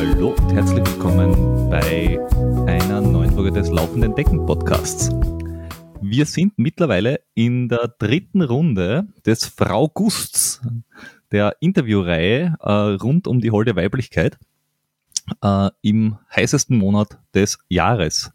Hallo 0.00 0.30
und 0.30 0.50
herzlich 0.54 0.78
willkommen 0.78 1.68
bei 1.68 2.18
einer 2.66 3.02
neuen 3.02 3.34
Folge 3.34 3.52
des 3.52 3.68
Laufenden 3.68 4.14
Decken 4.14 4.46
Podcasts. 4.46 5.10
Wir 6.00 6.24
sind 6.24 6.54
mittlerweile 6.56 7.20
in 7.34 7.68
der 7.68 7.88
dritten 7.98 8.40
Runde 8.40 9.08
des 9.26 9.44
Frau 9.44 9.88
Gusts, 9.88 10.62
der 11.32 11.54
Interviewreihe 11.60 12.56
äh, 12.60 12.72
rund 12.72 13.26
um 13.26 13.42
die 13.42 13.50
holde 13.50 13.76
Weiblichkeit 13.76 14.38
äh, 15.42 15.68
im 15.82 16.16
heißesten 16.34 16.78
Monat 16.78 17.18
des 17.34 17.58
Jahres. 17.68 18.32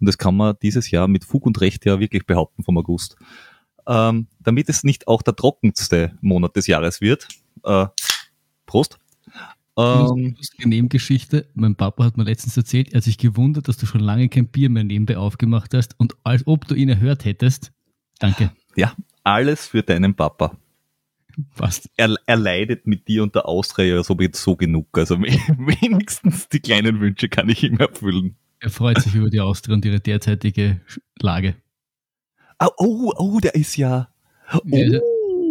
Und 0.00 0.06
das 0.06 0.16
kann 0.16 0.34
man 0.34 0.56
dieses 0.62 0.90
Jahr 0.90 1.08
mit 1.08 1.26
Fug 1.26 1.44
und 1.44 1.60
Recht 1.60 1.84
ja 1.84 2.00
wirklich 2.00 2.24
behaupten 2.24 2.62
vom 2.62 2.78
August. 2.78 3.16
Ähm, 3.86 4.28
damit 4.40 4.70
es 4.70 4.82
nicht 4.82 5.08
auch 5.08 5.20
der 5.20 5.36
trockenste 5.36 6.16
Monat 6.22 6.56
des 6.56 6.68
Jahres 6.68 7.02
wird. 7.02 7.28
Äh, 7.64 7.88
Prost. 8.64 8.98
Ähm, 9.76 10.36
Nebengeschichte. 10.64 11.48
Mein 11.54 11.76
Papa 11.76 12.04
hat 12.04 12.16
mir 12.16 12.24
letztens 12.24 12.56
erzählt, 12.56 12.92
er 12.92 12.98
hat 12.98 13.04
sich 13.04 13.18
gewundert, 13.18 13.68
dass 13.68 13.78
du 13.78 13.86
schon 13.86 14.02
lange 14.02 14.28
kein 14.28 14.48
Bier 14.48 14.68
mehr 14.68 14.84
nebenbei 14.84 15.16
aufgemacht 15.16 15.72
hast 15.74 15.98
und 15.98 16.14
als 16.24 16.46
ob 16.46 16.66
du 16.66 16.74
ihn 16.74 16.88
erhört 16.88 17.24
hättest. 17.24 17.72
Danke. 18.18 18.52
Ja, 18.76 18.94
alles 19.24 19.66
für 19.66 19.82
deinen 19.82 20.14
Papa. 20.14 20.56
Was? 21.56 21.88
Er, 21.96 22.14
er 22.26 22.36
leidet 22.36 22.86
mit 22.86 23.08
dir 23.08 23.22
und 23.22 23.34
der 23.34 23.46
Austria 23.46 23.96
ja 23.96 24.02
so, 24.02 24.16
so 24.32 24.56
genug. 24.56 24.86
Also 24.96 25.18
wenigstens 25.20 26.48
die 26.48 26.60
kleinen 26.60 27.00
Wünsche 27.00 27.28
kann 27.28 27.48
ich 27.48 27.62
ihm 27.62 27.78
erfüllen. 27.78 28.36
Er 28.60 28.70
freut 28.70 29.00
sich 29.00 29.14
über 29.14 29.30
die 29.30 29.40
Austria 29.40 29.74
und 29.74 29.84
ihre 29.84 30.00
derzeitige 30.00 30.80
Lage. 31.18 31.56
Oh, 32.60 32.68
oh, 32.76 33.12
oh 33.16 33.40
der 33.40 33.54
ist 33.54 33.76
ja. 33.76 34.08
Oh. 34.52 34.60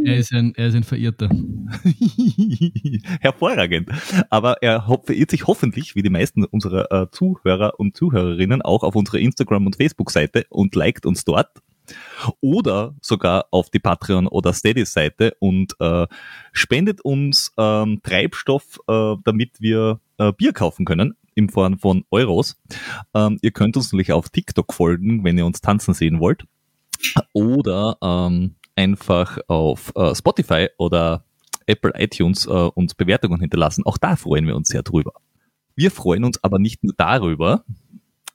Er, 0.06 0.18
ist 0.18 0.34
ein, 0.34 0.54
er 0.56 0.68
ist 0.68 0.76
ein 0.76 0.84
Verirrter. 0.84 1.30
Hervorragend. 3.20 3.90
Aber 4.30 4.62
er 4.62 4.82
verirrt 5.04 5.32
sich 5.32 5.48
hoffentlich, 5.48 5.96
wie 5.96 6.02
die 6.02 6.10
meisten 6.10 6.44
unserer 6.46 6.92
äh, 6.92 7.08
Zuhörer 7.12 7.80
und 7.80 7.96
Zuhörerinnen, 7.96 8.62
auch 8.62 8.84
auf 8.84 8.96
unserer 8.96 9.20
Instagram- 9.20 9.66
und 9.66 9.76
Facebook-Seite 9.76 10.46
und 10.50 10.76
liked 10.76 11.06
uns 11.06 11.24
dort 11.24 11.50
oder 12.40 12.96
sogar 13.02 13.48
auf 13.52 13.70
die 13.70 13.80
Patreon 13.80 14.28
oder 14.28 14.54
Steady-Seite 14.54 15.36
und 15.40 15.76
äh, 15.80 16.08
spendet 16.52 17.02
uns 17.02 17.52
ähm, 17.58 18.02
Treibstoff, 18.04 18.80
äh, 18.88 19.16
damit 19.24 19.60
wir 19.60 20.00
äh, 20.18 20.32
Bier 20.32 20.54
kaufen 20.54 20.86
können 20.86 21.16
in 21.36 21.50
Form 21.50 21.80
von 21.80 22.06
Euros. 22.12 22.58
Ähm, 23.14 23.38
ihr 23.42 23.52
könnt 23.52 23.78
uns 23.78 23.92
natürlich 23.92 24.14
auf 24.14 24.30
TikTok 24.30 24.74
folgen, 24.74 25.24
wenn 25.24 25.38
ihr 25.38 25.46
uns 25.46 25.62
tanzen 25.62 25.94
sehen 25.94 26.20
wollt. 26.20 26.46
Oder 27.34 27.98
ähm, 28.02 28.56
einfach 28.76 29.38
auf 29.48 29.92
äh, 29.96 30.16
Spotify 30.16 30.70
oder 30.78 31.26
Apple 31.66 31.94
iTunes 31.96 32.46
äh, 32.46 32.50
uns 32.50 32.96
Bewertungen 32.96 33.40
hinterlassen. 33.40 33.86
Auch 33.86 33.98
da 33.98 34.16
freuen 34.16 34.48
wir 34.48 34.56
uns 34.56 34.70
sehr 34.70 34.84
drüber. 34.84 35.14
Wir 35.76 35.92
freuen 35.92 36.24
uns 36.24 36.44
aber 36.44 36.60
nicht 36.60 36.84
nur 36.84 36.94
darüber, 36.98 37.64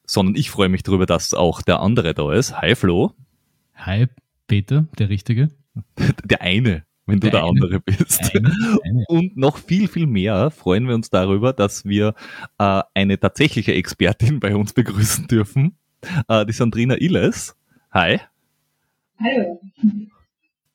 sondern 0.04 0.36
ich 0.36 0.50
freue 0.50 0.68
mich 0.68 0.82
darüber, 0.82 1.06
dass 1.06 1.34
auch 1.34 1.62
der 1.62 1.80
andere 1.80 2.14
da 2.14 2.32
ist. 2.32 2.60
Hi 2.60 2.74
Flo. 2.74 3.12
Hi 3.74 4.06
Peter, 4.46 4.86
der 4.98 5.08
Richtige. 5.08 5.50
Der 6.24 6.40
eine, 6.40 6.84
wenn 7.04 7.20
du 7.20 7.28
der, 7.30 7.40
der 7.40 7.44
andere 7.44 7.80
bist. 7.80 8.34
Eine, 8.34 8.50
eine. 8.82 9.04
Und 9.08 9.36
noch 9.36 9.58
viel, 9.58 9.88
viel 9.88 10.06
mehr 10.06 10.50
freuen 10.50 10.88
wir 10.88 10.94
uns 10.94 11.10
darüber, 11.10 11.52
dass 11.52 11.84
wir 11.84 12.14
äh, 12.58 12.82
eine 12.94 13.20
tatsächliche 13.20 13.74
Expertin 13.74 14.40
bei 14.40 14.56
uns 14.56 14.72
begrüßen 14.72 15.26
dürfen. 15.28 15.76
Äh, 16.28 16.46
die 16.46 16.52
Sandrina 16.54 16.96
Illes. 16.98 17.56
Hi. 17.90 18.20
Hallo. 19.20 19.60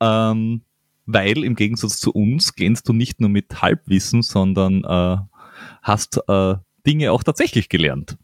Ähm, 0.02 0.62
weil 1.06 1.44
im 1.44 1.54
Gegensatz 1.54 1.98
zu 1.98 2.12
uns 2.12 2.54
glänzt 2.54 2.88
du 2.88 2.92
nicht 2.92 3.20
nur 3.20 3.30
mit 3.30 3.62
Halbwissen, 3.62 4.22
sondern 4.22 4.84
äh, 4.84 5.16
hast 5.82 6.20
äh, 6.28 6.56
Dinge 6.86 7.12
auch 7.12 7.22
tatsächlich 7.22 7.68
gelernt. 7.68 8.16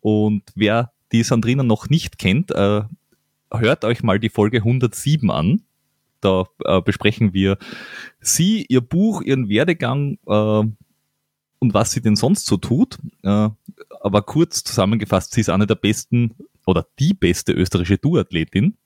Und 0.00 0.42
wer 0.54 0.92
die 1.12 1.22
Sandrina 1.22 1.62
noch 1.62 1.88
nicht 1.88 2.18
kennt, 2.18 2.50
äh, 2.50 2.82
hört 3.52 3.84
euch 3.84 4.02
mal 4.02 4.18
die 4.18 4.28
Folge 4.28 4.58
107 4.58 5.30
an. 5.30 5.62
Da 6.20 6.44
äh, 6.64 6.80
besprechen 6.80 7.34
wir 7.34 7.58
sie, 8.20 8.64
ihr 8.68 8.80
Buch, 8.80 9.22
ihren 9.22 9.48
Werdegang 9.48 10.18
äh, 10.26 10.64
und 11.58 11.74
was 11.74 11.92
sie 11.92 12.00
denn 12.00 12.16
sonst 12.16 12.46
so 12.46 12.56
tut. 12.56 12.98
Äh, 13.22 13.48
aber 14.00 14.22
kurz 14.22 14.64
zusammengefasst, 14.64 15.32
sie 15.32 15.40
ist 15.40 15.50
eine 15.50 15.66
der 15.66 15.74
besten 15.74 16.34
oder 16.66 16.86
die 16.98 17.14
beste 17.14 17.52
österreichische 17.52 17.98
Duathletin. 17.98 18.76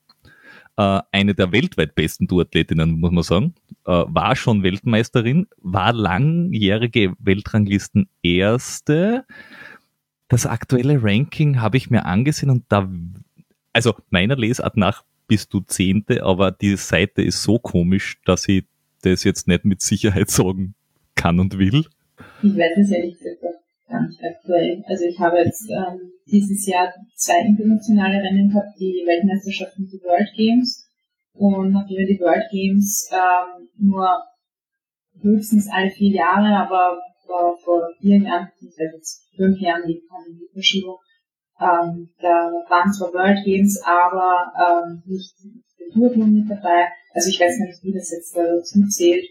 Äh, 0.81 1.03
eine 1.13 1.35
der 1.35 1.53
weltweit 1.53 1.95
besten 1.95 2.27
Duathletinnen, 2.27 2.99
muss 2.99 3.11
man 3.11 3.23
sagen. 3.23 3.55
Äh, 3.85 3.91
war 3.91 4.35
schon 4.35 4.63
Weltmeisterin, 4.63 5.47
war 5.59 5.93
langjährige 5.93 7.13
Weltranglisten 7.19 8.09
Erste. 8.23 9.27
Das 10.29 10.47
aktuelle 10.47 11.03
Ranking 11.03 11.61
habe 11.61 11.77
ich 11.77 11.91
mir 11.91 12.07
angesehen 12.07 12.49
und 12.49 12.65
da 12.71 12.91
also 13.75 13.95
meiner 14.09 14.37
Lesart 14.37 14.79
nach 14.79 15.05
bist 15.29 15.53
du 15.53 15.61
Zehnte, 15.61 16.23
aber 16.23 16.51
die 16.51 16.77
Seite 16.77 17.21
ist 17.23 17.43
so 17.43 17.59
komisch, 17.59 18.19
dass 18.25 18.49
ich 18.49 18.65
das 19.03 19.23
jetzt 19.25 19.49
nicht 19.49 19.67
mit 19.67 19.83
Sicherheit 19.83 20.31
sagen 20.31 20.75
kann 21.15 21.41
und 21.41 21.59
will. 21.59 21.85
Ich 22.43 22.57
weiß 22.57 22.79
es 22.79 22.91
ehrlich 22.91 23.19
gesagt 23.19 23.61
gar 23.91 24.07
nicht 24.07 24.23
aktuell. 24.23 24.83
Also 24.87 25.05
ich 25.05 25.19
habe 25.19 25.39
jetzt 25.39 25.69
ähm, 25.69 26.13
dieses 26.27 26.67
Jahr 26.67 26.93
zwei 27.17 27.41
internationale 27.41 28.23
Rennen 28.23 28.49
gehabt, 28.49 28.79
die 28.79 29.05
Weltmeisterschaften 29.07 29.85
und 29.85 29.93
die 29.93 30.03
World 30.05 30.31
Games. 30.37 30.87
Und 31.35 31.73
nachdem 31.73 32.07
die 32.07 32.21
World 32.21 32.49
Games 32.51 33.11
ähm, 33.13 33.69
nur 33.79 34.23
höchstens 35.21 35.69
alle 35.71 35.91
vier 35.91 36.15
Jahre, 36.15 36.57
aber 36.57 37.01
vor, 37.27 37.57
vor 37.59 37.89
vier 38.01 38.19
Jahren, 38.19 38.49
also 38.61 38.83
jetzt 38.97 39.23
fünf 39.37 39.59
Jahren 39.61 39.87
die 39.87 40.03
Pandemie-Verschiebung, 40.09 40.97
ähm, 41.61 42.09
da 42.21 42.51
waren 42.69 42.93
zwar 42.93 43.13
World 43.13 43.45
Games, 43.45 43.81
aber 43.85 44.53
ähm, 44.57 45.03
nicht 45.05 45.35
der 45.79 45.89
Duathlon 45.95 46.33
mit 46.33 46.51
dabei. 46.51 46.89
Also 47.13 47.29
ich 47.29 47.41
weiß 47.41 47.59
nicht, 47.59 47.83
wie 47.83 47.93
das 47.93 48.11
jetzt 48.11 48.37
dazu 48.37 48.87
zählt. 48.89 49.27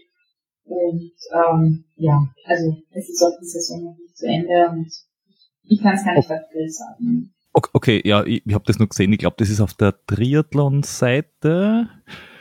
Und 0.64 1.12
ähm, 1.34 1.84
ja, 1.96 2.22
also 2.44 2.76
es 2.92 3.08
ist 3.08 3.22
auch 3.22 3.36
die 3.40 3.46
Saison 3.46 3.82
noch 3.82 3.96
nicht 3.98 4.09
zu 4.20 4.26
Ende 4.26 4.68
und 4.70 4.90
ich 5.64 5.82
kann 5.82 5.94
es 5.94 6.04
gar 6.04 6.14
nicht 6.14 6.30
aktuell 6.30 6.68
sagen. 6.68 7.34
Okay, 7.52 8.00
ja, 8.04 8.24
ich, 8.24 8.46
ich 8.46 8.54
habe 8.54 8.64
das 8.66 8.78
nur 8.78 8.88
gesehen. 8.88 9.12
Ich 9.12 9.18
glaube, 9.18 9.36
das 9.38 9.50
ist 9.50 9.60
auf 9.60 9.74
der 9.74 9.94
Triathlon-Seite. 10.06 11.88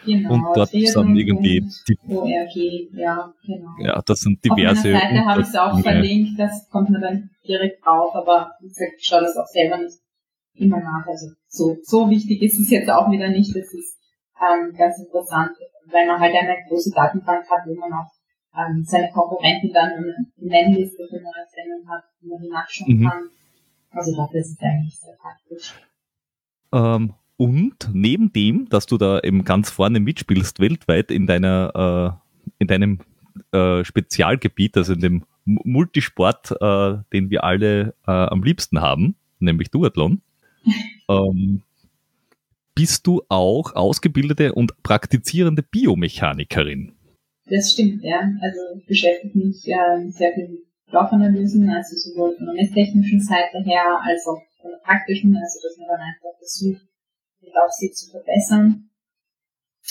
Genau, 0.05 0.33
und 0.33 0.45
dort 0.55 0.69
sind 0.69 1.17
irgendwie 1.17 1.67
die 1.87 1.97
ORG, 2.07 2.89
ja, 2.93 3.33
genau. 3.45 3.69
Ja, 3.79 4.01
das 4.05 4.21
sind 4.21 4.43
diverse. 4.43 4.95
Auf 4.95 5.03
meiner 5.03 5.09
Seite 5.09 5.25
habe 5.25 5.41
ich 5.41 5.47
es 5.47 5.55
auch 5.55 5.79
verlinkt, 5.79 6.39
das 6.39 6.69
kommt 6.69 6.89
mir 6.89 6.99
dann 6.99 7.29
direkt 7.47 7.85
drauf, 7.85 8.15
aber 8.15 8.51
wie 8.61 8.67
gesagt, 8.69 8.93
ich 8.97 9.05
schaue 9.05 9.21
das 9.21 9.35
auch 9.35 9.47
selber 9.47 9.77
nicht 9.77 9.97
immer 10.53 10.79
nach. 10.79 11.05
Also 11.07 11.27
so, 11.47 11.77
so 11.83 12.09
wichtig 12.09 12.41
ist 12.41 12.59
es 12.59 12.69
jetzt 12.69 12.89
auch 12.89 13.11
wieder 13.11 13.29
nicht. 13.29 13.55
Das 13.55 13.73
ist 13.73 13.97
ähm, 14.39 14.73
ganz 14.77 14.99
interessant, 14.99 15.51
weil 15.91 16.07
man 16.07 16.19
halt 16.19 16.35
eine 16.35 16.55
große 16.67 16.91
Datenbank 16.91 17.49
hat, 17.49 17.67
wo 17.67 17.75
man 17.75 17.91
auch 17.93 18.11
ähm, 18.55 18.83
seine 18.83 19.11
Konkurrentin 19.11 19.71
dann 19.73 19.91
eine 19.91 20.15
Nennliste 20.37 21.07
für 21.07 21.17
neue 21.17 21.45
Sendung 21.53 21.87
hat, 21.89 22.03
wo 22.21 22.35
man 22.35 22.41
die 22.41 22.49
nachschauen 22.49 22.99
mhm. 22.99 23.07
kann. 23.07 23.23
Also 23.91 24.15
dafür 24.15 24.39
ist 24.39 24.51
es 24.51 24.61
eigentlich 24.61 24.97
sehr 24.97 25.15
praktisch. 25.15 25.73
Ähm, 26.71 27.13
und 27.37 27.89
neben 27.93 28.33
dem, 28.33 28.67
dass 28.69 28.85
du 28.85 28.97
da 28.97 29.19
eben 29.21 29.43
ganz 29.43 29.69
vorne 29.69 29.99
mitspielst 29.99 30.59
weltweit 30.59 31.09
in 31.09 31.25
deiner, 31.25 32.19
äh, 32.19 32.53
in 32.59 32.67
deinem 32.67 32.99
äh, 33.51 33.83
Spezialgebiet, 33.83 34.75
also 34.77 34.93
in 34.93 34.99
dem 34.99 35.23
Multisport, 35.45 36.51
äh, 36.59 36.97
den 37.13 37.29
wir 37.29 37.43
alle 37.43 37.95
äh, 38.05 38.11
am 38.11 38.43
liebsten 38.43 38.81
haben, 38.81 39.15
nämlich 39.39 39.71
Duathlon, 39.71 40.21
ähm, 41.09 41.63
bist 42.75 43.07
du 43.07 43.21
auch 43.29 43.73
ausgebildete 43.73 44.53
und 44.53 44.83
praktizierende 44.83 45.63
Biomechanikerin. 45.63 46.93
Das 47.49 47.71
stimmt, 47.73 48.03
ja. 48.03 48.21
Also 48.41 48.59
ich 48.77 48.85
beschäftige 48.85 49.37
mich 49.37 49.67
äh, 49.67 50.09
sehr 50.09 50.33
viel 50.33 50.49
mit 50.49 50.65
Laufanalysen, 50.91 51.69
also 51.69 51.95
sowohl 51.95 52.35
von 52.35 52.45
der 52.45 52.55
messtechnischen 52.55 53.21
Seite 53.21 53.59
her 53.63 53.99
als 54.01 54.25
auch 54.27 54.41
von 54.61 54.71
der 54.71 54.77
praktischen, 54.83 55.35
also 55.35 55.59
dass 55.63 55.77
man 55.77 55.87
dann 55.87 56.01
einfach 56.01 56.37
versucht, 56.37 56.81
mit 57.41 57.53
Aufsicht 57.55 57.97
zu 57.97 58.11
verbessern. 58.11 58.89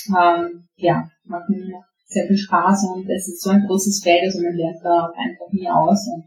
Ähm, 0.09 0.69
ja, 0.77 1.11
macht 1.25 1.49
mir 1.49 1.85
sehr 2.07 2.27
viel 2.27 2.39
Spaß 2.39 2.87
und 2.95 3.09
es 3.11 3.29
ist 3.29 3.43
so 3.43 3.51
ein 3.51 3.67
großes 3.67 4.03
Feld, 4.03 4.23
also 4.23 4.41
man 4.41 4.55
lernt 4.55 4.83
da 4.83 5.07
auch 5.07 5.17
einfach 5.17 5.53
nie 5.53 5.69
aus 5.69 6.07
und 6.09 6.25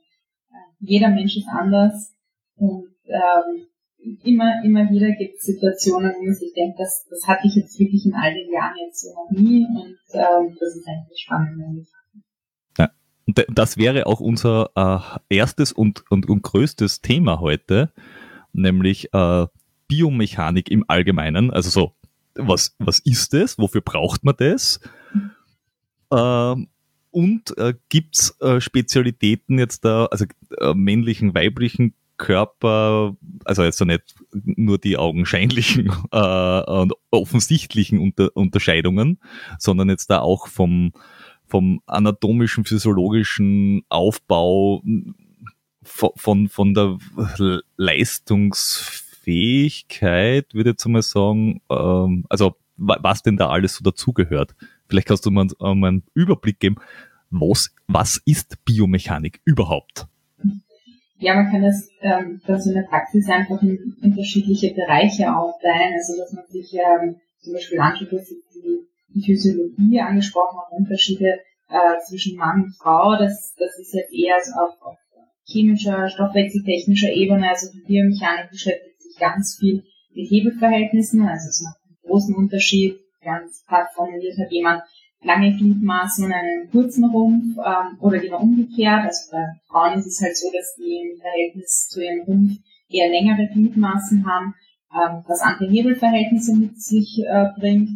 äh, 0.49 0.69
jeder 0.79 1.09
Mensch 1.09 1.37
ist 1.37 1.47
anders 1.47 2.13
und 2.55 2.93
ähm, 3.05 3.67
immer, 4.23 4.63
immer 4.63 4.89
wieder 4.89 5.11
gibt 5.11 5.35
es 5.35 5.41
Situationen, 5.41 6.13
wo 6.17 6.25
man 6.25 6.35
sich 6.35 6.53
denkt, 6.53 6.79
das, 6.79 7.05
das 7.09 7.27
hatte 7.27 7.47
ich 7.47 7.55
jetzt 7.55 7.79
wirklich 7.79 8.05
in 8.05 8.13
all 8.13 8.33
den 8.33 8.51
Jahren 8.51 8.75
jetzt 8.85 9.01
so 9.01 9.09
noch 9.09 9.31
nie 9.31 9.65
und 9.65 9.97
ähm, 10.13 10.57
das 10.59 10.75
ist 10.75 10.87
eigentlich 10.87 11.21
spannend. 11.21 11.87
Ja, 12.77 12.91
das 13.49 13.77
wäre 13.77 14.07
auch 14.07 14.19
unser 14.19 14.71
äh, 14.75 15.35
erstes 15.35 15.71
und, 15.71 16.03
und, 16.09 16.27
und 16.27 16.41
größtes 16.41 17.01
Thema 17.01 17.39
heute, 17.39 17.91
nämlich 18.53 19.13
äh, 19.13 19.47
Biomechanik 19.87 20.71
im 20.71 20.85
Allgemeinen. 20.87 21.51
Also 21.51 21.69
so, 21.69 21.93
was, 22.35 22.75
was 22.79 22.99
ist 22.99 23.33
das? 23.33 23.57
Wofür 23.57 23.81
braucht 23.81 24.23
man 24.23 24.35
das? 24.37 24.79
Ähm, 26.11 26.67
und 27.11 27.57
äh, 27.57 27.73
gibt's 27.89 28.39
äh, 28.39 28.61
Spezialitäten 28.61 29.59
jetzt 29.59 29.83
da, 29.83 30.05
also 30.05 30.25
äh, 30.59 30.73
männlichen, 30.73 31.35
weiblichen 31.35 31.93
Körper, 32.21 33.17
also 33.45 33.63
jetzt 33.63 33.79
so 33.79 33.85
nicht 33.85 34.13
nur 34.31 34.77
die 34.77 34.95
augenscheinlichen 34.95 35.87
äh, 36.11 36.61
und 36.61 36.93
offensichtlichen 37.09 37.97
Unter 37.99 38.29
Unterscheidungen, 38.35 39.19
sondern 39.57 39.89
jetzt 39.89 40.11
da 40.11 40.19
auch 40.19 40.47
vom, 40.47 40.91
vom 41.47 41.81
anatomischen, 41.87 42.63
physiologischen 42.63 43.81
Aufbau, 43.89 44.83
von, 45.83 46.47
von, 46.47 46.75
der 46.75 46.99
Leistungsfähigkeit, 47.75 50.53
würde 50.53 50.69
ich 50.69 50.75
jetzt 50.75 50.87
mal 50.87 51.01
sagen, 51.01 51.59
ähm, 51.71 52.25
also 52.29 52.55
was 52.77 53.23
denn 53.23 53.37
da 53.37 53.49
alles 53.49 53.75
so 53.75 53.83
dazugehört. 53.83 54.55
Vielleicht 54.87 55.07
kannst 55.07 55.25
du 55.25 55.31
mal, 55.31 55.47
äh, 55.59 55.75
mal 55.75 55.87
einen 55.87 56.03
Überblick 56.13 56.59
geben, 56.59 56.75
was, 57.31 57.73
was 57.87 58.21
ist 58.25 58.63
Biomechanik 58.65 59.41
überhaupt? 59.43 60.05
Ja, 61.21 61.35
man 61.35 61.51
kann 61.51 61.61
das, 61.61 61.87
ähm, 62.01 62.41
das 62.47 62.65
in 62.65 62.73
der 62.73 62.81
Praxis 62.89 63.29
einfach 63.29 63.61
in 63.61 63.95
unterschiedliche 64.01 64.73
Bereiche 64.73 65.31
aufteilen. 65.31 65.93
Also 65.93 66.17
dass 66.17 66.33
man 66.33 66.45
sich 66.49 66.73
ähm, 66.73 67.17
zum 67.41 67.53
Beispiel 67.53 67.79
anschaut, 67.79 68.11
dass 68.11 68.27
die, 68.27 68.87
die 69.13 69.21
Physiologie 69.21 70.01
angesprochen 70.01 70.57
hat, 70.57 70.71
Unterschiede 70.71 71.39
äh, 71.69 71.99
zwischen 72.09 72.37
Mann 72.37 72.63
und 72.63 72.75
Frau. 72.75 73.15
Das, 73.19 73.53
das 73.55 73.77
ist 73.77 73.93
jetzt 73.93 74.11
eher 74.11 74.37
so 74.41 74.51
auf, 74.59 74.81
auf 74.81 74.97
chemischer, 75.45 76.09
stoffwechseltechnischer 76.09 77.11
Ebene. 77.11 77.49
Also 77.49 77.71
die 77.71 77.85
Biomechanik 77.85 78.49
beschäftigt 78.49 78.99
sich 78.99 79.15
ganz 79.19 79.57
viel 79.59 79.83
mit 80.15 80.27
Hebelverhältnissen. 80.27 81.21
Also 81.21 81.49
es 81.49 81.61
macht 81.61 81.77
einen 81.85 81.97
großen 82.03 82.33
Unterschied. 82.33 82.99
Ganz 83.23 83.63
hart 83.67 83.93
formuliert 83.93 84.39
hat 84.39 84.51
jemand, 84.51 84.81
lange 85.23 85.55
Gliedmaßen 85.55 86.25
und 86.25 86.33
einen 86.33 86.69
kurzen 86.71 87.05
Rumpf 87.05 87.57
ähm, 87.57 87.97
oder 87.99 88.17
lieber 88.17 88.39
umgekehrt. 88.39 89.05
Also 89.05 89.31
bei 89.31 89.45
Frauen 89.67 89.99
ist 89.99 90.07
es 90.07 90.21
halt 90.21 90.35
so, 90.35 90.47
dass 90.51 90.75
die 90.75 91.13
im 91.13 91.19
Verhältnis 91.19 91.87
zu 91.89 92.03
ihrem 92.03 92.21
Rumpf 92.21 92.51
eher 92.89 93.09
längere 93.09 93.47
Gliedmaßen 93.53 94.25
haben, 94.25 94.55
ähm, 94.93 95.23
was 95.27 95.41
andere 95.41 95.69
Hebelverhältnisse 95.69 96.55
mit 96.55 96.81
sich 96.81 97.19
äh, 97.25 97.47
bringt. 97.59 97.89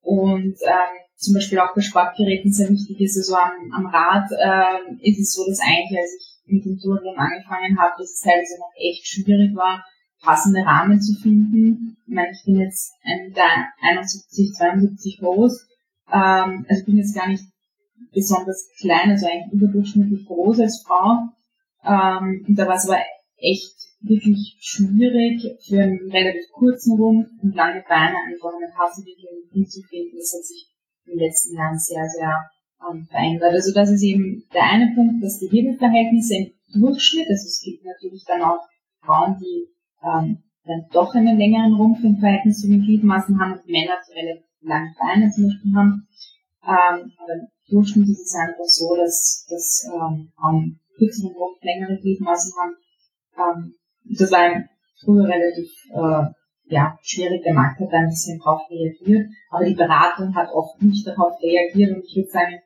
Und 0.00 0.54
ähm, 0.62 0.94
zum 1.16 1.34
Beispiel 1.34 1.58
auch 1.58 1.74
bei 1.74 1.80
Sportgeräten 1.80 2.52
sehr 2.52 2.68
wichtig 2.68 3.00
ist, 3.00 3.16
also 3.16 3.36
am, 3.36 3.72
am 3.72 3.86
Rad 3.86 4.30
äh, 4.30 5.08
ist 5.08 5.18
es 5.18 5.34
so, 5.34 5.44
dass 5.48 5.60
eigentlich, 5.60 5.98
als 5.98 6.14
ich 6.18 6.52
mit 6.52 6.64
dem 6.64 6.78
Touren 6.78 7.16
angefangen 7.16 7.78
habe, 7.78 7.94
dass 7.98 8.12
es 8.12 8.20
teilweise 8.20 8.58
noch 8.58 8.72
echt 8.76 9.06
schwierig 9.06 9.56
war, 9.56 9.84
passende 10.20 10.60
Rahmen 10.60 11.00
zu 11.00 11.14
finden. 11.20 11.96
Ich 12.06 12.14
meine, 12.14 12.32
ich 12.32 12.44
bin 12.44 12.60
jetzt 12.60 12.92
1,71, 13.04 14.52
72 14.56 15.18
groß 15.20 15.66
ähm, 16.12 16.66
also 16.68 16.80
ich 16.80 16.86
bin 16.86 16.96
jetzt 16.96 17.14
gar 17.14 17.28
nicht 17.28 17.44
besonders 18.12 18.70
klein, 18.78 19.10
also 19.10 19.26
eigentlich 19.26 19.52
überdurchschnittlich 19.52 20.26
groß 20.26 20.60
als 20.60 20.84
Frau. 20.86 21.28
Ähm, 21.84 22.44
und 22.48 22.56
da 22.56 22.66
war 22.66 22.76
es 22.76 22.88
aber 22.88 23.00
echt 23.36 23.74
wirklich 24.00 24.56
schwierig 24.60 25.42
für 25.66 25.82
einen 25.82 26.10
relativ 26.10 26.44
kurzen 26.52 26.96
Rumpf 26.96 27.28
und 27.42 27.54
lange 27.54 27.82
Beine 27.88 28.16
einfach 28.26 28.52
eine 28.54 28.72
Hasselwicklung 28.74 29.48
hinzufinden. 29.52 30.18
Das 30.18 30.34
hat 30.34 30.44
sich 30.44 30.68
in 31.06 31.12
den 31.12 31.26
letzten 31.26 31.56
Jahren 31.56 31.78
sehr, 31.78 32.06
sehr 32.08 32.50
ähm, 32.88 33.06
verändert. 33.10 33.52
Also 33.52 33.72
das 33.72 33.90
ist 33.90 34.02
eben 34.02 34.44
der 34.52 34.64
eine 34.64 34.94
Punkt, 34.94 35.22
dass 35.22 35.38
die 35.38 35.48
Hebelverhältnisse 35.48 36.34
im 36.36 36.80
Durchschnitt, 36.80 37.28
also 37.28 37.46
es 37.46 37.62
gibt 37.64 37.84
natürlich 37.84 38.24
dann 38.26 38.42
auch 38.42 38.60
Frauen, 39.00 39.36
die 39.40 39.68
ähm, 40.02 40.42
dann 40.64 40.86
doch 40.92 41.14
einen 41.14 41.38
längeren 41.38 41.74
Rumpf 41.74 42.02
im 42.02 42.16
Verhältnis 42.16 42.60
zu 42.60 42.68
den 42.68 42.82
Gliedmaßen 42.82 43.38
haben 43.38 43.60
Männer, 43.66 44.00
die 44.08 44.18
relativ 44.18 44.44
lange 44.64 44.94
Beine 44.98 45.30
zum 45.30 45.46
Beispiel 45.46 45.74
haben. 45.74 46.08
Ähm, 46.64 47.12
aber 47.18 47.34
Durchschnitt 47.68 48.08
ist 48.08 48.26
es 48.26 48.34
einfach 48.34 48.64
so, 48.64 48.96
dass, 48.96 49.46
dass 49.48 49.84
ähm, 49.92 50.32
Frauen 50.36 50.80
kürzeren 50.96 51.34
längere 51.62 51.98
Gliedmaßen 52.00 52.52
haben. 52.60 52.76
Ähm, 53.36 53.74
das 54.18 54.30
war 54.30 54.64
früher 55.02 55.24
relativ 55.24 55.70
äh, 55.92 56.32
ja, 56.66 56.98
schwierig. 57.02 57.42
Der 57.42 57.54
Markt 57.54 57.80
hat 57.80 57.92
ein 57.92 58.08
bisschen 58.08 58.38
drauf 58.38 58.62
reagiert, 58.70 59.28
aber 59.50 59.64
die 59.64 59.74
Beratung 59.74 60.34
hat 60.34 60.48
oft 60.52 60.80
nicht 60.82 61.06
darauf 61.06 61.34
reagiert 61.42 61.96
und 61.96 62.04
ich 62.04 62.16
würde 62.16 62.30
sagen, 62.30 62.60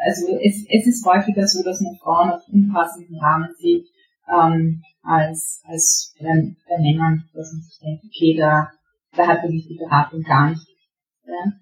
also 0.00 0.38
es, 0.38 0.64
es 0.68 0.86
ist 0.86 1.06
häufiger 1.06 1.46
so, 1.46 1.62
dass 1.64 1.80
man 1.80 1.96
Frauen 1.96 2.30
auf 2.30 2.42
unpassenden 2.48 3.18
Rahmen 3.18 3.52
sieht, 3.58 3.86
ähm, 4.28 4.82
als, 5.02 5.62
als 5.66 6.14
bei, 6.20 6.54
bei 6.68 6.78
Männern, 6.78 7.28
dass 7.34 7.52
man 7.52 7.62
sich 7.62 7.78
denkt, 7.80 8.04
okay, 8.04 8.36
da, 8.38 8.70
da 9.18 9.26
hat 9.26 9.42
wirklich 9.42 9.66
die 9.68 9.76
Beratung 9.76 10.22
gar 10.22 10.50
nicht 10.50 10.66
ja. 11.28 11.52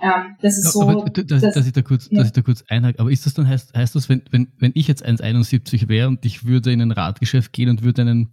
Ähm, 0.00 0.36
das 0.40 0.58
ist 0.58 0.72
so. 0.72 0.82
Aber, 0.82 1.10
dass, 1.10 1.40
dass, 1.40 1.54
dass, 1.54 1.66
ich 1.66 1.72
da 1.72 1.82
kurz, 1.82 2.08
ja. 2.10 2.18
dass 2.18 2.28
ich 2.28 2.32
da 2.32 2.42
kurz 2.42 2.62
einhake. 2.68 3.00
Aber 3.00 3.10
ist 3.10 3.26
das 3.26 3.34
dann, 3.34 3.48
heißt, 3.48 3.74
heißt 3.76 3.94
das, 3.94 4.08
wenn, 4.08 4.22
wenn, 4.30 4.52
wenn 4.58 4.72
ich 4.74 4.86
jetzt 4.86 5.04
1,71 5.04 5.88
wäre 5.88 6.08
und 6.08 6.24
ich 6.24 6.44
würde 6.44 6.72
in 6.72 6.80
ein 6.80 6.92
Radgeschäft 6.92 7.52
gehen 7.52 7.68
und 7.68 7.82
würde 7.82 8.02
einen 8.02 8.30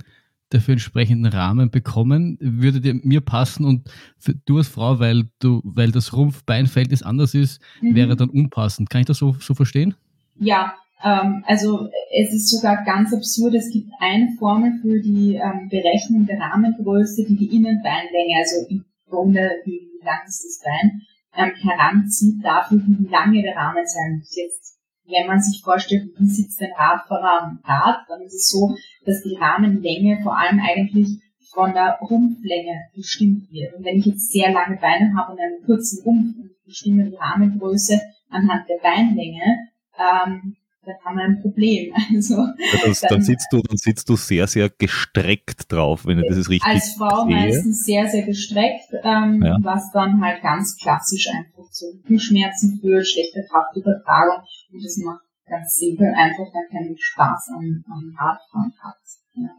dafür 0.50 0.74
entsprechenden 0.74 1.26
Rahmen 1.26 1.72
bekommen, 1.72 2.38
würde 2.40 2.82
der 2.82 2.94
mir 2.94 3.22
passen 3.22 3.66
und 3.66 3.90
für, 4.20 4.36
du 4.46 4.58
als 4.58 4.68
Frau, 4.68 5.00
weil 5.00 5.24
du, 5.40 5.62
weil 5.64 5.92
das 5.92 6.14
Rumpf-Beinverhältnis 6.14 7.02
anders 7.02 7.34
ist, 7.34 7.62
mhm. 7.82 7.96
wäre 7.96 8.16
dann 8.16 8.30
unpassend. 8.30 8.92
Kann 8.92 9.02
ich 9.02 9.08
das 9.08 9.18
so, 9.18 9.36
so 9.40 9.56
verstehen? 9.56 9.96
Ja, 10.36 10.76
ähm, 11.03 11.44
also 11.45 11.89
es 12.12 12.33
ist 12.33 12.50
sogar 12.50 12.83
ganz 12.83 13.13
absurd. 13.13 13.56
Es 13.56 13.69
gibt 13.69 13.89
eine 14.00 14.30
Formel 14.39 14.80
für 14.81 15.01
die 15.01 15.36
ähm, 15.36 15.69
Berechnung 15.69 16.25
der 16.25 16.39
Rahmengröße, 16.39 17.25
die 17.25 17.36
die 17.36 17.56
Innenbeinlänge, 17.56 18.38
also 18.38 18.68
im 18.69 18.86
Grunde 19.09 19.51
wie 19.65 19.89
lang 20.03 20.19
ist 20.27 20.44
das 20.44 20.62
Bein, 20.63 21.01
ähm, 21.36 21.51
heranzieht 21.56 22.44
dafür, 22.44 22.81
wie 22.86 23.07
lange 23.07 23.42
der 23.42 23.56
Rahmen 23.56 23.86
sein 23.86 24.19
muss. 24.19 24.36
Jetzt, 24.36 24.80
wenn 25.07 25.27
man 25.27 25.42
sich 25.42 25.62
vorstellt, 25.63 26.09
wie 26.18 26.27
sitzt 26.27 26.62
ein 26.62 26.71
Radfahrer 26.75 27.44
am 27.44 27.59
Rad, 27.63 28.06
dann 28.07 28.21
ist 28.21 28.33
es 28.33 28.50
so, 28.50 28.75
dass 29.06 29.21
die 29.21 29.36
Rahmenlänge 29.36 30.21
vor 30.24 30.38
allem 30.38 30.59
eigentlich 30.59 31.19
von 31.53 31.74
der 31.74 32.00
Rumpflänge 32.01 32.89
bestimmt 32.95 33.51
wird. 33.51 33.74
Und 33.75 33.86
wenn 33.86 33.97
ich 33.97 34.06
jetzt 34.06 34.31
sehr 34.31 34.51
lange 34.51 34.77
Beine 34.77 35.13
habe 35.15 35.33
und 35.33 35.39
einen 35.39 35.63
kurzen 35.65 36.03
Rumpf 36.03 36.36
und 36.38 36.51
bestimme 36.65 37.09
die 37.09 37.15
Rahmengröße 37.15 38.01
anhand 38.30 38.68
der 38.68 38.77
Beinlänge, 38.81 39.69
ähm, 39.97 40.57
dann 40.86 40.96
haben 41.04 41.18
wir 41.18 41.24
ein 41.24 41.42
Problem. 41.42 41.94
Also, 42.14 42.48
das, 42.86 43.02
dann, 43.02 43.10
dann, 43.10 43.22
sitzt 43.22 43.48
du, 43.52 43.62
dann 43.62 43.78
sitzt 43.78 44.10
du 44.10 44.16
sehr, 44.16 44.48
sehr 44.48 44.70
gestreckt 44.70 45.72
drauf, 45.72 46.06
wenn 46.06 46.20
ich 46.20 46.28
das 46.28 46.38
ist 46.38 46.50
richtig 46.50 46.70
Als 46.70 46.94
Frau 46.98 47.26
sehe. 47.26 47.36
meistens 47.36 47.86
sehr, 47.86 48.08
sehr 48.08 48.24
gestreckt, 48.24 48.92
ähm, 49.04 49.42
ja. 49.44 49.58
was 49.62 49.92
dann 49.92 50.22
halt 50.22 50.42
ganz 50.42 50.78
klassisch 50.78 51.28
einfach 51.30 51.70
zu 51.72 51.86
Rückenschmerzen 51.94 52.80
führt, 52.80 53.08
schlechte 53.08 53.46
Kraftübertragung 53.50 54.44
und 54.71 54.83
das 54.83 54.98
macht 54.98 55.21
ganz 55.48 55.76
simpel 55.76 56.07
einfach 56.16 56.45
dann 56.54 56.69
keinen 56.71 56.98
Spaß 56.98 57.50
am, 57.56 57.83
am 57.90 58.16
Radfahren 58.18 58.74
hat. 58.80 58.98
Ja. 59.36 59.50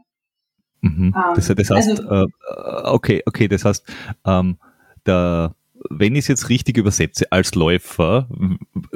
Mhm. 0.83 1.15
Ähm, 1.17 1.35
das, 1.35 1.47
das, 1.47 1.71
heißt, 1.71 2.01
also, 2.01 2.11
äh, 2.11 2.27
okay, 2.91 3.23
okay, 3.27 3.49
das 3.49 3.65
heißt, 3.65 3.87
ähm, 4.25 4.59
der 5.07 5.55
wenn 5.91 6.15
ich 6.15 6.21
es 6.21 6.29
jetzt 6.29 6.49
richtig 6.49 6.77
übersetze, 6.77 7.31
als 7.33 7.55
Läufer 7.55 8.29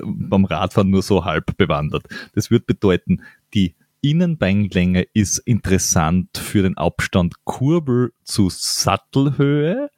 beim 0.05 0.45
Radfahren 0.45 0.91
nur 0.91 1.03
so 1.03 1.25
halb 1.25 1.57
bewandert. 1.57 2.05
Das 2.35 2.51
würde 2.51 2.65
bedeuten, 2.67 3.23
die 3.55 3.75
Innenbeinlänge 4.03 5.07
ist 5.13 5.39
interessant 5.39 6.39
für 6.39 6.63
den 6.63 6.77
Abstand 6.77 7.45
Kurbel 7.45 8.13
zu 8.25 8.49
Sattelhöhe 8.49 9.91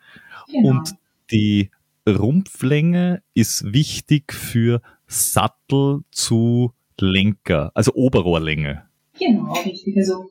genau. 0.51 0.69
und 0.69 0.95
die 1.31 1.71
Rumpflänge 2.09 3.23
ist 3.35 3.73
wichtig 3.73 4.33
für 4.33 4.83
Sattel 5.07 6.01
zu 6.11 6.73
Lenker, 6.99 7.71
also 7.75 7.93
Oberrohrlänge. 7.95 8.83
Genau, 9.19 9.53
richtig. 9.65 9.97
Also 9.97 10.31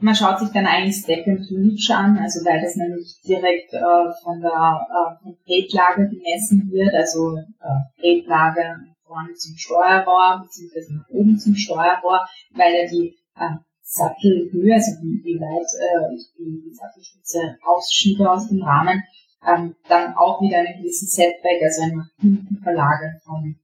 man 0.00 0.14
schaut 0.14 0.38
sich 0.38 0.50
dann 0.50 0.66
eigentlich 0.66 0.96
Step 0.96 1.26
and 1.26 1.46
Reach 1.50 1.90
an, 1.90 2.18
also 2.18 2.44
weil 2.44 2.60
das 2.60 2.76
nämlich 2.76 3.20
direkt 3.26 3.72
äh, 3.72 4.12
von 4.22 4.40
der 4.40 4.86
äh, 4.88 5.22
von 5.22 6.10
gemessen 6.10 6.70
wird, 6.70 6.94
also 6.94 7.36
äh, 7.36 8.00
Tretlage 8.00 8.76
vorne 9.06 9.32
zum 9.34 9.56
Steuerrohr 9.56 10.42
beziehungsweise 10.42 10.94
nach 10.94 11.08
oben 11.10 11.38
zum 11.38 11.54
Steuerrohr, 11.54 12.26
weil 12.54 12.74
er 12.74 12.88
die 12.88 13.16
äh, 13.36 13.56
Sattelhöhe, 13.82 14.74
also 14.74 14.92
wie, 15.02 15.22
wie 15.24 15.40
weit 15.40 15.68
äh, 15.78 16.16
die, 16.38 16.62
die 16.64 16.74
Sattelspitze 16.74 17.56
ausschiebe 17.64 18.28
aus 18.28 18.48
dem 18.48 18.62
Rahmen, 18.62 19.02
ähm, 19.46 19.76
dann 19.88 20.14
auch 20.14 20.40
wieder 20.40 20.58
einen 20.58 20.78
gewissen 20.78 21.06
Setback, 21.06 21.62
also 21.62 21.82
ein 21.82 21.96
nach 21.96 22.10
hinten 22.18 22.58
Verlagern 22.62 23.20
vom, 23.24 23.56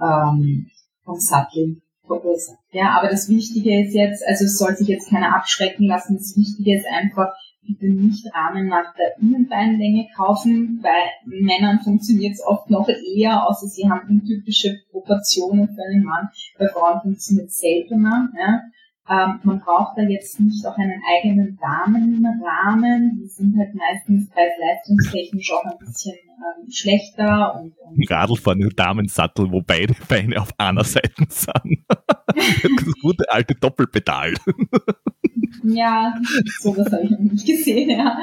ähm, 0.00 0.66
vom 1.04 1.20
Sattel 1.20 1.80
verursacht. 2.08 2.58
Ja, 2.72 2.98
aber 2.98 3.08
das 3.08 3.28
Wichtige 3.28 3.84
ist 3.84 3.94
jetzt, 3.94 4.26
also 4.26 4.44
es 4.44 4.58
soll 4.58 4.74
sich 4.74 4.88
jetzt 4.88 5.08
keiner 5.08 5.36
abschrecken 5.36 5.86
lassen, 5.86 6.16
das 6.16 6.36
Wichtige 6.36 6.76
ist 6.76 6.86
einfach, 6.90 7.32
bitte 7.68 7.86
nicht 7.92 8.26
Rahmen 8.34 8.66
nach 8.66 8.94
der 8.94 9.18
Innenbeinlänge 9.20 10.08
kaufen. 10.16 10.80
Bei 10.82 11.10
Männern 11.26 11.80
funktioniert 11.80 12.32
es 12.32 12.44
oft 12.44 12.70
noch 12.70 12.88
eher, 12.88 13.46
außer 13.46 13.66
sie 13.68 13.88
haben 13.88 14.08
untypische 14.08 14.80
Proportionen 14.90 15.68
für 15.68 15.82
einen 15.82 16.02
Mann. 16.02 16.28
Bei 16.58 16.66
Frauen 16.68 17.00
funktioniert 17.02 17.48
es 17.48 17.58
seltener. 17.58 18.30
Ja. 18.38 18.62
Ähm, 19.10 19.40
man 19.42 19.60
braucht 19.60 19.96
da 19.96 20.02
jetzt 20.02 20.38
nicht 20.38 20.66
auch 20.66 20.76
einen 20.76 21.00
eigenen 21.16 21.58
Damenrahmen. 21.58 23.18
Die 23.20 23.26
sind 23.26 23.56
halt 23.56 23.74
meistens 23.74 24.28
preis-leistungstechnisch 24.28 25.50
auch 25.52 25.64
ein 25.64 25.78
bisschen 25.78 26.14
ähm, 26.14 26.70
schlechter. 26.70 27.54
Und, 27.54 27.72
und 27.78 28.10
Radl 28.10 28.36
fahren 28.36 28.68
Damensattel, 28.76 29.50
wo 29.50 29.62
beide 29.62 29.94
Beine 30.08 30.40
auf 30.42 30.50
einer 30.58 30.84
Seite 30.84 31.24
sind. 31.28 31.84
das 31.88 32.94
gute 33.00 33.24
alte 33.30 33.54
Doppelpedal. 33.54 34.34
ja, 35.62 36.14
sowas 36.60 36.92
habe 36.92 37.04
ich 37.04 37.10
noch 37.10 37.18
nicht 37.18 37.46
gesehen, 37.46 37.88
ja. 37.90 38.18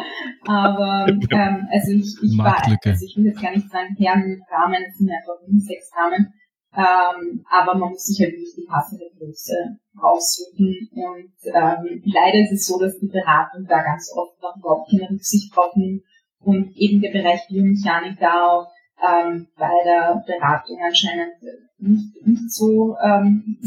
Aber 0.46 1.08
ähm, 1.10 1.68
also 1.72 1.92
ich, 1.94 2.16
ich 2.22 2.38
war, 2.38 2.62
also 2.64 3.06
ich 3.06 3.18
will 3.18 3.26
jetzt 3.26 3.42
gar 3.42 3.52
nicht 3.52 3.72
sagen, 3.72 3.96
Herrenrahmen 3.98 4.84
sind 4.96 5.10
einfach 5.10 5.42
Unisex-Rahmen 5.48 6.32
ähm, 6.76 7.46
aber 7.50 7.76
man 7.76 7.92
muss 7.92 8.06
sich 8.06 8.20
halt 8.20 8.34
wirklich 8.34 8.56
die 8.56 8.68
passende 8.68 9.06
Größe 9.18 9.78
raussuchen. 10.02 10.90
Und 10.92 11.34
ähm, 11.46 12.04
leider 12.06 12.40
ist 12.44 12.52
es 12.52 12.68
so, 12.68 12.80
dass 12.80 13.00
die 13.00 13.08
Beratung 13.08 13.66
da 13.68 13.82
ganz 13.82 14.12
oft 14.16 14.42
noch 14.42 14.56
überhaupt 14.58 14.90
keine 14.92 15.10
Rücksicht 15.10 15.54
nimmt 15.76 16.04
und 16.40 16.76
eben 16.76 17.02
der 17.02 17.12
Bereich 17.12 17.48
Biomechanik 17.48 18.20
da 18.20 18.48
auch 18.48 18.68
ähm, 19.02 19.48
bei 19.58 19.74
der 19.84 20.24
Beratung 20.26 20.78
anscheinend 20.84 21.34
nicht, 21.78 22.26
nicht 22.26 22.52
so 22.52 22.96
ähm, 23.04 23.58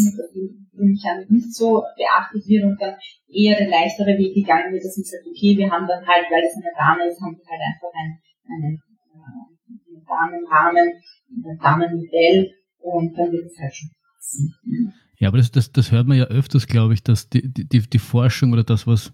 nicht 1.29 1.55
so 1.55 1.83
beachtet 1.97 2.47
wird 2.47 2.65
und 2.65 2.81
dann 2.81 2.95
eher 3.29 3.59
der 3.59 3.69
leichtere 3.69 4.17
Weg 4.17 4.35
gegangen 4.35 4.73
wird, 4.73 4.85
dass 4.85 4.97
man 4.97 5.05
sagt, 5.05 5.27
okay, 5.27 5.57
wir 5.57 5.71
haben 5.71 5.87
dann 5.87 6.07
halt, 6.07 6.27
weil 6.31 6.45
es 6.45 6.57
eine 6.57 6.73
Dame 6.77 7.11
ist, 7.11 7.21
haben 7.21 7.37
wir 7.37 7.50
halt 7.50 7.61
einfach 7.61 7.93
ein, 7.93 8.19
einen, 8.49 8.75
äh, 9.12 9.59
einen 9.67 10.05
Damenrahmen, 10.07 10.88
ein 11.45 11.59
Damenmodell 11.59 12.55
und 12.95 13.16
dann 13.16 13.33
wird 13.33 13.47
es 13.47 13.59
halt 13.59 13.75
schon 13.75 13.90
passen. 14.14 14.54
Ja, 15.18 15.28
aber 15.28 15.38
das, 15.38 15.50
das, 15.50 15.73
das 15.73 15.90
hört 15.90 16.07
man 16.07 16.16
ja 16.16 16.25
öfters, 16.25 16.66
glaube 16.66 16.95
ich, 16.95 17.02
dass 17.02 17.28
die, 17.28 17.52
die, 17.52 17.80
die 17.80 17.99
Forschung 17.99 18.52
oder 18.52 18.64
das, 18.64 18.87
was 18.87 19.12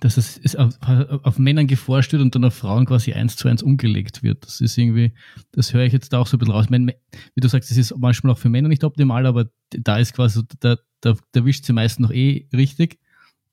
dass 0.00 0.18
es 0.18 0.36
ist 0.36 0.58
auf, 0.58 0.74
auf, 0.82 1.38
Männern 1.38 1.66
geforscht 1.66 2.12
wird 2.12 2.20
und 2.20 2.34
dann 2.34 2.44
auf 2.44 2.54
Frauen 2.54 2.84
quasi 2.84 3.14
eins 3.14 3.36
zu 3.36 3.48
eins 3.48 3.62
umgelegt 3.62 4.22
wird. 4.22 4.44
Das 4.44 4.60
ist 4.60 4.76
irgendwie, 4.76 5.14
das 5.52 5.72
höre 5.72 5.84
ich 5.84 5.94
jetzt 5.94 6.12
da 6.12 6.18
auch 6.18 6.26
so 6.26 6.36
ein 6.36 6.40
bisschen 6.40 6.52
raus. 6.52 6.68
Meine, 6.68 6.94
wie 7.34 7.40
du 7.40 7.48
sagst, 7.48 7.70
das 7.70 7.78
ist 7.78 7.96
manchmal 7.96 8.34
auch 8.34 8.38
für 8.38 8.50
Männer 8.50 8.68
nicht 8.68 8.84
optimal, 8.84 9.24
aber 9.24 9.46
da 9.70 9.96
ist 9.96 10.12
quasi, 10.12 10.42
da, 10.60 10.76
da, 11.00 11.14
da 11.32 11.44
wischt 11.46 11.64
sie 11.64 11.72
meist 11.72 12.00
noch 12.00 12.10
eh 12.10 12.46
richtig 12.52 12.98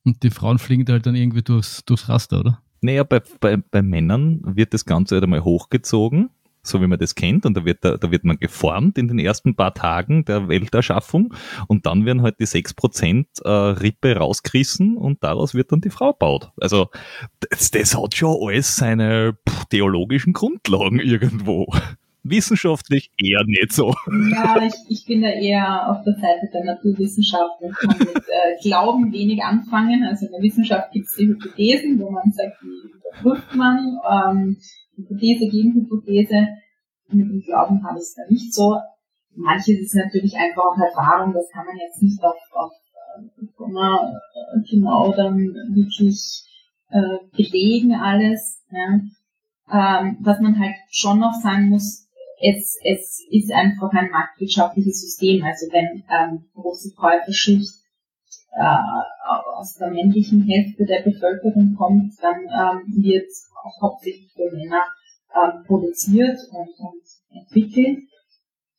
und 0.04 0.22
die 0.22 0.30
Frauen 0.30 0.58
fliegen 0.58 0.84
da 0.84 0.94
halt 0.94 1.06
dann 1.06 1.14
irgendwie 1.14 1.42
durchs, 1.42 1.84
durchs 1.86 2.10
Raster, 2.10 2.40
oder? 2.40 2.62
Naja, 2.82 3.04
bei, 3.04 3.22
bei, 3.40 3.56
bei 3.56 3.80
Männern 3.80 4.42
wird 4.44 4.74
das 4.74 4.84
Ganze 4.84 5.14
halt 5.14 5.24
einmal 5.24 5.44
hochgezogen 5.44 6.28
so 6.62 6.80
wie 6.80 6.86
man 6.86 6.98
das 6.98 7.14
kennt, 7.14 7.44
und 7.44 7.56
da 7.56 7.64
wird, 7.64 7.84
da, 7.84 7.96
da 7.96 8.10
wird 8.10 8.24
man 8.24 8.38
geformt 8.38 8.98
in 8.98 9.08
den 9.08 9.18
ersten 9.18 9.56
paar 9.56 9.74
Tagen 9.74 10.24
der 10.24 10.48
Welterschaffung 10.48 11.34
und 11.68 11.86
dann 11.86 12.06
werden 12.06 12.22
halt 12.22 12.38
die 12.38 12.46
6% 12.46 13.24
äh, 13.44 13.48
Rippe 13.48 14.16
rausgerissen 14.16 14.96
und 14.96 15.22
daraus 15.24 15.54
wird 15.54 15.72
dann 15.72 15.80
die 15.80 15.90
Frau 15.90 16.12
baut. 16.12 16.52
Also 16.60 16.88
das, 17.50 17.70
das 17.70 17.96
hat 17.96 18.14
schon 18.14 18.36
alles 18.40 18.76
seine 18.76 19.36
theologischen 19.70 20.32
Grundlagen 20.32 21.00
irgendwo. 21.00 21.66
Wissenschaftlich 22.24 23.10
eher 23.18 23.42
nicht 23.44 23.72
so. 23.72 23.96
Ja, 24.30 24.62
ich, 24.64 24.74
ich 24.88 25.06
bin 25.06 25.22
da 25.22 25.28
eher 25.28 25.90
auf 25.90 26.04
der 26.04 26.14
Seite 26.14 26.48
der 26.54 26.64
Naturwissenschaft 26.64 27.60
und 27.60 27.74
kann 27.74 27.98
mit 27.98 28.16
äh, 28.16 28.62
Glauben 28.62 29.12
wenig 29.12 29.42
anfangen. 29.42 30.04
Also 30.04 30.26
in 30.26 30.32
der 30.32 30.42
Wissenschaft 30.42 30.92
gibt 30.92 31.08
es 31.08 31.16
die 31.16 31.26
Hypothesen, 31.26 31.98
wo 31.98 32.10
man 32.10 32.30
sagt, 32.30 32.58
die 32.62 32.92
überprüft 32.92 33.56
man. 33.56 33.98
Ähm, 34.08 34.56
Hypothese 35.02 35.48
gegen 35.48 35.74
Hypothese. 35.74 36.48
Mit 37.08 37.28
dem 37.28 37.42
Glauben 37.42 37.84
habe 37.84 37.98
ich 37.98 38.04
es 38.04 38.14
da 38.14 38.22
nicht 38.28 38.54
so. 38.54 38.78
Manches 39.34 39.80
ist 39.80 39.94
natürlich 39.94 40.34
einfach 40.36 40.62
auch 40.64 40.76
Erfahrung, 40.78 41.32
das 41.32 41.48
kann 41.50 41.66
man 41.66 41.76
jetzt 41.76 42.02
nicht 42.02 42.22
auf, 42.22 42.36
auf 42.52 42.72
äh, 43.16 44.70
genau 44.70 45.12
dann 45.12 45.38
wirklich 45.74 46.44
äh, 46.90 47.18
belegen 47.36 47.94
alles. 47.94 48.62
Ja. 48.70 49.00
Ähm, 49.72 50.18
was 50.20 50.40
man 50.40 50.58
halt 50.58 50.74
schon 50.90 51.18
noch 51.18 51.32
sagen 51.42 51.70
muss, 51.70 52.08
es, 52.42 52.76
es 52.84 53.20
ist 53.30 53.52
einfach 53.52 53.90
ein 53.92 54.10
marktwirtschaftliches 54.10 55.00
System. 55.00 55.44
Also 55.44 55.66
wenn 55.72 56.02
ähm, 56.10 56.44
große 56.54 56.94
Käuferschicht 56.94 57.81
äh, 58.54 59.56
aus 59.56 59.76
der 59.76 59.90
männlichen 59.90 60.42
Hälfte 60.42 60.84
der 60.84 61.02
Bevölkerung 61.02 61.74
kommt, 61.76 62.12
dann 62.20 62.40
ähm, 62.40 63.02
wird 63.02 63.30
auch 63.64 63.82
hauptsächlich 63.82 64.32
für 64.32 64.54
Männer 64.54 64.82
ähm, 65.34 65.64
produziert 65.66 66.38
und, 66.50 66.68
und 66.78 67.02
entwickelt. 67.30 68.04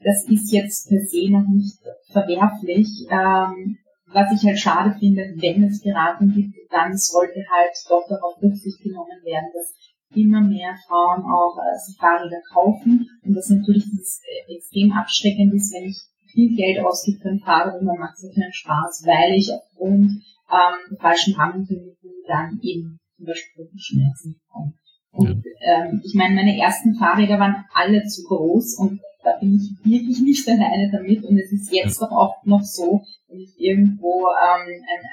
Das 0.04 0.26
ist 0.26 0.52
jetzt 0.52 0.90
per 0.90 1.00
se 1.00 1.30
noch 1.32 1.48
nicht 1.48 1.80
verwerflich. 2.12 3.08
Ähm, 3.10 3.78
was 4.14 4.32
ich 4.32 4.46
halt 4.46 4.60
schade 4.60 4.96
finde, 5.00 5.34
wenn 5.38 5.64
es 5.64 5.82
Beratung 5.82 6.32
gibt, 6.34 6.56
dann 6.72 6.96
sollte 6.96 7.44
halt 7.50 7.74
doch 7.90 8.06
darauf 8.08 8.42
Rücksicht 8.42 8.80
genommen 8.84 9.24
werden, 9.24 9.50
dass 9.54 9.74
immer 10.16 10.42
mehr 10.42 10.76
Frauen 10.88 11.24
auch 11.24 11.58
äh, 11.58 11.80
sich 11.80 11.98
Fahrräder 11.98 12.42
kaufen 12.54 13.10
und 13.24 13.34
das 13.34 13.50
natürlich 13.50 13.86
das, 13.98 14.22
äh, 14.48 14.56
extrem 14.56 14.92
abschreckend 14.92 15.54
ist, 15.54 15.74
wenn 15.74 15.86
ich 15.86 15.98
viel 16.34 16.56
Geld 16.56 16.84
ausgebe 16.84 17.20
für 17.22 17.30
ein 17.30 17.40
Fahrrad 17.40 17.80
und 17.80 17.86
man 17.86 18.00
macht 18.00 18.18
sich 18.18 18.36
keinen 18.36 18.54
Spaß, 18.54 19.04
weil 19.06 19.34
ich 19.38 19.52
aufgrund 19.54 20.12
ähm, 20.52 20.98
falschen 21.00 21.36
Rahmenbedingungen 21.36 21.96
dann 22.28 22.60
eben 22.62 23.00
zum 23.16 23.26
Beispiel 23.26 23.70
Schmerzen 23.78 24.36
bekomme. 24.40 24.74
Und 25.12 25.46
ähm, 25.62 26.02
ich 26.04 26.16
meine, 26.16 26.36
meine 26.36 26.58
ersten 26.58 26.96
Fahrräder 26.96 27.40
waren 27.40 27.66
alle 27.74 28.04
zu 28.06 28.24
groß 28.24 28.80
und 28.80 29.00
da 29.24 29.38
bin 29.40 29.56
ich 29.56 29.86
wirklich 29.86 30.22
nicht 30.22 30.50
alleine 30.50 30.90
damit. 30.92 31.24
Und 31.24 31.38
es 31.38 31.52
ist 31.52 31.72
jetzt 31.72 32.02
doch 32.02 32.12
auch 32.12 32.44
noch 32.46 32.64
so, 32.64 33.04
wenn 33.28 33.40
ich 33.40 33.54
irgendwo 33.58 34.28
ähm, 34.28 34.68
ein, 34.68 35.06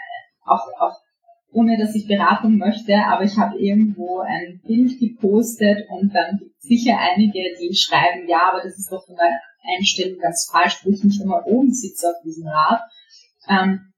auch, 0.45 0.67
auch 0.79 0.97
ohne 1.53 1.79
dass 1.79 1.95
ich 1.95 2.07
Beratung 2.07 2.57
möchte, 2.59 2.95
aber 3.07 3.25
ich 3.25 3.37
habe 3.37 3.59
irgendwo 3.59 4.21
ein 4.21 4.61
Bild 4.65 4.99
gepostet 4.99 5.87
und 5.91 6.15
dann 6.15 6.41
sicher 6.59 6.99
einige, 6.99 7.41
die 7.61 7.75
schreiben, 7.75 8.29
ja, 8.29 8.51
aber 8.51 8.63
das 8.63 8.79
ist 8.79 8.93
doch 8.93 9.05
von 9.05 9.17
der 9.17 9.41
Einstellung 9.77 10.19
ganz 10.19 10.49
falsch, 10.51 10.81
wo 10.85 10.91
ich 10.91 11.03
nicht 11.03 11.21
einmal 11.21 11.43
oben 11.45 11.73
sitze 11.73 12.09
auf 12.09 12.23
diesem 12.25 12.47
Rad. 12.47 12.81
Ähm, 13.49 13.91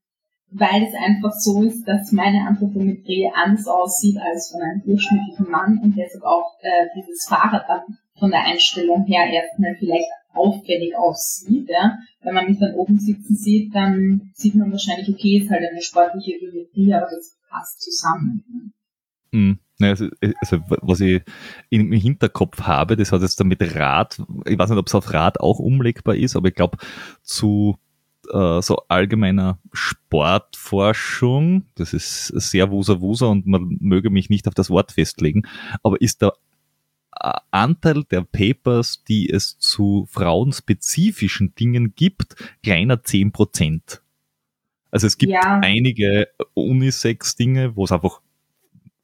weil 0.55 0.83
es 0.83 0.93
einfach 0.93 1.33
so 1.33 1.63
ist, 1.63 1.83
dass 1.87 2.11
meine 2.11 2.45
Anthropometrie 2.47 3.31
anders 3.33 3.67
aussieht 3.67 4.17
als 4.19 4.51
von 4.51 4.61
einem 4.61 4.83
durchschnittlichen 4.83 5.49
Mann 5.49 5.79
und 5.81 5.95
deshalb 5.97 6.23
auch 6.23 6.57
äh, 6.61 6.87
dieses 6.95 7.25
Fahrrad 7.27 7.65
dann 7.67 7.97
von 8.19 8.29
der 8.29 8.45
Einstellung 8.45 9.05
her 9.05 9.25
erstmal 9.25 9.75
vielleicht 9.75 10.09
auffällig 10.33 10.95
aussieht. 10.95 11.69
Ja? 11.69 11.97
Wenn 12.21 12.33
man 12.33 12.47
mich 12.47 12.59
dann 12.59 12.75
oben 12.75 12.99
sitzen 12.99 13.35
sieht, 13.35 13.73
dann 13.73 14.31
sieht 14.33 14.55
man 14.55 14.71
wahrscheinlich, 14.71 15.09
okay, 15.09 15.37
ist 15.37 15.49
halt 15.49 15.61
eine 15.69 15.81
sportliche 15.81 16.39
Geometrie, 16.39 16.93
aber 16.93 17.07
das 17.11 17.37
passt 17.49 17.81
zusammen. 17.81 18.73
Mhm. 19.31 19.59
Also, 19.81 20.07
also, 20.39 20.59
was 20.81 20.99
ich 21.01 21.23
im 21.69 21.91
Hinterkopf 21.91 22.61
habe, 22.61 22.95
das 22.95 23.11
hat 23.11 23.21
jetzt 23.21 23.39
damit 23.39 23.75
Rad, 23.75 24.21
ich 24.45 24.57
weiß 24.57 24.69
nicht, 24.69 24.79
ob 24.79 24.87
es 24.87 24.95
auf 24.95 25.11
Rad 25.13 25.39
auch 25.39 25.59
umlegbar 25.59 26.15
ist, 26.15 26.35
aber 26.35 26.49
ich 26.49 26.55
glaube, 26.55 26.77
zu 27.21 27.77
äh, 28.31 28.61
so 28.61 28.77
allgemeiner 28.87 29.59
Sportforschung, 29.73 31.65
das 31.75 31.93
ist 31.93 32.27
sehr 32.27 32.71
wusa 32.71 33.01
wusa 33.01 33.25
und 33.25 33.45
man 33.45 33.77
möge 33.79 34.09
mich 34.09 34.29
nicht 34.29 34.47
auf 34.47 34.53
das 34.53 34.69
Wort 34.69 34.93
festlegen, 34.93 35.43
aber 35.81 35.99
ist 35.99 36.21
der 36.21 36.29
äh, 36.29 36.52
Anteil 37.51 38.03
der 38.03 38.21
Papers, 38.21 39.03
die 39.03 39.29
es 39.29 39.57
zu 39.57 40.07
frauenspezifischen 40.09 41.55
Dingen 41.55 41.95
gibt, 41.95 42.35
kleiner 42.61 43.03
zehn 43.03 43.31
Prozent. 43.31 44.01
Also 44.91 45.07
es 45.07 45.17
gibt 45.17 45.33
ja. 45.33 45.59
einige 45.63 46.27
Unisex-Dinge, 46.53 47.75
wo 47.75 47.85
es 47.85 47.91
einfach, 47.91 48.21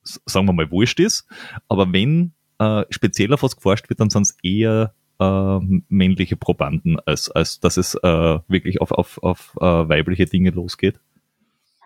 sagen 0.03 0.45
wir 0.45 0.53
mal, 0.53 0.69
wurscht 0.69 0.99
ist, 0.99 1.27
aber 1.67 1.91
wenn 1.91 2.33
äh, 2.59 2.83
speziell 2.89 3.33
auf 3.33 3.43
was 3.43 3.55
geforscht 3.55 3.89
wird, 3.89 3.99
dann 3.99 4.09
sind 4.09 4.23
es 4.23 4.37
eher 4.43 4.93
äh, 5.19 5.59
männliche 5.89 6.37
Probanden, 6.37 6.99
als, 7.05 7.29
als 7.31 7.59
dass 7.59 7.77
es 7.77 7.95
äh, 7.95 8.39
wirklich 8.47 8.81
auf, 8.81 8.91
auf, 8.91 9.17
auf 9.23 9.55
äh, 9.59 9.65
weibliche 9.65 10.25
Dinge 10.25 10.51
losgeht? 10.51 10.99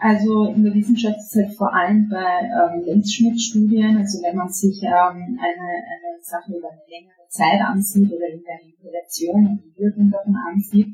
Also 0.04 0.48
in 0.48 0.66
der 0.66 0.74
Wissenschaft 0.74 1.18
ist 1.18 1.34
halt 1.34 1.56
vor 1.56 1.74
allem 1.74 2.10
bei 2.10 2.20
ähm, 2.20 2.84
Längsschnittstudien, 2.84 3.96
also 3.96 4.22
wenn 4.22 4.36
man 4.36 4.50
sich 4.50 4.84
ähm, 4.84 5.40
eine, 5.40 5.70
eine 5.80 6.20
Sache 6.22 6.58
über 6.58 6.72
eine 6.72 6.82
längere 6.92 7.24
Zeit 7.30 7.62
ansieht 7.62 8.12
oder 8.12 8.28
irgendeine 8.28 8.68
Intervention 8.68 9.48
und 9.48 9.64
die 9.64 9.82
Wirkung 9.82 10.12
davon 10.12 10.36
ansieht, 10.36 10.88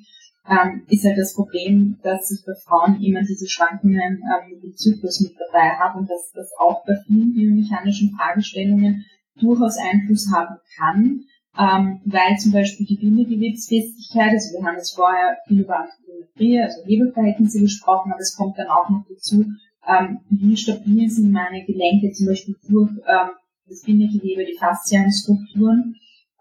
ähm, 0.48 0.84
ist 0.90 1.06
halt 1.06 1.18
das 1.18 1.34
Problem, 1.34 1.98
dass 2.04 2.30
ich 2.30 2.46
bei 2.46 2.54
Frauen 2.54 3.02
immer 3.02 3.22
diese 3.24 3.50
Schwankungen 3.50 4.22
ähm, 4.22 4.62
dem 4.62 4.76
Zyklus 4.76 5.22
mit 5.22 5.34
dabei 5.40 5.70
habe 5.72 5.98
und 5.98 6.08
dass 6.08 6.32
das 6.36 6.52
auch 6.60 6.86
bei 6.86 6.94
vielen 7.08 7.34
biomechanischen 7.34 8.12
Fragestellungen 8.16 9.06
durchaus 9.42 9.78
Einfluss 9.80 10.30
haben 10.32 10.58
kann 10.78 11.24
ähm, 11.60 12.02
weil 12.06 12.38
zum 12.38 12.54
Beispiel 12.54 12.86
die 12.86 12.96
Bindegewebsfestigkeit, 12.96 14.32
also 14.32 14.54
wir 14.54 14.66
haben 14.66 14.78
jetzt 14.78 14.96
vorher 14.96 15.38
viel 15.46 15.60
über 15.60 15.80
Anthropometrie, 15.80 16.62
also 16.62 16.86
Hebelverhältnisse 16.86 17.60
gesprochen, 17.60 18.12
aber 18.14 18.22
es 18.22 18.36
kommt 18.36 18.58
dann 18.58 18.68
auch 18.68 18.90
noch 18.90 19.04
dazu, 19.10 19.46
ähm, 19.86 20.20
wie 20.30 20.56
stabil 20.56 21.10
sind 21.10 21.32
meine 21.32 21.66
Gelenke 21.66 22.12
zum 22.14 22.28
Beispiel 22.28 22.56
durch 22.70 22.92
ähm, 22.92 23.30
das 23.68 23.82
Bindegewebe, 23.82 24.46
die 24.46 24.58
faszialen 24.58 25.12
Strukturen. 25.12 25.96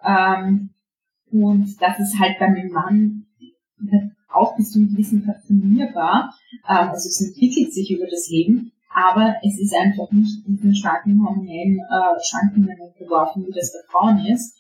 Ähm, 0.04 0.70
und 1.32 1.76
das 1.80 1.98
ist 1.98 2.18
halt 2.18 2.38
bei 2.38 2.46
einem 2.46 2.70
Mann 2.70 3.26
auch 4.28 4.56
bis 4.56 4.70
zu 4.70 4.78
einem 4.78 4.90
gewissen 4.90 5.24
Grad 5.24 5.42
trainierbar. 5.46 6.32
Ähm, 6.68 6.88
also 6.90 7.08
es 7.08 7.20
entwickelt 7.20 7.72
sich 7.72 7.90
über 7.90 8.06
das 8.06 8.28
Leben, 8.30 8.72
aber 8.94 9.34
es 9.42 9.58
ist 9.58 9.74
einfach 9.74 10.12
nicht 10.12 10.46
in 10.46 10.60
den 10.60 10.74
starken 10.74 11.20
hormonellen 11.26 11.78
äh, 11.78 12.20
Schwankungen 12.22 12.78
unterworfen, 12.80 13.46
wie 13.46 13.52
das 13.52 13.72
bei 13.72 13.90
Frauen 13.90 14.24
ist. 14.26 14.57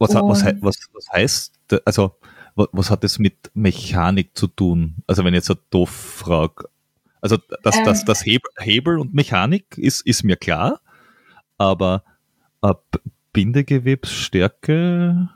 Was, 0.00 0.14
was, 0.14 0.44
was, 0.60 0.76
was 0.92 1.08
heißt, 1.12 1.52
also 1.84 2.14
was, 2.54 2.90
hat 2.90 3.04
das 3.04 3.18
mit 3.18 3.50
Mechanik 3.54 4.36
zu 4.36 4.48
tun? 4.48 4.96
Also 5.06 5.24
wenn 5.24 5.34
ich 5.34 5.38
jetzt 5.38 5.46
so 5.46 5.54
doof 5.70 5.90
frage, 5.90 6.68
also 7.20 7.36
das, 7.62 7.76
ähm, 7.76 7.84
das, 7.84 8.04
das 8.04 8.24
Hebel, 8.24 8.50
Hebel 8.58 8.98
und 8.98 9.14
Mechanik 9.14 9.76
ist, 9.76 10.00
ist 10.06 10.24
mir 10.24 10.36
klar, 10.36 10.80
aber 11.58 12.02
Bindegewebsstärke 13.32 15.28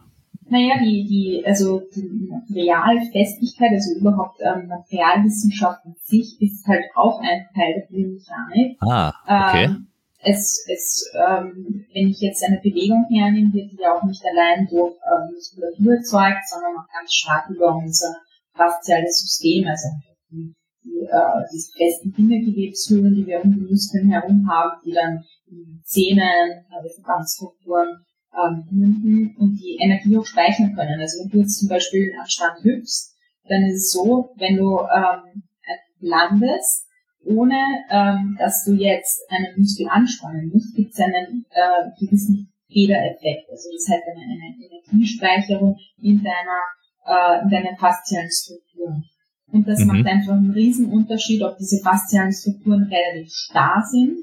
naja, 0.46 0.74
die, 0.78 1.04
die, 1.04 1.42
also 1.46 1.82
die 1.94 2.28
Materialfestigkeit, 2.28 3.70
also 3.72 3.98
überhaupt 3.98 4.40
ähm, 4.40 4.68
Materialwissenschaft 4.68 5.86
an 5.86 5.94
sich 6.02 6.40
ist 6.40 6.66
halt 6.66 6.84
auch 6.94 7.20
ein 7.20 7.46
Teil 7.54 7.74
der 7.74 7.86
Biomechanik. 7.88 8.76
Ah, 8.80 9.12
okay. 9.24 9.64
Ähm, 9.64 9.86
es, 10.24 10.64
es, 10.68 11.10
ähm, 11.14 11.86
wenn 11.92 12.08
ich 12.08 12.20
jetzt 12.20 12.42
eine 12.44 12.60
Bewegung 12.60 13.06
hernehme, 13.10 13.52
wird 13.52 13.72
die 13.72 13.80
ja 13.80 13.94
auch 13.94 14.02
nicht 14.02 14.22
allein 14.24 14.66
durch 14.66 14.94
ähm, 15.04 15.34
Muskulatur 15.34 15.94
erzeugt, 15.94 16.48
sondern 16.48 16.76
auch 16.78 16.88
ganz 16.92 17.12
stark 17.12 17.50
über 17.50 17.76
unser 17.76 18.16
fasziales 18.54 19.20
System, 19.20 19.68
also 19.68 19.88
die, 20.30 20.54
die, 20.84 21.06
äh, 21.06 21.44
diese 21.52 21.72
festen 21.76 22.12
Bindegewebshöhlen, 22.12 23.14
die 23.14 23.26
wir 23.26 23.44
um 23.44 23.52
die 23.52 23.70
Muskeln 23.70 24.10
herum 24.10 24.48
haben, 24.48 24.80
die 24.84 24.92
dann 24.92 25.24
die 25.46 25.80
Zähne, 25.84 26.24
äh, 26.24 26.88
Verbandsstrukturen 26.94 28.04
ähm, 28.34 28.64
münden 28.70 29.36
und 29.38 29.56
die 29.56 29.78
Energie 29.80 30.16
auch 30.16 30.26
speichern 30.26 30.74
können. 30.74 31.00
Also 31.00 31.22
wenn 31.22 31.30
du 31.30 31.38
jetzt 31.38 31.58
zum 31.58 31.68
Beispiel 31.68 32.12
am 32.18 32.26
Stand 32.26 32.64
hüpfst, 32.64 33.14
dann 33.48 33.62
ist 33.64 33.76
es 33.76 33.92
so, 33.92 34.30
wenn 34.36 34.56
du 34.56 34.80
ähm, 34.80 35.42
landest, 36.00 36.86
ohne 37.26 37.84
ähm, 37.90 38.36
dass 38.38 38.64
du 38.64 38.72
jetzt 38.72 39.22
einen 39.30 39.58
Muskel 39.58 39.88
anspannen 39.88 40.50
musst, 40.52 40.74
gibt 40.74 40.92
es 40.92 41.00
einen 41.00 41.44
äh, 41.50 41.90
gewissen 41.98 42.52
Federeffekt. 42.70 43.50
Also 43.50 43.68
das 43.72 43.88
heißt 43.88 44.04
eine, 44.06 44.24
eine 44.24 44.54
Energiespeicherung 44.66 45.76
in 46.00 46.22
deiner, 46.22 46.62
äh, 47.06 47.42
in 47.42 47.50
deinen 47.50 47.76
faszialen 47.76 48.30
Strukturen. 48.30 49.04
Und 49.52 49.68
das 49.68 49.80
mhm. 49.80 49.86
macht 49.86 50.06
einfach 50.06 50.32
einen 50.32 50.50
riesen 50.50 50.90
Unterschied, 50.90 51.42
ob 51.42 51.56
diese 51.58 51.80
faszialen 51.82 52.32
Strukturen 52.32 52.84
relativ 52.84 53.32
starr 53.32 53.82
sind 53.88 54.18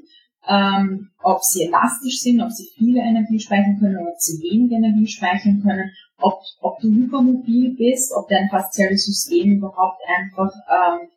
ähm, 0.48 1.10
ob 1.22 1.42
sie 1.42 1.66
elastisch 1.66 2.20
sind, 2.20 2.40
ob 2.40 2.50
sie 2.50 2.68
viele 2.76 3.00
Energie 3.00 3.38
speichern 3.38 3.78
können 3.78 3.98
oder 3.98 4.10
ob 4.10 4.18
sie 4.18 4.42
wenig 4.42 4.72
Energie 4.72 5.06
speichern 5.06 5.62
können, 5.62 5.90
ob, 6.18 6.40
ob 6.60 6.80
du 6.80 6.88
hypermobil 6.88 7.76
bist, 7.76 8.12
ob 8.16 8.28
dein 8.28 8.48
fasziales 8.50 9.04
System 9.04 9.52
überhaupt 9.52 10.00
einfach 10.18 10.52
ähm, 10.68 11.08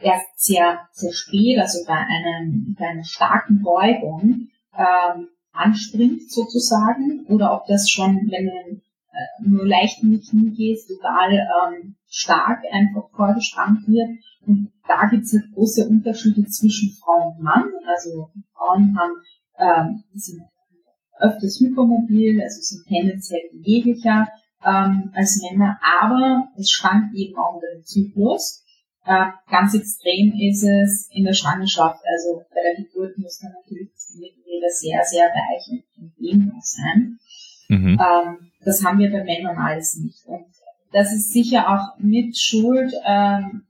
erst 0.00 0.26
sehr, 0.36 0.80
sehr 0.92 1.12
spät, 1.12 1.58
also 1.58 1.84
bei, 1.86 1.94
einem, 1.94 2.76
bei 2.78 2.86
einer 2.86 3.04
starken 3.04 3.62
Beugung 3.62 4.48
ähm, 4.76 5.28
anspringt 5.52 6.30
sozusagen, 6.30 7.26
oder 7.26 7.54
ob 7.54 7.66
das 7.66 7.90
schon, 7.90 8.16
wenn 8.30 8.46
du 8.46 8.80
äh, 9.12 9.48
nur 9.48 9.66
leicht 9.66 10.02
in 10.02 10.12
die 10.12 10.20
Knie 10.20 10.50
gehst, 10.54 10.88
total 10.88 11.32
ähm, 11.32 11.96
stark 12.08 12.62
einfach 12.72 13.10
vorgespannt 13.14 13.86
wird. 13.86 14.08
Und 14.46 14.72
da 14.86 15.06
gibt 15.06 15.24
es 15.24 15.32
halt 15.32 15.52
große 15.52 15.88
Unterschiede 15.88 16.44
zwischen 16.46 16.96
Frau 17.00 17.34
und 17.34 17.42
Mann. 17.42 17.68
Also 17.86 18.30
Frauen 18.54 18.96
haben, 18.96 19.14
ähm, 19.58 20.04
sind 20.14 20.42
öfters 21.20 21.58
hypermobil, 21.60 22.40
also 22.40 22.60
sind 22.60 22.86
tendenziell 22.86 23.40
beweglicher 23.52 24.28
ähm, 24.64 25.10
als 25.14 25.42
Männer, 25.42 25.78
aber 25.82 26.48
es 26.56 26.70
schwankt 26.70 27.14
eben 27.14 27.36
auch 27.36 27.60
den 27.60 27.84
Zyklus. 27.84 28.64
Äh, 29.08 29.30
ganz 29.50 29.74
extrem 29.74 30.34
ist 30.38 30.62
es 30.62 31.08
in 31.10 31.24
der 31.24 31.32
Schwangerschaft, 31.32 32.00
also 32.04 32.44
bei 32.50 32.60
der 32.62 32.84
Geburt 32.84 33.16
muss 33.16 33.38
dann 33.40 33.52
natürlich 33.52 33.90
das 33.92 34.12
Gewebe 34.12 34.68
sehr, 34.70 35.02
sehr 35.04 35.24
weich 35.24 35.82
und 35.96 36.12
dehnbar 36.20 36.60
sein. 36.60 37.18
Mhm. 37.68 37.98
Ähm, 37.98 38.52
das 38.64 38.84
haben 38.84 38.98
wir 38.98 39.10
bei 39.10 39.24
Männern 39.24 39.56
alles 39.56 39.96
nicht. 39.96 40.26
Und 40.26 40.46
das 40.92 41.12
ist 41.12 41.32
sicher 41.32 41.68
auch 41.68 41.98
mit 41.98 42.36
Schuld 42.36 42.92
ähm, 43.06 43.66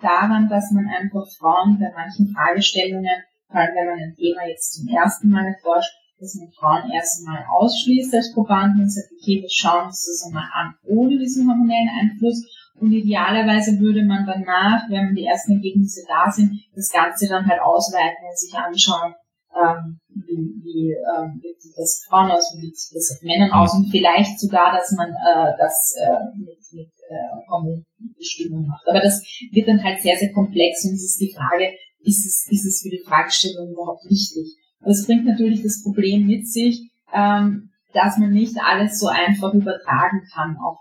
daran, 0.00 0.48
dass 0.48 0.70
man 0.70 0.86
einfach 0.88 1.26
Frauen 1.38 1.78
bei 1.78 1.90
manchen 1.94 2.28
Fragestellungen 2.28 3.24
vor 3.54 3.60
allem 3.60 3.74
wenn 3.76 3.86
man 3.86 3.98
ein 4.00 4.16
Thema 4.16 4.48
jetzt 4.48 4.74
zum 4.74 4.88
ersten 4.88 5.28
Mal 5.28 5.46
erforscht, 5.46 5.92
dass 6.18 6.34
man 6.34 6.50
Frauen 6.50 6.90
erst 6.90 7.20
einmal 7.20 7.44
ausschließt 7.48 8.12
als 8.12 8.32
Probanden 8.32 8.82
und 8.82 8.90
sagt, 8.90 9.10
okay, 9.12 9.42
wir 9.42 9.48
schauen 9.48 9.86
uns 9.86 10.06
das 10.06 10.26
einmal 10.26 10.48
an, 10.52 10.74
ohne 10.82 11.18
diesen 11.18 11.48
hormonellen 11.48 11.90
Einfluss. 12.00 12.42
Und 12.80 12.92
idealerweise 12.92 13.78
würde 13.78 14.04
man 14.04 14.26
danach, 14.26 14.88
wenn 14.90 15.14
die 15.14 15.24
ersten 15.24 15.52
Ergebnisse 15.52 16.04
da 16.08 16.30
sind, 16.30 16.52
das 16.74 16.90
Ganze 16.90 17.28
dann 17.28 17.46
halt 17.46 17.60
ausweiten 17.60 18.26
und 18.28 18.38
sich 18.38 18.54
anschauen, 18.54 19.14
ähm, 19.54 20.00
wie, 20.08 20.60
wie 20.62 20.90
ähm, 20.92 21.40
sieht 21.58 21.76
das 21.76 22.04
Frauen 22.08 22.30
aus, 22.30 22.54
wie 22.58 22.66
sieht 22.74 22.96
das 22.96 23.20
Männern 23.22 23.52
aus 23.52 23.74
und 23.74 23.90
vielleicht 23.90 24.38
sogar, 24.40 24.72
dass 24.72 24.92
man 24.92 25.08
äh, 25.10 25.52
das 25.58 25.94
äh, 26.00 26.36
mit, 26.36 26.58
mit 26.72 26.92
äh, 27.08 27.48
Hormonbestimmung 27.48 28.66
macht. 28.66 28.86
Aber 28.88 29.00
das 29.00 29.22
wird 29.52 29.68
dann 29.68 29.82
halt 29.82 30.02
sehr, 30.02 30.16
sehr 30.16 30.32
komplex 30.32 30.84
und 30.84 30.94
es 30.94 31.04
ist 31.04 31.20
die 31.20 31.34
Frage, 31.34 31.70
ist 32.02 32.26
es, 32.26 32.46
ist 32.50 32.66
es 32.66 32.82
für 32.82 32.90
die 32.90 33.02
Fragestellung 33.06 33.70
überhaupt 33.72 34.04
wichtig? 34.10 34.56
Und 34.80 34.90
es 34.90 35.06
bringt 35.06 35.24
natürlich 35.24 35.62
das 35.62 35.82
Problem 35.82 36.26
mit 36.26 36.48
sich, 36.48 36.90
ähm, 37.14 37.70
dass 37.92 38.18
man 38.18 38.32
nicht 38.32 38.56
alles 38.60 38.98
so 38.98 39.06
einfach 39.06 39.54
übertragen 39.54 40.22
kann 40.32 40.56
auf 40.58 40.78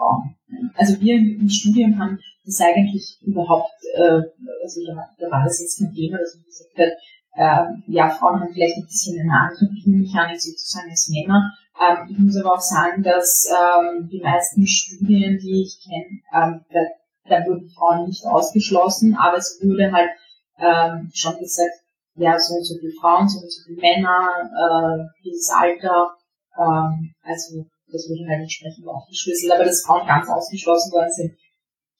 Frauen. 0.00 0.34
Also 0.74 0.98
wir 1.00 1.16
im, 1.16 1.48
Studium 1.48 1.98
haben 1.98 2.18
das 2.44 2.60
eigentlich 2.60 3.18
überhaupt, 3.20 3.70
äh, 3.94 4.22
also 4.62 4.80
da, 4.86 5.30
war 5.30 5.44
das 5.44 5.60
jetzt 5.60 5.78
kein 5.78 5.92
Thema, 5.92 6.18
dass 6.18 6.34
man 6.34 6.44
gesagt 6.44 6.78
hat, 6.78 6.96
äh, 7.36 7.92
ja, 7.92 8.08
Frauen 8.08 8.40
haben 8.40 8.52
vielleicht 8.52 8.78
ein 8.78 8.86
bisschen 8.86 9.20
eine 9.20 9.32
andere 9.32 9.66
Biomechanik 9.66 10.40
sozusagen 10.40 10.90
als 10.90 11.10
Männer. 11.10 11.52
Ähm, 11.78 12.08
ich 12.10 12.18
muss 12.18 12.36
aber 12.36 12.54
auch 12.54 12.60
sagen, 12.60 13.02
dass 13.02 13.46
ähm, 13.48 14.08
die 14.10 14.20
meisten 14.20 14.66
Studien, 14.66 15.38
die 15.38 15.62
ich 15.62 15.78
kenne, 15.84 16.20
ähm, 16.34 16.64
da, 16.72 16.80
da 17.28 17.46
wurden 17.46 17.70
Frauen 17.70 18.06
nicht 18.06 18.24
ausgeschlossen, 18.24 19.14
aber 19.14 19.36
es 19.36 19.60
wurde 19.62 19.92
halt 19.92 20.10
ähm, 20.58 21.10
schon 21.14 21.38
gesagt, 21.38 21.72
ja, 22.16 22.38
so 22.38 22.54
und 22.54 22.64
so 22.64 22.74
viele 22.78 22.92
Frauen, 23.00 23.28
so 23.28 23.38
und 23.40 23.50
so 23.50 23.62
viele 23.64 23.80
Männer, 23.80 24.28
äh, 24.50 25.22
dieses 25.24 25.50
Alter, 25.50 26.10
ähm, 26.58 27.14
also 27.22 27.66
das 27.92 28.08
wurde 28.08 28.28
halt 28.28 28.42
entsprechend 28.42 28.86
aufgeschlüsselt, 28.86 29.52
aber 29.52 29.64
dass 29.64 29.82
Frauen 29.82 30.06
ganz 30.06 30.28
ausgeschlossen 30.28 30.92
worden 30.92 31.12
sind, 31.12 31.32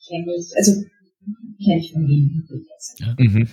kenne 0.06 0.34
ich, 0.36 0.52
also 0.56 0.72
kenne 1.62 1.80
ich 1.80 1.92
von 1.92 2.02
wenigen. 2.08 2.48
Ja. 2.98 3.14
Mhm. 3.18 3.48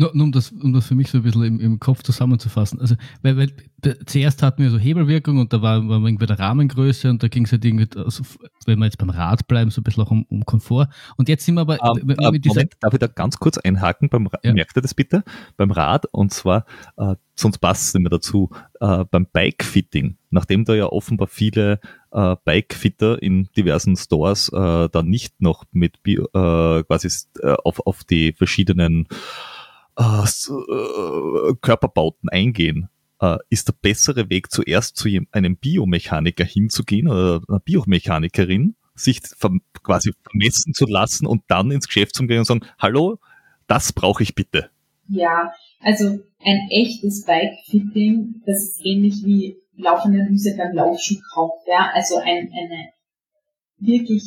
Nur, 0.00 0.12
nur 0.14 0.24
um, 0.24 0.32
das, 0.32 0.50
um 0.50 0.72
das 0.72 0.86
für 0.86 0.94
mich 0.94 1.10
so 1.10 1.18
ein 1.18 1.24
bisschen 1.24 1.42
im, 1.42 1.60
im 1.60 1.78
Kopf 1.78 2.02
zusammenzufassen. 2.02 2.80
Also, 2.80 2.94
weil, 3.20 3.36
weil 3.36 3.52
zuerst 4.06 4.42
hatten 4.42 4.62
wir 4.62 4.70
so 4.70 4.78
Hebelwirkung 4.78 5.36
und 5.36 5.52
da 5.52 5.60
war, 5.60 5.86
war 5.86 6.02
irgendwie 6.02 6.24
der 6.24 6.38
Rahmengröße 6.38 7.10
und 7.10 7.22
da 7.22 7.28
ging 7.28 7.44
es 7.44 7.52
halt 7.52 7.66
irgendwie, 7.66 7.86
also, 7.98 8.24
wenn 8.64 8.78
wir 8.78 8.86
jetzt 8.86 8.96
beim 8.96 9.10
Rad 9.10 9.46
bleiben, 9.46 9.70
so 9.70 9.82
ein 9.82 9.84
bisschen 9.84 10.02
auch 10.02 10.10
um, 10.10 10.24
um 10.30 10.46
Komfort. 10.46 10.88
Und 11.18 11.28
jetzt 11.28 11.44
sind 11.44 11.56
wir 11.56 11.60
aber 11.60 11.78
um, 11.82 11.98
mit, 12.02 12.18
mit 12.18 12.42
dieser 12.46 12.54
Moment, 12.54 12.72
darf 12.80 12.94
ich 12.94 12.98
da 12.98 13.08
ganz 13.08 13.36
kurz 13.36 13.58
einhaken? 13.58 14.08
Beim, 14.08 14.26
ja. 14.42 14.54
Merkt 14.54 14.74
ihr 14.74 14.80
das 14.80 14.94
bitte? 14.94 15.22
Beim 15.58 15.70
Rad 15.70 16.06
und 16.12 16.32
zwar, 16.32 16.64
äh, 16.96 17.16
sonst 17.34 17.58
passt 17.58 17.88
es 17.88 17.92
nicht 17.92 18.02
mehr 18.02 18.08
dazu, 18.08 18.48
äh, 18.80 19.04
beim 19.04 19.26
Bike-Fitting, 19.30 20.16
nachdem 20.30 20.64
da 20.64 20.74
ja 20.74 20.86
offenbar 20.86 21.28
viele 21.28 21.78
äh, 22.12 22.36
Bike-Fitter 22.42 23.22
in 23.22 23.50
diversen 23.54 23.96
Stores 23.96 24.48
äh, 24.48 24.88
dann 24.88 25.10
nicht 25.10 25.42
noch 25.42 25.64
mit 25.72 26.02
Bio, 26.02 26.24
äh, 26.32 26.84
quasi 26.84 27.10
äh, 27.42 27.54
auf, 27.64 27.86
auf 27.86 28.02
die 28.04 28.32
verschiedenen 28.32 29.06
äh, 29.96 30.22
äh, 30.22 31.54
Körperbauten 31.60 32.28
eingehen, 32.28 32.88
äh, 33.20 33.38
ist 33.48 33.68
der 33.68 33.74
bessere 33.80 34.30
Weg 34.30 34.50
zuerst 34.50 34.96
zu 34.96 35.08
einem 35.32 35.56
Biomechaniker 35.56 36.44
hinzugehen 36.44 37.08
oder 37.08 37.40
einer 37.48 37.60
Biomechanikerin, 37.60 38.76
sich 38.94 39.20
quasi 39.82 40.12
vermessen 40.22 40.74
zu 40.74 40.86
lassen 40.86 41.26
und 41.26 41.42
dann 41.48 41.70
ins 41.70 41.86
Geschäft 41.86 42.14
zu 42.14 42.26
gehen 42.26 42.38
und 42.40 42.46
sagen, 42.46 42.66
hallo, 42.78 43.18
das 43.66 43.92
brauche 43.92 44.22
ich 44.22 44.34
bitte. 44.34 44.70
Ja, 45.08 45.52
also 45.80 46.20
ein 46.44 46.68
echtes 46.70 47.24
Bike-Fitting, 47.24 48.42
das 48.46 48.62
ist 48.62 48.80
ähnlich 48.84 49.22
wie 49.24 49.56
laufende 49.76 50.26
Hüse 50.28 50.56
beim 50.56 50.74
Laufschuhkauf, 50.74 51.52
ja, 51.66 51.90
also 51.94 52.16
ein, 52.16 52.50
eine 52.52 52.90
wirklich 53.78 54.22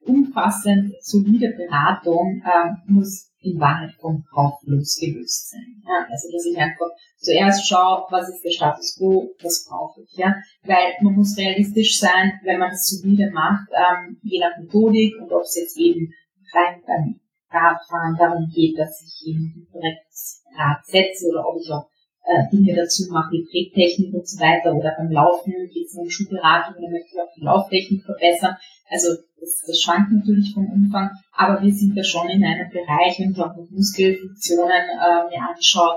umfassend 0.00 0.94
solide 1.00 1.52
Beratung 1.56 2.42
äh, 2.44 2.70
muss 2.86 3.30
in 3.46 3.60
Wahrheit 3.60 3.94
vom 4.00 4.24
Kauf 4.32 4.60
losgelöst 4.62 5.50
sein. 5.50 5.82
Ja, 5.84 6.06
also 6.10 6.30
dass 6.32 6.46
ich 6.46 6.56
einfach 6.58 6.90
zuerst 7.18 7.68
schaue, 7.68 8.06
was 8.10 8.28
ist 8.28 8.42
der 8.42 8.50
Status 8.50 8.96
quo, 8.98 9.30
was 9.42 9.66
brauche 9.68 10.02
ich. 10.02 10.12
Ja, 10.16 10.34
weil 10.64 10.94
man 11.00 11.14
muss 11.14 11.36
realistisch 11.36 11.98
sein, 11.98 12.32
wenn 12.42 12.58
man 12.58 12.70
das 12.70 12.88
solide 12.88 13.30
macht, 13.30 13.68
ähm, 13.72 14.18
je 14.22 14.40
nach 14.40 14.56
Methodik 14.58 15.14
und 15.20 15.32
ob 15.32 15.42
es 15.42 15.56
jetzt 15.56 15.78
eben 15.78 16.12
rein 16.52 16.82
beim 16.86 17.20
Radfahren 17.50 18.16
darum 18.18 18.50
geht, 18.54 18.78
dass 18.78 19.00
ich 19.02 19.28
eben 19.28 19.54
ein 19.56 19.68
korrektes 19.72 20.42
Rad 20.56 20.84
setze 20.84 21.28
oder 21.28 21.46
ob 21.46 21.60
ich 21.60 21.70
auch 21.70 21.88
äh, 22.26 22.50
Dinge 22.50 22.74
dazu 22.74 23.06
mache, 23.10 23.30
wie 23.32 23.46
Trägtechnik 23.46 24.12
und 24.12 24.26
so 24.26 24.38
weiter 24.40 24.74
oder 24.74 24.94
beim 24.98 25.10
Laufen 25.10 25.52
geht 25.72 25.86
es 25.86 25.94
um 25.94 26.10
Schuhberatung 26.10 26.74
oder 26.76 26.90
möchte 26.90 27.14
ich 27.14 27.20
auch 27.20 27.32
die 27.36 27.44
Lauftechnik 27.44 28.04
verbessern. 28.04 28.56
Also 28.90 29.14
das, 29.40 29.62
das 29.66 29.80
schwankt 29.80 30.12
natürlich 30.12 30.52
vom 30.52 30.66
Umfang, 30.66 31.10
aber 31.32 31.62
wir 31.62 31.72
sind 31.72 31.96
da 31.96 32.02
schon 32.02 32.28
in 32.28 32.44
einem 32.44 32.70
Bereich, 32.70 33.18
wenn 33.18 33.32
ich 33.32 33.38
auch 33.38 33.54
noch 33.54 33.70
Muskelfunktionen 33.70 34.84
äh, 34.98 35.28
mir 35.30 35.42
anschaue, 35.42 35.96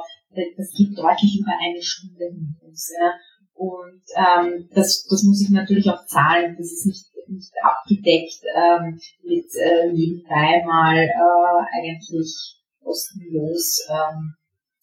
das 0.57 0.71
geht 0.71 0.97
deutlich 0.97 1.39
über 1.41 1.51
eine 1.59 1.81
Stunde 1.81 2.25
hinaus. 2.29 2.91
Ja. 2.93 3.13
Und 3.53 4.03
ähm, 4.15 4.69
das, 4.73 5.05
das 5.09 5.23
muss 5.23 5.41
ich 5.41 5.49
natürlich 5.49 5.89
auch 5.89 6.05
zahlen. 6.05 6.55
Das 6.57 6.71
ist 6.71 6.85
nicht, 6.85 7.05
nicht 7.27 7.51
abgedeckt 7.61 8.41
ähm, 8.55 8.99
mit 9.23 9.49
äh, 9.55 9.91
nebenbei 9.91 10.63
mal 10.65 10.97
äh, 10.97 11.77
eigentlich 11.77 12.55
kostenlos 12.81 13.85
ähm, 13.89 14.35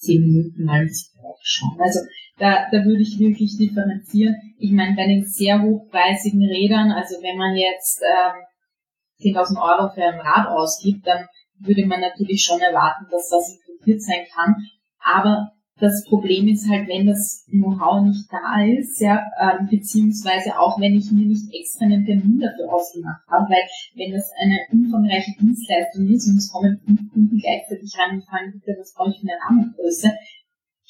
zehn 0.06 0.22
Minuten 0.22 0.64
mal 0.64 0.86
schauen. 1.42 1.78
Also 1.80 2.00
da, 2.38 2.68
da 2.70 2.84
würde 2.84 3.02
ich 3.02 3.18
wirklich 3.18 3.56
differenzieren. 3.58 4.36
Ich 4.58 4.72
meine, 4.72 4.94
bei 4.94 5.06
den 5.06 5.24
sehr 5.24 5.60
hochpreisigen 5.62 6.42
Rädern, 6.42 6.92
also 6.92 7.16
wenn 7.22 7.36
man 7.36 7.56
jetzt 7.56 8.02
ähm, 8.02 9.34
10.000 9.34 9.56
Euro 9.56 9.92
für 9.92 10.04
ein 10.04 10.20
Rad 10.20 10.48
ausgibt, 10.48 11.06
dann 11.06 11.26
würde 11.58 11.86
man 11.86 12.00
natürlich 12.00 12.42
schon 12.42 12.60
erwarten, 12.60 13.06
dass 13.10 13.30
das 13.30 13.56
inkludiert 13.56 14.02
sein 14.02 14.26
kann. 14.32 14.54
Aber 15.00 15.52
das 15.78 16.04
Problem 16.06 16.48
ist 16.48 16.68
halt, 16.68 16.88
wenn 16.88 17.06
das 17.06 17.44
Know-how 17.50 18.06
nicht 18.06 18.26
da 18.32 18.64
ist, 18.64 18.98
ja, 19.00 19.22
ähm, 19.38 19.68
beziehungsweise 19.70 20.58
auch 20.58 20.80
wenn 20.80 20.96
ich 20.96 21.10
mir 21.10 21.26
nicht 21.26 21.52
extra 21.52 21.84
einen 21.84 22.06
Termin 22.06 22.40
dafür 22.40 22.72
ausgemacht 22.72 23.20
habe, 23.28 23.44
weil 23.50 23.68
wenn 23.94 24.12
das 24.12 24.30
eine 24.40 24.56
umfangreiche 24.72 25.32
Dienstleistung 25.38 26.08
ist 26.08 26.28
und 26.28 26.38
es 26.38 26.50
kommen 26.50 26.80
fünf 26.84 27.12
Kunden 27.12 27.38
gleichzeitig 27.38 27.92
rein 27.98 28.16
und 28.16 28.24
fragen, 28.24 28.52
bitte, 28.52 28.76
was 28.78 28.94
brauche 28.94 29.10
ich 29.10 29.20
für 29.20 29.28
eine 29.28 29.38
Rahmengröße, 29.44 30.12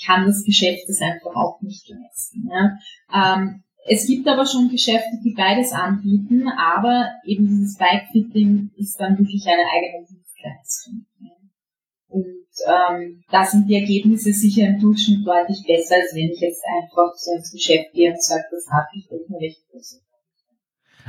kann 0.05 0.27
das 0.27 0.45
Geschäft 0.45 0.89
das 0.89 1.01
einfach 1.01 1.35
auch 1.35 1.61
nicht 1.63 1.89
leisten. 1.89 2.49
Ja. 2.49 2.79
Ähm, 3.13 3.65
es 3.89 4.07
gibt 4.07 4.29
aber 4.29 4.47
schon 4.47 4.69
Geschäfte, 4.69 5.19
die 5.25 5.35
beides 5.35 5.73
anbieten, 5.73 6.49
aber 6.49 7.11
eben 7.25 7.47
dieses 7.47 7.77
Bike-Fitting 7.77 8.71
ist 8.77 9.01
dann 9.01 9.19
wirklich 9.19 9.47
eine 9.47 9.63
eigene 9.63 10.07
Dienstleistung. 10.07 11.07
Und 12.17 12.47
ähm, 12.67 13.23
da 13.31 13.45
sind 13.45 13.69
die 13.69 13.75
Ergebnisse 13.75 14.33
sicher 14.33 14.67
im 14.67 14.81
Durchschnitt 14.81 15.27
deutlich 15.27 15.63
besser, 15.67 15.97
als 15.97 16.15
wenn 16.15 16.31
ich 16.31 16.41
jetzt 16.41 16.63
einfach 16.65 17.15
so 17.15 17.33
ins 17.37 17.53
Geschäft 17.53 17.93
gehe 17.93 18.11
und 18.11 18.23
sage, 18.23 18.45
das 18.51 18.67
habe 18.73 18.87
ich 18.95 19.07
nur 19.11 19.39
recht 19.39 19.61
groß. 19.71 20.01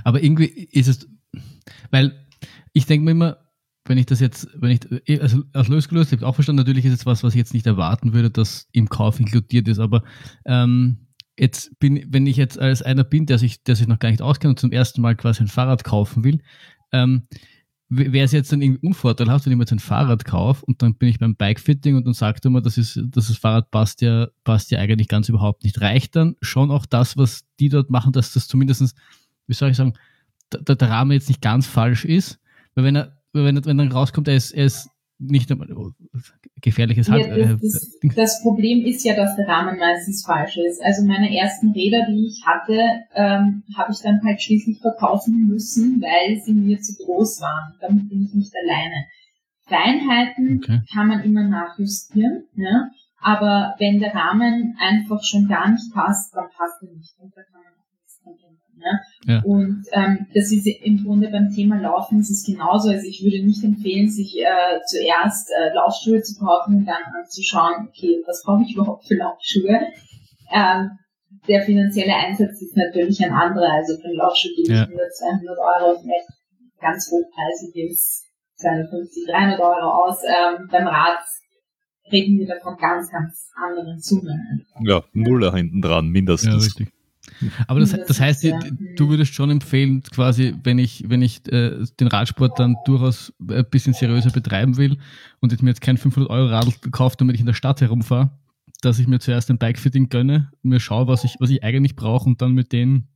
Aber 0.04 0.22
irgendwie 0.22 0.68
ist 0.72 0.90
es, 0.90 1.08
weil 1.92 2.28
ich 2.74 2.88
denke 2.88 3.06
mir 3.06 3.12
immer, 3.12 3.38
wenn 3.86 3.98
ich 3.98 4.06
das 4.06 4.20
jetzt, 4.20 4.50
wenn 4.56 4.72
ich, 4.72 5.22
also 5.22 5.44
aus 5.54 5.70
losgelöst, 5.70 6.12
ich 6.12 6.20
habe 6.20 6.28
auch 6.28 6.36
verstanden, 6.36 6.60
natürlich 6.60 6.84
ist 6.84 7.00
es 7.00 7.06
was, 7.06 7.24
was 7.24 7.34
ich 7.34 7.40
jetzt 7.40 7.54
nicht 7.54 7.68
erwarten 7.68 8.12
würde, 8.12 8.30
dass 8.30 8.68
im 8.74 8.90
Kauf 8.90 9.18
inkludiert 9.22 9.70
ist, 9.70 9.80
aber 9.80 10.04
ähm, 10.46 11.08
jetzt 11.40 11.80
bin, 11.80 12.06
wenn 12.10 12.28
ich 12.28 12.36
jetzt 12.36 12.60
als 12.60 12.82
einer 12.82 13.06
bin, 13.06 13.28
der 13.28 13.38
sich, 13.38 13.64
der 13.64 13.78
sich 13.78 13.88
noch 13.88 14.00
gar 14.00 14.10
nicht 14.10 14.22
auskennt 14.22 14.52
und 14.52 14.60
zum 14.60 14.74
ersten 14.74 15.00
Mal 15.00 15.16
quasi 15.16 15.44
ein 15.44 15.48
Fahrrad 15.48 15.86
kaufen 15.86 16.26
will, 16.26 16.42
ähm, 16.92 17.28
wäre 17.90 18.26
es 18.26 18.34
jetzt 18.34 18.52
dann 18.52 18.62
irgendwie 18.62 18.86
unvorteilhaft, 18.86 19.46
wenn 19.46 19.54
ich 19.54 19.58
mir 19.58 19.64
jetzt 19.64 19.72
ein 19.72 19.80
Fahrrad 19.80 20.26
kaufe 20.26 20.66
und 20.66 20.82
dann 20.82 20.96
bin 20.96 21.10
ich 21.10 21.20
beim 21.20 21.36
Bikefitting 21.36 21.96
und 21.96 22.06
dann 22.06 22.14
sagt 22.14 22.44
er 22.46 22.52
mir, 22.52 22.62
das 22.62 22.78
ist, 22.78 23.00
dass 23.12 23.28
das 23.28 23.38
Fahrrad 23.38 23.72
passt 23.72 24.02
ja, 24.02 24.28
passt 24.44 24.72
ja 24.72 24.80
eigentlich 24.80 25.08
ganz 25.08 25.30
überhaupt 25.30 25.64
nicht. 25.64 25.80
Reicht 25.80 26.16
dann 26.16 26.36
schon 26.42 26.70
auch 26.70 26.86
das, 26.86 27.16
was 27.16 27.46
die 27.60 27.70
dort 27.70 27.90
machen, 27.90 28.12
dass 28.12 28.34
das 28.34 28.48
zumindestens, 28.48 28.94
wie 29.48 29.54
soll 29.54 29.70
ich 29.70 29.78
sagen, 29.78 29.94
der, 30.52 30.76
der 30.76 30.90
Rahmen 30.90 31.12
jetzt 31.12 31.30
nicht 31.30 31.42
ganz 31.42 31.66
falsch 31.66 32.04
ist? 32.04 32.40
Weil 32.76 32.84
wenn 32.84 32.96
er, 32.98 33.18
wenn, 33.32 33.64
wenn 33.64 33.78
dann 33.78 33.92
rauskommt, 33.92 34.28
er 34.28 34.36
ist, 34.36 34.52
er 34.52 34.66
ist 34.66 34.90
nicht 35.20 35.52
oh, 35.52 35.92
gefährliches 36.62 37.10
Hand. 37.10 37.26
Ja, 37.26 37.38
das, 37.38 37.60
das, 37.60 38.00
äh, 38.02 38.10
das, 38.16 38.42
Problem 38.42 38.86
ist 38.86 39.04
ja, 39.04 39.16
dass 39.16 39.36
der 39.36 39.48
Rahmen 39.48 39.80
meistens 39.80 40.24
falsch 40.26 40.58
ist. 40.58 40.82
Also 40.84 41.06
meine 41.06 41.36
ersten 41.36 41.72
Räder, 41.72 42.06
die 42.08 42.28
ich 42.28 42.46
hatte, 42.46 42.80
ähm, 43.16 43.64
habe 43.76 43.92
ich 43.92 44.00
dann 44.00 44.22
halt 44.24 44.42
schließlich 44.42 44.80
verkaufen 44.80 45.48
müssen, 45.48 46.02
weil 46.02 46.40
sie 46.42 46.54
mir 46.54 46.80
zu 46.80 46.96
groß 47.04 47.42
waren. 47.42 47.74
Damit 47.82 48.10
bin 48.10 48.24
ich 48.24 48.34
nicht 48.34 48.54
alleine. 48.64 49.06
Feinheiten 49.66 50.62
okay. 50.64 50.82
kann 50.94 51.08
man 51.08 51.24
immer 51.24 51.44
nachjustieren, 51.44 52.46
ja? 52.56 52.90
aber 53.20 53.76
wenn 53.80 54.00
der 54.00 54.14
Rahmen 54.14 54.78
einfach 54.80 55.22
schon 55.24 55.48
gar 55.48 55.70
nicht 55.70 55.94
passt, 55.94 56.34
dann 56.36 56.50
passt 56.56 56.82
er 56.82 56.94
nicht 56.96 57.20
und 57.20 57.36
da 57.36 57.42
kann 57.44 57.62
man 57.62 57.74
auch 57.74 57.92
nichts 57.94 58.22
dran 58.24 58.36
ändern. 58.36 58.67
Ne? 58.78 59.02
Ja. 59.26 59.42
Und 59.44 59.86
ähm, 59.92 60.28
das 60.34 60.52
ist 60.52 60.68
im 60.84 61.04
Grunde 61.04 61.30
beim 61.30 61.50
Thema 61.50 61.80
Laufen 61.80 62.20
ist 62.20 62.30
es 62.30 62.46
genauso. 62.46 62.90
Also 62.90 63.08
ich 63.08 63.24
würde 63.24 63.46
nicht 63.46 63.64
empfehlen, 63.64 64.10
sich 64.10 64.38
äh, 64.38 64.80
zuerst 64.86 65.50
äh, 65.52 65.74
Laufschuhe 65.74 66.22
zu 66.22 66.40
kaufen 66.40 66.78
und 66.78 66.86
dann 66.86 67.02
anzuschauen, 67.20 67.88
okay, 67.90 68.22
was 68.26 68.44
brauche 68.46 68.64
ich 68.64 68.76
überhaupt 68.76 69.08
für 69.08 69.16
Laufschuhe? 69.16 69.80
Ähm, 70.54 70.92
der 71.48 71.62
finanzielle 71.64 72.16
Einsatz 72.16 72.62
ist 72.62 72.76
natürlich 72.78 73.24
ein 73.24 73.34
anderer. 73.34 73.72
Also 73.74 73.98
für 73.98 74.08
einen 74.08 74.18
Laufschuh 74.18 74.50
gebe 74.56 74.70
ich 74.70 74.78
ja. 74.78 74.84
100, 74.84 75.16
200 75.16 75.58
Euro, 75.58 76.00
vielleicht 76.00 76.28
ganz 76.80 77.12
hochpreisig 77.12 77.74
gebe 77.74 77.92
ich 77.92 78.00
250, 78.58 79.26
300 79.28 79.60
Euro 79.60 80.06
aus. 80.06 80.20
Ähm, 80.24 80.68
beim 80.72 80.88
Rad 80.88 81.20
reden 82.12 82.40
wir 82.40 82.48
davon 82.48 82.78
ganz, 82.78 83.12
ganz 83.12 83.50
anderen 83.56 84.00
Summen. 84.00 84.66
Ja, 84.82 85.04
Nuller 85.14 85.54
hinten 85.54 85.82
dran, 85.82 86.08
mindestens. 86.10 86.50
Ja, 86.50 86.56
richtig. 86.56 86.97
Aber 87.68 87.80
das, 87.80 87.92
das 87.92 88.20
heißt, 88.20 88.44
du 88.44 89.10
würdest 89.10 89.34
schon 89.34 89.50
empfehlen, 89.50 90.04
quasi, 90.04 90.56
wenn 90.64 90.80
ich, 90.80 91.06
wenn 91.08 91.22
ich 91.22 91.46
äh, 91.52 91.86
den 92.00 92.08
Radsport 92.08 92.60
dann 92.60 92.76
durchaus 92.86 93.34
ein 93.48 93.66
bisschen 93.70 93.94
seriöser 93.94 94.32
betreiben 94.32 94.78
will 94.78 94.98
und 95.40 95.54
ich 95.54 95.62
mir 95.62 95.70
jetzt 95.70 95.82
kein 95.82 95.98
500 95.98 96.30
Euro 96.30 96.48
Radl 96.48 96.74
gekauft, 96.82 97.22
damit 97.22 97.36
ich 97.36 97.42
in 97.42 97.48
der 97.48 97.54
Stadt 97.54 97.82
herumfahre, 97.82 98.32
dass 98.82 99.00
ich 99.00 99.08
mir 99.08 99.20
zuerst 99.20 99.50
ein 99.50 99.58
Bikefitting 99.58 100.10
gönne, 100.10 100.52
mir 100.62 100.80
schaue, 100.80 101.08
was 101.08 101.24
ich, 101.24 101.36
was 101.40 101.50
ich 101.50 101.64
eigentlich 101.64 101.96
brauche 101.96 102.28
und 102.28 102.42
dann 102.42 102.54
mit 102.54 102.72
den 102.72 103.08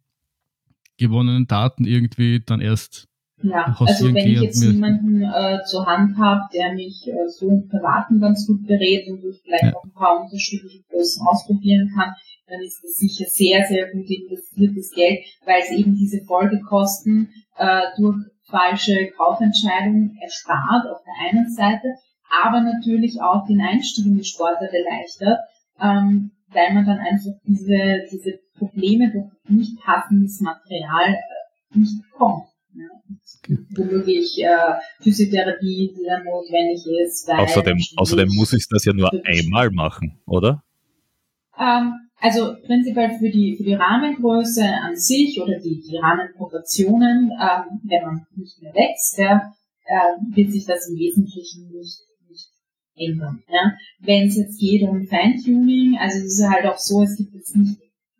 gewonnenen 0.97 1.47
Daten 1.47 1.85
irgendwie 1.85 2.41
dann 2.45 2.61
erst 2.61 3.07
ja, 3.43 3.75
also 3.79 4.13
wenn 4.13 4.17
ich 4.17 4.39
jetzt 4.39 4.63
jemanden 4.63 5.23
äh, 5.23 5.63
zur 5.65 5.85
Hand 5.85 6.17
habe, 6.17 6.41
der 6.53 6.73
mich 6.73 7.07
äh, 7.07 7.27
so 7.27 7.49
im 7.49 7.67
Privaten 7.67 8.19
ganz 8.19 8.45
gut 8.45 8.67
berät 8.67 9.07
und 9.09 9.23
ich 9.23 9.41
vielleicht 9.41 9.63
ja. 9.63 9.75
auch 9.75 9.83
ein 9.83 9.93
paar 9.93 10.21
unterschiedliche 10.21 10.83
Größen 10.89 11.25
ausprobieren 11.25 11.91
kann, 11.95 12.13
dann 12.51 12.61
ist 12.61 12.83
das 12.83 12.95
sicher 12.97 13.25
sehr, 13.29 13.65
sehr 13.67 13.91
gut 13.91 14.09
investiertes 14.09 14.91
Geld, 14.93 15.19
weil 15.45 15.61
es 15.61 15.71
eben 15.71 15.95
diese 15.95 16.23
Folgekosten 16.25 17.29
äh, 17.57 17.83
durch 17.97 18.17
falsche 18.51 19.07
Kaufentscheidungen 19.15 20.17
erspart 20.21 20.85
auf 20.87 20.99
der 21.03 21.29
einen 21.29 21.49
Seite, 21.49 21.87
aber 22.43 22.61
natürlich 22.61 23.21
auch 23.21 23.45
den 23.47 23.61
Einstieg 23.61 24.05
in 24.05 24.17
die 24.17 24.25
Sportart 24.25 24.71
erleichtert, 24.73 25.39
ähm, 25.79 26.31
weil 26.49 26.73
man 26.73 26.85
dann 26.85 26.99
einfach 26.99 27.31
diese, 27.45 28.05
diese 28.11 28.39
Probleme 28.57 29.11
durch 29.11 29.31
nicht 29.47 29.79
passendes 29.81 30.41
Material 30.41 31.13
äh, 31.13 31.77
nicht 31.77 31.95
bekommt. 32.03 32.43
Ja. 32.73 32.87
Womöglich 33.75 34.41
äh, 34.43 34.75
Physiotherapie, 35.01 35.93
die 35.97 36.05
dann 36.05 36.23
notwendig 36.23 36.85
ist. 37.05 37.29
außerdem, 37.29 37.77
außerdem 37.97 38.29
muss 38.35 38.53
ich 38.53 38.67
das 38.69 38.85
ja 38.85 38.93
nur 38.93 39.11
einmal 39.25 39.71
machen, 39.71 40.21
oder? 40.25 40.63
Ähm, 41.57 41.93
also 42.21 42.53
prinzipiell 42.65 43.17
für 43.17 43.29
die, 43.29 43.57
für 43.57 43.63
die 43.63 43.73
Rahmengröße 43.73 44.63
an 44.63 44.95
sich 44.95 45.41
oder 45.41 45.59
die, 45.59 45.81
die 45.81 45.97
Rahmenproportionen, 45.97 47.31
ähm, 47.31 47.81
wenn 47.83 48.03
man 48.03 48.25
nicht 48.35 48.61
mehr 48.61 48.73
wächst, 48.75 49.17
ja, 49.17 49.51
äh, 49.85 50.35
wird 50.35 50.51
sich 50.51 50.65
das 50.65 50.87
im 50.87 50.97
Wesentlichen 50.97 51.71
nicht, 51.71 51.97
nicht 52.29 52.49
ändern. 52.95 53.41
Ja. 53.49 53.73
Wenn 54.01 54.27
es 54.27 54.37
jetzt 54.37 54.59
geht 54.59 54.83
um 54.83 55.03
Feintuning, 55.07 55.97
also 55.99 56.19
es 56.19 56.37
ist 56.37 56.47
halt 56.47 56.67
auch 56.67 56.77
so, 56.77 57.01
es 57.01 57.17
gibt 57.17 57.33
jetzt 57.33 57.55
nicht 57.55 57.79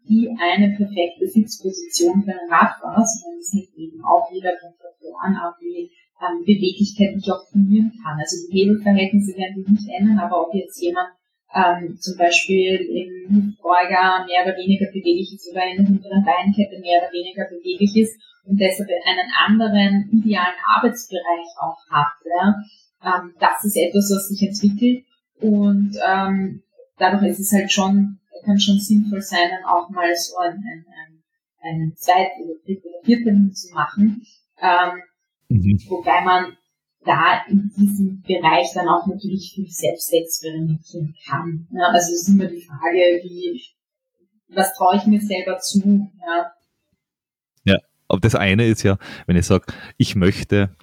die 0.10 0.28
eine 0.36 0.76
perfekte 0.76 1.28
Sitzposition 1.28 2.24
für 2.24 2.32
einen 2.32 2.50
Radfahrer, 2.50 3.06
sondern 3.06 3.40
es 3.40 3.54
hängt 3.54 3.78
eben 3.78 4.04
auch 4.04 4.26
wieder 4.34 4.52
von 4.60 4.74
Faktoren 4.82 5.36
ab, 5.38 5.56
wie 5.62 5.92
ähm, 6.20 6.42
Beweglichkeit 6.42 7.16
nicht 7.16 7.30
optimieren 7.30 7.94
kann. 8.02 8.18
Also 8.18 8.50
die 8.50 8.66
Hebelverhältnisse 8.66 9.38
werden 9.38 9.62
sich 9.62 9.68
nicht 9.68 9.90
ändern, 9.94 10.18
aber 10.18 10.48
ob 10.48 10.56
jetzt 10.56 10.82
jemand 10.82 11.14
ähm, 11.54 11.98
zum 12.00 12.18
Beispiel 12.18 12.76
im 12.76 13.36
Hüftbeuger 13.36 14.26
mehr 14.26 14.46
oder 14.46 14.56
weniger 14.58 14.88
beweglich 14.88 15.34
ist 15.34 15.50
oder 15.52 15.66
in 15.68 15.78
der 15.78 15.86
hinteren 15.86 16.24
Beinkette 16.24 16.80
mehr 16.80 17.02
oder 17.02 17.12
weniger 17.12 17.46
beweglich 17.50 17.96
ist 17.96 18.16
und 18.46 18.60
deshalb 18.60 18.90
einen 19.06 19.30
anderen 19.46 20.10
idealen 20.12 20.56
Arbeitsbereich 20.66 21.48
auch 21.60 21.78
hat. 21.90 22.14
Ja. 22.26 22.56
Ähm, 23.04 23.34
das 23.40 23.64
ist 23.66 23.76
etwas, 23.76 24.12
was 24.14 24.30
sich 24.30 24.48
entwickelt 24.48 25.06
und 25.42 25.98
ähm, 26.08 26.64
dadurch 26.98 27.32
ist 27.32 27.40
es 27.40 27.52
halt 27.52 27.72
schon, 27.72 28.20
kann 28.46 28.60
schon 28.60 28.80
sinnvoll 28.80 29.22
sein, 29.22 29.50
dann 29.50 29.66
auch 29.66 29.90
mal 29.90 30.16
so 30.16 30.38
einen, 30.38 30.64
einen, 30.64 31.24
einen 31.62 31.96
zweiten 31.96 32.44
oder 32.44 32.60
dritten 32.66 32.88
oder 32.88 33.04
vierten 33.04 33.54
zu 33.54 33.74
machen. 33.74 34.26
Ähm, 34.62 35.02
mhm. 35.50 35.80
Wobei 35.90 36.22
man 36.22 36.58
da 37.06 37.42
in 37.50 37.72
diesem 37.76 38.22
Bereich 38.22 38.72
dann 38.74 38.88
auch 38.88 39.08
natürlich 39.08 39.54
viel 39.54 39.68
selbst 39.70 40.12
experimentieren 40.14 41.16
kann. 41.28 41.68
Ja, 41.72 41.88
also 41.88 42.14
es 42.14 42.22
ist 42.22 42.30
immer 42.30 42.46
die 42.46 42.62
Frage, 42.62 43.22
wie, 43.24 43.62
was 44.50 44.74
traue 44.76 44.98
ich 44.98 45.06
mir 45.06 45.20
selber 45.20 45.58
zu? 45.58 46.10
Ja. 46.20 46.52
ja, 47.66 47.78
aber 48.08 48.20
das 48.20 48.36
eine 48.36 48.68
ist 48.68 48.84
ja, 48.84 48.98
wenn 49.26 49.36
ich 49.36 49.46
sage, 49.46 49.66
ich 49.98 50.16
möchte, 50.16 50.76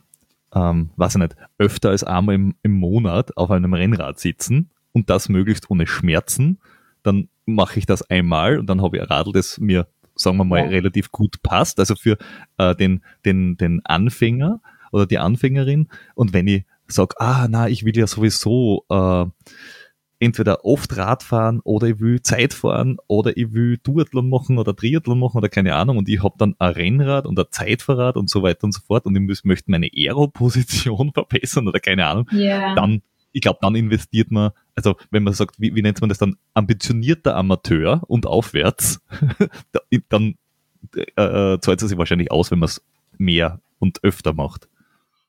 ähm, 0.54 0.90
weiß 0.96 1.14
ich 1.14 1.20
nicht, 1.20 1.36
öfter 1.58 1.90
als 1.90 2.04
einmal 2.04 2.34
im, 2.34 2.54
im 2.62 2.72
Monat 2.72 3.36
auf 3.36 3.50
einem 3.50 3.74
Rennrad 3.74 4.18
sitzen 4.18 4.70
und 4.92 5.10
das 5.10 5.28
möglichst 5.28 5.70
ohne 5.70 5.86
Schmerzen, 5.86 6.58
dann 7.02 7.28
mache 7.46 7.78
ich 7.78 7.86
das 7.86 8.02
einmal 8.10 8.58
und 8.58 8.66
dann 8.66 8.82
habe 8.82 8.96
ich 8.96 9.02
ein 9.02 9.08
Radl, 9.08 9.32
das 9.32 9.58
mir 9.58 9.86
sagen 10.20 10.36
wir 10.36 10.44
mal, 10.44 10.64
Ja. 10.64 10.66
relativ 10.66 11.12
gut 11.12 11.42
passt, 11.42 11.78
also 11.78 11.94
für 11.94 12.18
äh, 12.56 12.74
den, 12.74 13.04
den, 13.24 13.56
den 13.56 13.86
Anfänger 13.86 14.60
oder 14.92 15.06
die 15.06 15.18
Anfängerin. 15.18 15.88
Und 16.14 16.32
wenn 16.32 16.46
ich 16.46 16.64
sage, 16.86 17.14
ah, 17.20 17.46
na, 17.50 17.68
ich 17.68 17.84
will 17.84 17.96
ja 17.96 18.06
sowieso 18.06 18.84
äh, 18.88 19.26
entweder 20.20 20.64
oft 20.64 20.96
Radfahren 20.96 21.60
oder 21.60 21.86
ich 21.88 22.00
will 22.00 22.20
Zeit 22.22 22.52
fahren 22.52 22.96
oder 23.06 23.36
ich 23.36 23.52
will 23.52 23.78
Duathlon 23.82 24.28
machen 24.28 24.58
oder 24.58 24.74
Triathlon 24.74 25.18
machen 25.20 25.36
oder 25.38 25.48
keine 25.48 25.74
Ahnung 25.76 25.96
und 25.98 26.08
ich 26.08 26.22
habe 26.24 26.34
dann 26.38 26.56
ein 26.58 26.72
Rennrad 26.72 27.24
und 27.26 27.38
ein 27.38 27.44
Zeitfahrrad 27.50 28.16
und 28.16 28.28
so 28.28 28.42
weiter 28.42 28.64
und 28.64 28.72
so 28.72 28.80
fort 28.80 29.06
und 29.06 29.14
ich 29.14 29.22
muss, 29.22 29.44
möchte 29.44 29.70
meine 29.70 29.88
Aero-Position 29.94 31.12
verbessern 31.14 31.68
oder 31.68 31.78
keine 31.78 32.06
Ahnung, 32.06 32.28
Ja. 32.32 32.74
dann, 32.74 33.02
ich 33.30 33.42
glaube, 33.42 33.58
dann 33.62 33.76
investiert 33.76 34.32
man, 34.32 34.50
also 34.74 34.96
wenn 35.12 35.22
man 35.22 35.34
sagt, 35.34 35.60
wie, 35.60 35.74
wie 35.76 35.82
nennt 35.82 36.00
man 36.00 36.08
das 36.08 36.18
dann, 36.18 36.34
ambitionierter 36.54 37.36
Amateur 37.36 38.02
und 38.08 38.26
aufwärts, 38.26 39.00
da- 39.72 39.80
dann 40.08 40.34
äh, 40.96 41.58
zahlt 41.60 41.80
es 41.82 41.88
sich 41.90 41.98
wahrscheinlich 41.98 42.32
aus, 42.32 42.50
wenn 42.50 42.58
man 42.58 42.68
es 42.68 42.82
mehr 43.18 43.60
und 43.78 44.02
öfter 44.02 44.32
macht. 44.32 44.68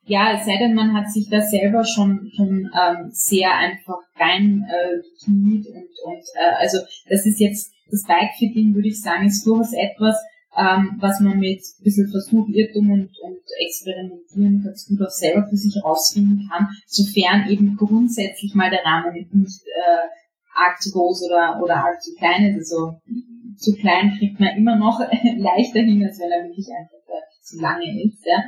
Ja, 0.10 0.34
es 0.34 0.45
sei 0.48 0.58
denn, 0.58 0.74
man 0.74 0.95
hat 0.95 1.12
sich 1.12 1.30
da 1.30 1.39
selber 1.39 1.86
schon, 1.86 2.32
schon 2.36 2.67
ähm, 2.74 3.12
sehr 3.12 3.56
einfach 3.56 4.00
rein 4.19 4.65
äh, 4.67 5.28
und, 5.28 5.67
und 5.67 6.24
äh, 6.34 6.56
also 6.58 6.80
das 7.08 7.28
ist 7.28 7.39
jetzt, 7.39 7.72
das 7.91 8.06
Bikefitting 8.08 8.74
würde 8.74 8.88
ich 8.88 9.00
sagen, 9.00 9.28
ist 9.28 9.45
durchaus 9.45 9.72
etwas, 9.74 10.15
ähm, 10.58 10.98
was 11.00 11.19
man 11.19 11.38
mit 11.38 11.62
ein 11.62 11.84
bisschen 11.84 12.10
Versuch, 12.10 12.48
Irrtum 12.50 12.89
und, 12.89 13.12
und 13.22 13.38
Experimentieren 13.60 14.63
ganz 14.63 14.88
gut 14.88 15.00
auch 15.00 15.12
selber 15.12 15.45
für 15.48 15.58
sich 15.58 15.80
rausfinden 15.84 16.50
kann, 16.50 16.69
sofern 16.88 17.48
eben 17.48 17.78
grundsätzlich 17.78 18.56
mal 18.56 18.72
der 18.72 18.84
Rahmen 18.84 19.13
nicht 19.13 19.62
äh, 19.62 20.08
arg 20.56 20.82
zu 20.82 20.91
groß 20.91 21.30
oder, 21.30 21.62
oder 21.62 21.86
arg 21.86 22.02
zu 22.02 22.15
klein 22.15 22.45
ist. 22.45 22.58
Also 22.58 23.00
zu 23.58 23.76
klein 23.76 24.17
kriegt 24.17 24.39
man 24.39 24.58
immer 24.58 24.76
noch 24.76 25.00
leichter 25.38 25.82
hin, 25.82 26.04
als 26.04 26.17
wenn 26.17 26.32
er 26.32 26.45
wirklich 26.45 26.69
einfach 26.74 26.98
äh, 27.13 27.43
zu 27.43 27.62
lange 27.62 28.04
ist. 28.04 28.26
Ja. 28.26 28.43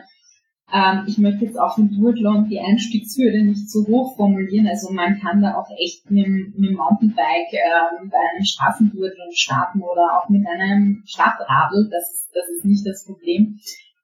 Ähm, 0.73 1.03
ich 1.07 1.17
möchte 1.17 1.45
jetzt 1.45 1.59
auch 1.59 1.77
im 1.77 1.91
Duathlon 1.91 2.47
die 2.47 2.59
Einstiegshürde 2.59 3.43
nicht 3.43 3.69
so 3.69 3.85
hoch 3.87 4.15
formulieren. 4.15 4.67
Also 4.67 4.91
man 4.91 5.19
kann 5.19 5.41
da 5.41 5.55
auch 5.55 5.69
echt 5.77 6.09
mit, 6.09 6.27
mit 6.27 6.69
dem 6.69 6.75
Mountainbike 6.75 7.53
ähm, 7.53 8.09
bei 8.09 8.17
einem 8.17 8.45
Straßenduathlon 8.45 9.31
starten 9.33 9.81
oder 9.81 10.17
auch 10.17 10.29
mit 10.29 10.47
einem 10.47 11.03
Stadtradl. 11.05 11.89
Das 11.91 12.11
ist, 12.11 12.29
das 12.33 12.49
ist 12.55 12.65
nicht 12.65 12.87
das 12.87 13.05
Problem. 13.05 13.59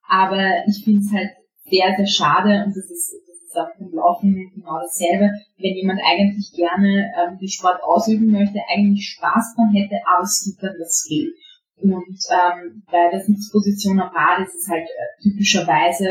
Aber 0.07 0.43
ich 0.67 0.83
finde 0.83 1.01
es 1.01 1.11
halt 1.13 1.31
sehr, 1.69 1.95
sehr 1.95 2.07
schade 2.07 2.63
und 2.65 2.75
das 2.75 2.89
ist, 2.89 3.13
ist 3.13 3.57
auch 3.57 3.69
beim 3.79 3.91
Laufen 3.91 4.51
genau 4.55 4.79
dasselbe, 4.79 5.31
wenn 5.57 5.75
jemand 5.75 5.99
eigentlich 6.03 6.51
gerne 6.55 7.11
ähm, 7.15 7.37
den 7.39 7.47
Sport 7.47 7.81
ausüben 7.83 8.31
möchte, 8.31 8.59
eigentlich 8.73 9.07
Spaß 9.09 9.55
dran 9.55 9.73
hätte, 9.73 9.95
aber 10.05 10.23
es 10.23 10.43
gibt 10.45 10.63
dann 10.63 10.75
das 10.79 11.03
Skill. 11.03 11.33
Und 11.79 12.17
ähm, 12.31 12.83
bei 12.91 13.09
der 13.11 13.19
Sitzposition 13.19 13.99
am 13.99 14.09
Rad 14.09 14.47
ist 14.47 14.55
es 14.55 14.69
halt 14.69 14.87
äh, 14.87 15.23
typischerweise 15.23 16.09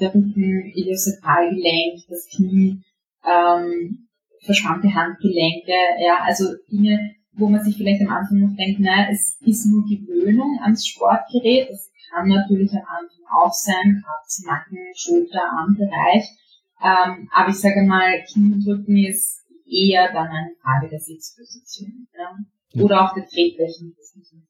der 0.00 0.14
Rücken, 0.14 0.72
Iliosakralgelenk, 0.74 2.06
das 2.08 2.28
Knie, 2.28 2.82
ähm, 3.24 4.08
verspannte 4.44 4.94
Handgelenke, 4.94 5.74
ja, 6.00 6.20
also 6.22 6.44
Dinge, 6.70 7.14
wo 7.32 7.48
man 7.48 7.62
sich 7.62 7.76
vielleicht 7.76 8.00
am 8.02 8.12
Anfang 8.12 8.38
noch 8.38 8.56
denkt, 8.56 8.80
naja, 8.80 9.08
es 9.10 9.38
ist 9.40 9.66
nur 9.66 9.84
Gewöhnung 9.84 10.58
ans 10.62 10.86
Sportgerät, 10.86 11.70
das 11.70 11.90
kann 12.10 12.28
natürlich 12.28 12.72
am 12.72 12.86
Anfang 12.86 13.24
auch 13.30 13.52
sein, 13.52 14.02
Kopf, 14.04 14.46
Nacken, 14.46 14.78
Schulter, 14.96 15.42
Armbereich, 15.58 16.24
ähm, 16.82 17.28
aber 17.32 17.50
ich 17.50 17.58
sage 17.58 17.82
mal, 17.82 18.22
Knie 18.32 18.54
und 18.54 18.66
Rücken 18.66 18.96
ist 18.96 19.44
eher 19.66 20.12
dann 20.12 20.28
eine 20.28 20.54
Frage 20.62 20.88
der 20.88 21.00
Sitzposition, 21.00 22.08
ja. 22.16 22.82
oder 22.82 23.04
auch 23.04 23.14
der 23.14 23.26
Tretflächen. 23.26 23.94
das 23.96 24.14
ist 24.16 24.32
nicht. 24.32 24.47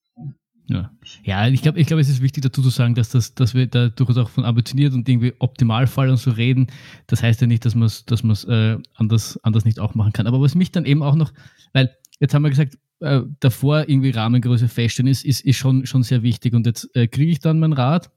Ja, 0.69 0.91
ja 1.25 1.49
ich 1.49 1.63
glaube, 1.63 1.81
ich 1.81 1.87
glaub, 1.87 1.99
es 1.99 2.09
ist 2.09 2.23
wichtig 2.23 2.43
dazu 2.43 2.63
zu 2.63 2.69
sagen, 2.69 2.95
dass, 2.95 3.09
das, 3.09 3.35
dass 3.35 3.55
wir 3.55 3.67
da 3.67 3.89
durchaus 3.89 4.19
auch 4.19 4.29
von 4.29 4.45
ambitioniert 4.45 4.93
und 4.93 5.09
irgendwie 5.09 5.33
Optimalfall 5.39 6.11
und 6.11 6.19
so 6.19 6.31
reden. 6.31 6.67
Das 7.07 7.23
heißt 7.23 7.41
ja 7.41 7.47
nicht, 7.47 7.65
dass 7.65 7.75
man 7.75 7.87
es 7.87 8.05
dass 8.05 8.23
man's, 8.23 8.45
äh, 8.45 8.77
anders, 8.95 9.39
anders 9.43 9.65
nicht 9.65 9.81
auch 9.81 9.95
machen 9.95 10.13
kann. 10.13 10.27
Aber 10.27 10.41
was 10.41 10.55
mich 10.55 10.71
dann 10.71 10.85
eben 10.85 11.03
auch 11.03 11.15
noch, 11.15 11.33
weil 11.73 11.91
jetzt 12.21 12.35
haben 12.35 12.43
wir 12.43 12.51
gesagt, 12.51 12.79
äh, 13.01 13.23
davor 13.41 13.89
irgendwie 13.89 14.11
Rahmengröße 14.11 14.69
feststellen 14.69 15.11
ist, 15.11 15.25
ist, 15.25 15.41
ist 15.41 15.57
schon, 15.57 15.87
schon 15.87 16.03
sehr 16.03 16.23
wichtig. 16.23 16.55
Und 16.55 16.67
jetzt 16.67 16.95
äh, 16.95 17.09
kriege 17.09 17.31
ich 17.31 17.41
dann 17.41 17.61
mein 17.61 17.73
Rad. 17.73 18.11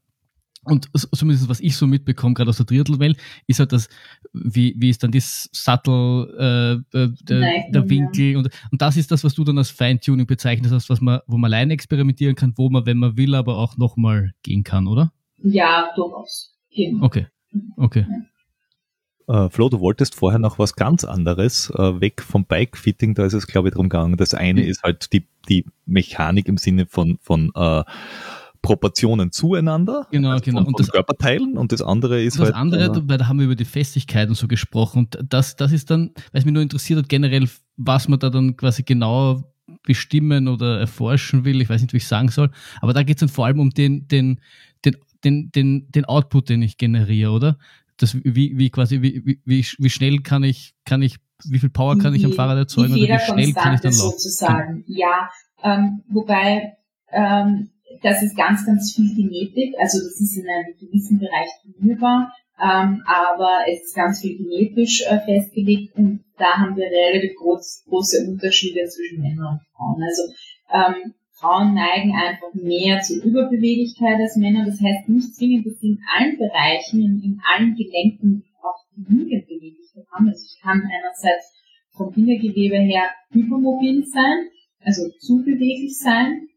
Und 0.64 0.90
zumindest 1.16 1.50
was 1.50 1.60
ich 1.60 1.76
so 1.76 1.88
mitbekomme, 1.88 2.36
gerade 2.36 2.50
aus 2.50 2.58
der 2.58 2.68
Triathlon-Welt, 2.68 3.18
ist 3.48 3.60
halt 3.60 3.72
das, 3.72 3.90
wie, 4.32 4.76
wie 4.78 4.90
ist 4.90 5.02
dann 5.02 5.12
das 5.12 5.50
Sattel, 5.52 6.84
äh, 6.94 6.98
äh, 6.98 7.10
der, 7.24 7.40
der 7.72 7.82
ja. 7.82 7.90
Winkel 7.90 8.38
und, 8.38 8.50
und 8.72 8.82
das 8.82 8.96
ist 8.96 9.12
das, 9.12 9.24
was 9.24 9.34
du 9.34 9.44
dann 9.44 9.58
als 9.58 9.72
Feintuning 9.72 10.28
bezeichnest 10.28 10.72
hast, 10.74 10.90
was 10.90 11.02
man, 11.02 11.20
wo 11.26 11.38
man 11.38 11.52
alleine 11.52 11.74
experimentieren 11.74 12.36
kann, 12.36 12.54
wo 12.58 12.70
man, 12.70 12.86
wenn 12.86 12.98
man 12.98 13.18
will, 13.18 13.34
aber 13.34 13.58
auch 13.58 13.78
nochmal 13.78 14.34
gehen 14.44 14.64
kann, 14.64 14.88
oder? 14.88 15.12
Ja, 15.42 15.90
durchaus. 15.96 16.56
Genau. 16.70 17.06
Okay. 17.06 17.28
Okay. 17.78 18.06
Äh, 19.28 19.50
Flo, 19.50 19.70
du 19.70 19.80
wolltest 19.80 20.16
vorher 20.16 20.40
noch 20.40 20.60
was 20.60 20.76
ganz 20.76 21.04
anderes, 21.04 21.70
äh, 21.72 22.00
weg 22.02 22.22
vom 22.22 22.46
Bike-Fitting, 22.46 23.16
da 23.16 23.26
ist 23.26 23.34
es, 23.34 23.48
glaube 23.48 23.70
ich, 23.70 23.74
darum 23.74 23.90
gegangen. 23.90 24.18
Das 24.18 24.34
eine 24.34 24.62
Mhm. 24.62 24.68
ist 24.68 24.84
halt 24.84 25.12
die, 25.14 25.26
die 25.50 25.66
Mechanik 25.86 26.48
im 26.48 26.58
Sinne 26.58 26.86
von, 26.86 27.18
von 27.22 27.52
äh, 27.56 27.84
Proportionen 28.62 29.32
zueinander, 29.32 30.08
Genau, 30.12 30.30
also 30.32 30.44
genau. 30.44 30.58
von, 30.60 30.68
Und 30.68 30.72
von 30.74 30.86
das- 30.86 30.92
Körperteilen 30.92 31.58
und 31.58 31.72
das 31.72 31.82
andere 31.82 32.22
ist 32.22 32.38
Das 32.38 32.46
halt 32.46 32.56
andere, 32.56 32.86
äh, 32.86 33.02
weil 33.10 33.18
da 33.18 33.28
haben 33.28 33.40
wir 33.40 33.46
über 33.46 33.56
die 33.56 33.66
Festigkeit 33.66 34.30
und 34.30 34.36
so 34.36 34.48
gesprochen. 34.48 35.00
Und 35.00 35.20
das, 35.28 35.56
das 35.56 35.72
ist 35.72 35.90
dann, 35.90 36.12
weil 36.32 36.40
es 36.40 36.46
mich 36.46 36.54
nur 36.54 36.62
interessiert 36.64 37.00
hat, 37.00 37.10
generell, 37.10 37.50
was 37.78 38.08
man 38.08 38.20
da 38.20 38.30
dann 38.30 38.56
quasi 38.58 38.84
genau 38.84 39.44
bestimmen 39.84 40.48
oder 40.48 40.80
erforschen 40.80 41.44
will. 41.44 41.60
Ich 41.62 41.70
weiß 41.70 41.82
nicht, 41.82 41.94
wie 41.94 41.98
ich 41.98 42.08
sagen 42.08 42.30
soll. 42.30 42.52
Aber 42.82 42.94
da 42.94 43.02
geht 43.04 43.16
es 43.18 43.20
dann 43.22 43.30
vor 43.30 43.48
allem 43.48 43.60
um 43.60 43.72
den, 43.72 44.08
den, 44.08 44.40
den, 44.86 44.98
den, 45.24 45.52
den, 45.52 45.92
den 45.92 46.06
Output, 46.06 46.50
den 46.50 46.62
ich 46.62 46.78
generiere, 46.78 47.32
oder? 47.32 47.58
Das, 47.98 48.16
wie, 48.16 48.58
wie 48.58 48.70
quasi, 48.70 49.02
wie, 49.02 49.22
wie, 49.26 49.40
wie, 49.46 49.66
wie 49.78 49.90
schnell 49.90 50.20
kann 50.20 50.44
ich, 50.44 50.76
kann 50.86 51.02
ich, 51.02 51.18
wie 51.46 51.58
viel 51.60 51.70
Power 51.72 51.98
kann 51.98 52.14
ich 52.14 52.24
am 52.26 52.34
Fahrrad 52.34 52.58
erzeugen 52.58 52.94
oder 52.94 53.02
wie 53.02 53.20
schnell 53.20 53.54
kann 53.54 53.74
ich 53.74 53.82
dann 53.82 53.94
laufen? 53.94 54.12
sozusagen. 54.20 54.84
Ja, 54.88 55.30
ähm, 55.64 56.02
wobei 56.10 56.74
ähm, 57.12 57.70
das 58.02 58.24
ist 58.24 58.36
ganz, 58.36 58.66
ganz 58.66 58.94
viel 58.94 59.16
Genetik. 59.16 59.76
Also 59.80 60.00
das 60.00 60.20
ist 60.20 60.38
in 60.38 60.46
einem 60.48 60.76
gewissen 60.80 61.20
Bereich 61.20 61.50
trainierbar, 61.62 62.34
ähm, 62.62 63.04
aber 63.06 63.66
es 63.68 63.84
ist 63.84 63.96
ganz 63.96 64.22
viel 64.22 64.38
genetisch 64.38 65.04
äh, 65.08 65.20
festgelegt 65.20 65.96
und 65.96 66.24
da 66.38 66.58
haben 66.58 66.76
wir 66.76 66.86
relativ 66.86 67.36
groß, 67.36 67.86
große 67.88 68.28
Unterschiede 68.28 68.88
zwischen 68.88 69.22
Männern 69.22 69.60
und 69.60 69.62
Frauen. 69.76 70.04
Also 70.04 70.24
ähm, 70.74 71.14
Frauen 71.42 71.74
neigen 71.74 72.14
einfach 72.14 72.54
mehr 72.54 73.02
zur 73.02 73.24
Überbeweglichkeit 73.24 74.20
als 74.20 74.36
Männer. 74.36 74.66
Das 74.66 74.80
heißt 74.80 75.10
nicht 75.10 75.36
zwingend, 75.36 75.66
dass 75.66 75.80
sie 75.80 75.90
in 75.90 76.00
allen 76.16 76.38
Bereichen, 76.38 77.02
in, 77.02 77.22
in 77.24 77.42
allen 77.52 77.76
Gelenken 77.76 78.44
auch 78.62 78.78
genügend 78.96 79.48
Beweglichkeit 79.48 80.06
haben. 80.12 80.28
Also 80.28 80.46
ich 80.46 80.62
kann 80.62 80.82
einerseits 80.82 81.52
vom 81.92 82.12
Bindegewebe 82.14 82.78
her 82.78 83.10
hypermobil 83.32 84.06
sein, 84.06 84.50
also 84.84 85.10
zu 85.20 85.44
beweglich 85.44 85.98
sein, 85.98 86.48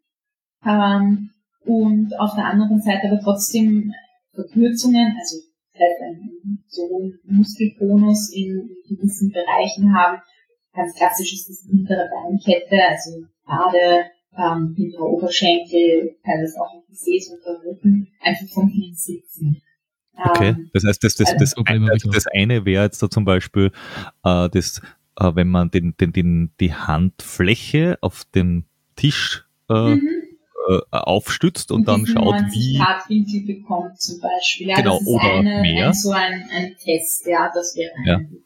ähm, 0.66 1.30
und 1.64 2.18
auf 2.18 2.34
der 2.34 2.46
anderen 2.46 2.80
Seite 2.80 3.08
aber 3.08 3.20
trotzdem 3.20 3.92
Verkürzungen, 4.34 5.16
also 5.18 5.36
vielleicht 5.72 6.02
einen 6.02 6.64
so 6.68 6.82
hohen 6.82 7.18
Muskeltonus 7.24 8.32
in 8.34 8.68
gewissen 8.88 9.30
Bereichen 9.32 9.94
haben. 9.94 10.20
Ganz 10.74 10.94
klassisch 10.94 11.32
ist 11.32 11.48
das 11.48 11.64
hintere 11.68 12.08
Beinkette, 12.10 12.76
also 12.88 13.24
gerade 13.46 14.10
ähm, 14.36 14.74
hintere 14.76 15.04
Oberschenkel, 15.04 16.16
teilweise 16.24 16.60
auch 16.60 16.74
im 16.74 16.82
Gesäß 16.88 17.30
und 17.30 17.46
am 17.46 17.62
Rücken, 17.62 18.08
einfach 18.20 18.46
vom 18.52 18.68
Hinsitzen. 18.68 19.62
Okay, 20.16 20.50
Ähm, 20.50 20.70
das 20.72 20.84
heißt, 20.84 21.02
das, 21.02 21.14
das, 21.16 21.28
also- 21.28 21.38
das, 21.38 21.54
Problem 21.54 21.84
hab 21.84 21.92
also 21.92 22.10
das 22.10 22.26
eine 22.28 22.64
wäre 22.64 22.84
jetzt 22.84 23.02
da 23.02 23.10
zum 23.10 23.24
Beispiel, 23.24 23.70
äh, 24.24 24.48
das, 24.48 24.80
äh, 25.18 25.30
wenn 25.34 25.48
man 25.48 25.70
den, 25.70 25.96
den, 25.96 26.12
den, 26.12 26.50
die 26.60 26.72
Handfläche 26.74 27.98
auf 28.00 28.24
dem 28.34 28.64
Tisch 28.96 29.44
äh, 29.68 29.94
mhm. 29.94 30.13
Äh, 30.68 30.80
aufstützt 30.90 31.70
und, 31.72 31.86
dann 31.88 32.04
diesen 32.04 32.16
schaut, 32.16 32.40
90 32.40 32.60
wie, 32.60 32.78
Grad 32.78 33.08
Winkel 33.08 33.54
bekommt 33.54 34.00
zum 34.00 34.20
Beispiel. 34.20 34.68
Ja, 34.68 34.76
Genau, 34.76 34.92
das 34.92 35.02
ist 35.02 35.08
oder 35.08 35.32
eine, 35.34 35.60
mehr. 35.60 35.86
Ein, 35.88 35.94
so 35.94 36.10
ein, 36.10 36.44
ein 36.52 36.76
Test, 36.82 37.26
ja, 37.26 37.50
das 37.54 37.76
wäre 37.76 37.90
ein 37.96 38.06
Ja. 38.06 38.18
Test. 38.18 38.42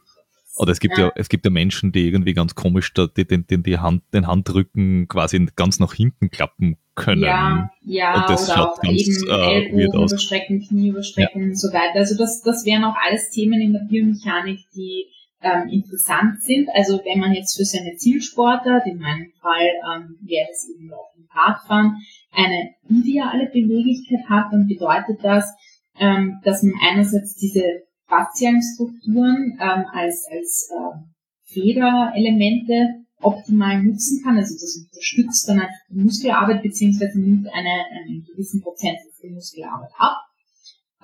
oder 0.56 0.72
es 0.72 0.80
gibt 0.80 0.98
ja, 0.98 1.12
es 1.14 1.28
gibt 1.28 1.44
ja 1.44 1.50
Menschen, 1.50 1.92
die 1.92 2.06
irgendwie 2.06 2.34
ganz 2.34 2.54
komisch 2.54 2.92
da, 2.94 3.06
die, 3.06 3.26
den, 3.26 3.46
den, 3.46 3.62
die 3.62 3.78
Hand, 3.78 4.02
den 4.12 4.26
Handrücken 4.26 5.06
quasi 5.08 5.46
ganz 5.56 5.78
nach 5.78 5.94
hinten 5.94 6.30
klappen 6.30 6.76
können. 6.94 7.22
Ja, 7.22 7.70
ja, 7.84 8.14
Und 8.14 8.30
das 8.30 8.48
oder 8.48 8.56
schaut 8.56 8.68
auch 8.78 8.82
ganz, 8.82 9.00
eben 9.00 9.30
äh, 9.30 9.54
Ellbogen 9.54 10.02
überstrecken, 10.02 10.66
Knie 10.66 10.88
überstrecken 10.88 11.44
und 11.44 11.58
so 11.58 11.68
weiter. 11.68 12.00
Also 12.00 12.16
das, 12.16 12.42
das 12.42 12.64
wären 12.64 12.84
auch 12.84 12.96
alles 13.06 13.30
Themen 13.30 13.60
in 13.60 13.72
der 13.72 13.86
Biomechanik, 13.88 14.60
die 14.74 15.06
ähm, 15.42 15.68
interessant 15.68 16.42
sind. 16.42 16.68
Also 16.74 17.00
wenn 17.04 17.20
man 17.20 17.32
jetzt 17.32 17.56
für 17.56 17.64
seine 17.64 17.94
Zielsportler, 17.96 18.84
in 18.86 18.98
meinem 18.98 19.32
Fall 19.40 19.66
ähm, 19.66 20.18
wäre 20.22 20.48
es 20.50 20.68
eben 20.68 20.90
im 20.90 21.28
Radfahren, 21.30 21.96
eine 22.32 22.70
ideale 22.88 23.46
Beweglichkeit 23.46 24.28
hat, 24.28 24.52
dann 24.52 24.66
bedeutet 24.66 25.22
das, 25.22 25.52
ähm, 25.98 26.40
dass 26.44 26.62
man 26.62 26.74
einerseits 26.82 27.36
diese 27.36 27.62
faszialen 28.06 28.62
Strukturen 28.62 29.58
ähm, 29.60 29.84
als, 29.92 30.26
als 30.30 30.70
ähm, 30.72 31.14
Federelemente 31.44 33.04
optimal 33.20 33.82
nutzen 33.82 34.22
kann. 34.22 34.36
Also 34.36 34.54
das 34.54 34.76
unterstützt 34.76 35.48
dann 35.48 35.60
einfach 35.60 35.74
die 35.90 35.98
Muskelarbeit 35.98 36.62
beziehungsweise 36.62 37.20
nimmt 37.20 37.48
eine, 37.52 37.84
einen 37.90 38.24
gewissen 38.24 38.62
Prozentsatz 38.62 39.18
der 39.22 39.30
Muskelarbeit 39.30 39.90
ab. 39.98 40.16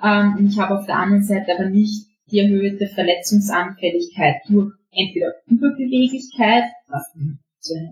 Ähm, 0.03 0.47
ich 0.49 0.59
habe 0.59 0.79
auf 0.79 0.87
der 0.87 0.97
anderen 0.97 1.25
Seite 1.25 1.55
aber 1.57 1.69
nicht 1.69 2.07
die 2.31 2.39
erhöhte 2.41 2.87
Verletzungsanfälligkeit 2.89 4.37
durch 4.49 4.73
entweder 4.91 5.33
Überbeweglichkeit, 5.47 6.65
was 6.89 7.13
zu 7.61 7.75
einer 7.75 7.91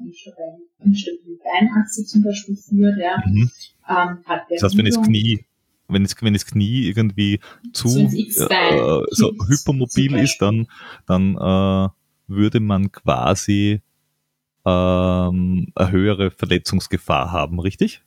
instabilen 0.85 1.39
Beinachse 1.43 2.05
zum 2.05 2.23
Beispiel 2.23 2.57
führt, 2.57 2.99
ja. 2.99 3.23
Mhm. 3.27 3.51
Ähm, 3.89 4.19
das 4.51 4.63
heißt, 4.63 4.77
wenn 4.77 4.85
das 4.85 5.01
Knie 5.01 5.45
wenn 5.89 6.05
das, 6.05 6.15
wenn 6.21 6.33
das 6.33 6.47
Knie 6.47 6.87
irgendwie 6.89 7.41
zu 7.73 7.89
äh, 7.89 9.03
so 9.11 9.33
hypermobil 9.47 10.17
ist, 10.17 10.39
dann, 10.39 10.67
dann 11.07 11.37
äh, 11.37 11.89
würde 12.29 12.61
man 12.61 12.91
quasi 12.93 13.83
ähm, 14.65 15.73
eine 15.75 15.91
höhere 15.91 16.31
Verletzungsgefahr 16.31 17.33
haben, 17.33 17.61
richtig? 17.61 18.03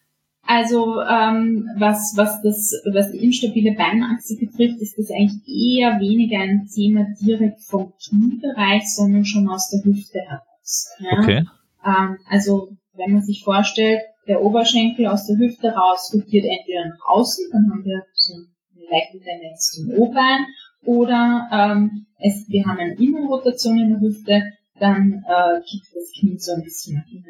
Also 0.47 1.01
ähm, 1.01 1.67
was, 1.77 2.13
was, 2.15 2.41
das, 2.43 2.73
was 2.93 3.11
die 3.11 3.23
instabile 3.23 3.73
Beinachse 3.73 4.37
betrifft, 4.37 4.79
ist 4.79 4.97
das 4.97 5.09
eigentlich 5.09 5.41
eher 5.47 5.99
weniger 5.99 6.39
ein 6.39 6.67
Thema 6.73 7.07
direkt 7.19 7.61
vom 7.61 7.93
Kniebereich, 8.07 8.83
sondern 8.93 9.25
schon 9.25 9.49
aus 9.49 9.69
der 9.69 9.83
Hüfte 9.83 10.19
heraus. 10.19 10.89
Ja? 10.99 11.19
Okay. 11.19 11.45
Ähm, 11.85 12.17
also 12.29 12.69
wenn 12.93 13.13
man 13.13 13.23
sich 13.23 13.43
vorstellt, 13.43 14.01
der 14.27 14.41
Oberschenkel 14.41 15.07
aus 15.07 15.25
der 15.27 15.37
Hüfte 15.37 15.69
raus 15.69 16.11
rotiert 16.13 16.45
entweder 16.45 16.89
nach 16.89 17.05
außen, 17.07 17.45
dann 17.51 17.69
haben 17.71 17.83
wir 17.83 18.03
so 18.13 18.33
eine 18.33 18.89
leichte 18.89 19.19
Tendenz 19.19 19.71
zum 19.71 19.91
O-Bein, 19.91 20.45
oder 20.83 21.49
ähm, 21.51 22.05
es, 22.19 22.47
wir 22.47 22.65
haben 22.65 22.77
eine 22.77 22.95
Innenrotation 22.95 23.79
in 23.79 23.89
der 23.89 23.99
Hüfte, 23.99 24.53
dann 24.79 25.23
äh, 25.27 25.61
kippt 25.61 25.87
das 25.93 26.11
Knie 26.19 26.37
so 26.37 26.53
ein 26.53 26.63
bisschen 26.63 26.97
nach 26.97 27.07
innen. 27.07 27.25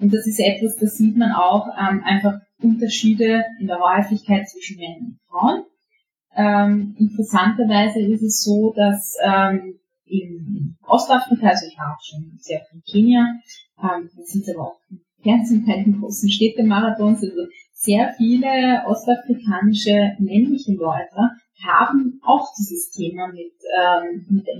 Und 0.00 0.12
das 0.12 0.26
ist 0.26 0.38
etwas, 0.38 0.76
das 0.76 0.96
sieht 0.96 1.16
man 1.16 1.32
auch 1.32 1.66
ähm, 1.78 2.02
einfach 2.04 2.40
Unterschiede 2.62 3.44
in 3.60 3.66
der 3.66 3.78
Häufigkeit 3.78 4.48
zwischen 4.48 4.78
Männern 4.78 5.06
und 5.06 5.20
Frauen. 5.28 5.64
Ähm, 6.36 6.96
interessanterweise 6.98 8.00
ist 8.00 8.22
es 8.22 8.42
so, 8.42 8.72
dass 8.74 9.16
ähm, 9.24 9.78
in 10.04 10.76
Ostafrika, 10.86 11.48
also 11.48 11.66
ich 11.66 11.78
war 11.78 11.96
auch 11.96 12.04
schon 12.04 12.36
sehr 12.38 12.60
oft 12.60 12.72
in 12.72 12.82
Kenia, 12.82 13.26
ähm, 13.82 14.10
das 14.16 14.28
sind 14.28 14.44
aber 14.54 14.68
auch 14.68 14.80
Fernsehen 15.22 15.64
bei 15.66 15.82
großen 15.98 16.30
Städtemarathons, 16.30 17.22
also 17.22 17.42
sehr 17.72 18.14
viele 18.16 18.82
ostafrikanische 18.86 20.12
männliche 20.18 20.72
Leute 20.72 21.30
haben 21.64 22.20
auch 22.24 22.48
dieses 22.58 22.90
Thema 22.90 23.28
mit, 23.28 23.52
ähm, 23.78 24.26
mit 24.28 24.46
der 24.46 24.54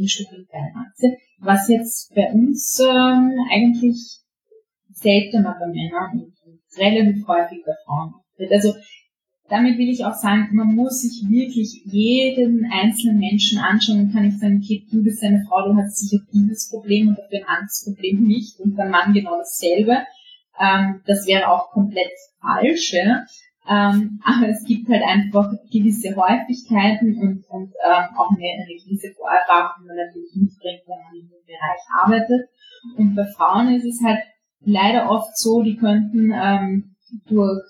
Beinachse, 0.51 1.17
was 1.39 1.69
jetzt 1.69 2.15
bei 2.15 2.33
uns 2.33 2.81
ähm, 2.81 3.33
eigentlich 3.51 4.21
seltener 5.07 5.57
bei 5.61 5.67
Männern 5.69 6.33
und 6.45 6.61
relativ 6.77 7.27
häufig 7.29 7.63
bei 7.65 7.73
Frauen. 7.85 8.15
Also 8.51 8.75
damit 9.49 9.79
will 9.79 9.89
ich 9.89 10.05
auch 10.05 10.15
sagen, 10.15 10.49
man 10.53 10.75
muss 10.75 11.03
sich 11.03 11.23
wirklich 11.29 11.83
jeden 11.85 12.69
einzelnen 12.71 13.19
Menschen 13.19 13.59
anschauen 13.59 14.01
und 14.01 14.13
kann 14.13 14.25
nicht 14.25 14.41
sagen, 14.41 14.61
okay, 14.63 14.85
du 14.91 15.05
bist 15.05 15.23
eine 15.23 15.45
Frau, 15.49 15.69
du 15.69 15.77
hast 15.77 15.97
sicher 15.97 16.23
dieses 16.33 16.69
Problem 16.69 17.09
und 17.09 17.19
dafür 17.19 17.39
ein 17.39 17.57
anderes 17.57 17.85
Problem 17.85 18.25
nicht 18.25 18.59
und 18.59 18.77
beim 18.77 18.91
Mann 18.91 19.13
genau 19.13 19.39
dasselbe. 19.39 19.99
Ähm, 20.59 21.03
das 21.07 21.27
wäre 21.27 21.49
auch 21.49 21.71
komplett 21.71 22.11
falsch. 22.41 22.93
Ja? 22.93 23.25
Ähm, 23.69 24.21
aber 24.25 24.49
es 24.49 24.65
gibt 24.65 24.89
halt 24.89 25.03
einfach 25.05 25.53
gewisse 25.71 26.17
Häufigkeiten 26.17 27.15
und, 27.19 27.45
und 27.49 27.71
ähm, 27.87 28.07
auch 28.19 28.31
eine, 28.31 28.49
eine 28.63 28.75
gewisse 28.83 29.15
Vorerfahrung, 29.15 29.71
die 29.79 29.87
man 29.87 29.97
natürlich 29.97 30.35
mitbringt, 30.35 30.83
wenn 30.87 31.03
man 31.05 31.15
in 31.15 31.29
dem 31.31 31.45
Bereich 31.47 31.83
arbeitet. 32.03 32.49
Und 32.99 33.15
bei 33.15 33.27
Frauen 33.27 33.75
ist 33.75 33.85
es 33.85 34.03
halt 34.03 34.19
leider 34.67 35.11
oft 35.11 35.37
so, 35.39 35.63
die 35.63 35.77
könnten 35.77 36.33
ähm, 36.35 36.97
durch 37.27 37.63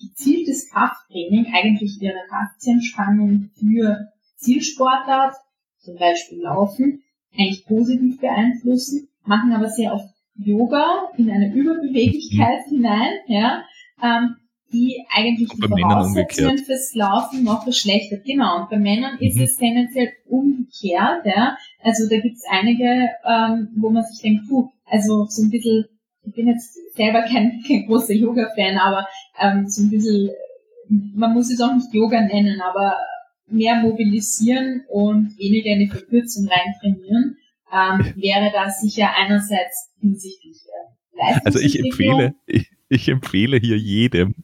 gezieltes 0.00 0.70
Krafttraining 0.70 1.46
eigentlich 1.52 2.00
ihre 2.00 2.22
Faszienspannung 2.28 3.50
für 3.58 4.08
Zielsportart, 4.36 5.34
zum 5.78 5.96
Beispiel 5.96 6.42
Laufen, 6.42 7.02
eigentlich 7.34 7.64
positiv 7.66 8.20
beeinflussen, 8.20 9.08
machen 9.24 9.52
aber 9.52 9.68
sehr 9.68 9.94
oft 9.94 10.08
Yoga 10.36 11.08
in 11.16 11.30
eine 11.30 11.52
Überbeweglichkeit 11.54 12.66
mhm. 12.66 12.76
hinein, 12.76 13.12
ja, 13.26 13.62
ähm, 14.02 14.36
die 14.72 15.02
eigentlich 15.14 15.48
die 15.48 15.66
Voraussetzungen 15.66 16.58
fürs 16.58 16.94
Laufen 16.94 17.44
noch 17.44 17.62
verschlechtert. 17.62 18.24
Genau, 18.24 18.60
und 18.60 18.68
bei 18.68 18.78
Männern 18.78 19.14
mhm. 19.14 19.26
ist 19.26 19.40
es 19.40 19.56
tendenziell 19.56 20.12
umgekehrt, 20.26 21.24
ja. 21.24 21.56
Also 21.82 22.08
da 22.08 22.20
gibt 22.20 22.36
es 22.36 22.44
einige, 22.50 23.08
ähm, 23.24 23.68
wo 23.76 23.90
man 23.90 24.04
sich 24.04 24.20
denkt, 24.20 24.48
puh, 24.48 24.68
also 24.84 25.24
so 25.26 25.42
ein 25.42 25.50
bisschen 25.50 25.86
ich 26.26 26.34
bin 26.34 26.48
jetzt 26.48 26.76
selber 26.94 27.22
kein, 27.22 27.62
kein 27.66 27.86
großer 27.86 28.14
Yoga-Fan, 28.14 28.78
aber 28.78 29.06
ähm, 29.40 29.68
so 29.68 29.82
ein 29.82 29.90
bisschen, 29.90 30.30
man 30.88 31.32
muss 31.32 31.50
es 31.50 31.60
auch 31.60 31.74
nicht 31.74 31.92
Yoga 31.94 32.20
nennen, 32.20 32.60
aber 32.60 32.96
mehr 33.48 33.76
mobilisieren 33.76 34.84
und 34.88 35.38
weniger 35.38 35.70
in 35.70 35.80
die 35.80 35.88
Verkürzung 35.88 36.48
rein 36.48 36.74
trainieren, 36.80 37.36
ähm, 37.72 38.14
wäre 38.16 38.50
da 38.52 38.70
sicher 38.70 39.10
einerseits 39.16 39.92
hinsichtlich 40.00 40.56
äh, 41.16 41.40
Also 41.44 41.60
ich 41.60 41.78
empfehle, 41.78 42.34
ich, 42.46 42.70
ich 42.88 43.08
empfehle 43.08 43.58
hier 43.58 43.78
jedem, 43.78 44.34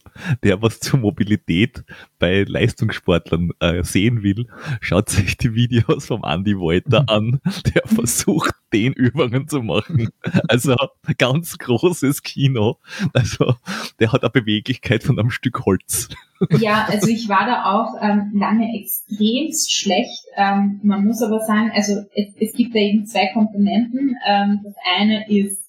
der 0.42 0.62
was 0.62 0.80
zur 0.80 0.98
Mobilität 0.98 1.84
bei 2.18 2.44
Leistungssportlern 2.46 3.50
äh, 3.60 3.82
sehen 3.84 4.22
will, 4.22 4.48
schaut 4.80 5.10
sich 5.10 5.36
die 5.36 5.54
Videos 5.54 6.06
vom 6.06 6.24
Andy 6.24 6.58
Wolter 6.58 7.04
an, 7.08 7.40
der 7.74 7.82
versucht, 7.86 8.54
den 8.72 8.92
Übungen 8.92 9.48
zu 9.48 9.62
machen. 9.62 10.08
Also 10.48 10.74
ganz 11.18 11.58
großes 11.58 12.22
Kino. 12.22 12.78
Also 13.12 13.54
der 14.00 14.12
hat 14.12 14.22
eine 14.22 14.30
Beweglichkeit 14.30 15.02
von 15.02 15.18
einem 15.18 15.30
Stück 15.30 15.64
Holz. 15.64 16.08
Ja, 16.58 16.86
also 16.88 17.08
ich 17.08 17.28
war 17.28 17.46
da 17.46 17.72
auch 17.72 17.94
ähm, 18.02 18.32
lange 18.34 18.76
extremst 18.76 19.72
schlecht. 19.72 20.24
Ähm, 20.36 20.80
man 20.82 21.04
muss 21.04 21.22
aber 21.22 21.40
sagen, 21.40 21.70
also 21.74 22.04
es, 22.14 22.34
es 22.40 22.54
gibt 22.54 22.74
da 22.74 22.80
eben 22.80 23.06
zwei 23.06 23.28
Komponenten. 23.32 24.16
Ähm, 24.26 24.60
das 24.64 24.74
eine 24.96 25.28
ist 25.28 25.62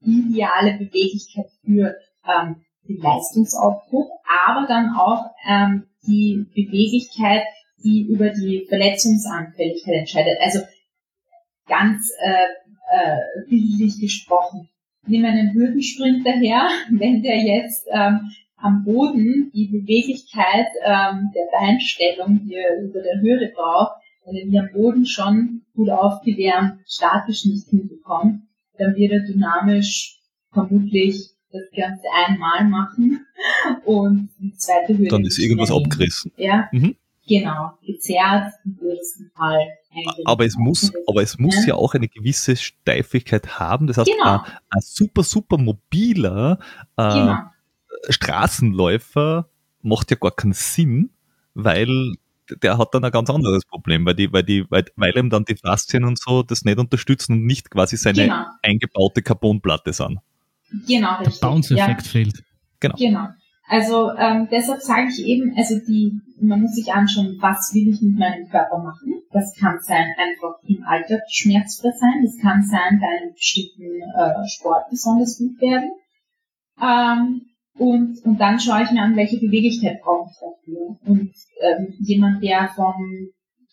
die 0.00 0.30
ideale 0.30 0.76
Beweglichkeit 0.78 1.46
für 1.64 1.94
ähm, 2.28 2.56
den 2.88 2.98
Leistungsaufbruch, 2.98 4.10
aber 4.46 4.66
dann 4.66 4.94
auch 4.96 5.24
ähm, 5.48 5.86
die 6.06 6.46
Beweglichkeit, 6.54 7.44
die 7.84 8.02
über 8.02 8.30
die 8.30 8.66
Verletzungsanfälligkeit 8.68 9.94
entscheidet. 9.94 10.38
Also 10.40 10.60
ganz 11.66 12.10
äh, 12.20 12.46
äh, 12.90 13.48
bildlich 13.48 14.00
gesprochen. 14.00 14.68
Nehmen 15.06 15.24
wir 15.24 15.30
einen 15.30 15.54
Hürdensprinter 15.54 16.32
her, 16.32 16.68
wenn 16.90 17.22
der 17.22 17.38
jetzt 17.38 17.86
ähm, 17.90 18.32
am 18.56 18.84
Boden 18.84 19.50
die 19.54 19.66
Beweglichkeit 19.66 20.66
ähm, 20.84 21.30
der 21.34 21.46
Beinstellung 21.52 22.40
hier 22.44 22.64
über 22.82 23.00
der 23.00 23.20
Hürde 23.20 23.52
braucht, 23.54 24.02
wenn 24.24 24.36
er 24.36 24.46
die 24.46 24.58
am 24.58 24.72
Boden 24.72 25.06
schon 25.06 25.62
gut 25.74 25.90
aufgewärmt, 25.90 26.80
statisch 26.86 27.44
nicht 27.44 27.68
hinbekommt, 27.68 28.42
dann 28.76 28.96
wird 28.96 29.12
er 29.12 29.20
dynamisch 29.20 30.20
vermutlich 30.52 31.30
das 31.52 31.62
Ganze 31.74 32.04
einmal 32.26 32.64
machen 32.68 33.26
und 33.84 34.28
die 34.38 34.54
zweite 34.54 34.96
Hürde. 34.96 35.08
Dann 35.08 35.24
ist 35.24 35.38
irgendwas 35.38 35.70
abgerissen. 35.70 36.32
Ja, 36.36 36.68
mhm. 36.72 36.96
genau. 37.26 37.72
Gezerrt 37.84 38.54
im 38.64 38.76
blödesten 38.76 39.30
Fall. 39.34 39.66
Aber 40.24 40.44
es 40.44 40.56
muss, 40.56 40.92
aber 41.06 41.22
es 41.22 41.38
muss 41.38 41.56
ja. 41.62 41.68
ja 41.68 41.74
auch 41.74 41.94
eine 41.94 42.08
gewisse 42.08 42.56
Steifigkeit 42.56 43.58
haben. 43.58 43.86
Das 43.86 43.98
heißt, 43.98 44.10
genau. 44.10 44.42
ein, 44.42 44.52
ein, 44.70 44.80
super, 44.80 45.22
super 45.22 45.58
mobiler 45.58 46.58
äh, 46.96 47.02
genau. 47.02 47.38
Straßenläufer 48.08 49.48
macht 49.82 50.10
ja 50.10 50.16
gar 50.20 50.32
keinen 50.32 50.52
Sinn, 50.52 51.10
weil 51.54 52.14
der 52.62 52.78
hat 52.78 52.94
dann 52.94 53.04
ein 53.04 53.10
ganz 53.10 53.28
anderes 53.30 53.64
Problem, 53.64 54.06
weil 54.06 54.14
die, 54.14 54.32
weil 54.32 54.42
die, 54.42 54.64
weil, 54.70 54.84
weil 54.96 55.16
ihm 55.16 55.30
dann 55.30 55.44
die 55.44 55.56
Faszien 55.56 56.04
und 56.04 56.18
so 56.18 56.42
das 56.42 56.64
nicht 56.64 56.78
unterstützen 56.78 57.32
und 57.32 57.46
nicht 57.46 57.70
quasi 57.70 57.96
seine 57.96 58.24
genau. 58.24 58.44
eingebaute 58.62 59.22
Carbonplatte 59.22 59.92
sind. 59.92 60.18
Genau, 60.86 61.18
richtig. 61.18 61.40
Der 61.40 61.46
Bounce-Effekt 61.46 62.02
ja. 62.02 62.10
fehlt. 62.10 62.42
Genau. 62.80 62.94
Genau. 62.96 63.28
Also 63.68 64.10
ähm, 64.16 64.48
deshalb 64.50 64.80
sage 64.80 65.08
ich 65.10 65.24
eben, 65.26 65.54
also 65.56 65.78
die, 65.86 66.18
man 66.40 66.62
muss 66.62 66.74
sich 66.74 66.92
anschauen, 66.92 67.36
was 67.40 67.72
will 67.74 67.88
ich 67.88 68.00
mit 68.00 68.18
meinem 68.18 68.48
Körper 68.48 68.78
machen. 68.78 69.22
Das 69.30 69.54
kann 69.58 69.78
sein, 69.82 70.06
einfach 70.16 70.56
im 70.66 70.82
Alter 70.84 71.20
schmerzfrei 71.28 71.90
sein. 71.90 72.24
Das 72.24 72.38
kann 72.40 72.62
sein, 72.62 72.98
bei 72.98 73.06
einem 73.06 73.34
bestimmten 73.34 74.00
äh, 74.00 74.48
Sport 74.48 74.88
besonders 74.88 75.38
gut 75.38 75.60
werden. 75.60 75.90
Ähm, 76.80 77.42
und, 77.78 78.24
und 78.24 78.40
dann 78.40 78.58
schaue 78.58 78.84
ich 78.84 78.90
mir 78.90 79.02
an, 79.02 79.16
welche 79.16 79.38
Beweglichkeit 79.38 80.00
brauche 80.02 80.30
ich 80.30 80.38
dafür. 80.40 80.98
Und 81.04 81.32
ähm, 81.60 81.94
jemand, 82.00 82.42
der 82.42 82.70
vom 82.74 82.94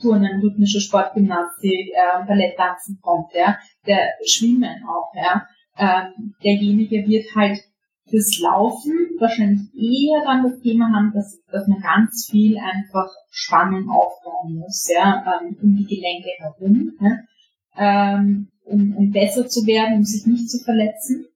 Turnen, 0.01 0.41
rhythmische 0.41 0.81
Sportgymnastik, 0.81 1.89
äh, 1.93 2.25
Balletttanzen 2.27 2.99
kommt, 3.01 3.33
ja, 3.33 3.57
der 3.87 4.09
Schwimmen 4.25 4.83
auch, 4.87 5.11
ja, 5.15 5.47
ähm, 5.78 6.36
derjenige 6.43 7.07
wird 7.07 7.36
halt 7.36 7.59
fürs 8.09 8.39
Laufen 8.39 8.93
wahrscheinlich 9.19 9.61
eher 9.76 10.23
dann 10.23 10.43
das 10.43 10.59
Thema 10.61 10.91
haben, 10.93 11.11
dass, 11.13 11.41
dass 11.51 11.67
man 11.67 11.82
ganz 11.82 12.28
viel 12.30 12.57
einfach 12.57 13.09
Spannung 13.32 13.89
aufbauen 13.89 14.59
muss, 14.59 14.88
ja, 14.93 15.41
ähm, 15.41 15.57
um 15.61 15.76
die 15.76 15.86
Gelenke 15.86 16.30
herum. 16.38 16.93
Ja. 16.99 17.17
Ähm, 17.78 18.47
um, 18.65 18.95
um 18.95 19.11
besser 19.11 19.47
zu 19.47 19.65
werden, 19.65 19.97
um 19.97 20.03
sich 20.03 20.26
nicht 20.26 20.49
zu 20.49 20.59
verletzen. 20.59 21.28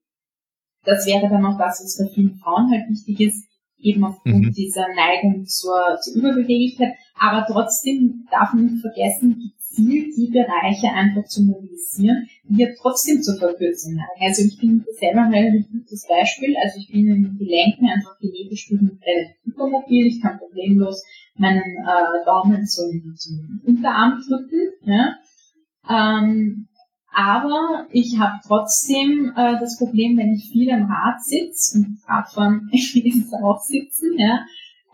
Das 0.84 1.06
wäre 1.06 1.28
dann 1.28 1.44
auch 1.44 1.58
das, 1.58 1.82
was 1.82 1.98
bei 1.98 2.12
vielen 2.12 2.36
Frauen 2.36 2.70
halt 2.70 2.88
wichtig 2.88 3.20
ist, 3.20 3.46
eben 3.78 4.04
aufgrund 4.04 4.46
mhm. 4.46 4.52
dieser 4.52 4.86
Neigung 4.94 5.44
zur, 5.46 5.98
zur 6.02 6.14
Überbeweglichkeit. 6.14 6.94
Aber 7.18 7.46
trotzdem 7.46 8.26
darf 8.30 8.52
man 8.52 8.66
nicht 8.66 8.80
vergessen, 8.80 9.52
gezielt 9.70 10.16
die 10.16 10.30
Bereiche 10.30 10.92
einfach 10.92 11.24
zu 11.24 11.44
mobilisieren, 11.44 12.28
die 12.44 12.62
ja 12.62 12.68
trotzdem 12.80 13.22
zur 13.22 13.36
Verkürzung 13.38 13.94
neigen. 13.94 14.28
Also 14.28 14.42
ich 14.42 14.58
bin 14.58 14.84
selber 14.98 15.22
ein 15.22 15.32
relativ 15.32 15.70
gutes 15.70 16.06
Beispiel. 16.08 16.56
Also 16.62 16.78
ich 16.78 16.90
bin 16.90 17.06
in 17.08 17.38
Gelenken 17.38 17.88
einfach 17.88 18.18
genetisch 18.18 18.70
relativ 18.70 19.36
hypermobil. 19.44 20.06
Ich 20.06 20.20
kann 20.20 20.38
problemlos 20.38 21.04
meinen 21.36 21.62
äh, 21.62 22.24
Daumen 22.24 22.66
zum, 22.66 23.14
zum 23.16 23.60
Unterarm 23.66 24.20
drücken. 24.26 24.72
Ja? 24.84 25.16
Ähm, 25.88 26.66
aber 27.12 27.86
ich 27.90 28.18
habe 28.18 28.38
trotzdem 28.46 29.32
äh, 29.36 29.58
das 29.58 29.78
Problem, 29.78 30.16
wenn 30.16 30.34
ich 30.34 30.50
viel 30.52 30.70
am 30.70 30.84
Rad 30.84 31.22
sitze, 31.22 31.78
und 31.78 31.98
Radfahren 32.06 32.68
ist 32.72 33.34
auch 33.34 33.60
sitzen, 33.60 34.16
ja, 34.16 34.44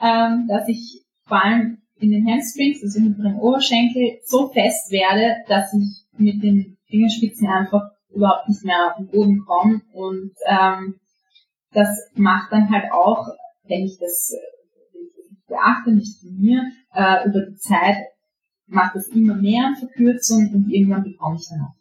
ähm, 0.00 0.46
dass 0.48 0.66
ich 0.68 1.02
vor 1.26 1.44
allem 1.44 1.78
in 1.98 2.10
den 2.10 2.26
Hamstrings, 2.26 2.82
also 2.82 3.00
hinter 3.00 3.22
dem 3.22 3.38
Oberschenkel, 3.38 4.18
so 4.24 4.48
fest 4.48 4.90
werde, 4.90 5.36
dass 5.48 5.72
ich 5.72 6.04
mit 6.18 6.42
den 6.42 6.76
Fingerspitzen 6.86 7.48
einfach 7.48 7.90
überhaupt 8.10 8.48
nicht 8.48 8.64
mehr 8.64 8.90
auf 8.90 8.96
den 8.96 9.08
Boden 9.08 9.44
komme. 9.44 9.80
Und 9.92 10.32
ähm, 10.46 10.96
das 11.72 11.88
macht 12.14 12.52
dann 12.52 12.70
halt 12.70 12.92
auch, 12.92 13.26
wenn 13.64 13.84
ich 13.84 13.98
das, 13.98 14.32
beachte, 15.48 15.92
nicht 15.92 16.20
von 16.20 16.36
mir, 16.38 16.64
äh, 16.94 17.28
über 17.28 17.46
die 17.46 17.56
Zeit 17.56 17.96
macht 18.66 18.96
das 18.96 19.08
immer 19.08 19.34
mehr 19.34 19.74
Verkürzung 19.78 20.50
und 20.52 20.70
irgendwann 20.70 21.04
bekomme 21.04 21.36
ich 21.36 21.48
dann 21.48 21.60
auch 21.60 21.76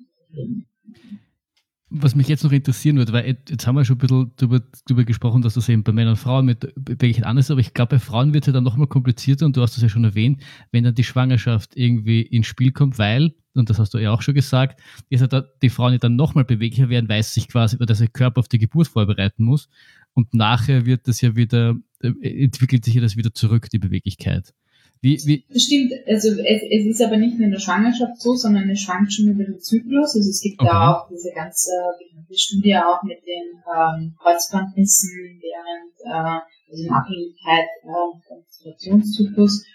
was 2.01 2.15
mich 2.15 2.27
jetzt 2.27 2.43
noch 2.43 2.51
interessieren 2.51 2.97
würde, 2.97 3.13
weil 3.13 3.37
jetzt 3.47 3.65
haben 3.65 3.75
wir 3.75 3.85
schon 3.85 3.95
ein 3.95 3.99
bisschen 3.99 4.31
darüber, 4.37 4.61
darüber 4.85 5.03
gesprochen, 5.03 5.41
dass 5.41 5.55
das 5.55 5.69
eben 5.69 5.83
bei 5.83 5.91
Männern 5.91 6.13
und 6.13 6.17
Frauen 6.17 6.45
mit 6.45 6.73
wirklich 6.75 7.25
anders 7.25 7.45
ist, 7.45 7.51
aber 7.51 7.61
ich 7.61 7.73
glaube, 7.73 7.95
bei 7.95 7.99
Frauen 7.99 8.33
wird 8.33 8.43
es 8.43 8.47
ja 8.47 8.53
dann 8.53 8.63
noch 8.63 8.77
mal 8.77 8.87
komplizierter 8.87 9.45
und 9.45 9.55
du 9.55 9.61
hast 9.61 9.75
das 9.75 9.83
ja 9.83 9.89
schon 9.89 10.03
erwähnt, 10.03 10.41
wenn 10.71 10.83
dann 10.83 10.95
die 10.95 11.03
Schwangerschaft 11.03 11.75
irgendwie 11.75 12.21
ins 12.21 12.47
Spiel 12.47 12.71
kommt, 12.71 12.99
weil, 12.99 13.33
und 13.53 13.69
das 13.69 13.79
hast 13.79 13.93
du 13.93 13.97
ja 13.97 14.11
auch 14.11 14.21
schon 14.21 14.33
gesagt, 14.33 14.81
ja 15.09 15.27
die 15.61 15.69
Frauen, 15.69 15.93
die 15.93 15.99
dann 15.99 16.15
nochmal 16.15 16.45
beweglicher 16.45 16.89
werden, 16.89 17.09
weiß 17.09 17.33
sich 17.33 17.47
quasi, 17.47 17.77
dass 17.77 17.99
der 17.99 18.07
Körper 18.07 18.39
auf 18.39 18.47
die 18.47 18.59
Geburt 18.59 18.87
vorbereiten 18.87 19.43
muss 19.43 19.69
und 20.13 20.33
nachher 20.33 20.85
wird 20.85 21.07
das 21.07 21.21
ja 21.21 21.35
wieder, 21.35 21.75
äh, 22.01 22.43
entwickelt 22.43 22.85
sich 22.85 22.95
ja 22.95 23.01
das 23.01 23.15
wieder 23.15 23.33
zurück, 23.33 23.69
die 23.69 23.79
Beweglichkeit. 23.79 24.53
Wie, 25.01 25.21
wie? 25.25 25.45
Das 25.49 25.63
stimmt, 25.63 25.93
also 26.07 26.29
es, 26.29 26.61
es 26.63 26.85
ist 26.87 27.01
aber 27.01 27.17
nicht 27.17 27.37
nur 27.37 27.45
in 27.45 27.51
der 27.51 27.59
Schwangerschaft 27.59 28.19
so, 28.19 28.33
sondern 28.33 28.69
es 28.69 28.81
schwankt 28.81 29.13
schon 29.13 29.27
über 29.27 29.43
den 29.43 29.59
Zyklus. 29.59 30.15
Also 30.15 30.29
es 30.29 30.41
gibt 30.41 30.59
okay. 30.59 30.69
da 30.71 30.93
auch 30.93 31.09
diese 31.09 31.31
ganze 31.33 31.71
bekannte 31.99 32.37
Studie 32.37 32.77
auch 32.77 33.03
mit 33.03 33.19
den 33.25 33.61
ähm, 33.69 34.15
Kreuzbandnissen 34.19 35.41
während 35.41 35.93
äh, 36.05 36.39
also 36.69 36.83
in 36.83 36.91
Abhängigkeit 36.91 37.67
äh, 37.83 38.27
vom 38.27 38.37
Menstruationszyklus, 38.37 39.65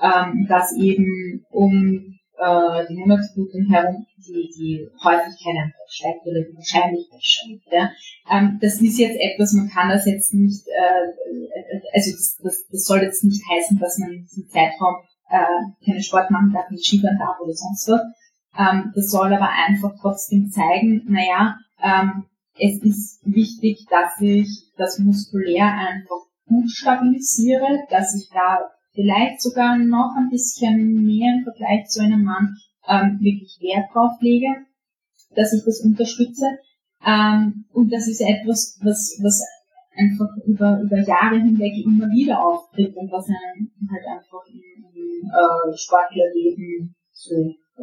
ähm, 0.00 0.46
dass 0.48 0.76
eben 0.76 1.44
um 1.50 2.18
äh, 2.38 2.86
die 2.88 2.96
Monatsblutung 2.96 3.66
herum 3.70 4.06
die, 4.26 4.50
die 4.56 4.88
Häufigkeit 5.02 5.56
einfach 5.62 5.88
steigt 5.88 6.26
oder 6.26 6.40
die 6.40 6.56
Wahrscheinlichkeit 6.56 7.22
steigt. 7.22 7.66
Ja. 7.70 7.90
Ähm, 8.30 8.58
das 8.60 8.80
ist 8.80 8.98
jetzt 8.98 9.18
etwas, 9.18 9.52
man 9.52 9.68
kann 9.68 9.88
das 9.88 10.06
jetzt 10.06 10.32
nicht, 10.34 10.66
äh, 10.68 11.86
also 11.92 12.10
das, 12.12 12.38
das, 12.42 12.66
das 12.70 12.84
soll 12.84 13.02
jetzt 13.02 13.24
nicht 13.24 13.42
heißen, 13.50 13.78
dass 13.78 13.98
man 13.98 14.12
in 14.12 14.22
diesem 14.22 14.48
Zeitraum 14.48 14.96
äh, 15.28 15.84
keine 15.84 16.02
Sport 16.02 16.30
machen 16.30 16.52
darf, 16.52 16.70
nicht 16.70 16.84
Skifahren 16.84 17.18
darf 17.18 17.38
oder 17.40 17.52
sonst 17.52 17.88
was. 17.88 18.02
Ähm, 18.56 18.92
das 18.94 19.10
soll 19.10 19.32
aber 19.32 19.50
einfach 19.50 19.92
trotzdem 20.00 20.50
zeigen, 20.50 21.04
naja, 21.08 21.58
ähm, 21.82 22.26
es 22.56 22.80
ist 22.82 23.20
wichtig, 23.24 23.84
dass 23.90 24.20
ich 24.20 24.70
das 24.76 24.98
muskulär 25.00 25.66
einfach 25.66 26.22
gut 26.46 26.70
stabilisiere, 26.70 27.80
dass 27.90 28.14
ich 28.14 28.28
da 28.32 28.70
vielleicht 28.94 29.42
sogar 29.42 29.76
noch 29.76 30.14
ein 30.16 30.30
bisschen 30.30 31.04
mehr 31.04 31.34
im 31.36 31.44
Vergleich 31.44 31.86
zu 31.86 32.02
einem 32.02 32.24
Mann 32.24 32.56
ähm, 32.88 33.18
wirklich 33.20 33.58
Wert 33.60 33.92
drauf 33.92 34.12
lege, 34.20 34.48
dass 35.34 35.52
ich 35.52 35.64
das 35.64 35.80
unterstütze. 35.80 36.58
Ähm, 37.04 37.66
und 37.72 37.92
das 37.92 38.08
ist 38.08 38.20
etwas, 38.20 38.78
was, 38.82 39.18
was 39.22 39.42
einfach 39.96 40.28
über, 40.46 40.80
über 40.80 40.98
Jahre 41.00 41.36
hinweg 41.36 41.74
immer 41.84 42.08
wieder 42.10 42.42
auftritt 42.42 42.96
und 42.96 43.10
was 43.10 43.26
einen 43.28 43.70
halt 43.90 44.06
einfach 44.06 44.44
im, 44.48 44.84
im 44.94 45.26
äh, 45.28 45.76
Sportlerleben 45.76 46.94
so 47.12 47.34
äh, 47.34 47.82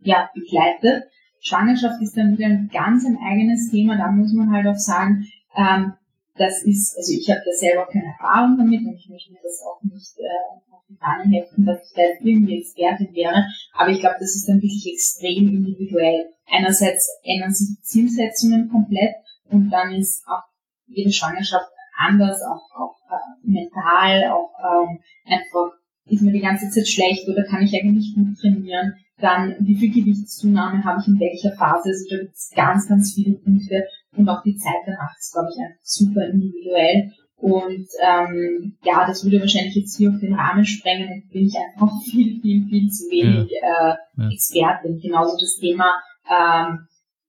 ja, 0.00 0.30
begleitet. 0.34 1.04
Schwangerschaft 1.40 2.00
ist 2.00 2.16
dann 2.16 2.36
wieder 2.36 2.46
ein 2.46 2.70
ganz 2.72 3.04
ein 3.04 3.18
eigenes 3.18 3.70
Thema. 3.70 3.96
Da 3.96 4.10
muss 4.10 4.32
man 4.32 4.52
halt 4.52 4.66
auch 4.66 4.78
sagen, 4.78 5.26
ähm, 5.56 5.94
das 6.36 6.62
ist, 6.62 6.96
also 6.96 7.12
ich 7.12 7.28
habe 7.30 7.42
da 7.44 7.52
selber 7.52 7.86
keine 7.86 8.06
Erfahrung 8.06 8.56
damit 8.56 8.80
und 8.80 8.94
ich 8.94 9.08
möchte 9.08 9.32
mir 9.32 9.40
das 9.42 9.62
auch 9.62 9.82
nicht 9.82 10.16
äh, 10.18 10.72
auf 10.72 10.82
die 10.88 10.96
Fahne 10.96 11.24
heften, 11.24 11.64
dass 11.64 11.82
ich 11.84 11.94
da 11.94 12.02
irgendwie 12.22 12.58
Expertin 12.58 13.14
wäre, 13.14 13.44
aber 13.74 13.90
ich 13.90 14.00
glaube, 14.00 14.16
das 14.18 14.34
ist 14.34 14.48
dann 14.48 14.62
wirklich 14.62 14.86
extrem 14.92 15.48
individuell. 15.48 16.32
Einerseits 16.46 17.08
ändern 17.22 17.52
sich 17.52 17.76
die 17.76 17.82
Zielsetzungen 17.82 18.70
komplett 18.70 19.14
und 19.50 19.70
dann 19.70 19.92
ist 19.92 20.26
auch 20.26 20.42
jede 20.86 21.12
Schwangerschaft 21.12 21.68
anders, 21.98 22.40
auch, 22.42 22.64
auch 22.74 22.96
äh, 23.10 23.46
mental, 23.46 24.30
auch 24.30 24.52
ähm, 24.58 25.00
einfach 25.26 25.72
ist 26.06 26.22
mir 26.22 26.32
die 26.32 26.40
ganze 26.40 26.68
Zeit 26.68 26.88
schlecht 26.88 27.28
oder 27.28 27.44
kann 27.44 27.62
ich 27.62 27.74
eigentlich 27.74 28.14
gut 28.14 28.36
trainieren, 28.40 28.94
dann 29.18 29.54
wie 29.60 29.76
viel 29.76 29.92
Gewichtszunahme 29.92 30.84
habe 30.84 31.00
ich 31.00 31.08
in 31.08 31.20
welcher 31.20 31.52
Phase, 31.52 31.90
also 31.90 32.04
da 32.10 32.16
gibt 32.18 32.34
es 32.34 32.50
ganz, 32.54 32.88
ganz 32.88 33.14
viele 33.14 33.36
Punkte 33.36 33.86
und 34.16 34.28
auch 34.28 34.42
die 34.42 34.56
Zeit 34.56 34.82
danach 34.86 35.16
ist, 35.18 35.32
glaube 35.32 35.48
ich, 35.52 35.58
einfach 35.58 35.82
super 35.82 36.26
individuell. 36.26 37.12
Und 37.36 37.88
ähm, 38.00 38.76
ja, 38.84 39.04
das 39.06 39.24
würde 39.24 39.40
wahrscheinlich 39.40 39.74
jetzt 39.74 39.96
hier 39.96 40.10
auf 40.10 40.20
den 40.20 40.34
Rahmen 40.34 40.64
sprengen 40.64 41.08
und 41.10 41.28
bin 41.32 41.46
ich 41.48 41.56
einfach 41.56 41.90
viel, 42.04 42.40
viel, 42.40 42.66
viel 42.68 42.88
zu 42.88 43.10
wenig 43.10 43.50
ja. 43.50 43.90
Äh, 43.90 43.96
ja. 44.16 44.28
Expertin. 44.30 45.00
Genauso 45.00 45.36
das 45.36 45.56
Thema 45.56 46.00
ähm, 46.30 46.86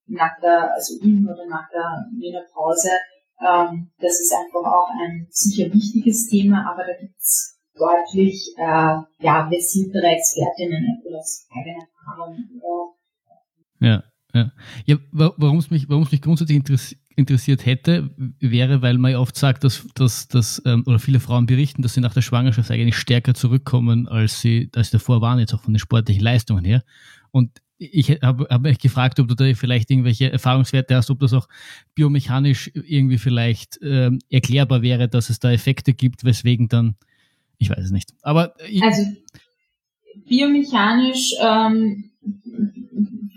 nach 0.08 0.40
der, 0.42 0.74
also 0.74 1.00
in 1.02 1.26
oder 1.26 1.48
nach 1.48 1.68
der 1.74 2.06
Menopause, 2.14 2.92
ähm, 3.42 3.92
das 4.00 4.20
ist 4.20 4.34
einfach 4.34 4.72
auch 4.72 4.90
ein 5.02 5.28
sicher 5.32 5.74
wichtiges 5.74 6.28
Thema, 6.30 6.70
aber 6.72 6.84
da 6.86 6.94
gibt's 7.00 7.60
deutlich 7.76 8.54
äh, 8.58 9.26
ja, 9.26 9.48
versiertere 9.50 10.08
Expertinnen 10.08 11.02
aus 11.18 11.48
eigener 11.50 11.88
Erfahrung. 11.90 12.38
Ja. 13.80 14.04
Ja, 14.34 14.98
warum 15.12 15.60
es 15.60 15.70
mich, 15.70 15.88
mich 15.88 16.22
grundsätzlich 16.22 16.64
interessiert 17.16 17.66
hätte, 17.68 18.10
wäre, 18.40 18.82
weil 18.82 18.98
man 18.98 19.12
ja 19.12 19.20
oft 19.20 19.36
sagt, 19.36 19.64
dass, 19.64 19.88
dass, 19.94 20.28
dass 20.28 20.62
ähm, 20.66 20.84
oder 20.88 20.98
viele 20.98 21.20
Frauen 21.20 21.46
berichten, 21.46 21.84
dass 21.84 21.94
sie 21.94 22.02
nach 22.02 22.16
der 22.16 22.22
Schwangerschaft 22.22 22.72
eigentlich 22.72 22.98
stärker 22.98 23.36
zurückkommen, 23.36 24.08
als 24.08 24.42
sie 24.42 24.72
als 24.76 24.90
davor 24.90 25.22
waren, 25.22 25.38
jetzt 25.38 25.54
auch 25.54 25.62
von 25.62 25.74
den 25.74 25.80
sportlichen 25.80 26.24
Leistungen 26.24 26.66
her. 26.66 26.84
Und 27.30 27.62
ich 27.78 28.10
habe 28.22 28.48
hab 28.50 28.62
mich 28.62 28.80
gefragt, 28.80 29.20
ob 29.20 29.28
du 29.28 29.36
da 29.36 29.54
vielleicht 29.54 29.92
irgendwelche 29.92 30.32
Erfahrungswerte 30.32 30.96
hast, 30.96 31.12
ob 31.12 31.20
das 31.20 31.34
auch 31.34 31.48
biomechanisch 31.94 32.72
irgendwie 32.74 33.18
vielleicht 33.18 33.80
ähm, 33.84 34.20
erklärbar 34.30 34.82
wäre, 34.82 35.08
dass 35.08 35.30
es 35.30 35.40
da 35.40 35.52
Effekte 35.52 35.94
gibt, 35.94 36.24
weswegen 36.24 36.70
dann, 36.70 36.96
ich 37.58 37.70
weiß 37.70 37.86
es 37.86 37.92
nicht. 37.92 38.14
Aber 38.22 38.56
also 38.82 39.04
biomechanisch 40.26 41.34
ähm, 41.40 42.13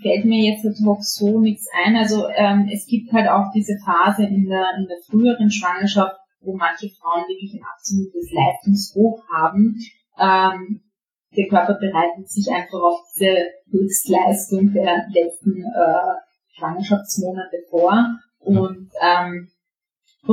fällt 0.01 0.25
mir 0.25 0.51
jetzt 0.51 0.65
ad 0.65 0.75
so 1.01 1.39
nichts 1.39 1.67
ein. 1.85 1.95
Also 1.95 2.27
ähm, 2.35 2.69
es 2.71 2.85
gibt 2.87 3.11
halt 3.11 3.27
auch 3.29 3.51
diese 3.53 3.77
Phase 3.83 4.23
in 4.23 4.47
der, 4.47 4.65
in 4.77 4.87
der 4.87 4.97
früheren 5.05 5.49
Schwangerschaft, 5.49 6.15
wo 6.41 6.55
manche 6.55 6.89
Frauen 6.89 7.27
wirklich 7.27 7.53
ein 7.53 7.65
absolutes 7.75 8.31
Leistungshoch 8.31 9.23
haben. 9.33 9.75
Ähm, 10.19 10.81
der 11.35 11.47
Körper 11.47 11.75
bereitet 11.75 12.29
sich 12.29 12.49
einfach 12.51 12.79
auf 12.79 12.99
diese 13.13 13.35
Höchstleistung 13.69 14.73
der 14.73 15.05
letzten 15.11 15.63
äh, 15.63 16.15
Schwangerschaftsmonate 16.57 17.57
vor 17.69 18.17
und 18.39 18.89
ähm, 19.01 19.49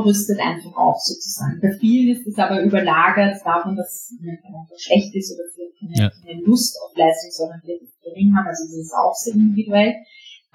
rüstet 0.01 0.40
einfach 0.40 0.76
auf 0.76 0.97
sozusagen. 1.01 1.61
Bei 1.61 1.72
vielen 1.78 2.16
ist 2.16 2.26
es 2.26 2.38
aber 2.38 2.62
überlagert 2.62 3.40
davon, 3.45 3.76
dass 3.76 4.11
es 4.11 4.18
einfach 4.20 4.78
schlecht 4.78 5.14
ist 5.14 5.34
oder 5.34 5.45
keine, 5.78 5.95
ja. 5.95 6.11
keine 6.24 6.40
Lust 6.42 6.76
auf 6.82 6.97
Leistung, 6.97 7.30
sondern 7.30 7.62
wirklich 7.64 7.90
gering 8.03 8.34
haben. 8.36 8.47
Also 8.47 8.64
das 8.64 8.76
ist 8.76 8.95
auch 8.95 9.14
sehr 9.14 9.34
individuell. 9.34 9.95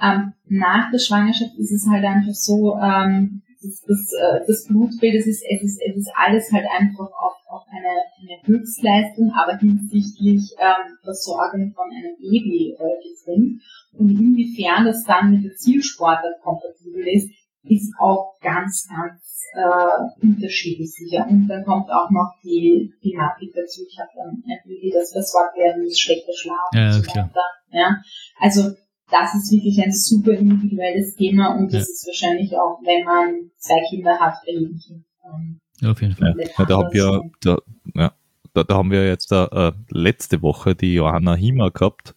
Ähm, 0.01 0.33
nach 0.47 0.91
der 0.91 0.99
Schwangerschaft 0.99 1.57
ist 1.57 1.71
es 1.71 1.87
halt 1.89 2.05
einfach 2.05 2.33
so, 2.33 2.75
ähm, 2.77 3.41
das, 3.61 3.83
das, 3.85 4.13
äh, 4.13 4.39
das 4.47 4.65
Blutbild, 4.67 5.15
es 5.15 5.27
ist, 5.27 5.43
es 5.43 5.61
ist, 5.61 5.81
es 5.81 5.97
ist 5.97 6.11
alles 6.15 6.51
halt 6.51 6.65
einfach 6.77 7.11
auf, 7.11 7.35
auf 7.49 7.63
eine, 7.67 7.91
eine 8.21 8.41
Höchstleistung, 8.47 9.33
aber 9.33 9.57
hinsichtlich 9.57 10.55
ähm, 10.57 10.95
Versorgung 11.03 11.73
von 11.73 11.91
einem 11.91 12.15
Baby 12.17 12.77
äh, 12.79 13.09
getrimmt. 13.09 13.61
Und 13.97 14.09
inwiefern 14.11 14.85
das 14.85 15.03
dann 15.03 15.31
mit 15.31 15.43
der 15.43 15.55
Zielsportart 15.55 16.41
kompatibel 16.41 17.05
ist, 17.07 17.29
ist 17.63 17.93
auch 17.99 18.35
ganz, 18.41 18.87
ganz 18.89 19.43
äh, 19.53 20.25
unterschiedlich 20.25 20.91
sicher. 20.91 21.25
Und 21.29 21.47
dann 21.47 21.65
kommt 21.65 21.89
auch 21.89 22.09
noch 22.09 22.33
die 22.43 22.93
Thematik 23.01 23.51
dazu. 23.53 23.81
Ich 23.87 23.99
habe 23.99 24.09
dann 24.15 24.43
wie 24.65 24.91
das 24.93 25.11
versorgt 25.11 25.57
werden 25.57 25.83
muss, 25.83 25.99
schlechter 25.99 26.33
Schlaf 26.33 26.69
ja, 26.73 26.95
und 26.95 27.03
so 27.03 27.11
weiter. 27.11 27.41
Ja. 27.71 28.01
Also 28.39 28.71
das 29.11 29.33
ist 29.35 29.51
wirklich 29.51 29.81
ein 29.83 29.91
super 29.91 30.33
individuelles 30.33 31.15
Thema 31.15 31.55
und 31.55 31.73
das 31.73 31.73
ja. 31.73 31.79
ist 31.79 32.07
wahrscheinlich 32.07 32.55
auch, 32.55 32.79
wenn 32.83 33.05
man 33.05 33.51
zwei 33.57 33.81
Kinder 33.89 34.19
hat, 34.19 34.35
bei 34.45 34.51
jedem 34.51 34.77
Kind. 34.79 35.05
Ähm, 35.25 35.59
ja, 35.81 35.91
auf 35.91 36.01
jeden 36.01 36.15
Fall. 36.15 36.35
Ja, 36.37 36.65
da, 36.65 36.77
haben 36.77 36.93
wir, 36.93 37.21
da, 37.41 37.57
ja, 37.95 38.13
da, 38.53 38.63
da 38.63 38.75
haben 38.75 38.91
wir 38.91 39.07
jetzt 39.07 39.31
äh, 39.31 39.71
letzte 39.89 40.41
Woche 40.41 40.75
die 40.75 40.93
Johanna 40.93 41.35
Hima 41.35 41.69
gehabt, 41.69 42.15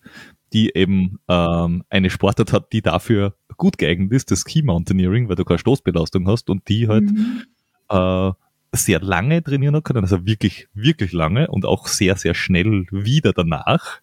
die 0.53 0.75
eben 0.75 1.19
ähm, 1.29 1.85
eine 1.89 2.11
Sportart 2.11 2.53
hat, 2.53 2.73
die 2.73 2.83
dafür 2.83 3.35
gut 3.57 3.79
geeignet 3.79 4.13
ist, 4.13 4.31
das 4.31 4.41
Ski 4.41 4.63
Mountaineering, 4.63 5.29
weil 5.29 5.37
du 5.37 5.45
keine 5.45 5.59
Stoßbelastung 5.59 6.29
hast 6.29 6.51
und 6.51 6.69
die 6.69 6.89
halt 6.89 7.11
mhm. 7.11 7.45
äh, 7.89 8.33
sehr 8.75 9.01
lange 9.01 9.43
trainieren 9.43 9.83
können, 9.83 10.01
also 10.01 10.25
wirklich, 10.27 10.69
wirklich 10.75 11.13
lange 11.13 11.49
und 11.49 11.67
auch 11.67 11.87
sehr, 11.87 12.17
sehr 12.17 12.35
schnell 12.35 12.87
wieder 12.91 13.33
danach, 13.33 14.01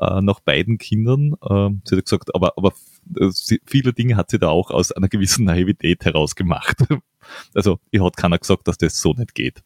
äh, 0.00 0.20
nach 0.20 0.40
beiden 0.40 0.78
Kindern. 0.78 1.34
Äh, 1.42 1.70
sie 1.84 1.96
hat 1.96 2.04
gesagt, 2.04 2.34
aber, 2.34 2.54
aber 2.56 2.72
äh, 3.16 3.30
sie, 3.30 3.60
viele 3.64 3.92
Dinge 3.92 4.16
hat 4.16 4.30
sie 4.30 4.38
da 4.38 4.48
auch 4.48 4.70
aus 4.70 4.92
einer 4.92 5.08
gewissen 5.08 5.44
Naivität 5.44 6.04
heraus 6.04 6.34
gemacht. 6.34 6.76
also, 7.54 7.78
ihr 7.90 8.04
hat 8.04 8.16
keiner 8.16 8.38
gesagt, 8.38 8.66
dass 8.66 8.78
das 8.78 9.00
so 9.00 9.12
nicht 9.12 9.34
geht. 9.34 9.62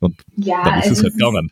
Und 0.00 0.16
ja, 0.36 0.64
dann 0.64 0.80
ist 0.80 0.86
es, 0.86 0.98
es 0.98 1.04
halt 1.04 1.14
gegangen. 1.14 1.50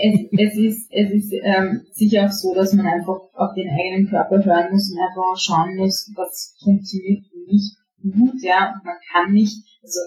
Es, 0.00 0.20
es, 0.32 0.56
ist, 0.58 0.88
es 0.90 1.10
ist 1.10 1.32
ähm, 1.42 1.82
sicher 1.92 2.26
auch 2.26 2.32
so, 2.32 2.54
dass 2.54 2.72
man 2.74 2.86
einfach 2.86 3.18
auf 3.34 3.54
den 3.54 3.68
eigenen 3.68 4.08
Körper 4.08 4.44
hören 4.44 4.72
muss 4.72 4.90
und 4.90 4.98
einfach 4.98 5.36
schauen 5.38 5.76
muss, 5.76 6.10
was 6.16 6.56
funktioniert 6.62 7.24
nicht 7.46 7.76
gut, 8.02 8.42
ja. 8.42 8.74
Und 8.74 8.84
man 8.84 8.96
kann 9.12 9.32
nicht, 9.32 9.56
also 9.82 10.00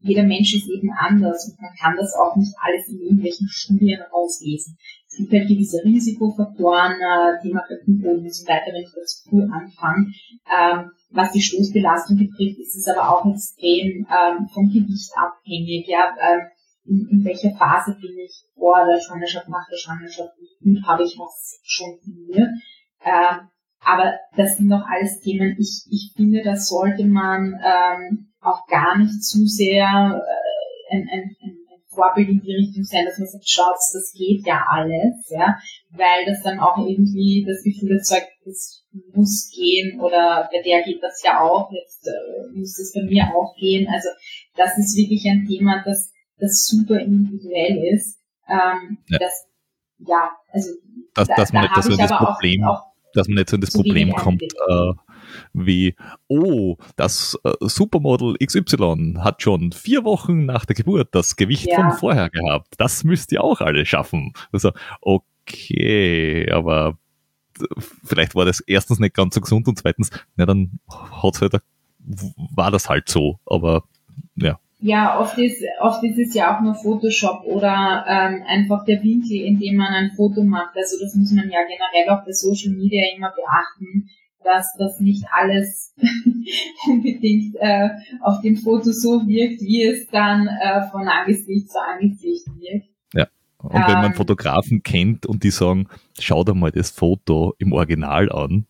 jeder 0.00 0.24
Mensch 0.24 0.54
ist 0.54 0.68
eben 0.68 0.90
anders 0.92 1.48
und 1.48 1.60
man 1.60 1.72
kann 1.80 1.96
das 1.96 2.14
auch 2.14 2.36
nicht 2.36 2.52
alles 2.60 2.88
in 2.88 3.00
irgendwelchen 3.00 3.48
Studien 3.48 4.00
rauslesen. 4.12 4.76
Es 5.08 5.16
gibt 5.16 5.32
halt 5.32 5.48
gewisse 5.48 5.82
Risikofaktoren, 5.84 6.92
äh, 6.92 7.40
Thema 7.40 7.62
Rückenboden 7.70 8.24
und 8.24 8.34
so 8.34 8.46
weiter, 8.46 8.72
wenn 8.72 8.82
ich 8.82 8.92
das 8.94 9.24
früh 9.28 9.42
anfange. 9.42 10.12
Ähm, 10.50 10.90
was 11.10 11.32
die 11.32 11.40
Stoßbelastung 11.40 12.18
betrifft, 12.18 12.58
ist 12.58 12.76
es 12.76 12.88
aber 12.88 13.08
auch 13.08 13.24
extrem 13.32 14.06
ähm, 14.10 14.48
vom 14.52 14.68
Gewicht 14.68 15.10
abhängig. 15.16 15.86
Ja, 15.88 16.12
ähm, 16.20 16.48
in, 16.86 17.08
in 17.10 17.24
welcher 17.24 17.54
Phase 17.56 17.96
bin 18.00 18.16
ich 18.18 18.44
vor 18.54 18.84
der 18.86 19.00
Schwangerschaft, 19.00 19.48
nach 19.48 19.66
der 19.70 19.76
Schwangerschaft, 19.76 20.32
gut 20.62 20.82
habe 20.86 21.04
ich 21.04 21.16
was 21.18 21.60
schon 21.64 21.98
trainiert. 22.00 22.50
Ähm, 23.04 23.48
aber 23.80 24.14
das 24.36 24.56
sind 24.56 24.68
noch 24.68 24.86
alles 24.86 25.20
Themen, 25.20 25.56
ich, 25.58 25.84
ich 25.90 26.12
finde, 26.16 26.42
da 26.42 26.56
sollte 26.56 27.04
man 27.04 27.54
ähm, 27.62 28.32
auch 28.40 28.66
gar 28.66 28.98
nicht 28.98 29.22
zu 29.22 29.46
sehr 29.46 29.84
äh, 29.86 30.96
ein, 30.96 31.08
ein, 31.12 31.36
ein 31.42 31.58
Vorbild 31.94 32.28
in 32.28 32.40
die 32.40 32.54
Richtung 32.54 32.82
sein, 32.82 33.04
dass 33.04 33.18
man 33.18 33.28
sagt, 33.28 33.48
schaut, 33.48 33.76
das 33.92 34.12
geht 34.16 34.46
ja 34.46 34.64
alles, 34.68 35.28
ja, 35.30 35.56
weil 35.90 36.24
das 36.26 36.42
dann 36.42 36.58
auch 36.58 36.78
irgendwie 36.78 37.44
das 37.46 37.62
Gefühl 37.62 37.96
erzeugt, 37.96 38.28
es 38.46 38.84
muss 39.12 39.50
gehen 39.54 40.00
oder 40.00 40.48
bei 40.52 40.62
der 40.62 40.82
geht 40.82 41.02
das 41.02 41.22
ja 41.24 41.40
auch, 41.40 41.70
jetzt 41.72 42.06
äh, 42.06 42.58
muss 42.58 42.76
das 42.76 42.92
bei 42.94 43.02
mir 43.08 43.24
auch 43.34 43.54
gehen. 43.56 43.88
Also 43.92 44.08
das 44.56 44.76
ist 44.78 44.96
wirklich 44.96 45.24
ein 45.26 45.46
Thema, 45.46 45.82
das, 45.84 46.12
das 46.38 46.66
super 46.66 47.00
individuell 47.00 47.94
ist. 47.94 48.18
Ähm, 48.48 48.98
ja. 49.08 49.18
Das, 49.18 49.46
ja, 49.98 50.30
also 50.52 50.70
dass, 51.14 51.28
da, 51.28 51.34
dass 51.36 51.52
man 51.52 51.64
da 51.64 51.76
nicht 51.76 51.84
so 51.84 51.96
das 51.96 52.10
Problem, 52.10 52.64
auch, 52.64 52.80
auch 52.80 52.94
dass 53.14 53.28
man 53.28 53.36
nicht 53.36 53.50
so 53.50 53.56
in 53.56 53.60
das 53.60 53.72
Problem 53.72 54.12
kommt, 54.12 54.42
äh, 54.42 54.92
wie, 55.52 55.94
oh, 56.28 56.76
das 56.96 57.38
äh, 57.44 57.52
Supermodel 57.60 58.36
XY 58.44 59.16
hat 59.20 59.42
schon 59.42 59.72
vier 59.72 60.04
Wochen 60.04 60.46
nach 60.46 60.64
der 60.64 60.76
Geburt 60.76 61.08
das 61.12 61.36
Gewicht 61.36 61.66
ja. 61.66 61.76
von 61.76 61.92
vorher 61.98 62.30
gehabt. 62.30 62.74
Das 62.78 63.04
müsst 63.04 63.32
ihr 63.32 63.42
auch 63.42 63.60
alle 63.60 63.86
schaffen. 63.86 64.32
Also, 64.52 64.72
okay, 65.00 66.50
aber 66.50 66.98
vielleicht 68.04 68.34
war 68.34 68.44
das 68.44 68.60
erstens 68.60 68.98
nicht 68.98 69.14
ganz 69.14 69.34
so 69.34 69.40
gesund 69.40 69.68
und 69.68 69.78
zweitens, 69.78 70.10
na 70.36 70.44
dann 70.44 70.80
hat's 70.88 71.40
halt, 71.40 71.56
war 72.54 72.70
das 72.70 72.88
halt 72.88 73.08
so, 73.08 73.38
aber 73.46 73.84
ja. 74.34 74.58
Ja, 74.86 75.18
oft 75.18 75.38
ist, 75.38 75.62
oft 75.80 76.04
ist 76.04 76.18
es 76.18 76.34
ja 76.34 76.54
auch 76.54 76.60
nur 76.60 76.74
Photoshop 76.74 77.44
oder 77.44 78.04
ähm, 78.06 78.42
einfach 78.46 78.84
der 78.84 79.02
Winkel, 79.02 79.40
in 79.40 79.58
dem 79.58 79.76
man 79.76 79.94
ein 79.94 80.10
Foto 80.10 80.42
macht. 80.42 80.76
Also 80.76 80.96
das 81.00 81.14
muss 81.14 81.32
man 81.32 81.48
ja 81.50 81.60
generell 81.62 82.10
auch 82.10 82.22
bei 82.24 82.32
Social 82.32 82.72
Media 82.72 83.02
immer 83.16 83.32
beachten 83.34 84.10
dass 84.44 84.74
das 84.78 85.00
nicht 85.00 85.24
alles 85.32 85.94
unbedingt 86.86 87.56
äh, 87.58 87.88
auf 88.20 88.42
dem 88.42 88.56
Foto 88.56 88.92
so 88.92 89.26
wirkt, 89.26 89.62
wie 89.62 89.84
es 89.84 90.06
dann 90.08 90.46
äh, 90.46 90.86
von 90.90 91.08
Angesicht 91.08 91.70
zu 91.70 91.78
Angesicht 91.80 92.46
wirkt. 92.58 92.88
Ja. 93.14 93.26
Und 93.62 93.72
wenn 93.72 93.94
man 93.94 94.12
ähm, 94.12 94.14
Fotografen 94.14 94.82
kennt 94.82 95.24
und 95.24 95.44
die 95.44 95.50
sagen, 95.50 95.88
schau 96.20 96.44
dir 96.44 96.54
mal 96.54 96.70
das 96.70 96.90
Foto 96.90 97.54
im 97.56 97.72
Original 97.72 98.30
an, 98.30 98.66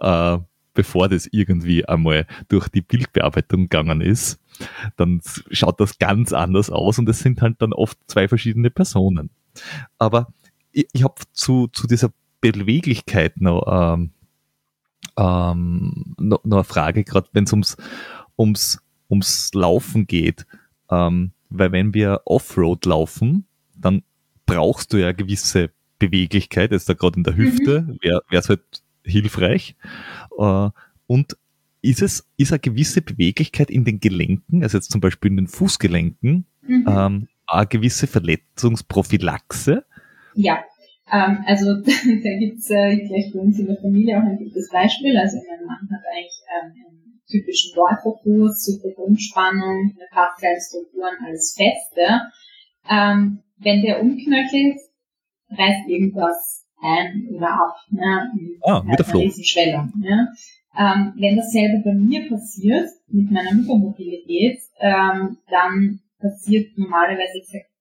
äh, 0.00 0.38
bevor 0.76 1.08
das 1.08 1.26
irgendwie 1.32 1.84
einmal 1.84 2.26
durch 2.48 2.68
die 2.68 2.82
Bildbearbeitung 2.82 3.62
gegangen 3.62 4.00
ist, 4.00 4.38
dann 4.96 5.20
schaut 5.50 5.80
das 5.80 5.98
ganz 5.98 6.32
anders 6.32 6.70
aus 6.70 6.98
und 7.00 7.08
es 7.08 7.18
sind 7.18 7.42
halt 7.42 7.60
dann 7.60 7.72
oft 7.72 7.98
zwei 8.06 8.28
verschiedene 8.28 8.70
Personen. 8.70 9.30
Aber 9.98 10.28
ich, 10.70 10.86
ich 10.92 11.02
habe 11.02 11.14
zu, 11.32 11.66
zu 11.68 11.88
dieser 11.88 12.12
Beweglichkeit 12.40 13.40
noch 13.40 13.64
ähm, 13.66 14.12
ähm, 15.16 16.14
noch, 16.18 16.44
noch 16.44 16.58
eine 16.58 16.64
Frage, 16.64 17.04
gerade 17.04 17.28
wenn 17.32 17.44
es 17.44 17.52
ums, 17.52 17.76
ums, 18.38 18.80
ums 19.10 19.50
Laufen 19.54 20.06
geht. 20.06 20.46
Ähm, 20.90 21.32
weil 21.48 21.72
wenn 21.72 21.94
wir 21.94 22.22
Offroad 22.24 22.84
laufen, 22.86 23.46
dann 23.76 24.02
brauchst 24.46 24.92
du 24.92 24.98
ja 24.98 25.12
gewisse 25.12 25.70
Beweglichkeit, 25.98 26.72
jetzt 26.72 26.88
da 26.88 26.94
gerade 26.94 27.16
in 27.16 27.24
der 27.24 27.36
Hüfte, 27.36 27.82
mhm. 27.82 27.98
wäre 28.02 28.22
es 28.30 28.48
halt 28.48 28.62
hilfreich. 29.06 29.76
Äh, 30.38 30.70
und 31.06 31.36
ist 31.82 32.02
es, 32.02 32.26
ist 32.36 32.52
eine 32.52 32.58
gewisse 32.58 33.00
Beweglichkeit 33.00 33.70
in 33.70 33.84
den 33.84 34.00
Gelenken, 34.00 34.62
also 34.62 34.78
jetzt 34.78 34.90
zum 34.90 35.00
Beispiel 35.00 35.30
in 35.30 35.36
den 35.36 35.46
Fußgelenken, 35.46 36.46
mhm. 36.62 36.86
ähm, 36.88 37.28
eine 37.46 37.66
gewisse 37.66 38.06
Verletzungsprophylaxe? 38.06 39.84
Ja, 40.34 40.64
ähm, 41.10 41.44
also 41.46 41.74
da 41.76 42.38
gibt's 42.38 42.70
äh, 42.70 42.96
gleich 42.96 43.32
bei 43.32 43.40
uns 43.40 43.58
in 43.58 43.66
der 43.66 43.76
Familie 43.76 44.18
auch 44.18 44.24
ein 44.24 44.38
gutes 44.38 44.68
Beispiel. 44.70 45.16
Also 45.16 45.38
mein 45.48 45.66
Mann 45.66 45.88
hat 45.90 46.02
eigentlich 46.12 46.40
ähm, 46.60 46.72
einen 46.72 47.22
typischen 47.28 47.76
Läuferfuß, 47.76 48.64
super 48.64 48.90
Grundspannung, 48.94 49.94
eine 49.94 50.08
Faszialstrukturen, 50.12 51.14
alles 51.24 51.56
feste. 51.56 52.20
Ähm, 52.88 53.42
wenn 53.58 53.82
der 53.82 54.00
umknöchelt, 54.00 54.78
reißt 55.50 55.88
irgendwas 55.88 56.65
ein 56.86 57.28
oder 57.34 57.52
ab. 57.52 57.76
Ne? 57.90 58.30
Ah, 58.62 58.82
mit 58.82 58.98
der 58.98 59.06
Flo. 59.06 59.20
Riesenschwellung. 59.20 59.92
Ne? 59.98 60.28
Ähm, 60.78 61.14
wenn 61.16 61.36
dasselbe 61.36 61.82
bei 61.84 61.94
mir 61.94 62.28
passiert, 62.28 62.88
mit 63.08 63.30
meiner 63.30 63.50
Hypermobilität, 63.50 64.60
ähm, 64.80 65.38
dann 65.48 66.00
passiert 66.20 66.76
normalerweise 66.76 67.40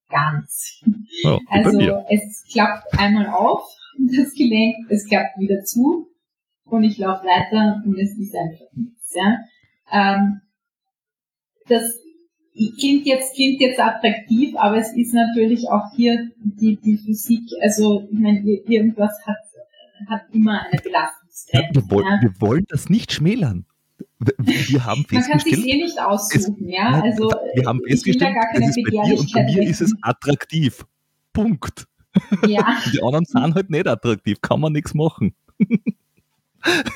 ganz. 0.10 0.82
Oh, 1.26 1.40
also 1.50 1.80
es 2.10 2.46
klappt 2.52 2.98
einmal 2.98 3.28
auf, 3.28 3.64
das 3.98 4.34
Gelenk, 4.34 4.76
es 4.90 5.08
klappt 5.08 5.38
wieder 5.40 5.64
zu 5.64 6.08
und 6.66 6.84
ich 6.84 6.98
laufe 6.98 7.26
weiter 7.26 7.82
und 7.86 7.98
es 7.98 8.18
ist 8.18 8.36
einfach 8.36 8.66
nichts. 8.74 9.14
Ja. 9.14 9.38
Ähm, 9.92 10.42
das 11.68 12.00
klingt 12.78 13.06
jetzt, 13.06 13.36
klingt 13.36 13.60
jetzt 13.62 13.80
attraktiv, 13.80 14.56
aber 14.56 14.78
es 14.78 14.94
ist 14.94 15.14
natürlich 15.14 15.68
auch 15.70 15.94
hier 15.96 16.32
die, 16.38 16.78
die 16.78 16.98
Physik, 16.98 17.44
also 17.62 18.08
ich 18.12 18.20
meine, 18.20 18.40
irgendwas 18.42 19.14
hat, 19.26 19.38
hat 20.08 20.22
immer 20.32 20.62
eine 20.62 20.82
Belastungsgrenze. 20.82 21.68
Ja, 21.68 21.82
wir, 21.82 21.92
wollen, 21.92 22.06
ja. 22.06 22.20
wir 22.22 22.42
wollen 22.42 22.66
das 22.70 22.90
nicht 22.90 23.12
schmälern 23.12 23.66
wir 24.38 24.86
haben 24.86 25.06
Man 25.12 25.24
kann 25.24 25.40
sich 25.40 25.66
eh 25.66 25.78
nicht 25.78 26.00
aussuchen, 26.00 26.66
es, 26.66 26.74
ja. 26.74 27.02
Also 27.02 27.30
wir 27.54 27.66
haben 27.66 27.82
festgestellt, 27.88 28.34
gar 28.34 28.48
keine 28.52 28.70
es 28.70 28.78
ist 28.78 28.84
bei 28.84 28.90
dir 29.06 29.20
und 29.20 29.32
bei 29.32 29.44
mir 29.44 29.62
ist 29.64 29.82
es 29.82 29.94
attraktiv. 30.02 30.86
Punkt. 31.34 31.88
Ja. 32.48 32.78
Die 32.94 33.02
anderen 33.02 33.26
sind 33.26 33.56
halt 33.56 33.70
nicht 33.70 33.88
attraktiv, 33.88 34.40
kann 34.42 34.62
man 34.62 34.74
nichts 34.74 34.94
machen. 34.94 35.36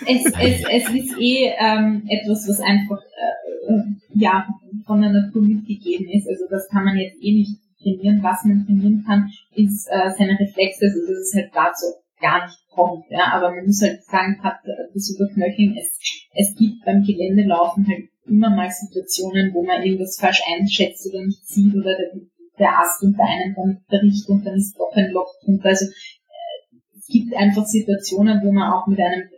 Es, 0.08 0.26
es, 0.26 0.64
es 0.68 0.90
ist 0.90 1.18
eh 1.20 1.54
ähm, 1.60 2.04
etwas, 2.10 2.48
was 2.48 2.60
einfach 2.60 3.00
äh, 3.00 3.82
ja 4.16 4.48
von 4.86 5.02
der 5.02 5.12
Natur 5.12 5.44
mitgegeben 5.44 6.10
ist. 6.10 6.28
Also 6.28 6.46
das 6.50 6.68
kann 6.70 6.86
man 6.86 6.98
jetzt 6.98 7.22
eh 7.22 7.34
nicht 7.34 7.58
trainieren. 7.82 8.24
Was 8.24 8.44
man 8.46 8.66
trainieren 8.66 9.04
kann, 9.06 9.30
ist 9.54 9.88
äh, 9.92 10.10
seine 10.18 10.40
Reflexe. 10.40 10.86
Also 10.86 11.00
das 11.08 11.20
ist 11.20 11.36
halt 11.36 11.52
dazu 11.54 11.86
gar 12.20 12.46
nicht 12.46 12.58
kommt. 12.70 13.06
Ja, 13.10 13.34
aber 13.34 13.52
man 13.52 13.66
muss 13.66 13.82
halt 13.82 14.04
sagen, 14.04 14.42
hat 14.44 14.60
das 14.94 15.16
Überknöcheln, 15.16 15.78
es, 15.78 16.00
es 16.34 16.56
gibt 16.56 16.84
beim 16.86 17.04
Geländelaufen 17.04 17.88
halt 17.88 18.10
immer 18.28 18.50
mal 18.50 18.70
Situationen, 18.70 19.54
wo 19.54 19.64
man 19.64 19.84
irgendwas 19.84 20.18
falsch 20.20 20.42
einschätzt 20.48 21.08
oder 21.08 21.26
nicht 21.26 21.48
sieht 21.48 21.74
oder 21.74 21.96
der, 21.98 22.22
der 22.60 22.80
Ast 22.80 23.02
unter 23.04 23.24
einem 23.24 23.56
dann 23.56 23.82
bricht 23.88 24.30
und 24.30 24.46
dann 24.46 24.56
ist 24.56 24.78
doch 24.78 24.92
ein 24.94 25.12
Loch 25.12 25.34
drunter. 25.44 25.70
Also 25.70 25.86
äh, 25.86 26.78
es 26.98 27.08
gibt 27.08 27.36
einfach 27.36 27.66
Situationen, 27.66 28.42
wo 28.44 28.52
man 28.52 28.72
auch 28.72 28.88
mit 28.88 29.00
einem 29.00 29.30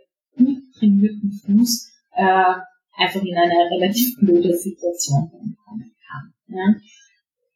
trainierten 0.78 1.32
Fuß 1.44 1.90
äh, 2.12 2.54
einfach 2.96 3.22
in 3.22 3.36
eine 3.36 3.70
relativ 3.70 4.16
blöde 4.18 4.56
Situation 4.56 5.30
kommen 5.64 5.94
kann. 6.06 6.34
Ja? 6.48 6.74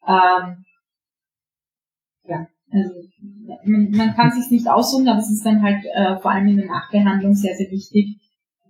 Ähm, 0.08 0.64
ja, 2.24 2.46
Also 2.72 2.94
man, 3.64 3.90
man 3.90 4.14
kann 4.14 4.30
sich 4.30 4.50
nicht 4.50 4.68
aussuchen, 4.68 5.08
aber 5.08 5.18
es 5.18 5.30
ist 5.30 5.44
dann 5.44 5.62
halt 5.62 5.84
äh, 5.84 6.16
vor 6.20 6.30
allem 6.30 6.48
in 6.48 6.56
der 6.56 6.66
Nachbehandlung 6.66 7.34
sehr, 7.34 7.54
sehr 7.54 7.70
wichtig, 7.70 8.16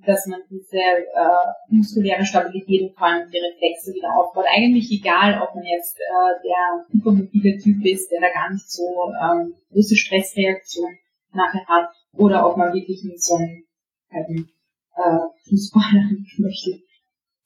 dass 0.05 0.27
man 0.27 0.41
diese 0.49 0.79
äh, 0.79 1.53
muskuläre 1.69 2.25
Stabilität 2.25 2.83
und 2.83 2.97
vor 2.97 3.09
allem 3.09 3.29
die 3.31 3.39
Reflexe 3.39 3.93
wieder 3.93 4.17
aufbaut. 4.17 4.45
Eigentlich 4.49 4.91
egal, 4.93 5.43
ob 5.43 5.55
man 5.55 5.65
jetzt 5.65 5.99
äh, 5.99 6.43
der 6.45 6.87
hypermobile 6.93 7.59
Typ 7.59 7.85
ist, 7.85 8.11
der 8.11 8.21
da 8.21 8.33
gar 8.33 8.53
nicht 8.53 8.71
so 8.71 8.85
ähm, 9.21 9.55
große 9.73 9.97
Stressreaktion 9.97 10.97
nachher 11.33 11.67
hat, 11.67 11.89
oder 12.13 12.49
ob 12.49 12.57
man 12.57 12.73
wirklich 12.73 13.03
mit 13.05 13.21
so 13.23 13.35
einem 13.35 13.66
halben 14.13 14.49
äh, 14.97 15.49
Fußballer 15.49 16.11
möchte. 16.39 16.81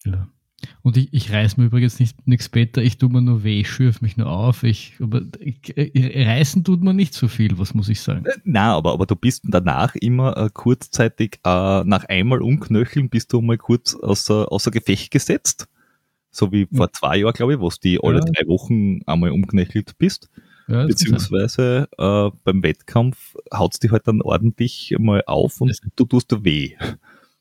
Ja. 0.05 0.29
Und 0.83 0.97
ich, 0.97 1.13
ich 1.13 1.33
reiß 1.33 1.57
mir 1.57 1.67
übrigens 1.67 1.99
nicht 1.99 2.27
nichts 2.27 2.47
später, 2.47 2.83
ich 2.83 2.99
tue 2.99 3.09
mir 3.09 3.23
nur 3.23 3.45
weh, 3.45 3.61
ich 3.61 3.71
schürfe 3.71 4.01
mich 4.03 4.17
nur 4.17 4.29
auf. 4.29 4.63
Ich, 4.63 4.95
aber 5.01 5.23
ich, 5.39 5.75
reißen 5.77 6.65
tut 6.65 6.83
man 6.83 6.97
nicht 6.97 7.15
so 7.15 7.29
viel, 7.29 7.59
was 7.59 7.75
muss 7.75 7.89
ich 7.89 8.01
sagen. 8.01 8.27
Äh, 8.27 8.33
na, 8.45 8.75
aber, 8.77 8.93
aber 8.93 9.07
du 9.07 9.17
bist 9.17 9.45
danach 9.47 9.95
immer 9.95 10.37
äh, 10.37 10.51
kurzzeitig, 10.53 11.41
äh, 11.45 11.85
nach 11.85 12.05
einmal 12.05 12.43
umknöcheln, 12.43 13.09
bist 13.09 13.33
du 13.33 13.41
mal 13.41 13.59
kurz 13.59 13.95
außer, 13.95 14.51
außer 14.51 14.71
Gefecht 14.71 15.11
gesetzt. 15.11 15.69
So 16.31 16.53
wie 16.53 16.69
vor 16.73 16.93
zwei 16.93 17.19
Jahren, 17.19 17.33
glaube 17.33 17.55
ich, 17.55 17.61
wo 17.61 17.69
du 17.69 17.77
die 17.83 17.99
alle 18.03 18.21
ja. 18.21 18.25
drei 18.25 18.47
Wochen 18.47 19.01
einmal 19.07 19.31
umknöchelt 19.31 19.99
bist. 19.99 20.31
Ja, 20.71 20.87
Beziehungsweise 20.87 21.89
äh, 21.99 22.31
beim 22.45 22.63
Wettkampf 22.63 23.35
haut 23.53 23.75
es 23.75 23.81
dich 23.81 23.91
halt 23.91 24.07
dann 24.07 24.23
ordentlich 24.23 24.95
mal 24.99 25.25
auf 25.27 25.61
und 25.61 25.77
du 25.97 26.05
tust 26.05 26.31
da 26.31 26.45
weh. 26.45 26.77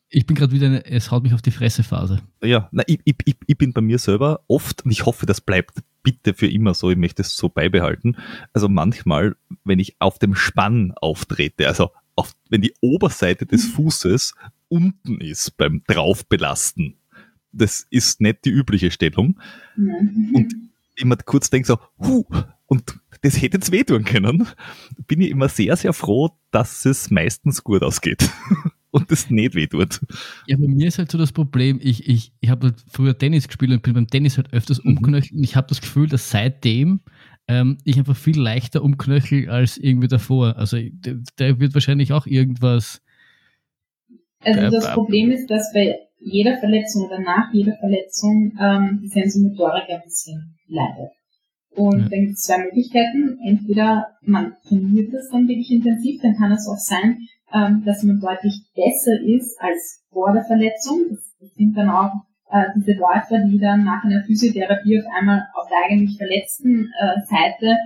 Ich 0.09 0.25
bin 0.25 0.35
gerade 0.35 0.51
wieder 0.51 0.65
eine, 0.65 0.85
es 0.85 1.11
haut 1.11 1.21
mich 1.21 1.35
auf 1.35 1.43
die 1.43 1.51
Fresse 1.51 1.83
Phase. 1.83 2.21
Ja, 2.43 2.67
na, 2.71 2.81
ich, 2.87 2.99
ich, 3.05 3.15
ich, 3.25 3.35
ich 3.45 3.57
bin 3.57 3.73
bei 3.73 3.81
mir 3.81 3.99
selber 3.99 4.41
oft, 4.47 4.83
und 4.83 4.89
ich 4.89 5.05
hoffe, 5.05 5.27
das 5.27 5.41
bleibt 5.41 5.83
bitte 6.01 6.33
für 6.33 6.47
immer 6.47 6.73
so, 6.73 6.89
ich 6.89 6.97
möchte 6.97 7.21
es 7.21 7.35
so 7.35 7.49
beibehalten. 7.49 8.17
Also 8.51 8.67
manchmal, 8.67 9.35
wenn 9.63 9.77
ich 9.77 9.95
auf 9.99 10.17
dem 10.17 10.33
Spann 10.33 10.93
auftrete, 10.95 11.67
also 11.67 11.91
auf, 12.15 12.33
wenn 12.49 12.61
die 12.61 12.73
Oberseite 12.81 13.45
des 13.45 13.67
mhm. 13.67 13.71
Fußes 13.73 14.33
unten 14.69 15.21
ist 15.21 15.55
beim 15.57 15.83
Draufbelasten, 15.85 16.95
das 17.51 17.85
ist 17.91 18.21
nicht 18.21 18.45
die 18.45 18.49
übliche 18.49 18.89
Stellung. 18.89 19.39
Mhm. 19.75 20.31
Und 20.33 20.55
immer 20.95 21.17
kurz 21.17 21.51
denke 21.51 21.67
so, 21.67 21.77
huh, 21.99 22.25
und 22.69 22.99
das 23.21 23.41
hätte 23.41 23.57
jetzt 23.57 23.71
wehtun 23.71 24.05
können, 24.05 24.47
bin 25.07 25.21
ich 25.21 25.31
immer 25.31 25.49
sehr, 25.49 25.75
sehr 25.75 25.91
froh, 25.91 26.29
dass 26.51 26.85
es 26.85 27.09
meistens 27.09 27.63
gut 27.63 27.81
ausgeht. 27.81 28.29
und 28.91 29.11
das 29.11 29.29
nicht 29.29 29.55
weh 29.55 29.67
tut. 29.67 29.99
Ja, 30.45 30.55
bei 30.55 30.67
mir 30.67 30.87
ist 30.87 30.99
halt 30.99 31.11
so 31.11 31.17
das 31.17 31.31
Problem, 31.31 31.79
ich, 31.81 32.07
ich, 32.07 32.31
ich 32.39 32.49
habe 32.49 32.67
halt 32.67 32.83
früher 32.87 33.17
Tennis 33.17 33.47
gespielt 33.47 33.71
und 33.71 33.81
bin 33.81 33.93
beim 33.93 34.07
Tennis 34.07 34.37
halt 34.37 34.53
öfters 34.53 34.83
mhm. 34.83 34.97
umknöchelt 34.97 35.33
und 35.33 35.43
ich 35.43 35.55
habe 35.55 35.67
das 35.67 35.81
Gefühl, 35.81 36.07
dass 36.07 36.29
seitdem 36.29 37.01
ähm, 37.47 37.79
ich 37.83 37.97
einfach 37.97 38.15
viel 38.15 38.39
leichter 38.39 38.83
umknöchel 38.83 39.49
als 39.49 39.77
irgendwie 39.77 40.07
davor. 40.07 40.55
Also 40.57 40.77
da 41.35 41.59
wird 41.59 41.73
wahrscheinlich 41.73 42.13
auch 42.13 42.27
irgendwas. 42.27 43.01
Also 44.41 44.59
äh, 44.59 44.69
das 44.69 44.85
äh, 44.85 44.93
Problem 44.93 45.31
ist, 45.31 45.49
dass 45.49 45.73
bei 45.73 45.95
jeder 46.19 46.57
Verletzung 46.59 47.07
oder 47.07 47.19
nach 47.19 47.51
jeder 47.51 47.75
Verletzung 47.77 48.53
ähm, 48.61 48.99
die 49.01 49.07
Sensomotorik 49.07 49.89
ein 49.89 50.01
bisschen 50.03 50.55
leidet. 50.67 51.18
Und 51.75 51.99
ja. 51.99 52.09
dann 52.09 52.21
gibt 52.21 52.33
es 52.33 52.41
zwei 52.41 52.57
Möglichkeiten. 52.63 53.39
Entweder 53.45 54.17
man 54.21 54.55
trainiert 54.67 55.13
das 55.13 55.29
dann 55.29 55.47
wirklich 55.47 55.71
intensiv, 55.71 56.21
dann 56.21 56.35
kann 56.35 56.51
es 56.51 56.67
auch 56.67 56.77
sein, 56.77 57.19
ähm, 57.53 57.83
dass 57.85 58.03
man 58.03 58.19
deutlich 58.19 58.63
besser 58.75 59.19
ist 59.21 59.59
als 59.59 60.03
vor 60.11 60.33
der 60.33 60.43
Verletzung. 60.43 61.05
Das, 61.09 61.35
das 61.39 61.53
sind 61.55 61.75
dann 61.77 61.89
auch 61.89 62.11
äh, 62.51 62.65
diese 62.75 62.93
Läufer, 62.93 63.45
die 63.45 63.59
dann 63.59 63.83
nach 63.83 64.03
einer 64.03 64.23
Physiotherapie 64.23 64.99
auf 64.99 65.05
einmal 65.17 65.47
auf 65.53 65.67
der 65.69 65.77
eigentlich 65.89 66.17
verletzten 66.17 66.91
äh, 66.99 67.21
Seite 67.27 67.77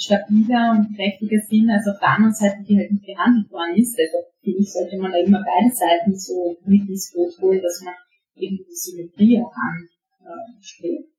stabiler 0.00 0.76
und 0.78 0.96
kräftiger 0.96 1.40
sind 1.48 1.70
als 1.70 1.88
auf 1.88 1.98
der 1.98 2.10
anderen 2.10 2.34
Seite, 2.34 2.62
die 2.68 2.76
halt 2.76 2.92
nicht 2.92 3.06
behandelt 3.06 3.50
worden 3.50 3.76
ist. 3.76 3.98
Also 3.98 4.18
finde 4.42 4.58
ich, 4.60 4.72
sollte 4.72 4.98
man 4.98 5.12
da 5.12 5.18
immer 5.18 5.42
beide 5.44 5.74
Seiten 5.74 6.16
so 6.16 6.56
mit 6.64 6.88
ins 6.88 7.12
Boot 7.12 7.34
holen, 7.40 7.60
dass 7.62 7.82
man 7.84 7.94
eben 8.36 8.58
die 8.58 8.74
Symmetrie 8.74 9.42
auch 9.42 9.52
anstrebt. 10.56 11.10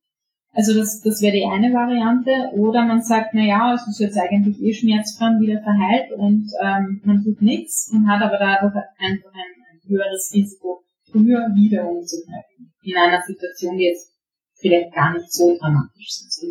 Also 0.59 0.73
das, 0.73 0.99
das 0.99 1.21
wäre 1.21 1.31
die 1.31 1.45
eine 1.45 1.71
Variante. 1.73 2.31
Oder 2.51 2.85
man 2.85 3.01
sagt, 3.01 3.29
na 3.33 3.45
ja, 3.45 3.73
es 3.73 3.87
ist 3.87 4.01
jetzt 4.01 4.17
eigentlich 4.17 4.61
eh 4.61 4.73
schmerzfrei 4.73 5.39
wieder 5.39 5.61
verheilt 5.61 6.11
und 6.17 6.51
ähm, 6.61 6.99
man 7.05 7.23
tut 7.23 7.41
nichts 7.41 7.89
und 7.93 8.09
hat 8.09 8.21
aber 8.21 8.37
dadurch 8.37 8.75
einfach 8.99 9.31
ein, 9.33 9.47
höheres 9.87 10.31
Risiko, 10.33 10.83
früher 11.09 11.47
wieder 11.55 11.89
umzugreifen. 11.89 12.73
In 12.83 12.97
einer 12.97 13.21
Situation, 13.25 13.77
die 13.77 13.85
jetzt 13.85 14.11
vielleicht 14.59 14.93
gar 14.93 15.13
nicht 15.13 15.31
so 15.31 15.57
dramatisch 15.57 16.07
ist. 16.27 16.45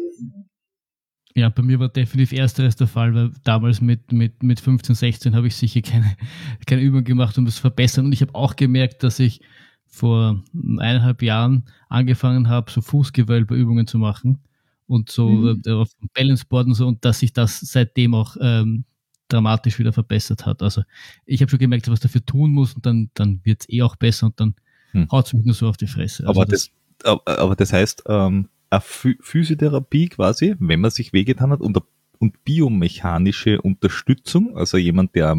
Ja, 1.34 1.50
bei 1.50 1.62
mir 1.62 1.78
war 1.78 1.90
definitiv 1.90 2.36
ersteres 2.36 2.76
der 2.76 2.88
Fall, 2.88 3.14
weil 3.14 3.30
damals 3.44 3.82
mit, 3.82 4.10
mit, 4.10 4.42
mit 4.42 4.58
15, 4.58 4.94
16 4.94 5.36
habe 5.36 5.48
ich 5.48 5.54
sicher 5.54 5.82
keine, 5.82 6.16
keine 6.66 6.80
Übung 6.80 7.04
gemacht, 7.04 7.36
um 7.36 7.44
das 7.44 7.56
zu 7.56 7.60
verbessern. 7.60 8.06
Und 8.06 8.12
ich 8.12 8.22
habe 8.22 8.34
auch 8.34 8.56
gemerkt, 8.56 9.02
dass 9.02 9.20
ich 9.20 9.42
vor 9.88 10.42
eineinhalb 10.78 11.22
Jahren 11.22 11.64
angefangen 11.88 12.48
habe, 12.48 12.70
so 12.70 12.80
Fußgewölbeübungen 12.80 13.86
zu 13.86 13.98
machen 13.98 14.38
und 14.86 15.10
so 15.10 15.28
mhm. 15.28 15.62
äh, 15.66 15.72
auf 15.72 15.90
Balanceboard 16.14 16.66
und 16.68 16.74
so 16.74 16.86
und 16.86 17.04
dass 17.04 17.20
sich 17.20 17.32
das 17.32 17.60
seitdem 17.60 18.14
auch 18.14 18.36
ähm, 18.40 18.84
dramatisch 19.28 19.78
wieder 19.78 19.92
verbessert 19.92 20.46
hat. 20.46 20.62
Also 20.62 20.82
ich 21.26 21.40
habe 21.40 21.50
schon 21.50 21.58
gemerkt, 21.58 21.90
was 21.90 22.00
dafür 22.00 22.24
tun 22.24 22.52
muss 22.52 22.74
und 22.74 22.86
dann, 22.86 23.10
dann 23.14 23.40
wird 23.44 23.62
es 23.62 23.68
eh 23.68 23.82
auch 23.82 23.96
besser 23.96 24.26
und 24.26 24.40
dann 24.40 24.54
hm. 24.92 25.10
haut 25.10 25.26
es 25.26 25.32
mich 25.34 25.44
nur 25.44 25.54
so 25.54 25.68
auf 25.68 25.76
die 25.76 25.86
Fresse. 25.86 26.26
Also 26.26 26.40
aber, 26.40 26.50
das, 26.50 26.70
das, 26.98 27.18
aber 27.26 27.56
das 27.56 27.72
heißt, 27.72 28.04
ähm, 28.06 28.48
eine 28.70 28.80
Physiotherapie 28.80 30.08
quasi, 30.08 30.54
wenn 30.58 30.80
man 30.80 30.90
sich 30.90 31.12
wehgetan 31.12 31.50
hat 31.50 31.60
und, 31.60 31.78
und 32.18 32.44
biomechanische 32.44 33.60
Unterstützung, 33.60 34.56
also 34.56 34.76
jemand, 34.76 35.14
der, 35.14 35.36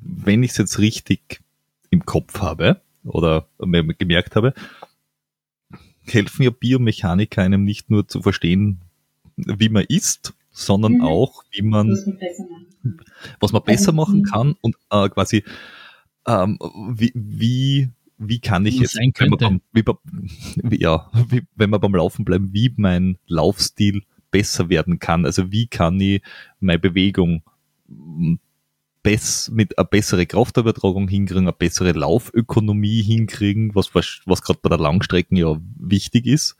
wenn 0.00 0.42
ich 0.42 0.52
es 0.52 0.58
jetzt 0.58 0.78
richtig 0.78 1.42
im 1.90 2.04
Kopf 2.04 2.40
habe, 2.40 2.80
oder 3.06 3.48
gemerkt 3.98 4.36
habe, 4.36 4.54
helfen 6.02 6.42
ja 6.42 6.50
Biomechaniker 6.50 7.42
einem 7.42 7.64
nicht 7.64 7.90
nur 7.90 8.06
zu 8.06 8.22
verstehen, 8.22 8.80
wie 9.36 9.68
man 9.68 9.84
isst, 9.84 10.34
sondern 10.50 10.94
mhm. 10.94 11.00
auch, 11.02 11.44
wie 11.50 11.62
man, 11.62 11.90
was 13.40 13.52
man 13.52 13.62
besser 13.62 13.90
also, 13.90 13.92
machen 13.92 14.22
kann 14.22 14.56
und 14.60 14.76
äh, 14.90 15.08
quasi, 15.08 15.44
ähm, 16.26 16.58
wie, 16.90 17.12
wie, 17.14 17.90
wie 18.18 18.38
kann 18.38 18.64
ich 18.64 18.78
jetzt, 18.78 18.96
wenn 18.96 19.30
man, 19.30 19.38
beim, 19.38 19.60
wie, 19.72 19.84
wie, 20.62 20.80
ja, 20.80 21.10
wie, 21.28 21.42
wenn 21.54 21.70
wir 21.70 21.78
beim 21.78 21.94
Laufen 21.94 22.24
bleiben, 22.24 22.52
wie 22.52 22.72
mein 22.76 23.18
Laufstil 23.26 24.02
besser 24.30 24.68
werden 24.68 24.98
kann. 24.98 25.24
Also 25.24 25.52
wie 25.52 25.66
kann 25.66 26.00
ich 26.00 26.22
meine 26.60 26.78
Bewegung 26.78 27.42
bess 29.06 29.50
mit 29.52 29.78
einer 29.78 29.86
bessere 29.86 30.26
Kraftübertragung 30.26 31.06
hinkriegen, 31.06 31.44
eine 31.44 31.52
bessere 31.52 31.92
Laufökonomie 31.92 33.02
hinkriegen, 33.02 33.72
was, 33.74 33.94
was, 33.94 34.42
gerade 34.42 34.58
bei 34.60 34.68
der 34.68 34.78
Langstrecken 34.78 35.36
ja 35.36 35.56
wichtig 35.78 36.26
ist, 36.26 36.56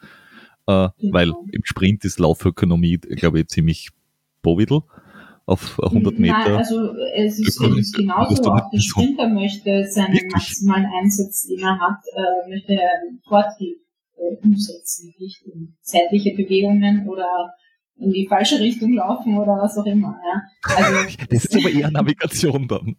äh, 0.68 0.88
genau. 0.98 1.12
weil 1.12 1.32
im 1.50 1.64
Sprint 1.64 2.04
ist 2.04 2.20
Laufökonomie, 2.20 2.98
glaube 2.98 3.40
ich, 3.40 3.48
ziemlich 3.48 3.90
bovidel 4.42 4.82
auf 5.44 5.80
100 5.82 6.20
Meter. 6.20 6.38
Nein, 6.38 6.52
also 6.52 6.94
es 7.16 7.40
ist, 7.40 7.60
es 7.60 7.78
ist 7.78 7.96
genauso, 7.96 8.40
auch 8.44 8.70
der 8.70 8.78
Sprinter 8.78 9.28
möchte 9.28 9.88
seinen 9.90 10.12
wirklich? 10.12 10.32
maximalen 10.32 10.86
Einsatz, 11.02 11.48
den 11.48 11.60
er 11.60 11.80
hat, 11.80 11.98
äh, 12.14 12.48
möchte 12.48 12.72
einen 12.72 13.20
Vortrieb 13.26 13.78
äh, 14.16 14.36
umsetzen, 14.44 15.12
nicht 15.18 15.42
in 15.46 15.74
zeitliche 15.82 16.30
Bewegungen 16.36 17.08
oder 17.08 17.54
in 17.98 18.12
die 18.12 18.26
falsche 18.28 18.60
Richtung 18.60 18.92
laufen 18.92 19.36
oder 19.38 19.58
was 19.58 19.78
auch 19.78 19.86
immer. 19.86 20.18
Ja. 20.24 20.42
Also, 20.76 21.16
das 21.30 21.44
ist 21.44 21.56
aber 21.56 21.70
eher 21.70 21.90
Navigation 21.90 22.68
dann. 22.68 22.96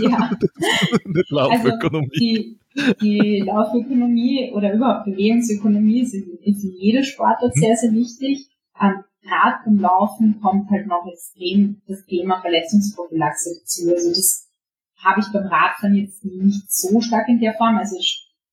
ja. 0.00 0.30
Nicht 1.04 1.30
Laufökonomie. 1.30 2.08
Also 2.12 2.20
die, 2.20 2.58
die 3.00 3.42
Laufökonomie 3.46 4.52
oder 4.54 4.72
überhaupt 4.72 5.06
Bewegungsökonomie 5.06 6.02
ist, 6.02 6.14
ist 6.14 6.64
in 6.64 6.74
jeder 6.78 7.02
Sportart 7.02 7.54
sehr, 7.54 7.76
sehr 7.76 7.92
wichtig. 7.92 8.48
Ähm, 8.80 9.04
Gerade 9.22 9.58
beim 9.66 9.78
Laufen 9.78 10.40
kommt 10.40 10.70
halt 10.70 10.86
noch 10.86 11.06
extrem 11.12 11.82
das 11.86 12.04
Thema 12.06 12.40
Verletzungsprophylaxe 12.40 13.50
dazu. 13.60 13.90
Also 13.90 14.08
das 14.08 14.48
habe 14.96 15.20
ich 15.20 15.26
beim 15.32 15.46
Radfahren 15.46 15.94
jetzt 15.94 16.24
nicht 16.24 16.72
so 16.72 17.00
stark 17.00 17.28
in 17.28 17.38
der 17.38 17.54
Form. 17.54 17.76
Also 17.76 17.96
es 17.98 18.06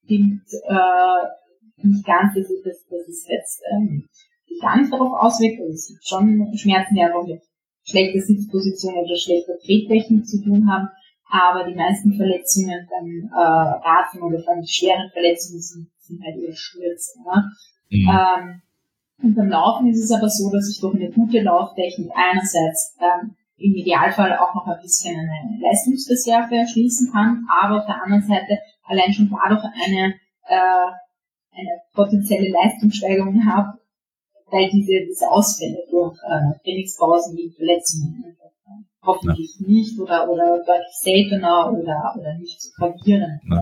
stimmt 0.03 0.43
äh, 0.67 1.87
nicht 1.87 2.05
ganz, 2.05 2.33
dass, 2.35 2.47
das, 2.63 2.85
dass 2.89 3.07
es 3.07 3.27
jetzt 3.27 3.61
ähm, 3.71 4.07
gar 4.61 4.79
nicht 4.79 4.91
darauf 4.91 5.13
auswirkt. 5.13 5.61
Also 5.61 5.73
es 5.73 5.87
gibt 5.87 6.07
schon 6.07 6.57
Schmerzen, 6.57 6.95
die 6.95 7.01
einfach 7.01 7.25
mit 7.25 7.41
schlechter 7.83 8.19
Sitzposition 8.19 8.95
oder 8.95 9.15
schlechter 9.15 9.57
Trettechnik 9.59 10.25
zu 10.25 10.43
tun 10.43 10.69
haben. 10.69 10.89
Aber 11.29 11.65
die 11.65 11.75
meisten 11.75 12.13
Verletzungen 12.13 12.87
beim 12.89 13.29
äh, 13.33 13.37
Raten 13.37 14.21
oder 14.21 14.41
beim 14.45 14.63
schweren 14.65 15.09
Verletzungen 15.11 15.61
sind, 15.61 15.89
sind 15.99 16.23
halt 16.23 16.37
eher 16.37 16.55
Stürze. 16.55 17.19
Ne? 17.19 17.43
Mhm. 17.89 18.09
Ähm, 18.09 18.61
und 19.23 19.35
beim 19.35 19.49
Laufen 19.49 19.89
ist 19.89 20.03
es 20.03 20.11
aber 20.11 20.29
so, 20.29 20.49
dass 20.51 20.69
ich 20.69 20.79
durch 20.79 20.95
eine 20.95 21.11
gute 21.11 21.41
Lauftechnik 21.41 22.11
einerseits 22.15 22.95
ähm, 23.01 23.35
im 23.57 23.73
Idealfall 23.73 24.37
auch 24.37 24.53
noch 24.53 24.67
ein 24.67 24.81
bisschen 24.81 25.19
eine 25.19 25.59
Leistungsreserve 25.59 26.55
erschließen 26.55 27.11
kann, 27.11 27.45
aber 27.49 27.79
auf 27.79 27.85
der 27.87 28.03
anderen 28.03 28.23
Seite 28.23 28.59
allein 28.83 29.11
schon 29.11 29.29
dadurch 29.29 29.63
eine, 29.63 30.13
äh, 30.47 30.91
eine 31.51 31.81
potenzielle 31.93 32.51
Leistungssteigerung 32.51 33.43
habe, 33.45 33.76
weil 34.51 34.69
diese, 34.69 35.05
diese 35.07 35.29
Ausfälle 35.29 35.83
durch 35.89 36.17
äh, 36.23 36.59
Trainingspausen 36.63 37.35
wie 37.37 37.51
Verletzungen 37.51 38.23
äh, 38.25 38.47
hoffentlich 39.05 39.55
ja. 39.59 39.67
nicht 39.67 39.99
oder, 39.99 40.29
oder 40.29 40.57
deutlich 40.65 40.95
seltener 40.99 41.71
oder, 41.71 42.13
oder 42.17 42.37
nicht 42.37 42.61
zu 42.61 42.71
gravierend. 42.73 43.41
Ja. 43.49 43.61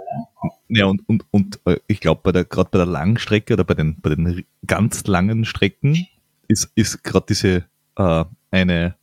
ja, 0.69 0.85
und, 0.85 1.07
und, 1.07 1.25
und 1.31 1.59
äh, 1.65 1.77
ich 1.87 1.99
glaube, 1.99 2.21
bei 2.23 2.31
der, 2.31 2.45
gerade 2.45 2.69
bei 2.71 2.77
der 2.79 2.87
Langstrecke 2.87 3.53
oder 3.53 3.63
bei 3.63 3.73
den, 3.73 3.99
bei 4.01 4.09
den 4.09 4.45
ganz 4.65 5.05
langen 5.07 5.45
Strecken 5.45 6.07
ist, 6.47 6.71
ist 6.75 7.03
gerade 7.03 7.27
diese 7.29 7.65
äh, 7.97 8.25
eine 8.51 8.95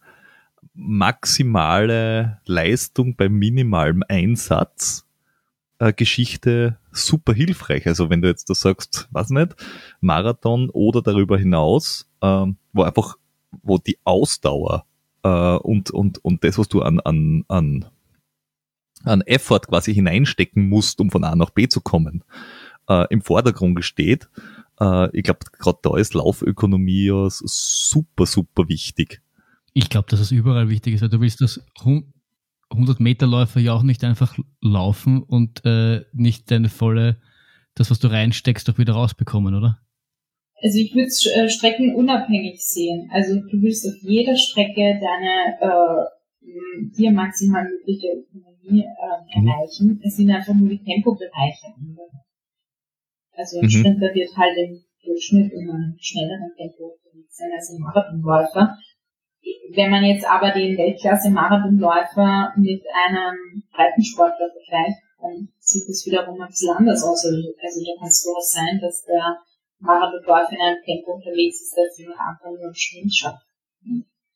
maximale 0.74 2.40
Leistung 2.46 3.16
bei 3.16 3.28
minimalem 3.28 4.02
Einsatz 4.08 5.06
äh, 5.82 5.92
Geschichte 5.92 6.78
super 6.92 7.32
hilfreich. 7.32 7.86
Also 7.88 8.08
wenn 8.08 8.22
du 8.22 8.28
jetzt 8.28 8.48
da 8.48 8.54
sagst, 8.54 9.08
was 9.10 9.30
nicht, 9.30 9.56
Marathon 10.00 10.70
oder 10.70 11.02
darüber 11.02 11.36
hinaus, 11.36 12.08
ähm, 12.22 12.56
wo 12.72 12.82
einfach, 12.82 13.16
wo 13.50 13.78
die 13.78 13.98
Ausdauer 14.04 14.86
äh, 15.24 15.56
und, 15.56 15.90
und, 15.90 16.24
und 16.24 16.44
das, 16.44 16.56
was 16.56 16.68
du 16.68 16.82
an, 16.82 17.00
an, 17.00 17.44
an, 17.48 17.86
an 19.04 19.22
Effort 19.22 19.62
quasi 19.68 19.92
hineinstecken 19.92 20.68
musst, 20.68 21.00
um 21.00 21.10
von 21.10 21.24
A 21.24 21.34
nach 21.34 21.50
B 21.50 21.66
zu 21.66 21.80
kommen, 21.80 22.22
äh, 22.88 23.06
im 23.10 23.20
Vordergrund 23.20 23.84
steht. 23.84 24.28
Äh, 24.78 25.16
ich 25.16 25.24
glaube, 25.24 25.40
gerade 25.58 25.80
da 25.82 25.96
ist 25.96 26.14
Laufökonomie 26.14 27.06
ja 27.06 27.26
super, 27.28 28.26
super 28.26 28.68
wichtig. 28.68 29.20
Ich 29.72 29.88
glaube, 29.88 30.08
dass 30.08 30.20
es 30.20 30.30
überall 30.30 30.68
wichtig 30.68 30.94
ist. 30.94 31.02
Du 31.02 31.20
willst 31.20 31.40
das 31.40 31.60
100 32.72 33.00
Meter 33.00 33.26
Läufer 33.26 33.60
ja 33.60 33.74
auch 33.74 33.82
nicht 33.82 34.04
einfach 34.04 34.36
laufen 34.60 35.22
und 35.22 35.64
äh, 35.64 36.02
nicht 36.12 36.50
deine 36.50 36.68
volle, 36.68 37.20
das, 37.74 37.90
was 37.90 37.98
du 37.98 38.08
reinsteckst, 38.08 38.68
auch 38.70 38.78
wieder 38.78 38.94
rausbekommen, 38.94 39.54
oder? 39.54 39.78
Also 40.62 40.78
ich 40.78 40.94
würde 40.94 41.08
es 41.08 41.26
äh, 41.26 41.48
streckenunabhängig 41.48 42.64
sehen. 42.64 43.10
Also 43.12 43.34
du 43.34 43.60
willst 43.62 43.86
auf 43.86 43.94
jeder 44.00 44.36
Strecke 44.36 45.00
deine 45.00 45.58
äh, 45.60 46.96
dir 46.96 47.10
maximal 47.12 47.64
mögliche 47.64 48.08
Ökonomie 48.08 48.82
äh, 48.82 49.40
mhm. 49.40 49.46
erreichen. 49.48 50.00
Es 50.04 50.16
sind 50.16 50.30
einfach 50.30 50.54
nur 50.54 50.68
die 50.68 50.82
Tempobereiche. 50.82 51.74
Also 53.32 53.58
ein 53.58 53.64
mhm. 53.64 53.70
Sprinter 53.70 54.14
wird 54.14 54.36
halt 54.36 54.56
im 54.58 54.80
Durchschnitt 55.04 55.52
in 55.52 55.68
einem 55.68 55.96
schnelleren 55.98 56.52
Tempo 56.56 56.96
sein 57.28 57.50
als 57.54 57.70
ein 57.70 57.80
Marathonläufer. 57.80 58.76
Wenn 59.74 59.90
man 59.90 60.04
jetzt 60.04 60.24
aber 60.24 60.50
den 60.50 60.76
Weltklasse-Marathonläufer 60.76 62.52
mit 62.56 62.82
einem 63.06 63.62
Breitensportler 63.72 64.50
vergleicht, 64.52 64.98
dann 65.20 65.48
sieht 65.58 65.88
das 65.88 66.04
wiederum 66.06 66.40
ein 66.40 66.48
bisschen 66.48 66.76
anders 66.76 67.02
aus. 67.02 67.24
Also, 67.24 67.36
also 67.36 67.80
da 67.84 67.98
kann 67.98 68.08
es 68.08 68.22
durchaus 68.22 68.52
sein, 68.52 68.80
dass 68.80 69.04
der 69.04 69.38
Marathonläufer 69.78 70.52
in 70.52 70.60
einem 70.60 70.82
Tempo 70.84 71.14
unterwegs 71.14 71.62
ist, 71.62 71.76
das 71.76 71.98
jemand 71.98 72.20
anderen 72.20 72.54
nur 72.54 72.66
einen 72.66 72.74
Sprint 72.74 73.14
schafft. 73.14 73.46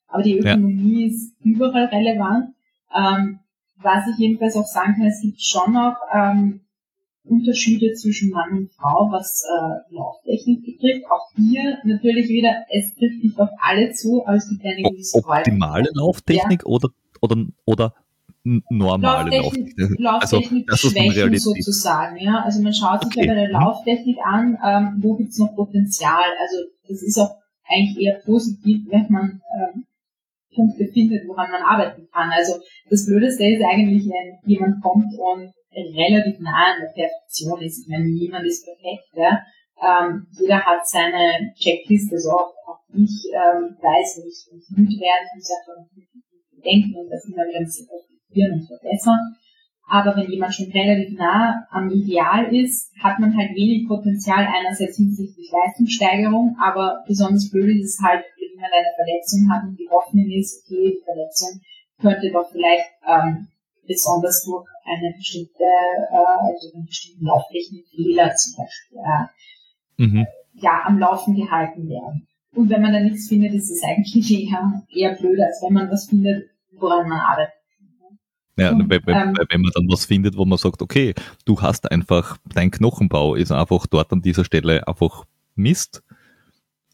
Aber 0.09 0.23
die 0.23 0.39
Ökonomie 0.39 1.03
ja. 1.03 1.09
ist 1.09 1.35
überall 1.43 1.87
relevant. 1.87 2.55
Ähm, 2.95 3.41
was 3.77 4.07
ich 4.09 4.19
jedenfalls 4.19 4.57
auch 4.57 4.67
sagen 4.67 4.95
kann, 4.95 5.07
es 5.07 5.21
gibt 5.21 5.41
schon 5.43 5.73
noch 5.73 5.97
ähm, 6.13 6.66
Unterschiede 7.27 7.93
zwischen 7.95 8.31
Mann 8.31 8.53
und 8.53 8.72
Frau, 8.72 9.09
was 9.11 9.45
äh, 9.45 9.95
Lauftechnik 9.95 10.64
betrifft. 10.64 11.05
Auch 11.11 11.31
hier 11.37 11.79
natürlich 11.85 12.29
wieder, 12.29 12.64
es 12.70 12.95
trifft 12.95 13.22
nicht 13.22 13.39
auf 13.39 13.51
alle 13.61 13.93
zu, 13.93 14.24
aber 14.27 14.37
es 14.37 14.49
gibt 14.49 14.64
eine 14.64 14.83
gewisse 14.83 15.18
Optimale 15.18 15.91
Lauftechnik 15.95 16.62
ja. 16.62 16.66
oder, 16.66 16.89
oder, 17.20 17.47
oder 17.64 17.95
normale 18.68 19.39
Lauftechnik. 19.39 19.99
Lauftechnik, 19.99 20.70
also, 20.70 20.89
Schwächen 20.91 21.39
sozusagen. 21.39 22.16
Ja? 22.18 22.43
Also 22.45 22.62
man 22.62 22.72
schaut 22.72 23.03
sich 23.03 23.16
okay. 23.16 23.27
ja 23.27 23.35
bei 23.35 23.41
der 23.41 23.51
Lauftechnik 23.51 24.18
an, 24.24 24.59
ähm, 24.64 25.03
wo 25.03 25.14
gibt's 25.14 25.39
noch 25.39 25.55
Potenzial. 25.55 26.24
Also 26.41 26.64
das 26.89 27.03
ist 27.03 27.18
auch 27.18 27.37
eigentlich 27.68 28.07
eher 28.07 28.20
positiv, 28.24 28.87
wenn 28.91 29.07
man 29.11 29.43
ähm, 29.59 29.85
Punkte 30.55 30.87
findet, 30.93 31.27
woran 31.29 31.51
man 31.51 31.62
arbeiten 31.62 32.09
kann. 32.12 32.31
Also 32.31 32.61
das 32.89 33.07
Blödeste 33.07 33.45
ist 33.45 33.62
eigentlich, 33.62 34.07
wenn 34.07 34.49
jemand 34.49 34.83
kommt 34.83 35.12
und 35.12 35.53
relativ 35.77 36.41
nah 36.41 36.72
an 36.74 36.81
der 36.81 36.93
Perfektion 36.95 37.61
ist. 37.62 37.85
Ich 37.85 37.89
meine, 37.89 38.05
niemand 38.05 38.47
ist 38.47 38.64
perfekt, 38.64 39.11
ja. 39.12 39.45
Ähm, 39.77 40.27
jeder 40.33 40.64
hat 40.64 40.87
seine 40.89 41.53
Checkliste, 41.55 42.16
also 42.16 42.31
auch, 42.31 42.55
auch 42.66 42.81
ich 42.95 43.29
ähm, 43.29 43.77
weiß, 43.77 44.16
wenn 44.16 44.29
ich, 44.29 44.41
ich 44.57 44.70
müde 44.72 44.97
werde, 44.97 45.29
muss 45.37 45.53
einfach 45.53 45.85
denken 46.64 46.97
und 46.97 47.11
das 47.11 47.24
immer 47.29 47.45
wieder 47.45 47.61
ein 47.61 47.68
bisschen 47.68 47.87
perfektionieren 47.87 48.61
und 48.61 48.66
verbessern. 48.66 49.37
Aber 49.89 50.16
wenn 50.16 50.31
jemand 50.31 50.53
schon 50.55 50.72
relativ 50.72 51.16
nah 51.16 51.62
am 51.70 51.91
Ideal 51.91 52.53
ist, 52.53 52.91
hat 52.99 53.20
man 53.20 53.37
halt 53.37 53.55
wenig 53.55 53.87
Potenzial 53.87 54.45
einerseits 54.45 54.97
hinsichtlich 54.97 55.53
Leistungssteigerung, 55.53 56.57
aber 56.61 57.05
besonders 57.07 57.51
blöd 57.51 57.77
ist 57.77 57.95
es 57.95 58.03
halt, 58.03 58.24
wenn 58.37 58.51
jemand 58.51 58.72
eine 58.74 58.97
Verletzung 58.97 59.49
hat 59.53 59.62
und 59.62 59.79
die 59.79 59.89
Hoffnung 59.89 60.27
ist, 60.27 60.64
okay, 60.64 60.99
die 60.99 61.05
Verletzung 61.05 61.61
könnte 62.01 62.33
doch 62.33 62.51
vielleicht 62.51 62.91
ähm, 63.07 63.47
besonders 63.87 64.45
durch 64.45 64.66
eine 64.84 65.12
bestimmte, 65.16 65.62
äh, 65.62 66.16
also 66.16 66.72
einen 66.74 66.87
bestimmten 66.87 67.24
Lauftechnikfehler 67.24 68.34
zum 68.34 68.55
Beispiel, 68.57 68.99
äh, 68.99 70.07
mhm. 70.07 70.26
ja, 70.55 70.82
am 70.84 70.99
Laufen 70.99 71.34
gehalten 71.34 71.89
werden. 71.89 72.26
Und 72.55 72.70
wenn 72.70 72.82
man 72.82 72.93
da 72.93 73.01
nichts 73.01 73.28
findet, 73.28 73.53
ist 73.55 73.70
es 73.70 73.82
eigentlich 73.82 74.30
eher, 74.51 74.82
eher 74.95 75.14
blöder, 75.14 75.47
als 75.47 75.62
wenn 75.62 75.74
man 75.74 75.91
was 75.91 76.09
findet, 76.09 76.51
woran 76.72 77.09
man 77.09 77.20
arbeitet. 77.20 77.55
Ja, 78.59 78.70
und, 78.70 78.89
wenn, 78.89 79.03
ähm, 79.09 79.37
wenn 79.51 79.61
man 79.61 79.72
dann 79.74 79.87
was 79.89 80.07
findet, 80.07 80.37
wo 80.37 80.47
man 80.47 80.57
sagt, 80.57 80.80
okay, 80.80 81.14
du 81.45 81.61
hast 81.61 81.91
einfach, 81.91 82.39
dein 82.55 82.70
Knochenbau 82.70 83.34
ist 83.34 83.53
einfach 83.53 83.87
dort 83.87 84.11
an 84.12 84.22
dieser 84.22 84.47
Stelle 84.47 84.89
einfach 84.89 85.24
Mist, 85.57 86.03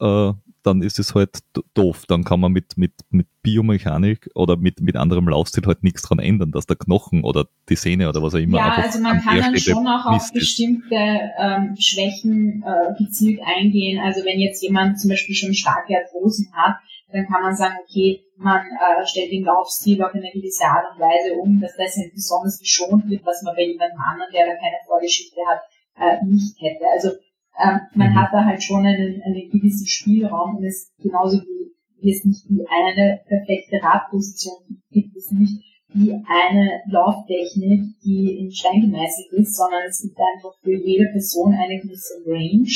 äh, 0.00 0.32
dann 0.62 0.82
ist 0.82 0.98
es 0.98 1.14
halt 1.14 1.38
doof. 1.74 2.04
Dann 2.06 2.24
kann 2.24 2.40
man 2.40 2.52
mit, 2.52 2.76
mit, 2.76 2.92
mit 3.10 3.26
Biomechanik 3.42 4.30
oder 4.34 4.56
mit, 4.56 4.80
mit 4.80 4.96
anderem 4.96 5.28
Laufstil 5.28 5.66
halt 5.66 5.82
nichts 5.82 6.02
dran 6.02 6.18
ändern, 6.18 6.52
dass 6.52 6.66
der 6.66 6.76
Knochen 6.76 7.24
oder 7.24 7.46
die 7.68 7.76
Sehne 7.76 8.08
oder 8.08 8.22
was 8.22 8.34
auch 8.34 8.38
immer. 8.38 8.58
Ja, 8.58 8.74
also 8.74 9.00
man 9.00 9.20
kann 9.20 9.38
dann 9.38 9.58
schon 9.58 9.86
auch 9.86 10.06
auf 10.06 10.32
bestimmte 10.32 10.94
ähm, 10.94 11.76
Schwächen 11.78 12.64
äh, 12.64 13.02
gezielt 13.02 13.40
eingehen. 13.44 14.00
Also 14.00 14.24
wenn 14.24 14.38
jetzt 14.38 14.62
jemand 14.62 15.00
zum 15.00 15.10
Beispiel 15.10 15.34
schon 15.34 15.54
starke 15.54 15.94
Arthrosen 15.96 16.52
hat, 16.52 16.76
dann 17.12 17.26
kann 17.26 17.42
man 17.42 17.54
sagen, 17.54 17.76
okay, 17.82 18.20
man 18.36 18.60
äh, 18.60 19.06
stellt 19.06 19.32
den 19.32 19.44
Laufstil 19.44 20.02
auf 20.02 20.14
eine 20.14 20.30
gewisse 20.32 20.64
Art 20.64 20.92
und 20.92 21.00
Weise 21.00 21.34
um, 21.34 21.60
dass 21.60 21.76
das 21.76 21.96
halt 21.96 22.14
besonders 22.14 22.58
geschont 22.58 23.08
wird, 23.08 23.24
was 23.24 23.42
man 23.42 23.54
bei 23.54 23.66
jemandem 23.66 24.00
anderen, 24.00 24.32
der 24.32 24.46
da 24.46 24.54
keine 24.54 24.80
Vorgeschichte 24.86 25.40
hat, 25.48 25.60
äh, 25.98 26.24
nicht 26.24 26.56
hätte. 26.60 26.84
Also 26.92 27.10
ähm, 27.58 27.80
man 27.94 28.10
mhm. 28.10 28.16
hat 28.16 28.32
da 28.32 28.44
halt 28.44 28.62
schon 28.62 28.86
einen, 28.86 29.22
einen 29.22 29.50
gewissen 29.50 29.86
Spielraum 29.86 30.56
und 30.56 30.64
es 30.64 30.92
genauso 30.98 31.38
wie, 31.38 31.72
wie 32.00 32.10
es 32.10 32.24
nicht 32.24 32.48
die 32.48 32.64
eine 32.68 33.20
perfekte 33.26 33.82
Radposition 33.82 34.82
gibt, 34.90 35.16
es 35.16 35.30
nicht 35.30 35.62
wie 35.94 36.12
eine 36.12 36.80
Lauftechnik, 36.86 37.82
die 38.02 38.38
in 38.38 38.50
Stein 38.50 38.80
gemeißelt 38.80 39.32
ist, 39.32 39.56
sondern 39.56 39.82
es 39.88 40.00
gibt 40.00 40.16
einfach 40.18 40.56
für 40.62 40.74
jede 40.74 41.06
Person 41.12 41.54
eine 41.54 41.80
gewisse 41.80 42.14
Range, 42.26 42.68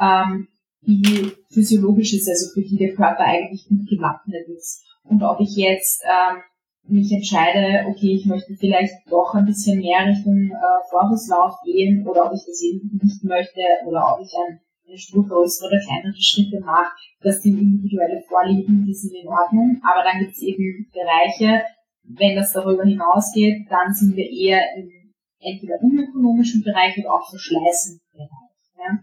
ähm, 0.00 0.48
die 0.82 1.30
physiologisch 1.52 2.14
ist, 2.14 2.28
also 2.28 2.52
für 2.52 2.62
die 2.62 2.76
der 2.76 2.94
Körper 2.94 3.24
eigentlich 3.24 3.68
gut 3.68 3.88
gewappnet 3.88 4.48
ist. 4.48 4.84
Und 5.04 5.22
ob 5.22 5.40
ich 5.40 5.54
jetzt 5.56 6.02
ähm, 6.04 6.42
mich 6.88 7.10
entscheide, 7.12 7.86
okay, 7.88 8.14
ich 8.14 8.26
möchte 8.26 8.54
vielleicht 8.54 8.94
doch 9.10 9.34
ein 9.34 9.46
bisschen 9.46 9.80
mehr 9.80 10.06
Richtung 10.06 10.50
äh, 10.50 10.88
Vorwärtslauf 10.90 11.54
gehen 11.64 12.06
oder 12.06 12.26
ob 12.26 12.32
ich 12.32 12.44
das 12.46 12.62
eben 12.62 12.98
nicht 13.02 13.24
möchte 13.24 13.60
oder 13.86 14.14
ob 14.14 14.20
ich 14.24 14.32
ein, 14.34 14.60
eine 14.86 14.98
Spur 14.98 15.26
größere 15.26 15.68
oder 15.68 15.80
kleinere 15.80 16.20
Schritte 16.20 16.60
mache, 16.60 16.94
das 17.20 17.42
sind 17.42 17.58
individuelle 17.58 18.22
Vorlieben, 18.22 18.84
die 18.86 18.94
sind 18.94 19.14
in 19.14 19.28
Ordnung, 19.28 19.80
aber 19.82 20.04
dann 20.04 20.20
gibt 20.20 20.32
es 20.32 20.42
eben 20.42 20.88
Bereiche, 20.92 21.64
wenn 22.04 22.36
das 22.36 22.52
darüber 22.52 22.84
hinausgeht, 22.84 23.66
dann 23.68 23.92
sind 23.92 24.16
wir 24.16 24.30
eher 24.30 24.62
im 24.76 24.90
entweder 25.40 25.80
unökonomischen 25.82 26.62
Bereich 26.62 26.96
oder 26.98 27.14
auch 27.14 27.28
verschleißenden 27.28 28.00
Bereich. 28.12 29.00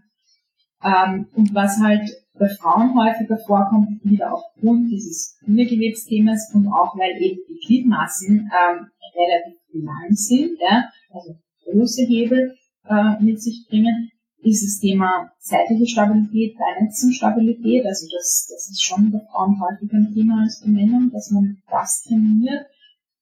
Ja. 0.84 1.06
Ähm, 1.06 1.28
und 1.36 1.54
was 1.54 1.80
halt 1.80 2.10
bei 2.38 2.50
Frauen 2.50 2.96
häufiger 2.96 3.38
vorkommt, 3.38 4.04
wieder 4.04 4.34
aufgrund 4.34 4.92
dieses 4.92 5.38
Bindegewebsthemas 5.46 6.52
und 6.54 6.68
auch 6.68 6.98
weil 6.98 7.22
eben 7.22 7.40
die 7.48 7.60
Gliedmassen 7.66 8.50
ähm, 8.52 8.88
relativ 9.16 9.60
lang 9.74 10.14
sind, 10.14 10.58
ja, 10.60 10.90
also 11.12 11.36
große 11.66 12.04
Hebel 12.04 12.56
äh, 12.88 13.22
mit 13.22 13.42
sich 13.42 13.66
bringen, 13.70 14.10
ist 14.42 14.64
das 14.64 14.80
Thema 14.80 15.32
zeitliche 15.40 15.88
Stabilität, 15.88 16.58
Beinachsenstabilität, 16.58 17.86
also 17.86 18.08
das, 18.12 18.48
das 18.52 18.70
ist 18.70 18.84
schon 18.84 19.12
bei 19.12 19.20
Frauen 19.32 19.60
häufiger 19.62 19.98
ein 19.98 20.14
Thema 20.14 20.42
als 20.42 20.62
bei 20.62 20.70
Männern, 20.70 21.12
dass 21.12 21.32
man 21.32 21.62
das 21.70 22.04
trainiert. 22.04 22.66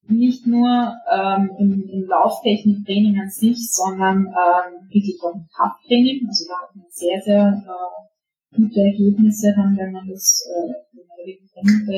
Nicht 0.08 0.48
nur 0.48 0.96
ähm, 1.14 1.52
im, 1.60 1.88
im 1.88 2.08
Lauftechniktraining 2.08 3.22
an 3.22 3.30
sich, 3.30 3.72
sondern 3.72 4.26
ähm, 4.26 4.90
wirklich 4.90 5.18
auch 5.24 5.36
im 5.36 5.46
Krafttraining. 5.56 6.28
Also 6.28 6.46
da 6.50 6.68
hat 6.68 6.76
man 6.76 6.86
sehr, 6.90 7.22
sehr 7.22 7.64
äh, 7.66 8.11
gute 8.56 8.80
Ergebnisse 8.80 9.54
dann, 9.56 9.78
wenn 9.78 9.92
man 9.92 10.08
das 10.08 10.44
äh, 10.48 10.92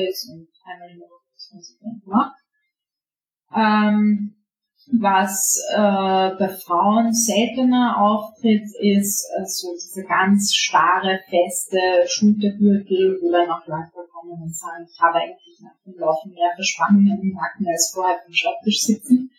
ist 0.08 0.28
und 0.30 0.48
einmal 0.64 0.90
in 0.90 0.98
der 0.98 1.08
Woche 1.08 1.28
das 1.34 1.50
konsequent 1.50 2.06
macht. 2.06 2.36
Ähm, 3.54 4.36
Was 5.00 5.62
äh, 5.72 6.36
bei 6.38 6.48
Frauen 6.48 7.12
seltener 7.12 7.96
auftritt, 7.98 8.68
ist 8.80 9.26
äh, 9.34 9.44
so 9.46 9.72
diese 9.74 10.04
ganz 10.04 10.52
starre, 10.54 11.20
feste 11.30 11.78
Schultergürtel, 12.06 13.18
wo 13.22 13.32
dann 13.32 13.50
auch 13.50 13.66
Leute 13.66 14.06
kommen 14.12 14.42
und 14.42 14.54
sagen, 14.54 14.86
ich 14.86 15.00
habe 15.00 15.18
eigentlich 15.18 15.58
nach 15.62 15.78
dem 15.86 15.98
Laufen 15.98 16.32
mehr 16.32 16.52
Verspannungen 16.54 17.18
im 17.22 17.32
Nacken 17.32 17.66
als 17.66 17.92
vorher 17.94 18.20
am 18.26 18.32
Schreibtisch 18.32 18.82
sitzen. 18.82 19.30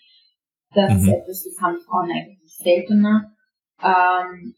Das 0.74 0.92
mhm. 0.94 0.98
ist 1.00 1.08
etwas, 1.14 1.44
das 1.44 1.62
haben 1.62 1.80
Frauen 1.86 2.10
eigentlich 2.10 2.58
seltener. 2.58 3.32
Ähm, 3.84 4.56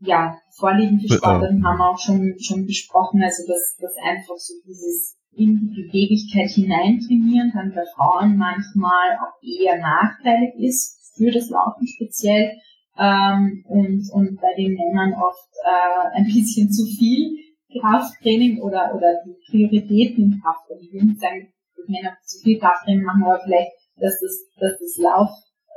ja, 0.00 0.38
Vorlieben 0.56 1.00
für 1.00 1.14
Sportarten 1.14 1.64
haben 1.64 1.78
wir 1.78 1.90
auch 1.90 1.98
schon, 1.98 2.34
schon 2.38 2.66
besprochen, 2.66 3.22
also 3.22 3.42
dass, 3.46 3.76
dass 3.80 3.94
einfach 4.02 4.36
so 4.36 4.54
dieses 4.66 5.16
in 5.32 5.54
die 5.58 5.82
Beweglichkeit 5.82 6.48
hineintrainieren 6.50 7.52
dann 7.54 7.74
bei 7.74 7.84
Frauen 7.94 8.36
manchmal 8.36 9.18
auch 9.20 9.36
eher 9.42 9.78
nachteilig 9.78 10.54
ist, 10.58 11.14
für 11.16 11.30
das 11.30 11.50
Laufen 11.50 11.86
speziell, 11.86 12.52
ähm, 12.98 13.64
und, 13.68 14.08
und 14.12 14.40
bei 14.40 14.54
den 14.56 14.74
Männern 14.74 15.14
oft 15.14 15.50
äh, 15.64 16.18
ein 16.18 16.24
bisschen 16.32 16.70
zu 16.70 16.84
viel 16.86 17.36
Krafttraining 17.80 18.60
oder, 18.62 18.94
oder 18.94 19.20
die 19.24 19.36
Prioritäten 19.50 20.32
im 20.32 20.40
Krafttraining. 20.42 20.84
Ich 20.84 20.92
will 20.92 21.04
nicht 21.04 21.20
sagen, 21.20 21.52
dass 21.76 21.88
Männer 21.88 22.16
zu 22.24 22.42
viel 22.42 22.58
Krafttraining 22.58 23.04
machen, 23.04 23.24
aber 23.24 23.40
vielleicht, 23.44 23.72
dass 23.96 24.18
das, 24.20 24.46
dass 24.58 24.78
das 24.78 24.96
Lauf, 24.98 25.30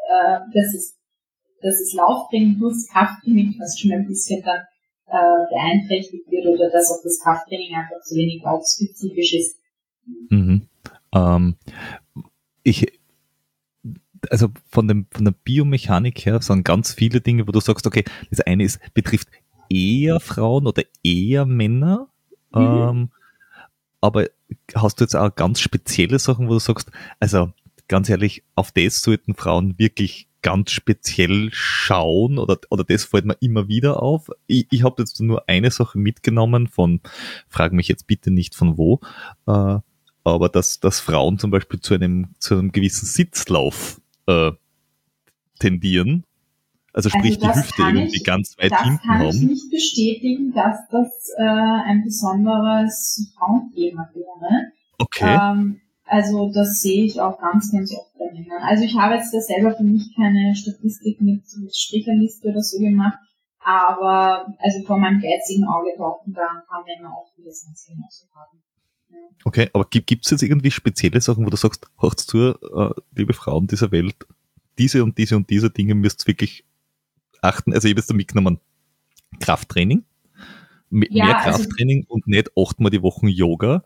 äh, 0.10 0.40
dass 0.54 0.74
es, 0.74 0.98
dass 1.62 1.80
das 1.80 1.94
Lauftraining 1.94 2.58
plus 2.58 2.88
Krafttraining 2.88 3.56
fast 3.58 3.80
schon 3.80 3.92
ein 3.92 4.08
bisschen 4.08 4.42
dann 4.44 4.62
äh, 5.08 5.46
beeinträchtigt 5.50 6.30
wird 6.30 6.46
oder 6.46 6.70
dass 6.70 6.92
auch 6.92 7.04
das 7.04 7.20
Krafttraining 7.20 7.76
einfach 7.76 8.02
zu 8.04 8.16
wenig 8.16 8.42
laufspezifisch 8.44 9.34
ist. 9.34 9.58
Mhm. 10.30 10.68
Ähm, 11.14 11.56
ich, 12.64 12.88
also 14.30 14.50
von, 14.70 14.88
dem, 14.88 15.08
von 15.12 15.26
der 15.26 15.32
Biomechanik 15.44 16.26
her 16.26 16.42
sind 16.42 16.64
ganz 16.64 16.94
viele 16.94 17.22
Dinge, 17.22 17.48
wo 17.48 17.52
du 17.52 17.60
sagst, 17.60 17.88
okay, 17.88 18.04
das 18.30 18.42
eine 18.42 18.64
ist, 18.64 18.80
betrifft 18.94 19.30
eher 19.70 20.20
Frauen 20.20 20.68
oder 20.68 20.84
eher 21.04 21.46
Männer. 21.46 22.10
Mhm. 22.54 22.62
Ähm, 22.62 23.10
aber 24.02 24.28
hast 24.76 25.00
du 25.00 25.04
jetzt 25.04 25.16
auch 25.16 25.34
ganz 25.36 25.60
spezielle 25.60 26.20
Sachen, 26.20 26.48
wo 26.48 26.54
du 26.54 26.60
sagst, 26.60 26.90
also 27.20 27.52
ganz 27.88 28.10
ehrlich, 28.10 28.44
auf 28.56 28.72
das 28.72 29.02
sollten 29.02 29.36
Frauen 29.36 29.78
wirklich 29.78 30.29
ganz 30.42 30.72
speziell 30.72 31.50
schauen 31.52 32.38
oder, 32.38 32.58
oder 32.70 32.84
das 32.84 33.04
fällt 33.04 33.26
mir 33.26 33.38
immer 33.42 33.68
wieder 33.68 34.02
auf. 34.02 34.30
Ich, 34.48 34.68
ich 34.72 34.84
habe 34.84 35.02
jetzt 35.02 35.20
nur 35.20 35.48
eine 35.48 35.72
Sache 35.72 35.98
mitgenommen 35.98 36.68
von, 36.68 37.02
frag 37.48 37.74
mich 37.74 37.88
jetzt 37.88 38.08
bitte 38.08 38.32
nicht 38.32 38.56
von 38.56 38.78
wo, 38.78 39.00
äh, 39.48 39.80
aber 40.24 40.50
dass, 40.50 40.80
dass 40.80 41.00
Frauen 41.00 41.40
zum 41.40 41.52
Beispiel 41.52 41.80
zu 41.80 41.94
einem, 41.94 42.36
zu 42.40 42.56
einem 42.56 42.72
gewissen 42.72 43.06
Sitzlauf 43.06 44.02
äh, 44.28 44.52
tendieren. 45.60 46.24
Also 46.94 47.10
sprich 47.10 47.42
also 47.42 47.48
die 47.48 47.60
Hüfte 47.60 47.82
irgendwie 47.84 48.18
ich, 48.18 48.24
ganz 48.24 48.58
weit 48.58 48.76
hinten 48.82 49.08
haben. 49.08 49.26
Das 49.26 49.36
kann 49.36 49.44
ich 49.44 49.50
nicht 49.50 49.72
bestätigen, 49.72 50.54
dass 50.54 50.78
das 50.90 51.30
äh, 51.38 51.44
ein 51.44 52.04
besonderes 52.04 53.32
Frauenthema 53.38 54.10
wäre. 54.14 54.72
Okay. 54.98 55.38
Ähm, 55.40 55.82
also 56.10 56.52
das 56.52 56.82
sehe 56.82 57.06
ich 57.06 57.22
auch 57.22 57.40
ganz, 57.40 57.72
ganz 57.72 57.94
oft 57.94 58.18
bei 58.18 58.32
Männern. 58.34 58.64
Also 58.64 58.84
ich 58.84 58.98
habe 58.98 59.16
jetzt 59.16 59.32
da 59.32 59.40
selber 59.40 59.76
für 59.76 59.84
mich 59.84 60.16
keine 60.16 60.56
Statistik 60.56 61.22
mit, 61.22 61.44
mit 61.62 61.76
Stricherliste 61.76 62.50
oder 62.50 62.62
so 62.62 62.80
gemacht, 62.80 63.20
aber 63.60 64.56
also 64.60 64.84
vor 64.88 64.98
meinem 64.98 65.22
geizigen 65.22 65.66
Auge 65.66 65.92
tauchen 65.96 66.34
da 66.34 66.42
ein 66.42 66.66
paar 66.68 66.84
Männer 66.84 67.14
auf, 67.16 67.28
die 67.38 67.44
das 67.44 67.64
ganz 67.64 67.86
genauso 67.86 68.26
haben. 68.34 68.60
Okay, 69.46 69.70
aber 69.72 69.86
gibt 69.86 70.26
es 70.26 70.32
jetzt 70.32 70.42
irgendwie 70.42 70.72
spezielle 70.72 71.22
Sachen, 71.22 71.46
wo 71.46 71.50
du 71.50 71.58
sagst, 71.58 71.88
hört 72.00 72.20
zu, 72.20 72.56
äh, 72.56 73.02
liebe 73.16 73.34
Frauen 73.34 73.68
dieser 73.68 73.92
Welt, 73.92 74.16
diese 74.80 75.04
und 75.04 75.18
diese 75.18 75.38
und 75.38 75.50
diese 75.50 75.70
Dinge 75.70 75.94
müsst 75.94 76.24
ihr 76.24 76.28
wirklich 76.28 76.66
achten. 77.42 77.72
Also 77.72 77.88
ich 77.88 77.94
habe 77.94 78.00
jetzt 78.00 78.10
da 78.10 78.16
mitgenommen, 78.16 78.60
Krafttraining, 79.40 80.06
mehr 80.90 81.08
ja, 81.12 81.38
also 81.38 81.60
Krafttraining 81.60 82.00
also, 82.00 82.14
und 82.14 82.28
nicht 82.28 82.52
achtmal 82.58 82.90
die 82.90 83.04
Woche 83.04 83.28
Yoga. 83.28 83.84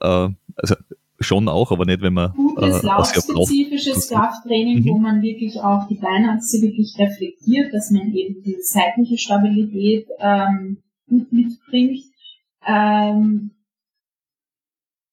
Äh, 0.00 0.28
also 0.56 0.74
schon 1.20 1.48
auch, 1.48 1.72
aber 1.72 1.84
nicht, 1.84 2.00
wenn 2.00 2.14
man 2.14 2.32
gutes 2.32 2.82
äh, 2.82 2.86
laufspezifisches 2.86 4.08
Krafttraining, 4.08 4.80
mhm. 4.80 4.88
wo 4.88 4.98
man 4.98 5.22
wirklich 5.22 5.60
auch 5.60 5.88
die 5.88 5.96
Beinachse 5.96 6.62
wirklich 6.62 6.94
reflektiert, 6.98 7.72
dass 7.72 7.90
man 7.90 8.12
eben 8.12 8.42
diese 8.42 8.62
seitliche 8.62 9.18
Stabilität 9.18 10.06
ähm, 10.20 10.78
gut 11.08 11.32
mitbringt. 11.32 12.04
Ähm, 12.66 13.50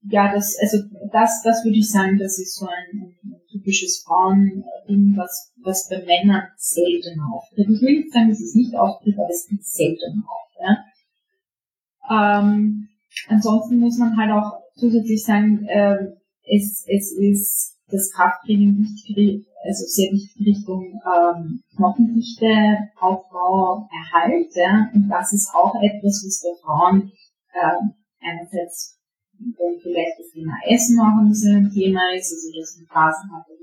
ja, 0.08 0.32
das, 0.32 0.56
also 0.62 0.78
das, 1.12 1.42
das 1.44 1.66
würde 1.66 1.78
ich 1.80 1.90
sagen, 1.90 2.20
das 2.20 2.38
ist 2.38 2.56
so 2.56 2.68
ein, 2.68 3.16
ein 3.24 3.42
typisches 3.52 4.04
Frauending, 4.06 5.16
was, 5.16 5.52
was 5.64 5.90
bei 5.90 6.04
Männern 6.06 6.44
selten 6.58 7.20
auftritt. 7.22 7.68
Ich 7.70 7.82
will 7.82 8.02
nicht 8.02 8.14
sagen, 8.14 8.30
dass 8.30 8.40
es 8.40 8.54
nicht 8.54 8.76
auftritt, 8.76 9.18
aber 9.18 9.30
es 9.30 9.48
tritt 9.48 9.66
selten 9.66 10.24
auf. 10.28 10.46
Ja. 12.08 12.40
Ähm, 12.40 12.90
ansonsten 13.28 13.80
muss 13.80 13.98
man 13.98 14.16
halt 14.16 14.32
auch 14.32 14.65
zusätzlich 14.76 15.24
sagen, 15.24 15.66
äh, 15.68 15.98
es, 16.44 16.86
es 16.88 17.12
ist 17.18 17.78
das 17.88 18.12
Krafttraining 18.12 18.78
wichtig, 18.80 19.46
also 19.64 19.86
sehr 19.88 20.12
wichtig 20.12 20.46
Richtung 20.46 21.02
ähm, 21.06 21.62
Knochendichte, 21.76 22.90
Aufbau, 23.00 23.88
Erhalt. 23.92 24.56
Ja. 24.56 24.90
Und 24.94 25.10
das 25.10 25.34
ist 25.34 25.54
auch 25.54 25.74
etwas, 25.82 26.24
was 26.26 26.44
bei 26.44 26.62
Frauen 26.62 27.12
äh, 27.54 28.28
einerseits 28.28 28.96
wenn 29.40 29.80
vielleicht 29.82 30.20
das 30.20 30.32
Thema 30.32 30.56
Essen 30.66 31.00
auch 31.00 31.20
ein 31.20 31.30
bisschen 31.30 31.66
ein 31.66 31.72
Thema 31.72 32.02
ist, 32.16 32.32
also 32.32 32.60
dass 32.60 32.78
man 32.78 32.88
Phasen 32.88 33.32
hat, 33.36 33.46
wo 33.48 33.56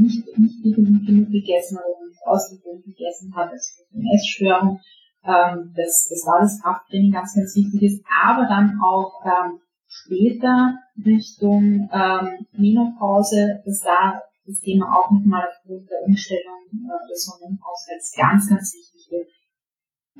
nicht, 0.00 0.38
nicht 0.38 0.62
genug 0.62 1.30
gegessen 1.30 1.78
hat 1.78 1.84
oder 1.84 2.06
nicht 2.08 2.22
ausgewogen 2.24 2.82
gegessen 2.84 3.34
hat, 3.34 3.50
also 3.50 3.82
eine 3.94 4.14
Essstörung, 4.14 4.80
ähm, 5.24 5.72
dass, 5.74 6.08
dass 6.08 6.22
da 6.24 6.40
das 6.40 6.60
Krafttraining 6.62 7.12
ganz, 7.12 7.34
ganz 7.34 7.54
wichtig 7.56 7.82
ist, 7.82 8.04
aber 8.22 8.46
dann 8.46 8.78
auch 8.80 9.24
ähm, 9.24 9.60
später 10.04 10.78
Richtung 11.04 11.88
ähm, 11.92 12.46
Menopause, 12.52 13.62
dass 13.64 13.80
da 13.80 14.20
das 14.46 14.60
Thema 14.60 14.86
auch 14.92 15.10
nochmal 15.10 15.46
aufgrund 15.48 15.88
der 15.90 16.02
Umstellung 16.06 16.60
äh, 16.72 17.08
des 17.08 17.28
Hormonhaushalts 17.30 18.14
ganz, 18.16 18.48
ganz 18.48 18.74
wichtig 18.74 19.10
wird. 19.10 19.28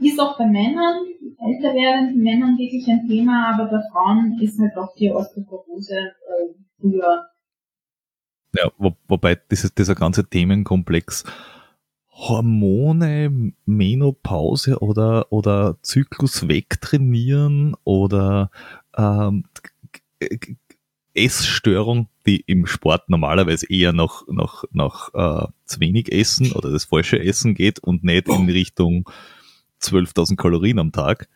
Ist 0.00 0.20
auch 0.20 0.38
bei 0.38 0.46
Männern, 0.46 1.04
älter 1.38 1.74
werdenden 1.74 2.22
Männern 2.22 2.56
wirklich 2.56 2.86
ein 2.88 3.06
Thema, 3.06 3.52
aber 3.52 3.70
bei 3.70 3.82
Frauen 3.92 4.38
ist 4.40 4.58
halt 4.58 4.72
doch 4.76 4.94
die 4.94 5.10
Osteoporose 5.10 5.94
äh, 5.94 6.54
früher. 6.80 7.26
Ja, 8.54 8.70
wo, 8.78 8.92
wobei 9.08 9.36
dieses, 9.50 9.74
dieser 9.74 9.94
ganze 9.94 10.28
Themenkomplex 10.28 11.24
Hormone, 12.12 13.52
Menopause 13.64 14.80
oder, 14.80 15.32
oder 15.32 15.78
Zyklus 15.82 16.48
wegtrainieren 16.48 17.74
oder 17.84 18.50
ähm, 18.96 19.44
Essstörung, 21.14 22.08
die 22.26 22.40
im 22.40 22.66
Sport 22.66 23.08
normalerweise 23.08 23.66
eher 23.68 23.92
noch, 23.92 24.26
noch, 24.28 24.64
noch 24.70 25.14
äh, 25.14 25.46
zu 25.64 25.80
wenig 25.80 26.12
Essen 26.12 26.52
oder 26.52 26.70
das 26.70 26.84
falsche 26.84 27.18
Essen 27.18 27.54
geht 27.54 27.78
und 27.80 28.04
nicht 28.04 28.28
in 28.28 28.48
Richtung 28.48 29.10
12.000 29.82 30.36
Kalorien 30.36 30.78
am 30.78 30.92
Tag. 30.92 31.28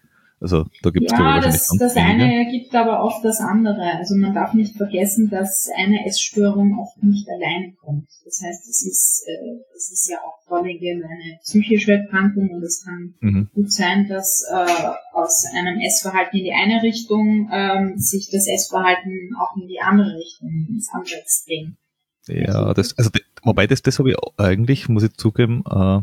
Also 0.44 0.66
da 0.82 0.90
gibt 0.90 1.06
es 1.06 1.12
ja, 1.12 1.16
glaube 1.16 1.38
ich 1.38 1.44
das, 1.46 1.68
ganz 1.70 1.80
das 1.80 1.94
wenige. 1.94 2.22
eine 2.24 2.44
ergibt 2.44 2.74
aber 2.74 3.02
oft 3.02 3.24
das 3.24 3.40
andere. 3.40 3.96
Also 3.96 4.14
man 4.14 4.34
darf 4.34 4.52
nicht 4.52 4.76
vergessen, 4.76 5.30
dass 5.30 5.70
eine 5.74 6.04
Essstörung 6.04 6.78
oft 6.78 7.02
nicht 7.02 7.26
alleine 7.30 7.72
kommt. 7.72 8.08
Das 8.26 8.42
heißt, 8.44 8.68
es 8.68 8.84
ist, 8.84 9.24
äh, 9.26 9.62
es 9.74 9.90
ist 9.90 10.10
ja 10.10 10.18
auch 10.18 10.46
vorwiegend 10.46 11.02
eine 11.02 11.38
psychische 11.42 11.92
Erkrankung 11.92 12.50
und 12.50 12.62
es 12.62 12.84
kann 12.84 13.14
mhm. 13.20 13.48
gut 13.54 13.72
sein, 13.72 14.06
dass 14.06 14.44
äh, 14.52 14.90
aus 15.14 15.46
einem 15.50 15.80
Essverhalten 15.80 16.38
in 16.38 16.44
die 16.44 16.52
eine 16.52 16.82
Richtung 16.82 17.48
ähm, 17.50 17.96
sich 17.96 18.28
das 18.30 18.46
Essverhalten 18.46 19.30
auch 19.40 19.56
in 19.56 19.66
die 19.66 19.80
andere 19.80 20.14
Richtung, 20.14 20.66
ins 20.68 20.90
andere 20.92 21.20
Extrem. 21.22 21.78
Ja, 22.26 22.74
das, 22.74 22.98
also 22.98 23.08
wobei 23.42 23.66
das, 23.66 23.80
das 23.80 23.98
habe 23.98 24.10
ich 24.10 24.16
eigentlich, 24.36 24.90
muss 24.90 25.04
ich 25.04 25.14
zugeben, 25.14 25.64
äh, 25.66 26.00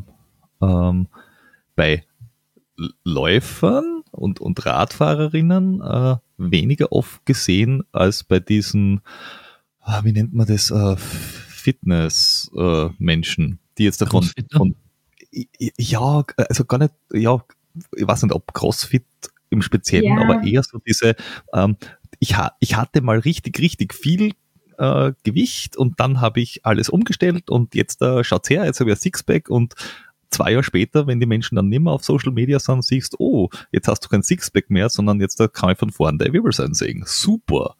ähm, 0.65 1.09
bei 1.75 2.03
Läufern 3.03 4.00
und, 4.11 4.39
und 4.39 4.65
Radfahrerinnen 4.65 5.81
äh, 5.81 6.15
weniger 6.37 6.91
oft 6.91 7.25
gesehen 7.25 7.83
als 7.91 8.23
bei 8.23 8.39
diesen, 8.39 9.01
äh, 9.85 10.03
wie 10.03 10.11
nennt 10.11 10.33
man 10.33 10.47
das, 10.47 10.71
äh, 10.71 10.95
Fitness-Menschen, 11.61 13.59
die 13.77 13.83
jetzt 13.83 14.01
davon, 14.01 14.27
von, 14.51 14.75
ja, 15.31 16.23
also 16.35 16.65
gar 16.65 16.79
nicht, 16.79 16.93
ja, 17.13 17.41
ich 17.95 18.07
weiß 18.07 18.23
nicht, 18.23 18.33
ob 18.33 18.53
CrossFit 18.53 19.05
im 19.49 19.61
Speziellen, 19.61 20.17
ja. 20.17 20.21
aber 20.21 20.43
eher 20.43 20.63
so 20.63 20.79
diese, 20.79 21.15
ähm, 21.53 21.77
ich, 22.19 22.35
ha 22.35 22.55
ich 22.59 22.75
hatte 22.75 23.01
mal 23.01 23.19
richtig, 23.19 23.59
richtig 23.59 23.93
viel 23.93 24.33
äh, 24.77 25.13
Gewicht 25.23 25.77
und 25.77 25.99
dann 25.99 26.19
habe 26.21 26.41
ich 26.41 26.65
alles 26.65 26.89
umgestellt 26.89 27.49
und 27.49 27.75
jetzt 27.75 28.01
äh, 28.01 28.23
schaut's 28.23 28.49
her, 28.49 28.65
jetzt 28.65 28.79
habe 28.79 28.89
ich 28.89 28.97
ein 28.97 29.01
Sixpack 29.01 29.49
und 29.49 29.75
zwei 30.31 30.51
Jahre 30.51 30.63
später, 30.63 31.07
wenn 31.07 31.19
die 31.19 31.25
Menschen 31.25 31.55
dann 31.55 31.69
nicht 31.69 31.81
mehr 31.81 31.93
auf 31.93 32.03
Social 32.03 32.31
Media 32.31 32.59
sind, 32.59 32.83
siehst, 32.83 33.19
oh, 33.19 33.49
jetzt 33.71 33.87
hast 33.87 34.03
du 34.03 34.09
kein 34.09 34.23
Sixpack 34.23 34.69
mehr, 34.69 34.89
sondern 34.89 35.19
jetzt 35.19 35.37
kann 35.53 35.71
ich 35.71 35.77
von 35.77 35.91
vorne 35.91 36.17
der 36.17 36.33
Wirbelsäule 36.33 36.73
sehen. 36.73 37.03
Super. 37.05 37.75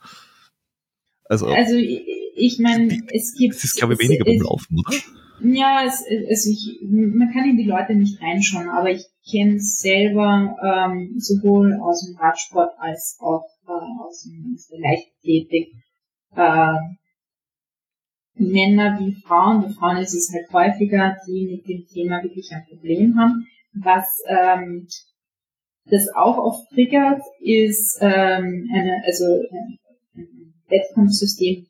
Also, 1.25 1.47
also 1.47 1.75
ich 1.75 2.59
meine, 2.59 3.01
es 3.13 3.33
gibt. 3.35 3.55
Es 3.55 3.63
ist, 3.63 3.77
glaube 3.77 3.93
ich, 3.93 3.99
weniger 3.99 4.25
beim 4.25 4.41
Laufen, 4.41 4.77
oder? 4.77 4.97
Ja, 5.43 5.83
es, 5.85 6.03
also 6.29 6.49
ich, 6.51 6.79
man 6.83 7.31
kann 7.33 7.49
in 7.49 7.57
die 7.57 7.63
Leute 7.63 7.95
nicht 7.95 8.21
reinschauen, 8.21 8.69
aber 8.69 8.91
ich 8.91 9.05
kenne 9.29 9.55
es 9.55 9.79
selber 9.79 10.55
ähm, 10.61 11.15
sowohl 11.17 11.79
aus 11.81 12.05
dem 12.05 12.15
Radsport 12.17 12.73
als 12.77 13.17
auch 13.19 13.45
äh, 13.67 13.71
aus, 14.03 14.23
dem, 14.23 14.53
aus 14.53 14.67
der 14.67 14.79
Leichtathletik. 14.79 15.73
Äh, 16.35 16.77
Männer 18.35 18.99
wie 18.99 19.21
Frauen, 19.21 19.61
bei 19.61 19.69
Frauen 19.69 19.97
ist 19.97 20.13
es 20.13 20.31
halt 20.33 20.51
häufiger, 20.51 21.17
die 21.27 21.47
mit 21.47 21.67
dem 21.67 21.85
Thema 21.87 22.23
wirklich 22.23 22.51
ein 22.51 22.65
Problem 22.69 23.17
haben. 23.17 23.47
Was 23.73 24.21
ähm, 24.27 24.87
das 25.85 26.07
auch 26.15 26.37
oft 26.37 26.69
triggert, 26.69 27.21
ist 27.39 27.97
ähm, 28.01 28.69
eine, 28.73 29.01
also 29.05 29.25
ein, 29.25 29.77
ein 30.15 30.53
Wettkampfsystem, 30.69 31.67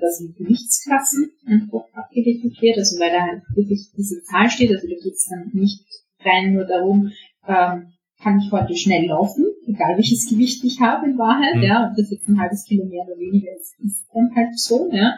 das 0.00 0.20
in 0.20 0.34
Gewichtsklassen 0.34 1.30
einfach 1.46 1.84
abgewickelt 1.92 2.60
wird, 2.60 2.78
also 2.78 2.98
weil 3.00 3.12
da 3.12 3.22
halt 3.22 3.42
wirklich 3.54 3.90
diese 3.96 4.22
Zahl 4.22 4.50
steht, 4.50 4.70
also 4.70 4.86
da 4.86 4.94
geht 4.94 5.14
es 5.14 5.28
dann 5.28 5.50
nicht 5.52 5.84
rein 6.20 6.54
nur 6.54 6.64
darum, 6.64 7.12
ähm, 7.46 7.92
kann 8.22 8.38
ich 8.38 8.50
heute 8.50 8.74
schnell 8.76 9.06
laufen, 9.06 9.44
egal 9.66 9.96
welches 9.96 10.28
Gewicht 10.28 10.64
ich 10.64 10.80
habe 10.80 11.06
in 11.06 11.18
Wahrheit, 11.18 11.56
mhm. 11.56 11.62
ja, 11.62 11.88
ob 11.88 11.96
das 11.96 12.10
jetzt 12.10 12.28
ein 12.28 12.40
halbes 12.40 12.64
Kilo 12.64 12.84
mehr 12.86 13.04
oder 13.06 13.18
weniger 13.18 13.52
ist, 13.54 13.74
ist 13.84 14.06
dann 14.12 14.34
halt 14.34 14.58
so, 14.58 14.88
ja. 14.92 15.14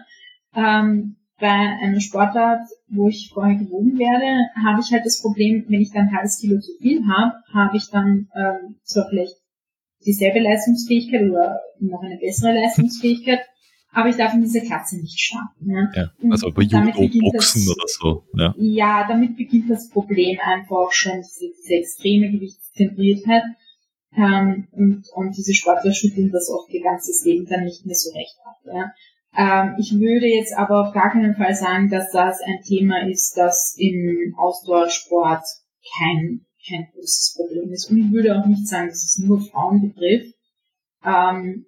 Ähm, 0.56 1.16
bei 1.38 1.48
einer 1.48 2.00
Sportart, 2.00 2.66
wo 2.88 3.08
ich 3.08 3.30
vorher 3.32 3.56
gewogen 3.56 3.98
werde, 3.98 4.48
habe 4.64 4.80
ich 4.80 4.90
halt 4.90 5.04
das 5.04 5.20
Problem, 5.20 5.66
wenn 5.68 5.82
ich 5.82 5.92
dann 5.92 6.08
ein 6.08 6.16
halbes 6.16 6.38
Kilo 6.38 6.58
zu 6.60 6.72
viel 6.80 7.06
habe, 7.06 7.34
habe 7.52 7.76
ich 7.76 7.90
dann 7.90 8.28
ähm, 8.34 8.76
zwar 8.82 9.08
vielleicht 9.10 9.36
dieselbe 10.06 10.40
Leistungsfähigkeit 10.40 11.28
oder 11.28 11.60
noch 11.80 12.02
eine 12.02 12.16
bessere 12.16 12.54
Leistungsfähigkeit, 12.54 13.40
aber 13.92 14.08
ich 14.08 14.16
darf 14.16 14.32
in 14.32 14.42
diese 14.42 14.62
Klasse 14.62 14.96
nicht 14.96 15.20
starten. 15.20 15.70
Ja. 15.70 15.90
ja 15.94 16.30
also 16.30 16.50
bei 16.52 16.62
Judo, 16.62 17.30
Boxen 17.32 17.68
oder 17.68 17.86
so. 17.86 18.24
Ja. 18.34 18.54
ja, 18.56 19.06
damit 19.06 19.36
beginnt 19.36 19.68
das 19.68 19.90
Problem 19.90 20.38
einfach 20.42 20.90
schon, 20.92 21.18
diese, 21.18 21.52
diese 21.60 21.74
extreme 21.74 22.30
Gewichtszentriertheit. 22.30 23.42
Ähm, 24.16 24.68
und, 24.72 25.04
und 25.14 25.36
diese 25.36 25.52
Sportler 25.52 25.92
schütteln 25.92 26.30
das 26.30 26.48
oft 26.48 26.72
ihr 26.72 26.82
ganzes 26.82 27.22
Leben 27.26 27.44
dann 27.44 27.64
nicht 27.64 27.84
mehr 27.84 27.94
so 27.94 28.10
recht 28.12 28.36
ab. 28.46 28.56
Ja. 28.64 28.92
Ähm, 29.36 29.74
ich 29.78 29.92
würde 29.92 30.26
jetzt 30.26 30.56
aber 30.56 30.88
auf 30.88 30.94
gar 30.94 31.12
keinen 31.12 31.34
Fall 31.34 31.54
sagen, 31.54 31.90
dass 31.90 32.10
das 32.10 32.40
ein 32.40 32.62
Thema 32.62 33.06
ist, 33.06 33.36
das 33.36 33.76
im 33.78 34.34
Ausdauersport 34.38 35.44
kein, 35.98 36.46
kein 36.66 36.86
großes 36.92 37.34
Problem 37.36 37.70
ist. 37.70 37.90
Und 37.90 37.98
ich 37.98 38.12
würde 38.12 38.38
auch 38.38 38.46
nicht 38.46 38.66
sagen, 38.66 38.88
dass 38.88 39.04
es 39.04 39.18
nur 39.18 39.40
Frauen 39.40 39.82
betrifft. 39.82 40.34
Ähm, 41.04 41.66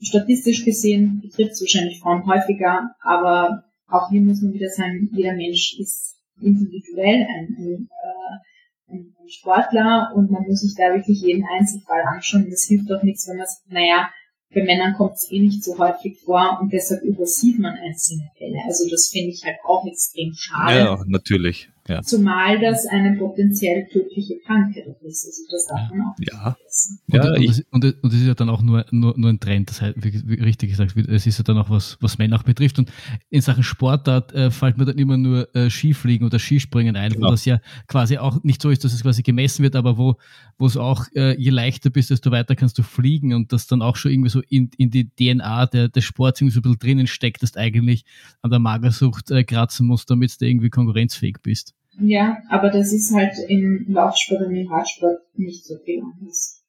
statistisch 0.00 0.64
gesehen 0.64 1.20
betrifft 1.20 1.52
es 1.52 1.60
wahrscheinlich 1.60 2.00
Frauen 2.00 2.24
häufiger, 2.26 2.94
aber 3.00 3.64
auch 3.88 4.08
hier 4.10 4.22
muss 4.22 4.40
man 4.40 4.52
wieder 4.52 4.70
sagen, 4.70 5.10
jeder 5.12 5.34
Mensch 5.34 5.78
ist 5.78 6.16
individuell 6.40 7.26
ein, 7.28 7.56
ein, 7.58 7.88
äh, 7.90 8.94
ein 8.94 9.14
Sportler 9.28 10.12
und 10.14 10.30
man 10.30 10.44
muss 10.46 10.60
sich 10.60 10.74
da 10.76 10.94
wirklich 10.94 11.20
jeden 11.20 11.44
Einzelfall 11.44 12.02
anschauen. 12.02 12.48
Das 12.48 12.64
hilft 12.68 12.88
doch 12.88 13.02
nichts, 13.02 13.28
wenn 13.28 13.38
man 13.38 13.46
sagt, 13.46 13.70
naja, 13.70 14.08
bei 14.54 14.62
Männern 14.62 14.94
kommt 14.94 15.14
es 15.14 15.30
eh 15.30 15.40
nicht 15.40 15.64
so 15.64 15.78
häufig 15.78 16.18
vor 16.24 16.58
und 16.60 16.72
deshalb 16.72 17.02
übersieht 17.02 17.58
man 17.58 17.74
einzelne 17.74 18.30
Fälle. 18.36 18.58
Also 18.66 18.88
das 18.90 19.08
finde 19.08 19.30
ich 19.30 19.44
halt 19.44 19.56
auch 19.64 19.86
extrem 19.86 20.32
schade. 20.34 20.78
Ja, 20.78 21.04
natürlich. 21.06 21.70
Ja. 21.88 22.02
Zumal 22.02 22.60
das 22.60 22.86
eine 22.86 23.18
potenziell 23.18 23.86
tödliche 23.88 24.38
Krankheit 24.46 24.86
ist. 25.02 25.26
Also 25.26 25.42
das 25.50 25.66
darf 25.66 25.90
man 25.90 26.06
auch 26.06 26.18
nicht 26.18 26.32
ja. 26.32 26.38
vergessen. 26.38 26.66
Ja, 27.08 27.22
und, 27.22 27.36
und, 27.36 27.48
das, 27.48 27.60
und, 27.70 27.84
und, 27.84 28.12
das, 28.12 28.14
ist 28.14 28.26
ja 28.26 28.34
dann 28.34 28.48
auch 28.48 28.62
nur, 28.62 28.86
nur, 28.90 29.16
nur 29.18 29.30
ein 29.30 29.40
Trend, 29.40 29.70
das 29.70 29.82
heißt, 29.82 29.94
wie, 30.02 30.22
wie 30.26 30.42
richtig 30.42 30.70
gesagt, 30.70 30.96
es 30.96 31.26
ist 31.26 31.38
ja 31.38 31.44
dann 31.44 31.58
auch 31.58 31.70
was, 31.70 31.98
was 32.00 32.18
Männer 32.18 32.36
auch 32.36 32.42
betrifft. 32.42 32.78
Und 32.78 32.90
in 33.30 33.40
Sachen 33.40 33.62
Sportart 33.62 34.32
äh, 34.32 34.50
fällt 34.50 34.78
mir 34.78 34.84
dann 34.84 34.98
immer 34.98 35.16
nur 35.16 35.54
äh, 35.54 35.68
Skifliegen 35.68 36.26
oder 36.26 36.38
Skispringen 36.38 36.96
ein, 36.96 37.12
genau. 37.12 37.28
wo 37.28 37.30
das 37.30 37.44
ja 37.44 37.60
quasi 37.86 38.18
auch 38.18 38.42
nicht 38.42 38.62
so 38.62 38.70
ist, 38.70 38.84
dass 38.84 38.92
es 38.92 39.02
quasi 39.02 39.22
gemessen 39.22 39.62
wird, 39.62 39.76
aber 39.76 39.98
wo 39.98 40.16
wo 40.62 40.66
es 40.66 40.76
auch, 40.76 41.06
äh, 41.16 41.36
je 41.40 41.50
leichter 41.50 41.90
bist, 41.90 42.10
desto 42.10 42.30
weiter 42.30 42.54
kannst 42.54 42.78
du 42.78 42.84
fliegen 42.84 43.34
und 43.34 43.52
das 43.52 43.66
dann 43.66 43.82
auch 43.82 43.96
schon 43.96 44.12
irgendwie 44.12 44.30
so 44.30 44.42
in, 44.48 44.70
in 44.78 44.90
die 44.90 45.10
DNA 45.10 45.66
der, 45.66 45.88
des 45.88 46.04
Sports 46.04 46.40
irgendwie 46.40 46.54
so 46.54 46.60
ein 46.60 46.62
bisschen 46.62 46.78
drinnen 46.78 47.06
steckt, 47.08 47.42
dass 47.42 47.52
du 47.52 47.60
eigentlich 47.60 48.04
an 48.42 48.50
der 48.50 48.60
Magersucht 48.60 49.30
äh, 49.32 49.42
kratzen 49.42 49.88
musst, 49.88 50.08
damit 50.08 50.40
du 50.40 50.46
irgendwie 50.46 50.70
konkurrenzfähig 50.70 51.38
bist. 51.42 51.74
Ja, 51.98 52.38
aber 52.48 52.70
das 52.70 52.92
ist 52.92 53.12
halt 53.12 53.34
im 53.48 53.86
Laufsport 53.88 54.46
und 54.46 54.54
im 54.54 54.68
Radsport 54.68 55.18
nicht 55.34 55.64
so 55.66 55.76
viel 55.84 56.00
anders. 56.00 56.61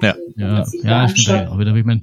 Also, 0.00 0.32
ja, 0.36 0.62
ja, 0.62 0.66
ja 0.82 1.02
anschaut, 1.02 1.48
auch 1.48 1.58
wieder, 1.58 1.74
wie, 1.74 1.82
mein 1.82 2.02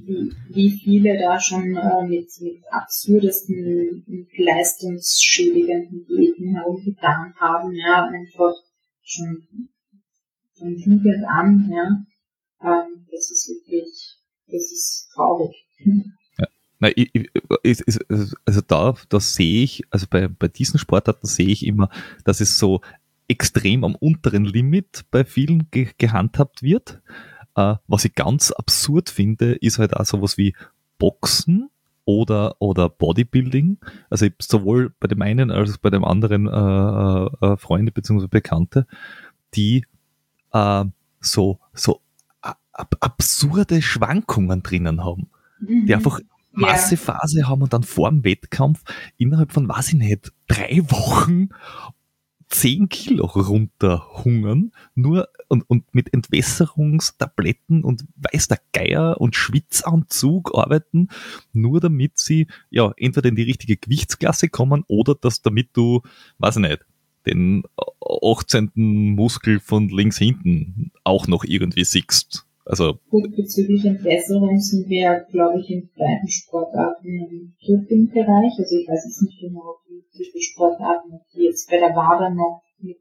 wie, 0.50 0.70
viele 0.70 1.18
da 1.18 1.40
schon 1.40 1.76
äh, 1.76 2.06
mit, 2.06 2.28
mit 2.40 2.62
absurdesten 2.70 4.26
leistungsschädigenden 4.36 6.06
Diäten 6.06 6.54
herumgetan 6.54 7.34
haben, 7.40 7.72
ja, 7.74 8.06
einfach 8.06 8.54
schon 9.02 9.48
von 10.58 10.76
Jugend 10.76 11.24
an, 11.26 11.70
ja. 11.72 12.04
Ähm, 12.62 13.06
das 13.10 13.30
ist 13.30 13.48
wirklich, 13.48 14.16
das 14.46 14.72
ist 14.72 15.10
traurig. 15.14 15.54
Na, 16.80 16.90
ich, 16.94 17.10
ich, 17.12 17.30
also 18.44 18.60
da, 18.66 18.94
da 19.08 19.20
sehe 19.20 19.64
ich, 19.64 19.82
also 19.90 20.06
bei, 20.08 20.28
bei 20.28 20.48
diesen 20.48 20.78
Sportarten 20.78 21.26
sehe 21.26 21.48
ich 21.48 21.66
immer, 21.66 21.88
dass 22.24 22.40
es 22.40 22.58
so 22.58 22.82
extrem 23.26 23.84
am 23.84 23.94
unteren 23.94 24.44
Limit 24.44 25.04
bei 25.10 25.24
vielen 25.24 25.70
ge 25.70 25.88
gehandhabt 25.98 26.62
wird. 26.62 27.02
Äh, 27.58 27.76
was 27.88 28.04
ich 28.04 28.14
ganz 28.14 28.52
absurd 28.52 29.10
finde, 29.10 29.54
ist 29.54 29.80
halt 29.80 29.96
auch 29.96 30.04
sowas 30.04 30.38
wie 30.38 30.54
Boxen 30.98 31.70
oder, 32.04 32.54
oder 32.60 32.88
Bodybuilding. 32.88 33.78
Also 34.10 34.26
ich, 34.26 34.34
sowohl 34.40 34.94
bei 35.00 35.08
dem 35.08 35.22
einen 35.22 35.50
als 35.50 35.74
auch 35.74 35.78
bei 35.78 35.90
dem 35.90 36.04
anderen 36.04 36.46
äh, 36.46 36.50
äh, 36.50 37.52
äh 37.52 37.56
Freunde 37.56 37.90
bzw. 37.90 38.28
Bekannte, 38.28 38.86
die 39.54 39.84
äh, 40.52 40.84
so, 41.20 41.58
so 41.74 42.00
ab 42.40 42.94
absurde 43.00 43.82
Schwankungen 43.82 44.62
drinnen 44.62 45.04
haben. 45.04 45.28
Mhm. 45.58 45.86
Die 45.86 45.96
einfach 45.96 46.20
Massephase 46.52 47.40
ja. 47.40 47.48
haben 47.48 47.62
und 47.62 47.72
dann 47.72 47.82
vor 47.82 48.08
dem 48.08 48.22
Wettkampf 48.22 48.84
innerhalb 49.16 49.50
von, 49.50 49.68
weiß 49.68 49.88
ich 49.88 49.94
nicht, 49.94 50.32
drei 50.46 50.80
Wochen 50.90 51.48
zehn 52.48 52.88
Kilo 52.88 53.26
runterhungern, 53.26 54.72
nur 54.94 55.28
und, 55.48 55.68
und 55.68 55.94
mit 55.94 56.12
Entwässerungstabletten 56.12 57.84
und 57.84 58.04
weiß 58.16 58.48
der 58.48 58.60
Geier 58.72 59.20
und 59.20 59.36
Schwitzanzug 59.36 60.54
arbeiten, 60.54 61.08
nur 61.52 61.80
damit 61.80 62.18
sie 62.18 62.46
ja 62.70 62.92
entweder 62.96 63.28
in 63.28 63.36
die 63.36 63.42
richtige 63.42 63.76
Gewichtsklasse 63.76 64.48
kommen 64.48 64.84
oder 64.88 65.14
dass 65.14 65.42
damit 65.42 65.70
du, 65.74 66.02
weiß 66.38 66.56
ich 66.56 66.62
nicht, 66.62 66.86
den 67.26 67.62
18. 68.00 68.70
Muskel 68.74 69.60
von 69.60 69.88
links 69.88 70.18
hinten 70.18 70.92
auch 71.04 71.26
noch 71.26 71.44
irgendwie 71.44 71.84
siehst. 71.84 72.46
Also 72.64 72.98
Gut, 73.08 73.34
bezüglich 73.34 73.84
Entwässerung 73.86 74.58
sind 74.60 74.88
wir, 74.90 75.26
glaube 75.30 75.60
ich, 75.60 75.70
in 75.70 75.88
beiden 75.96 76.28
Sportarten 76.28 77.08
im 77.08 77.54
Doping-Bereich. 77.66 78.52
Also 78.58 78.76
ich 78.76 78.86
weiß 78.86 79.04
jetzt 79.06 79.22
nicht 79.22 79.40
genau, 79.40 79.77
viele 80.24 80.42
Sportarten 80.42 81.20
die 81.34 81.44
jetzt 81.44 81.70
bei 81.70 81.78
der 81.78 81.90
WADA 81.90 82.30
noch 82.30 82.62
mit 82.80 82.98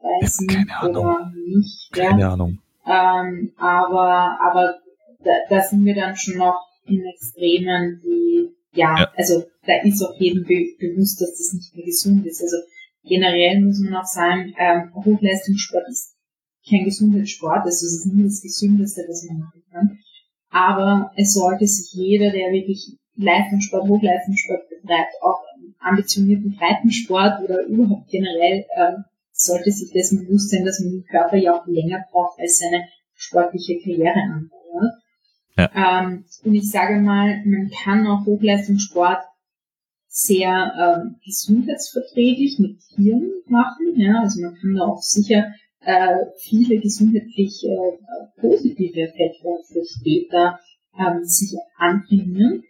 dabei 0.00 0.26
sind 0.26 0.48
keine 0.48 0.78
Ahnung. 0.78 1.04
oder 1.04 1.32
nicht. 1.34 1.96
Ja. 1.96 2.10
Keine 2.10 2.28
Ahnung. 2.28 2.58
Ähm, 2.86 3.52
aber 3.56 4.38
aber 4.40 4.78
da, 5.22 5.30
da 5.48 5.60
sind 5.60 5.84
wir 5.84 5.94
dann 5.94 6.16
schon 6.16 6.38
noch 6.38 6.66
in 6.86 7.04
Extremen, 7.04 8.00
die 8.02 8.48
ja, 8.72 8.96
ja. 8.98 9.12
also 9.16 9.44
da 9.66 9.74
ist 9.82 10.02
auch 10.02 10.14
jedem 10.18 10.44
be 10.44 10.74
bewusst, 10.78 11.20
dass 11.20 11.30
das 11.30 11.52
nicht 11.54 11.74
mehr 11.74 11.84
gesund 11.84 12.26
ist. 12.26 12.42
Also 12.42 12.56
generell 13.04 13.60
muss 13.60 13.80
man 13.80 13.94
auch 13.96 14.06
sagen, 14.06 14.54
ähm, 14.58 14.94
Hochleistungssport 14.94 15.88
ist 15.88 16.16
kein 16.68 16.84
Gesundheitssport, 16.84 17.64
also 17.64 17.86
es 17.86 18.04
ist 18.04 18.12
nie 18.12 18.24
das 18.24 18.42
Gesündeste, 18.42 19.04
was 19.08 19.26
man 19.28 19.40
machen 19.40 19.62
kann. 19.72 19.98
Aber 20.50 21.10
es 21.16 21.34
sollte 21.34 21.66
sich 21.66 21.92
jeder, 21.92 22.30
der 22.30 22.52
wirklich 22.52 22.96
Leistungssport, 23.16 23.88
Hochleistungssport 23.88 24.68
betreibt, 24.68 25.14
auch 25.22 25.40
ambitionierten 25.80 26.56
Breitensport 26.56 27.42
oder 27.42 27.64
überhaupt 27.64 28.10
generell, 28.10 28.66
ähm, 28.76 29.04
sollte 29.32 29.70
sich 29.70 29.90
dessen 29.92 30.26
bewusst 30.26 30.50
sein, 30.50 30.64
dass 30.64 30.80
man 30.80 30.92
den 30.92 31.04
Körper 31.04 31.36
ja 31.36 31.58
auch 31.58 31.66
länger 31.66 32.04
braucht 32.10 32.38
als 32.38 32.58
seine 32.58 32.84
sportliche 33.14 33.78
Karriere 33.78 34.20
andauert. 34.20 34.94
Ja. 35.56 36.02
Ähm, 36.02 36.24
und 36.44 36.54
ich 36.54 36.70
sage 36.70 37.00
mal, 37.00 37.42
man 37.44 37.70
kann 37.70 38.06
auch 38.06 38.24
Hochleistungssport 38.26 39.22
sehr 40.08 40.72
ähm, 40.76 41.16
gesundheitsverträglich 41.24 42.58
mit 42.58 42.80
Tieren 42.80 43.30
machen. 43.46 43.94
Ja, 43.96 44.20
also 44.20 44.42
man 44.42 44.54
kann 44.56 44.74
da 44.74 44.84
auch 44.84 45.00
sicher 45.00 45.52
äh, 45.80 46.16
viele 46.38 46.80
gesundheitlich 46.80 47.64
äh, 47.64 48.40
positive 48.40 49.00
Effekte 49.00 49.48
für 49.66 49.84
später 49.84 50.58
ähm, 50.98 51.24
sich 51.24 51.56
anbringen. 51.78 52.64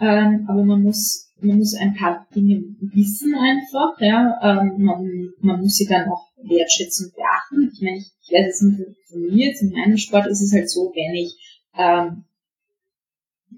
Ähm, 0.00 0.46
aber 0.48 0.64
man 0.64 0.82
muss 0.82 1.32
man 1.44 1.58
muss 1.58 1.74
ein 1.74 1.94
paar 1.94 2.26
Dinge 2.34 2.62
wissen 2.80 3.34
einfach, 3.34 4.00
ja. 4.00 4.38
Ähm, 4.42 4.84
man, 4.84 5.30
man 5.40 5.60
muss 5.60 5.76
sie 5.76 5.86
dann 5.86 6.08
auch 6.08 6.28
wertschätzen 6.42 7.06
und 7.06 7.16
beachten. 7.16 7.70
Ich 7.72 7.80
meine, 7.82 7.98
ich, 7.98 8.12
ich 8.22 8.32
weiß 8.32 8.54
es 8.54 8.62
nicht 8.62 8.80
von 9.08 9.22
mir, 9.22 9.46
jetzt 9.46 9.62
in 9.62 9.70
meinem 9.70 9.96
Sport 9.96 10.26
ist 10.26 10.42
es 10.42 10.52
halt 10.52 10.70
so, 10.70 10.92
wenn 10.94 11.14
ich 11.14 11.36
ähm, 11.76 12.24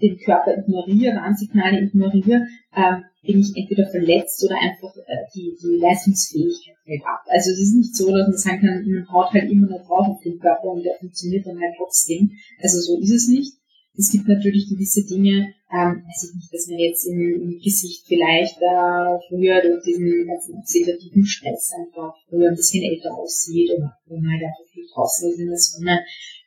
den 0.02 0.18
Körper 0.18 0.58
ignoriere, 0.58 1.16
Warnsignale 1.16 1.80
ignoriere, 1.80 2.46
ähm, 2.74 3.04
bin 3.22 3.40
ich 3.40 3.56
entweder 3.56 3.88
verletzt 3.88 4.44
oder 4.44 4.56
einfach 4.60 4.94
äh, 4.96 5.24
die, 5.34 5.56
die 5.60 5.78
Leistungsfähigkeit 5.80 6.76
fällt 6.84 7.02
ab. 7.04 7.24
Also 7.26 7.50
es 7.50 7.60
ist 7.60 7.74
nicht 7.74 7.96
so, 7.96 8.10
dass 8.12 8.28
man 8.28 8.36
sagen 8.36 8.60
kann, 8.60 8.84
man 8.86 9.12
haut 9.12 9.32
halt 9.32 9.50
immer 9.50 9.68
nur 9.68 9.80
drauf 9.80 10.06
auf 10.08 10.20
den 10.22 10.38
Körper 10.38 10.68
und 10.68 10.84
der 10.84 10.96
funktioniert 10.98 11.46
dann 11.46 11.60
halt 11.60 11.74
trotzdem. 11.76 12.30
Also 12.62 12.78
so 12.80 13.00
ist 13.00 13.12
es 13.12 13.28
nicht. 13.28 13.55
Es 13.98 14.10
gibt 14.12 14.28
natürlich 14.28 14.68
gewisse 14.68 15.04
Dinge, 15.06 15.54
ähm, 15.72 16.04
weiß 16.06 16.28
ich 16.28 16.34
nicht, 16.36 16.52
dass 16.52 16.68
man 16.68 16.78
jetzt 16.78 17.06
im, 17.06 17.20
im 17.42 17.58
Gesicht 17.58 18.04
vielleicht 18.06 18.58
äh, 18.58 19.18
früher 19.28 19.62
durch 19.62 19.82
diesen 19.84 20.26
ganzen 20.26 20.54
oxidativen 20.58 21.24
Stress 21.24 21.72
einfach 21.72 22.14
früher 22.28 22.50
ein 22.50 22.56
bisschen 22.56 22.84
älter 22.84 23.14
aussieht 23.14 23.70
oder 23.76 23.96
wenn 24.06 24.22
man 24.22 24.32
halt 24.32 24.44
einfach 24.44 24.70
viel 24.72 24.86
draußen 24.92 25.30
ist 25.30 25.38
in 25.38 25.48
der 25.48 25.58
Sonne. 25.58 26.04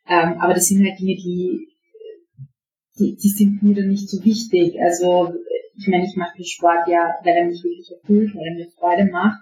Ähm, 0.07 0.39
aber 0.39 0.53
das 0.53 0.67
sind 0.67 0.85
halt 0.85 0.99
Dinge, 0.99 1.15
die, 1.15 1.67
die, 2.99 3.15
die 3.15 3.29
sind 3.29 3.61
mir 3.63 3.75
dann 3.75 3.89
nicht 3.89 4.09
so 4.09 4.23
wichtig. 4.23 4.79
Also 4.81 5.33
ich 5.77 5.87
meine, 5.87 6.05
ich 6.05 6.15
mache 6.15 6.37
den 6.37 6.45
Sport 6.45 6.87
ja, 6.87 7.15
weil 7.23 7.35
er 7.35 7.45
mich 7.45 7.63
wirklich 7.63 7.91
erfüllt, 7.91 8.35
weil 8.35 8.47
er 8.47 8.55
mir 8.55 8.71
Freude 8.71 9.05
macht, 9.11 9.39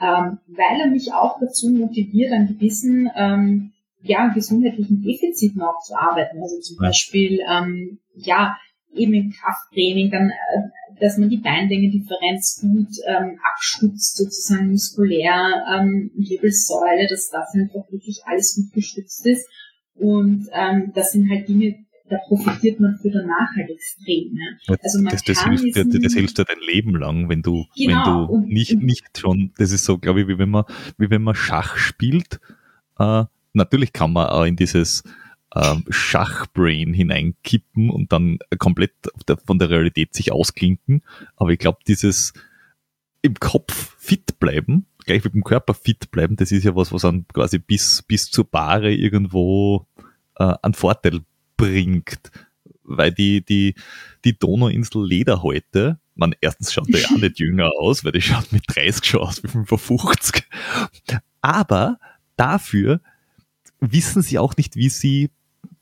ähm, 0.00 0.38
weil 0.46 0.80
er 0.80 0.88
mich 0.88 1.12
auch 1.12 1.38
dazu 1.40 1.70
motiviert, 1.70 2.32
an 2.32 2.48
gewissen 2.48 3.08
ähm, 3.16 3.72
ja, 4.06 4.28
gesundheitlichen 4.28 5.02
Defiziten 5.02 5.62
auch 5.62 5.80
zu 5.84 5.94
arbeiten. 5.94 6.40
Also 6.42 6.58
zum 6.60 6.76
Beispiel, 6.78 7.40
ähm, 7.50 7.98
ja, 8.14 8.56
eben 8.94 9.14
im 9.14 9.30
Krafttraining, 9.30 10.10
dann, 10.10 10.30
äh, 10.30 11.00
dass 11.00 11.18
man 11.18 11.28
die 11.28 11.38
Beinlängendifferenz 11.38 12.60
gut 12.60 12.88
ähm, 13.06 13.38
abstützt, 13.52 14.16
sozusagen 14.16 14.70
muskulär, 14.70 15.64
ähm, 15.74 16.10
Wirbelsäule, 16.14 17.06
dass 17.08 17.30
das 17.30 17.54
einfach 17.54 17.90
wirklich 17.90 18.22
alles 18.24 18.54
gut 18.56 18.72
gestützt 18.72 19.26
ist. 19.26 19.46
Und 19.94 20.48
ähm, 20.52 20.92
das 20.94 21.12
sind 21.12 21.28
halt 21.30 21.48
Dinge, 21.48 21.86
da 22.08 22.18
profitiert 22.28 22.80
man 22.80 22.96
für 23.00 23.10
danach 23.10 23.48
halt 23.56 23.70
extrem. 23.70 24.32
Ne? 24.32 24.78
Also 24.82 25.02
man 25.02 25.12
das, 25.12 25.22
das, 25.22 25.42
kann 25.42 25.58
hilft, 25.58 25.76
diesen, 25.76 26.02
das 26.02 26.14
hilft 26.14 26.38
dir 26.38 26.44
dein 26.44 26.60
Leben 26.60 26.96
lang, 26.96 27.28
wenn 27.28 27.42
du, 27.42 27.64
genau, 27.76 28.28
wenn 28.30 28.42
du 28.42 28.46
nicht, 28.46 28.80
nicht 28.80 29.18
schon, 29.18 29.52
das 29.58 29.72
ist 29.72 29.84
so, 29.84 29.98
glaube 29.98 30.22
ich, 30.22 30.28
wie 30.28 30.38
wenn 30.38 30.50
man, 30.50 30.64
wie 30.98 31.10
wenn 31.10 31.22
man 31.22 31.34
Schach 31.34 31.76
spielt, 31.76 32.40
äh, 32.98 33.24
natürlich 33.56 33.92
kann 33.92 34.12
man 34.12 34.28
auch 34.28 34.44
in 34.44 34.56
dieses 34.56 35.02
ähm, 35.54 35.84
Schachbrain 35.88 36.92
hineinkippen 36.92 37.90
und 37.90 38.12
dann 38.12 38.38
komplett 38.58 38.92
von 39.44 39.58
der 39.58 39.70
Realität 39.70 40.14
sich 40.14 40.32
ausklinken. 40.32 41.02
Aber 41.36 41.50
ich 41.50 41.58
glaube, 41.58 41.78
dieses 41.86 42.32
im 43.22 43.34
Kopf 43.34 43.96
fit 43.98 44.38
bleiben, 44.38 44.86
gleich 45.04 45.24
mit 45.24 45.34
dem 45.34 45.44
Körper 45.44 45.74
fit 45.74 46.10
bleiben, 46.10 46.36
das 46.36 46.52
ist 46.52 46.64
ja 46.64 46.76
was, 46.76 46.92
was 46.92 47.02
dann 47.02 47.26
quasi 47.32 47.58
bis, 47.58 48.02
bis 48.02 48.30
zur 48.30 48.44
Bahre 48.44 48.92
irgendwo 48.92 49.86
äh, 50.36 50.54
einen 50.62 50.74
Vorteil 50.74 51.20
bringt. 51.56 52.30
Weil 52.88 53.12
die, 53.12 53.44
die, 53.44 53.74
die 54.24 54.38
Donauinsel 54.38 55.04
Lederhäute, 55.04 55.98
man, 56.14 56.34
erstens 56.40 56.72
schaut 56.72 56.92
der 56.92 57.00
ja 57.00 57.10
nicht 57.18 57.40
jünger 57.40 57.70
aus, 57.78 58.04
weil 58.04 58.12
die 58.12 58.22
schaut 58.22 58.52
mit 58.52 58.64
30 58.68 59.04
schon 59.04 59.20
aus 59.20 59.42
wie 59.42 59.48
55. 59.48 60.44
Aber 61.40 61.98
dafür 62.36 63.00
wissen 63.80 64.22
sie 64.22 64.38
auch 64.38 64.56
nicht, 64.56 64.76
wie 64.76 64.88
sie 64.88 65.30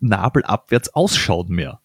nabelabwärts 0.01 0.95
ausschauen 0.95 1.49
mehr. 1.49 1.81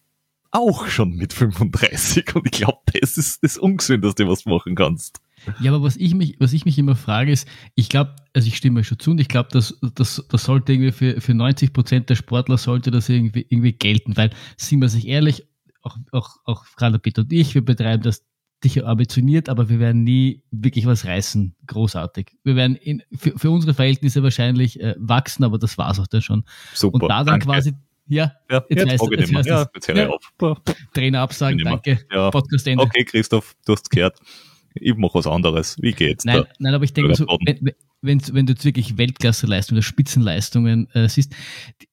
Auch 0.52 0.88
schon 0.88 1.10
mit 1.10 1.32
35. 1.32 2.34
Und 2.34 2.46
ich 2.46 2.52
glaube, 2.52 2.80
das 3.00 3.16
ist 3.16 3.42
das 3.42 3.56
Ungesündeste, 3.56 4.26
was 4.28 4.44
du 4.44 4.50
machen 4.50 4.74
kannst. 4.74 5.20
Ja, 5.60 5.72
aber 5.72 5.82
was 5.82 5.96
ich 5.96 6.14
mich, 6.14 6.36
was 6.38 6.52
ich 6.52 6.64
mich 6.64 6.78
immer 6.78 6.96
frage, 6.96 7.32
ist, 7.32 7.48
ich 7.74 7.88
glaube, 7.88 8.14
also 8.34 8.46
ich 8.46 8.56
stimme 8.56 8.84
schon 8.84 8.98
zu 8.98 9.12
und 9.12 9.20
ich 9.20 9.28
glaube, 9.28 9.48
dass 9.52 9.78
das, 9.94 10.24
das 10.28 10.44
sollte 10.44 10.72
irgendwie 10.72 10.92
für, 10.92 11.20
für 11.20 11.34
90 11.34 11.72
Prozent 11.72 12.10
der 12.10 12.16
Sportler 12.16 12.58
sollte 12.58 12.90
das 12.90 13.08
irgendwie, 13.08 13.46
irgendwie 13.48 13.72
gelten, 13.72 14.16
weil, 14.16 14.30
sind 14.56 14.80
wir 14.80 14.88
sich 14.88 15.08
ehrlich, 15.08 15.46
auch, 15.82 15.96
auch, 16.12 16.36
auch 16.44 16.64
gerade 16.76 16.98
Peter 16.98 17.22
und 17.22 17.32
ich, 17.32 17.54
wir 17.54 17.64
betreiben 17.64 18.02
das 18.02 18.22
sicher 18.62 18.86
ambitioniert, 18.86 19.48
aber 19.48 19.68
wir 19.68 19.78
werden 19.78 20.04
nie 20.04 20.42
wirklich 20.50 20.86
was 20.86 21.06
reißen, 21.06 21.54
großartig. 21.66 22.32
Wir 22.44 22.56
werden 22.56 22.76
in, 22.76 23.02
für, 23.16 23.38
für 23.38 23.50
unsere 23.50 23.74
Verhältnisse 23.74 24.22
wahrscheinlich 24.22 24.80
äh, 24.80 24.94
wachsen, 24.98 25.44
aber 25.44 25.58
das 25.58 25.78
war's 25.78 25.98
auch 25.98 26.06
dann 26.06 26.22
schon. 26.22 26.44
Super. 26.74 26.94
Und 26.94 27.08
da 27.08 27.18
dann 27.18 27.26
danke. 27.26 27.46
quasi, 27.46 27.72
ja, 28.06 28.32
ja 28.50 28.64
jetzt, 28.68 28.82
jetzt, 28.82 28.90
heißt, 28.90 29.12
jetzt, 29.12 29.34
heißt 29.34 29.48
ja, 29.48 29.66
jetzt 29.74 29.88
höre 29.88 29.96
ich 29.96 30.08
auf. 30.08 30.60
Trainer 30.92 31.20
absagen, 31.20 31.58
danke. 31.58 32.00
Ja. 32.12 32.30
Podcast 32.30 32.66
Ende. 32.66 32.84
Okay, 32.84 33.04
Christoph, 33.04 33.54
du 33.64 33.72
hast 33.72 33.90
gehört. 33.90 34.18
Ich 34.74 34.94
mache 34.96 35.14
was 35.14 35.26
anderes. 35.26 35.76
Wie 35.80 35.92
geht's? 35.92 36.24
Nein, 36.24 36.42
da? 36.42 36.48
nein 36.58 36.74
aber 36.74 36.84
ich 36.84 36.92
denke 36.92 37.14
so, 37.16 37.26
wenn, 37.44 37.72
wenn, 38.02 38.20
wenn 38.32 38.46
du 38.46 38.52
jetzt 38.52 38.64
wirklich 38.64 38.98
Weltklasseleistungen 38.98 39.78
oder 39.78 39.86
Spitzenleistungen 39.86 40.88
äh, 40.92 41.08
siehst, 41.08 41.32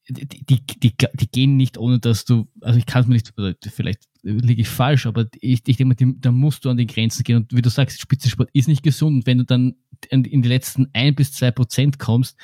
die, 0.09 0.27
die, 0.27 0.65
die, 0.65 0.93
die, 0.95 1.31
gehen 1.31 1.57
nicht 1.57 1.77
ohne, 1.77 1.99
dass 1.99 2.25
du, 2.25 2.47
also 2.61 2.77
ich 2.77 2.85
kann 2.85 3.01
es 3.01 3.07
mir 3.07 3.15
nicht, 3.15 3.33
vielleicht 3.73 4.03
liege 4.27 4.61
ich 4.61 4.69
falsch, 4.69 5.05
aber 5.05 5.27
ich, 5.39 5.61
ich 5.65 5.77
denke 5.77 6.05
mal, 6.05 6.15
da 6.19 6.31
musst 6.31 6.65
du 6.65 6.69
an 6.69 6.77
die 6.77 6.87
Grenzen 6.87 7.23
gehen. 7.23 7.37
Und 7.37 7.55
wie 7.55 7.61
du 7.61 7.69
sagst, 7.69 8.01
Spitzensport 8.01 8.49
ist 8.53 8.67
nicht 8.67 8.83
gesund. 8.83 9.15
Und 9.15 9.27
wenn 9.27 9.37
du 9.37 9.45
dann 9.45 9.75
in 10.09 10.41
die 10.41 10.49
letzten 10.49 10.87
ein 10.93 11.15
bis 11.15 11.31
zwei 11.31 11.51
Prozent 11.51 11.99
kommst, 11.99 12.37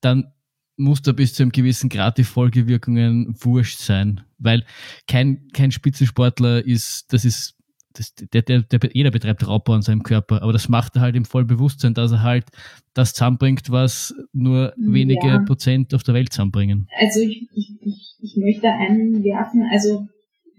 dann 0.00 0.32
muss 0.76 1.02
da 1.02 1.12
bis 1.12 1.34
zu 1.34 1.42
einem 1.42 1.52
gewissen 1.52 1.88
Grad 1.88 2.18
die 2.18 2.24
Folgewirkungen 2.24 3.34
wurscht 3.40 3.80
sein. 3.80 4.22
Weil 4.38 4.64
kein, 5.08 5.48
kein 5.52 5.72
Spitzensportler 5.72 6.64
ist, 6.64 7.12
das 7.12 7.24
ist 7.24 7.56
das, 7.98 8.14
der, 8.14 8.42
der, 8.42 8.60
der, 8.60 8.90
jeder 8.92 9.10
betreibt 9.10 9.46
Raubbau 9.46 9.72
an 9.72 9.80
seinem 9.80 10.02
Körper, 10.02 10.42
aber 10.42 10.52
das 10.52 10.68
macht 10.68 10.96
er 10.96 11.02
halt 11.02 11.16
im 11.16 11.24
Vollbewusstsein, 11.24 11.94
dass 11.94 12.12
er 12.12 12.22
halt 12.22 12.44
das 12.92 13.14
zusammenbringt, 13.14 13.70
was 13.70 14.14
nur 14.34 14.74
wenige 14.76 15.26
ja. 15.26 15.38
Prozent 15.38 15.94
auf 15.94 16.02
der 16.02 16.12
Welt 16.12 16.30
zusammenbringen. 16.30 16.88
Also 17.00 17.20
ich, 17.20 17.48
ich, 17.54 17.72
ich, 17.80 18.16
ich 18.20 18.36
möchte 18.36 18.68
einwerfen, 18.68 19.66
also 19.72 20.06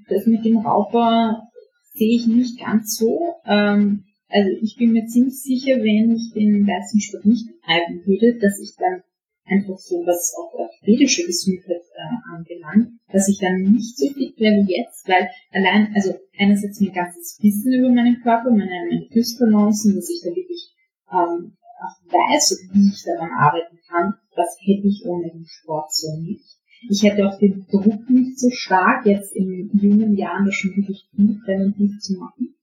das 0.07 0.25
mit 0.25 0.45
dem 0.45 0.57
Raubbau 0.57 1.47
sehe 1.93 2.15
ich 2.15 2.27
nicht 2.27 2.59
ganz 2.59 2.97
so. 2.97 3.35
Ähm, 3.45 4.05
also 4.29 4.49
ich 4.61 4.75
bin 4.77 4.91
mir 4.91 5.07
ziemlich 5.07 5.41
sicher, 5.41 5.77
wenn 5.77 6.15
ich 6.15 6.33
den 6.33 6.65
Leistungssport 6.65 7.25
nicht 7.25 7.47
betreiben 7.47 8.05
würde, 8.05 8.37
dass 8.39 8.59
ich 8.59 8.75
dann 8.77 9.01
einfach 9.45 9.77
so, 9.77 10.03
was 10.05 10.35
auch 10.37 10.53
orthopädische 10.53 11.25
Gesundheit 11.25 11.83
äh, 11.95 12.35
anbelangt, 12.35 12.99
dass 13.11 13.29
ich 13.29 13.39
dann 13.39 13.61
nicht 13.61 13.97
so 13.97 14.07
fit 14.09 14.37
wäre 14.37 14.67
wie 14.67 14.75
jetzt, 14.75 15.07
weil 15.07 15.29
allein, 15.51 15.93
also 15.95 16.13
einerseits 16.37 16.81
mein 16.81 16.93
ganzes 16.93 17.39
Wissen 17.41 17.73
über 17.73 17.89
meinen 17.89 18.21
Körper, 18.21 18.51
meine, 18.51 18.85
meine 18.89 19.07
Fußbalancen, 19.11 19.95
dass 19.95 20.09
ich 20.09 20.21
da 20.21 20.29
wirklich 20.29 20.75
ähm, 21.11 21.55
auch 21.79 22.11
weiß, 22.11 22.67
wie 22.73 22.89
ich 22.89 23.03
daran 23.03 23.31
arbeiten 23.31 23.79
kann, 23.87 24.15
das 24.35 24.57
hätte 24.59 24.87
ich 24.87 25.05
ohne 25.05 25.31
den 25.31 25.45
Sport 25.45 25.93
so 25.93 26.19
nicht. 26.19 26.56
Ich 26.89 27.03
hätte 27.03 27.27
auch 27.27 27.37
den 27.39 27.65
Druck 27.69 28.09
nicht 28.09 28.39
so 28.39 28.49
stark, 28.51 29.05
jetzt 29.05 29.35
in 29.35 29.69
jungen 29.73 30.15
Jahren 30.15 30.45
das 30.45 30.55
schon 30.55 30.75
wirklich 30.75 31.07
viel 31.15 31.39
präventiv 31.43 31.99
zu 31.99 32.17
machen. 32.17 32.55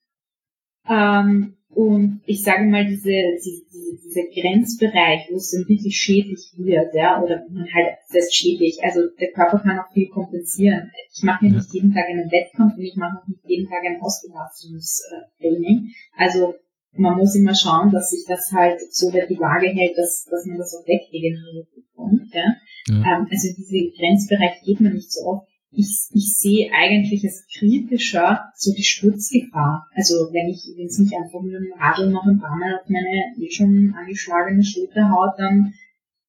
Ähm, 0.88 1.56
und 1.74 2.20
ich 2.26 2.42
sage 2.42 2.64
mal, 2.64 2.86
diese, 2.86 3.10
diese, 3.44 3.64
dieser 4.04 4.22
Grenzbereich, 4.32 5.26
wo 5.30 5.36
es 5.36 5.50
dann 5.50 5.68
wirklich 5.68 5.96
schädlich 5.96 6.52
wird, 6.56 6.94
ja, 6.94 7.20
oder 7.20 7.44
man 7.50 7.66
halt 7.74 7.98
das 8.12 8.32
schädlich, 8.32 8.78
also 8.82 9.00
der 9.20 9.32
Körper 9.32 9.58
kann 9.58 9.80
auch 9.80 9.92
viel 9.92 10.08
kompensieren. 10.08 10.92
Ich 11.12 11.24
mache 11.24 11.46
ja 11.46 11.52
nicht 11.52 11.74
jeden 11.74 11.92
Tag 11.92 12.04
einen 12.08 12.30
Wettkampf 12.30 12.76
und 12.76 12.84
ich 12.84 12.94
mache 12.94 13.18
auch 13.18 13.26
nicht 13.26 13.40
jeden 13.44 13.68
Tag 13.68 13.80
ein 13.84 14.00
Ausbelastungstraining. 14.00 15.90
Also 16.16 16.54
man 16.96 17.16
muss 17.16 17.34
immer 17.34 17.54
schauen, 17.54 17.90
dass 17.90 18.10
sich 18.10 18.24
das 18.26 18.52
halt 18.52 18.80
so 18.90 19.12
weit 19.12 19.30
die 19.30 19.38
Waage 19.38 19.68
hält, 19.68 19.96
dass, 19.98 20.24
dass 20.30 20.46
man 20.46 20.58
das 20.58 20.74
auch 20.74 20.86
wegregeneriert 20.86 21.68
bekommt. 21.74 22.32
Ja? 22.32 22.54
ja. 22.88 23.18
Ähm, 23.18 23.26
also 23.30 23.48
diese 23.56 23.90
Grenzbereich 23.96 24.62
geht 24.64 24.80
man 24.80 24.94
nicht 24.94 25.12
so 25.12 25.26
oft 25.26 25.48
ich, 25.76 26.08
ich 26.12 26.36
sehe 26.38 26.70
eigentlich 26.72 27.24
als 27.24 27.46
kritischer 27.58 28.44
so 28.56 28.72
die 28.72 28.82
Sturzgefahr. 28.82 29.86
Also 29.94 30.32
wenn 30.32 30.48
ich, 30.48 30.72
wenn 30.76 30.86
es 30.86 30.98
nicht 30.98 31.14
einfach 31.14 31.40
mit 31.42 31.54
dem 31.54 31.72
Radl 31.78 32.10
noch 32.10 32.24
ein 32.24 32.38
paar 32.38 32.56
Mal 32.56 32.76
auf 32.76 32.88
meine 32.88 33.34
eh 33.38 33.50
schon 33.50 33.94
angeschlagene 33.96 34.64
Schulter 34.64 35.10
haut, 35.10 35.34
dann 35.38 35.74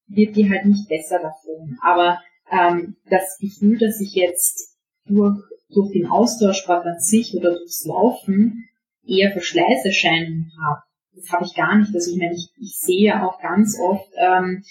wird 0.08 0.36
die 0.36 0.48
halt 0.50 0.66
nicht 0.66 0.88
besser 0.88 1.18
davon. 1.20 1.78
Aber 1.82 2.20
ähm, 2.50 2.96
das 3.08 3.38
Gefühl, 3.38 3.78
dass 3.78 4.00
ich 4.00 4.14
jetzt 4.14 4.76
durch, 5.06 5.38
durch 5.70 5.92
den 5.92 6.06
Austauschsport 6.06 6.84
an 6.86 7.00
sich 7.00 7.34
oder 7.34 7.56
durchs 7.56 7.84
Laufen 7.84 8.68
eher 9.06 9.32
Verschleißerscheinungen 9.32 10.52
habe, 10.62 10.80
das 11.14 11.30
habe 11.32 11.44
ich 11.44 11.54
gar 11.54 11.78
nicht. 11.78 11.94
Also 11.94 12.12
ich 12.12 12.18
meine, 12.18 12.34
ich, 12.34 12.48
ich 12.60 12.76
sehe 12.78 13.24
auch 13.24 13.40
ganz 13.40 13.78
oft 13.80 14.10
ähm, 14.18 14.62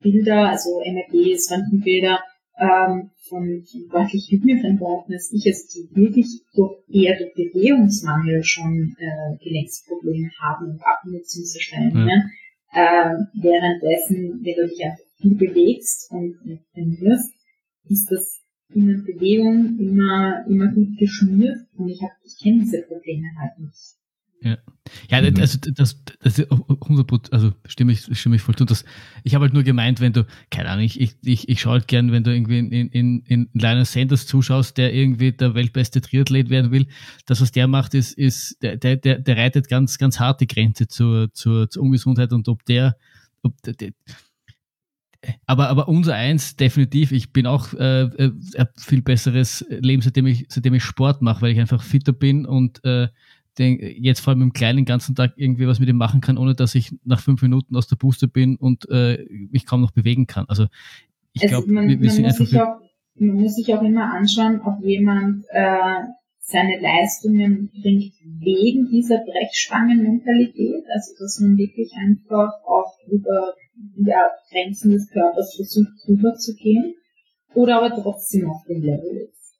Bilder, 0.00 0.48
also 0.48 0.80
MRGs, 0.80 1.50
Röntgenbilder, 1.50 2.20
ähm, 2.58 3.10
von, 3.28 3.64
von 3.64 3.88
deutlich 3.90 4.28
jüngeren 4.28 4.78
Leuten 4.78 5.12
als 5.12 5.32
ich, 5.32 5.46
also 5.46 5.66
die 5.74 5.96
wirklich 5.96 6.42
durch, 6.54 6.82
eher 6.88 7.16
durch 7.16 7.32
Bewegungsmangel 7.34 8.42
schon 8.44 8.94
äh, 8.98 9.36
Gelenksprobleme 9.42 10.30
haben 10.40 10.72
und 10.72 10.80
Abnutzungserscheinungen. 10.82 12.08
Ja. 12.08 12.22
Äh, 12.72 13.14
währenddessen, 13.34 14.40
wenn 14.44 14.54
du 14.56 14.68
dich 14.68 14.84
einfach 14.84 15.04
viel 15.20 15.36
bewegst 15.36 16.10
und, 16.10 16.38
und 16.44 16.60
trainierst, 16.72 17.32
ist 17.88 18.10
das 18.10 18.40
in 18.74 18.86
der 18.86 18.98
Bewegung 18.98 19.78
immer, 19.78 20.44
immer 20.46 20.68
gut 20.68 20.96
geschmiert 20.98 21.58
und 21.76 21.88
ich, 21.88 22.00
hab, 22.02 22.10
ich 22.24 22.38
kenne 22.38 22.60
diese 22.60 22.82
Probleme 22.82 23.28
halt 23.38 23.58
nicht. 23.58 23.96
Ja. 24.42 24.56
Ja, 25.08 25.20
mhm. 25.20 25.38
also 25.38 25.58
das, 25.58 26.02
das, 26.18 26.38
das 26.38 26.50
100 26.50 27.32
also 27.32 27.52
stimme 27.66 27.92
ich, 27.92 28.18
stimme 28.18 28.36
ich 28.36 28.42
voll 28.42 28.56
zu. 28.56 28.64
Das, 28.64 28.84
ich 29.22 29.34
habe 29.34 29.44
halt 29.44 29.54
nur 29.54 29.62
gemeint, 29.62 30.00
wenn 30.00 30.12
du, 30.12 30.26
keine 30.50 30.70
Ahnung, 30.70 30.84
ich, 30.84 31.00
ich, 31.00 31.14
ich, 31.22 31.48
ich 31.48 31.60
schaue 31.60 31.74
halt 31.74 31.88
gern, 31.88 32.10
wenn 32.10 32.24
du 32.24 32.32
irgendwie 32.32 32.58
in, 32.58 32.70
in, 32.70 33.20
in 33.26 33.48
Lionel 33.52 33.84
Sanders 33.84 34.26
zuschaust, 34.26 34.78
der 34.78 34.92
irgendwie 34.94 35.32
der 35.32 35.54
weltbeste 35.54 36.00
Triathlet 36.00 36.50
werden 36.50 36.70
will, 36.72 36.86
das, 37.26 37.40
was 37.40 37.52
der 37.52 37.68
macht, 37.68 37.94
ist, 37.94 38.16
ist 38.16 38.62
der, 38.62 38.76
der, 38.78 38.96
der, 38.96 39.18
der 39.18 39.36
reitet 39.36 39.68
ganz, 39.68 39.98
ganz 39.98 40.18
hart 40.18 40.40
die 40.40 40.48
Grenze 40.48 40.88
zur, 40.88 41.32
zur, 41.32 41.70
zur 41.70 41.82
Ungesundheit 41.82 42.32
und 42.32 42.48
ob 42.48 42.64
der, 42.64 42.96
ob 43.42 43.60
der, 43.62 43.74
der 43.74 43.92
aber, 45.46 45.68
aber 45.68 45.88
unser 45.88 46.14
eins, 46.14 46.56
definitiv, 46.56 47.12
ich 47.12 47.32
bin 47.32 47.46
auch 47.46 47.74
äh, 47.74 48.02
äh, 48.02 48.30
viel 48.78 49.02
besseres 49.02 49.64
Leben, 49.68 50.02
seitdem 50.02 50.26
ich, 50.26 50.46
seitdem 50.48 50.74
ich 50.74 50.82
Sport 50.82 51.20
mache, 51.22 51.42
weil 51.42 51.52
ich 51.52 51.60
einfach 51.60 51.82
fitter 51.82 52.12
bin 52.12 52.46
und 52.46 52.82
äh, 52.84 53.08
den, 53.58 53.78
jetzt 53.80 54.20
vor 54.20 54.32
allem 54.32 54.42
im 54.42 54.52
kleinen 54.52 54.84
ganzen 54.84 55.14
Tag 55.14 55.32
irgendwie 55.36 55.66
was 55.66 55.80
mit 55.80 55.88
ihm 55.88 55.96
machen 55.96 56.20
kann, 56.20 56.38
ohne 56.38 56.54
dass 56.54 56.74
ich 56.74 56.94
nach 57.04 57.20
fünf 57.20 57.42
Minuten 57.42 57.76
aus 57.76 57.88
der 57.88 57.96
Booster 57.96 58.26
bin 58.26 58.56
und 58.56 58.88
äh, 58.90 59.26
mich 59.50 59.66
kaum 59.66 59.80
noch 59.80 59.90
bewegen 59.90 60.26
kann. 60.26 60.46
Also 60.48 60.66
ich 61.32 61.42
glaube, 61.42 61.68
wir, 61.68 61.74
wir 61.74 62.12
man, 62.12 62.22
muss 62.22 62.36
sich 62.36 62.60
auch, 62.60 62.80
man 63.16 63.34
muss 63.34 63.56
sich 63.56 63.74
auch 63.74 63.82
immer 63.82 64.12
anschauen, 64.14 64.60
ob 64.64 64.82
jemand 64.84 65.44
äh, 65.50 66.04
seine 66.38 66.80
Leistungen 66.80 67.70
bringt 67.70 68.14
wegen 68.24 68.88
dieser 68.88 69.18
Brechstangenmentalität, 69.18 70.84
also 70.92 71.12
dass 71.18 71.40
man 71.40 71.56
wirklich 71.56 71.92
einfach 71.94 72.52
auch 72.66 72.98
über 73.10 73.54
ja, 73.96 74.30
Grenzen 74.50 74.92
des 74.92 75.08
Körpers 75.10 75.54
versucht 75.56 75.92
drüber 76.06 76.34
zu 76.34 76.54
gehen, 76.54 76.94
oder 77.54 77.82
aber 77.82 78.02
trotzdem 78.02 78.48
auf 78.48 78.64
dem 78.68 78.82
Level 78.82 79.28
ist. 79.28 79.54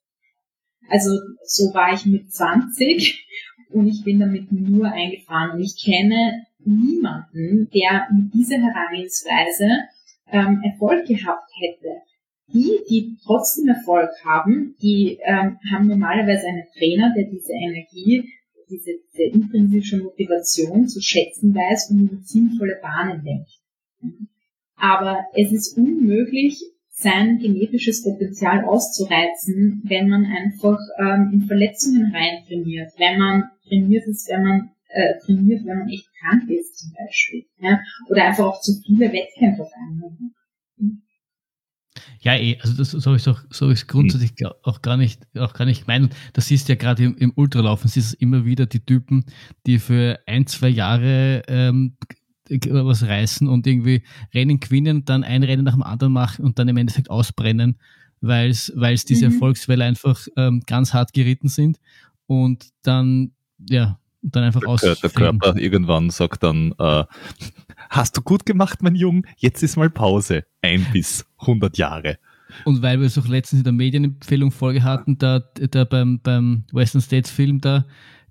Also 0.88 1.10
so 1.44 1.72
war 1.74 1.92
ich 1.94 2.06
mit 2.06 2.32
20 2.32 3.26
und 3.70 3.86
ich 3.86 4.04
bin 4.04 4.20
damit 4.20 4.50
nur 4.52 4.86
eingefahren 4.86 5.52
und 5.52 5.60
ich 5.60 5.82
kenne 5.82 6.46
niemanden, 6.64 7.70
der 7.72 8.06
mit 8.12 8.34
dieser 8.34 8.58
Herangehensweise 8.58 9.68
ähm, 10.30 10.60
Erfolg 10.64 11.06
gehabt 11.06 11.50
hätte. 11.60 12.02
Die, 12.52 12.80
die 12.88 13.16
trotzdem 13.24 13.68
Erfolg 13.68 14.10
haben, 14.24 14.74
die 14.82 15.18
ähm, 15.22 15.58
haben 15.72 15.86
normalerweise 15.86 16.48
einen 16.48 16.64
Trainer, 16.76 17.14
der 17.16 17.24
diese 17.30 17.52
Energie, 17.52 18.28
diese, 18.68 18.90
diese 19.12 19.22
intrinsische 19.22 19.98
Motivation 19.98 20.88
zu 20.88 21.00
schätzen 21.00 21.54
weiß 21.54 21.90
und 21.90 22.10
in 22.10 22.22
sinnvolle 22.24 22.78
Bahnen 22.82 23.24
lenkt. 23.24 23.59
Aber 24.76 25.24
es 25.34 25.52
ist 25.52 25.76
unmöglich, 25.76 26.60
sein 26.90 27.38
genetisches 27.38 28.02
Potenzial 28.02 28.64
auszureizen, 28.64 29.82
wenn 29.84 30.08
man 30.08 30.26
einfach 30.26 30.78
ähm, 30.98 31.30
in 31.32 31.42
Verletzungen 31.42 32.14
rein 32.14 32.44
trainiert, 32.46 32.92
wenn 32.98 33.18
man 33.18 33.44
trainiert 33.66 34.06
ist, 34.06 34.28
wenn 34.28 34.42
man 34.42 34.70
äh, 34.88 35.18
trainiert, 35.24 35.64
wenn 35.64 35.78
man 35.78 35.88
echt 35.88 36.08
krank 36.20 36.50
ist 36.50 36.78
zum 36.78 36.92
Beispiel. 36.92 37.44
Ja? 37.60 37.80
Oder 38.08 38.24
einfach 38.26 38.46
auch 38.46 38.60
zu 38.60 38.72
viele 38.84 39.12
Wettkämpfe 39.12 39.62
auf. 39.62 39.72
Ja, 42.22 42.36
eh, 42.36 42.58
also 42.60 42.76
das 42.76 42.90
so 42.90 43.14
ist 43.14 43.28
auch 43.28 43.40
so 43.50 43.70
ist 43.70 43.86
grundsätzlich 43.86 44.32
auch 44.62 44.82
gar 44.82 44.98
nicht 44.98 45.22
auch 45.38 45.54
gar 45.54 45.64
nicht 45.64 45.86
gemeint. 45.86 46.14
Das 46.34 46.46
siehst 46.46 46.68
ja 46.68 46.74
gerade 46.74 47.04
im, 47.04 47.16
im 47.16 47.32
Ultralaufen, 47.34 47.88
siehst 47.88 48.12
du 48.12 48.16
immer 48.18 48.44
wieder 48.44 48.66
die 48.66 48.84
Typen, 48.84 49.24
die 49.66 49.78
für 49.78 50.20
ein, 50.26 50.46
zwei 50.46 50.68
Jahre 50.68 51.42
ähm, 51.48 51.96
was 52.50 53.02
reißen 53.02 53.48
und 53.48 53.66
irgendwie 53.66 54.02
Rennen 54.34 54.60
gewinnen, 54.60 55.04
dann 55.04 55.24
ein 55.24 55.42
Rennen 55.42 55.64
nach 55.64 55.74
dem 55.74 55.82
anderen 55.82 56.12
machen 56.12 56.44
und 56.44 56.58
dann 56.58 56.68
im 56.68 56.76
Endeffekt 56.76 57.10
ausbrennen, 57.10 57.78
weil 58.20 58.50
es 58.50 59.04
diese 59.04 59.26
mhm. 59.26 59.34
Erfolgswelle 59.34 59.84
einfach 59.84 60.26
ähm, 60.36 60.62
ganz 60.66 60.92
hart 60.92 61.12
geritten 61.12 61.48
sind 61.48 61.78
und 62.26 62.66
dann, 62.82 63.32
ja, 63.68 63.98
dann 64.22 64.44
einfach 64.44 64.64
aus. 64.66 64.80
Der 64.80 64.96
Körper 64.96 65.56
irgendwann 65.56 66.10
sagt 66.10 66.42
dann, 66.42 66.74
äh, 66.78 67.04
hast 67.90 68.16
du 68.16 68.22
gut 68.22 68.46
gemacht, 68.46 68.82
mein 68.82 68.94
Junge, 68.94 69.22
jetzt 69.38 69.62
ist 69.62 69.76
mal 69.76 69.90
Pause. 69.90 70.44
Ein 70.62 70.86
bis 70.92 71.26
100 71.38 71.78
Jahre. 71.78 72.18
Und 72.64 72.82
weil 72.82 73.00
wir 73.00 73.06
es 73.06 73.18
auch 73.18 73.28
letztens 73.28 73.60
in 73.60 73.64
der 73.64 73.72
Medienempfehlung 73.72 74.50
Folge 74.50 74.82
hatten, 74.82 75.18
da, 75.18 75.40
da 75.40 75.84
beim, 75.84 76.20
beim 76.20 76.64
Western 76.72 77.00
States 77.00 77.30
Film, 77.30 77.60
da, 77.60 77.86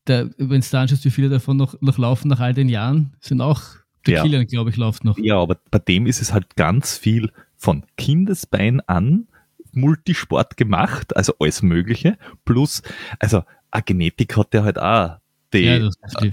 da 0.06 0.30
wenn 0.38 0.62
du 0.62 0.68
da 0.70 0.82
anschaust, 0.82 1.06
wie 1.06 1.12
viele 1.12 1.30
davon 1.30 1.58
noch, 1.58 1.80
noch 1.82 1.98
laufen 1.98 2.28
nach 2.28 2.40
all 2.40 2.54
den 2.54 2.70
Jahren, 2.70 3.14
sind 3.22 3.42
auch 3.42 3.62
der 4.06 4.16
ja. 4.16 4.24
Kilian, 4.24 4.46
glaube 4.46 4.70
ich, 4.70 4.78
läuft 4.78 5.04
noch. 5.04 5.18
Ja, 5.18 5.38
aber 5.38 5.58
bei 5.72 5.80
dem 5.80 6.06
ist 6.06 6.22
es 6.22 6.34
halt 6.34 6.56
ganz 6.56 6.98
viel 6.98 7.32
von 7.58 7.84
Kindesbein 7.98 8.82
an 8.82 9.28
Multisport 9.72 10.58
gemacht, 10.58 11.16
also 11.16 11.34
alles 11.40 11.62
Mögliche, 11.62 12.18
plus, 12.46 12.82
also 13.20 13.44
eine 13.72 13.84
Genetik 13.84 14.36
hat 14.38 14.54
der 14.54 14.64
halt 14.64 14.80
auch, 14.80 15.18
die 15.54 15.60
ja, 15.60 15.90
äh, 16.22 16.32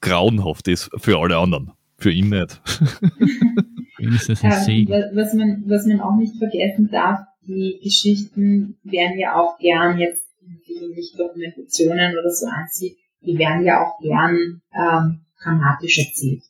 grauenhaft 0.00 0.68
ist 0.68 0.90
für 0.96 1.18
alle 1.18 1.38
anderen, 1.38 1.72
für 1.96 2.10
ihn 2.10 2.28
nicht. 2.28 2.60
ist 3.98 4.28
das 4.28 4.42
ein 4.44 4.52
ähm, 4.68 4.88
was, 5.14 5.34
man, 5.34 5.64
was 5.66 5.86
man 5.86 6.00
auch 6.00 6.16
nicht 6.16 6.36
vergessen 6.36 6.88
darf, 6.90 7.20
die 7.46 7.80
Geschichten 7.82 8.78
werden 8.84 9.18
ja 9.18 9.36
auch 9.36 9.58
gern 9.58 9.98
jetzt, 9.98 10.22
die 10.40 10.94
nicht 10.94 11.18
Dokumentationen 11.18 12.12
oder 12.18 12.30
so 12.30 12.46
ansieht, 12.46 12.96
die 13.24 13.38
werden 13.38 13.64
ja 13.64 13.82
auch 13.82 13.98
gern 14.00 14.62
ähm, 14.74 15.24
dramatisch 15.42 15.98
erzählt. 15.98 16.42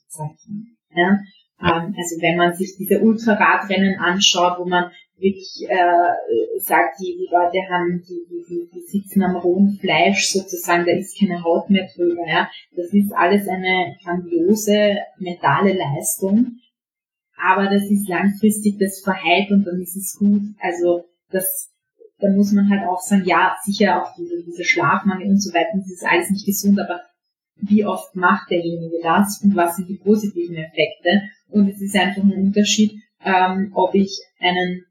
Ja? 0.95 1.19
Ähm, 1.61 1.95
also 1.97 2.21
wenn 2.21 2.37
man 2.37 2.55
sich 2.55 2.77
diese 2.77 3.01
Ultraradrennen 3.01 3.99
anschaut, 3.99 4.59
wo 4.59 4.65
man 4.65 4.91
wirklich 5.17 5.69
äh, 5.69 6.59
sagt, 6.61 6.99
die, 7.01 7.17
die 7.17 7.29
Leute 7.31 7.59
haben, 7.71 8.03
die, 8.07 8.27
die, 8.29 8.69
die 8.75 8.81
sitzen 8.81 9.23
am 9.23 9.37
rohen 9.37 9.79
Fleisch 9.81 10.33
sozusagen, 10.33 10.85
da 10.85 10.93
ist 10.93 11.19
keine 11.19 11.43
Haut 11.45 11.71
mehr 11.71 11.89
drüber. 11.95 12.27
Ja? 12.27 12.51
Das 12.75 12.93
ist 12.93 13.13
alles 13.13 13.47
eine 13.49 13.97
grandiose 14.03 14.99
mentale 15.19 15.75
Leistung, 15.75 16.59
aber 17.37 17.65
das 17.65 17.85
ist 17.85 18.09
langfristig, 18.09 18.79
das 18.79 19.01
verheilt 19.01 19.51
und 19.51 19.65
dann 19.65 19.81
ist 19.81 19.97
es 19.97 20.17
gut. 20.19 20.43
Also 20.61 21.05
das, 21.31 21.71
da 22.19 22.29
muss 22.31 22.53
man 22.53 22.69
halt 22.69 22.89
auch 22.89 23.01
sagen, 23.01 23.25
ja, 23.25 23.57
sicher 23.63 24.03
auch 24.03 24.15
diese, 24.17 24.43
diese 24.45 24.65
Schlafmangel 24.65 25.29
und 25.29 25.41
so 25.41 25.55
weiter, 25.55 25.71
das 25.75 25.91
ist 25.91 26.05
alles 26.05 26.31
nicht 26.31 26.47
gesund, 26.47 26.81
aber 26.81 27.01
wie 27.63 27.85
oft 27.85 28.15
macht 28.17 28.51
derjenige 28.51 28.99
das 29.03 29.41
und 29.43 29.57
was 29.57 29.77
sind 29.77 29.89
die 29.89 29.99
positiven 29.99 30.57
Effekte. 30.57 31.23
Und 31.49 31.69
es 31.69 31.81
ist 31.81 31.97
einfach 31.97 32.23
ein 32.23 32.33
Unterschied, 32.33 33.01
ähm, 33.25 33.71
ob 33.75 33.95
ich 33.95 34.19
einen, 34.41 34.85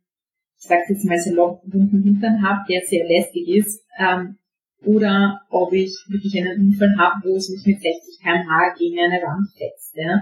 ich 0.58 0.68
sage 0.68 0.84
jetzt 0.90 1.06
mal 1.06 1.20
so 1.20 1.62
wunden 1.66 2.04
Hintern 2.04 2.42
habe, 2.42 2.62
der 2.70 2.82
sehr 2.82 3.06
lästig 3.08 3.48
ist, 3.48 3.84
ähm, 3.98 4.38
oder 4.84 5.42
ob 5.50 5.74
ich 5.74 6.06
wirklich 6.08 6.38
einen 6.38 6.60
Unfall 6.60 6.96
habe, 6.98 7.22
wo 7.24 7.36
es 7.36 7.50
mich 7.50 7.66
mit 7.66 7.82
60 7.82 8.20
km/h 8.22 8.74
gegen 8.78 9.00
eine 9.00 9.22
Wand 9.22 9.50
fetzt. 9.56 9.96
Ja. 9.96 10.22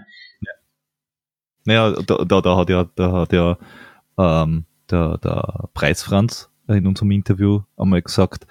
Naja, 1.66 2.02
da, 2.06 2.26
da, 2.26 2.42
da 2.42 2.58
hat 2.58 2.70
ja, 2.70 2.90
da 2.96 3.12
hat 3.12 3.32
ja 3.32 3.58
ähm, 4.18 4.66
der, 4.90 5.18
der 5.20 5.70
Preisfranz 5.74 6.50
in 6.68 6.88
unserem 6.88 7.12
Interview 7.12 7.62
einmal 7.78 8.02
gesagt, 8.02 8.48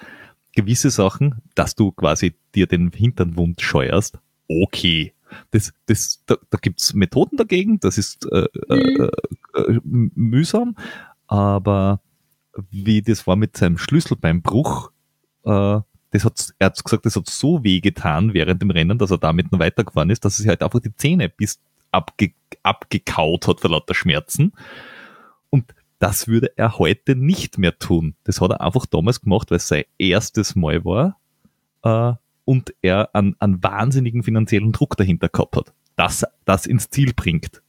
gewisse 0.58 0.90
Sachen, 0.90 1.36
dass 1.54 1.74
du 1.74 1.92
quasi 1.92 2.34
dir 2.54 2.66
den 2.66 2.90
Hintern 2.90 3.36
wund 3.36 3.60
scheuerst, 3.60 4.18
okay. 4.48 5.12
Das, 5.50 5.72
das, 5.86 6.22
da, 6.26 6.36
da 6.50 6.58
gibt's 6.60 6.94
Methoden 6.94 7.36
dagegen, 7.36 7.78
das 7.80 7.98
ist 7.98 8.26
äh, 8.32 8.46
äh, 8.70 9.08
äh, 9.54 9.80
mühsam, 9.84 10.74
aber 11.26 12.00
wie 12.70 13.02
das 13.02 13.26
war 13.26 13.36
mit 13.36 13.56
seinem 13.56 13.76
Schlüssel 13.78 14.16
beim 14.16 14.40
Bruch, 14.40 14.90
äh, 15.44 15.80
das 16.10 16.24
hat, 16.24 16.54
er 16.58 16.66
hat 16.66 16.82
gesagt, 16.82 17.04
das 17.04 17.14
hat 17.14 17.28
so 17.28 17.62
weh 17.62 17.80
getan 17.80 18.32
während 18.32 18.62
dem 18.62 18.70
Rennen, 18.70 18.98
dass 18.98 19.10
er 19.10 19.18
damit 19.18 19.52
noch 19.52 19.58
weitergefahren 19.58 20.10
ist, 20.10 20.24
dass 20.24 20.36
er 20.36 20.42
sich 20.42 20.48
halt 20.48 20.62
einfach 20.62 20.80
die 20.80 20.96
Zähne 20.96 21.28
bis 21.28 21.60
abge, 21.92 22.32
abgekaut 22.62 23.46
hat 23.46 23.60
vor 23.60 23.70
lauter 23.70 23.94
Schmerzen. 23.94 24.52
Und 25.50 25.74
das 25.98 26.28
würde 26.28 26.52
er 26.56 26.78
heute 26.78 27.16
nicht 27.16 27.58
mehr 27.58 27.78
tun. 27.78 28.14
Das 28.24 28.40
hat 28.40 28.50
er 28.50 28.60
einfach 28.60 28.86
damals 28.86 29.20
gemacht, 29.20 29.50
weil 29.50 29.56
es 29.56 29.68
sein 29.68 29.84
erstes 29.98 30.54
Mal 30.54 30.84
war 30.84 31.18
äh, 31.82 32.14
und 32.44 32.74
er 32.82 33.14
einen, 33.14 33.36
einen 33.40 33.62
wahnsinnigen 33.62 34.22
finanziellen 34.22 34.72
Druck 34.72 34.96
dahinter 34.96 35.28
gehabt 35.28 35.56
hat, 35.56 35.72
dass 35.96 36.24
das 36.44 36.66
ins 36.66 36.90
Ziel 36.90 37.12
bringt. 37.14 37.62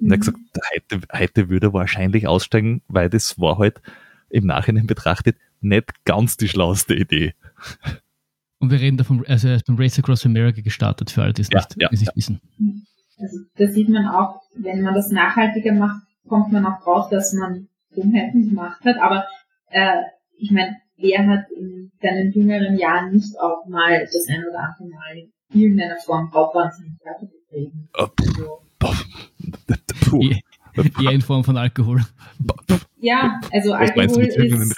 Und 0.00 0.10
er 0.10 0.18
hat 0.18 0.26
mhm. 0.26 0.32
gesagt, 0.32 0.38
heute, 0.74 1.18
heute 1.18 1.48
würde 1.48 1.68
er 1.68 1.72
wahrscheinlich 1.72 2.26
aussteigen, 2.26 2.82
weil 2.88 3.08
das 3.08 3.38
war 3.38 3.58
halt 3.58 3.80
im 4.30 4.46
Nachhinein 4.46 4.86
betrachtet 4.86 5.36
nicht 5.60 6.04
ganz 6.04 6.36
die 6.36 6.48
schlauste 6.48 6.94
Idee. 6.94 7.34
Und 8.58 8.70
wir 8.70 8.80
reden 8.80 8.96
davon, 8.96 9.24
also 9.26 9.48
er 9.48 9.56
ist 9.56 9.66
beim 9.66 9.76
Race 9.76 9.98
Across 9.98 10.26
America 10.26 10.60
gestartet, 10.60 11.10
für 11.10 11.22
alle, 11.22 11.32
die 11.32 11.42
es 11.42 11.48
ja, 11.50 11.60
nicht, 11.60 11.76
ja, 11.78 11.88
nicht 11.90 12.06
ja. 12.06 12.12
wissen. 12.14 12.40
Also 13.18 13.38
da 13.56 13.66
sieht 13.68 13.88
man 13.88 14.06
auch, 14.08 14.42
wenn 14.54 14.82
man 14.82 14.94
das 14.94 15.10
nachhaltiger 15.10 15.72
macht, 15.72 16.02
kommt 16.28 16.52
man 16.52 16.66
auch 16.66 16.82
drauf, 16.82 17.08
dass 17.10 17.32
man 17.32 17.68
Dummheiten 17.94 18.48
gemacht 18.48 18.84
hat. 18.84 18.96
Aber 18.98 19.26
äh, 19.70 20.02
ich 20.36 20.50
meine, 20.50 20.76
wer 20.96 21.26
hat 21.26 21.50
in 21.56 21.90
seinen 22.00 22.32
jüngeren 22.32 22.76
Jahren 22.76 23.12
nicht 23.12 23.38
auch 23.38 23.66
mal 23.66 24.00
das 24.00 24.26
ein 24.28 24.44
oder 24.48 24.60
andere 24.60 24.88
Mal 24.88 25.18
in 25.18 25.32
irgendeiner 25.60 25.96
Form 25.96 26.28
Raubwahnsinn 26.28 26.98
Körper 27.02 27.26
betrieben? 27.26 27.88
Also, 27.92 28.62
Eher 31.02 31.12
in 31.12 31.20
Form 31.20 31.44
von 31.44 31.56
Alkohol. 31.56 32.00
Ja, 32.98 33.40
also 33.52 33.72
Alkohol 33.72 34.24
ist... 34.24 34.76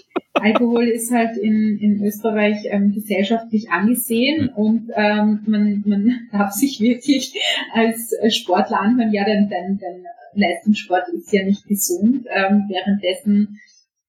Alkohol 0.34 0.88
ist 0.88 1.12
halt 1.12 1.36
in, 1.36 1.78
in 1.78 2.02
Österreich 2.02 2.64
ähm, 2.64 2.92
gesellschaftlich 2.92 3.70
angesehen 3.70 4.48
und 4.48 4.90
ähm, 4.94 5.42
man, 5.46 5.82
man 5.86 6.20
darf 6.32 6.52
sich 6.52 6.80
wirklich 6.80 7.34
als 7.72 8.14
Sportler 8.28 8.80
anhören, 8.80 9.12
ja, 9.12 9.24
dein, 9.24 9.48
dein, 9.48 9.78
dein 9.78 10.04
Leistungssport 10.34 11.08
ist 11.08 11.32
ja 11.32 11.44
nicht 11.44 11.66
gesund, 11.66 12.26
ähm, 12.30 12.64
währenddessen 12.68 13.58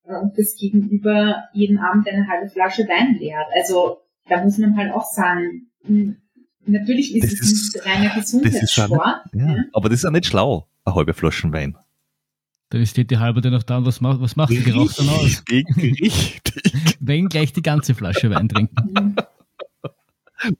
äh, 0.05 0.13
das 0.35 0.55
Gegenüber 0.55 1.43
jeden 1.53 1.79
Abend 1.79 2.07
eine 2.07 2.27
halbe 2.27 2.49
Flasche 2.49 2.83
Wein 2.83 3.17
leert. 3.19 3.47
Also 3.55 3.97
da 4.29 4.43
muss 4.43 4.57
man 4.57 4.77
halt 4.77 4.93
auch 4.93 5.05
sagen, 5.05 5.71
hm, 5.85 6.17
natürlich 6.65 7.15
ist 7.15 7.23
das 7.23 7.33
es 7.33 7.51
ist, 7.51 7.75
nicht 7.75 7.85
reiner 7.85 8.15
Gesundheitssport. 8.15 9.25
Ja, 9.33 9.55
ja. 9.55 9.63
Aber 9.73 9.89
das 9.89 9.99
ist 9.99 10.03
ja 10.03 10.11
nicht 10.11 10.25
schlau, 10.25 10.67
eine 10.85 10.95
halbe 10.95 11.13
Flasche 11.13 11.51
Wein. 11.51 11.75
Dann 12.73 12.87
steht 12.87 13.11
die 13.11 13.19
halbe 13.19 13.47
noch 13.51 13.61
da 13.61 13.77
und 13.77 13.85
was 13.85 14.01
macht, 14.01 14.19
was 14.19 14.35
macht 14.35 14.49
die 14.49 14.63
geraucht 14.63 14.97
dann 14.97 15.07
aus? 15.09 15.43
Richtig. 15.47 16.41
Wenn 16.99 17.27
gleich 17.27 17.53
die 17.53 17.61
ganze 17.61 17.93
Flasche 17.93 18.31
Wein 18.31 18.49
trinken. 18.49 19.15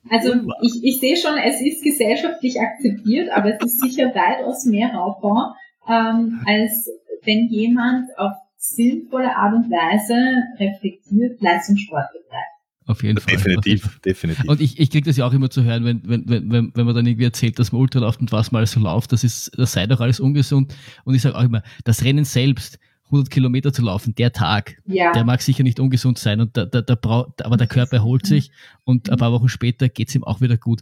Also 0.08 0.32
ich, 0.62 0.82
ich 0.82 0.98
sehe 0.98 1.14
schon, 1.14 1.36
es 1.36 1.60
ist 1.60 1.84
gesellschaftlich 1.84 2.58
akzeptiert, 2.58 3.28
aber 3.30 3.54
es 3.54 3.62
ist 3.66 3.80
sicher 3.82 4.14
weitaus 4.14 4.64
mehr 4.64 4.88
Raucher, 4.94 5.54
ähm, 5.86 6.40
als 6.46 6.88
wenn 7.24 7.48
jemand 7.48 8.08
auf 8.16 8.32
sinnvolle 8.56 9.36
Art 9.36 9.52
und 9.52 9.70
Weise 9.70 10.14
reflektiert 10.58 11.38
Leistungssport 11.42 12.06
betreibt. 12.14 12.53
Auf 12.86 13.02
jeden 13.02 13.18
Fall. 13.18 13.36
Definitiv, 13.36 13.98
definitiv. 14.04 14.44
Und 14.46 14.60
ich, 14.60 14.78
ich 14.78 14.90
kriege 14.90 15.06
das 15.06 15.16
ja 15.16 15.26
auch 15.26 15.32
immer 15.32 15.48
zu 15.48 15.64
hören, 15.64 15.84
wenn, 15.84 16.02
wenn, 16.04 16.28
wenn, 16.28 16.72
wenn 16.74 16.86
man 16.86 16.94
dann 16.94 17.06
irgendwie 17.06 17.24
erzählt, 17.24 17.58
dass 17.58 17.72
man 17.72 17.80
Ultra 17.80 18.00
läuft 18.00 18.20
und 18.20 18.30
was 18.30 18.52
mal 18.52 18.66
so 18.66 18.80
läuft, 18.80 19.12
das 19.12 19.24
ist, 19.24 19.52
das 19.56 19.72
sei 19.72 19.86
doch 19.86 20.00
alles 20.00 20.20
ungesund. 20.20 20.74
Und 21.04 21.14
ich 21.14 21.22
sage 21.22 21.36
auch 21.36 21.42
immer, 21.42 21.62
das 21.84 22.04
Rennen 22.04 22.24
selbst, 22.24 22.78
100 23.06 23.30
Kilometer 23.30 23.72
zu 23.72 23.82
laufen, 23.82 24.14
der 24.14 24.32
Tag, 24.32 24.82
ja. 24.86 25.12
der 25.12 25.24
mag 25.24 25.40
sicher 25.40 25.62
nicht 25.62 25.80
ungesund 25.80 26.18
sein, 26.18 26.40
und 26.40 26.56
da, 26.56 26.64
da, 26.64 26.82
da 26.82 26.94
braucht, 26.94 27.44
aber 27.44 27.56
der 27.56 27.66
Körper 27.66 27.96
erholt 27.96 28.26
sich 28.26 28.50
und 28.84 29.10
ein 29.10 29.18
paar 29.18 29.32
Wochen 29.32 29.48
später 29.48 29.88
geht's 29.88 30.14
ihm 30.14 30.24
auch 30.24 30.40
wieder 30.40 30.56
gut. 30.56 30.80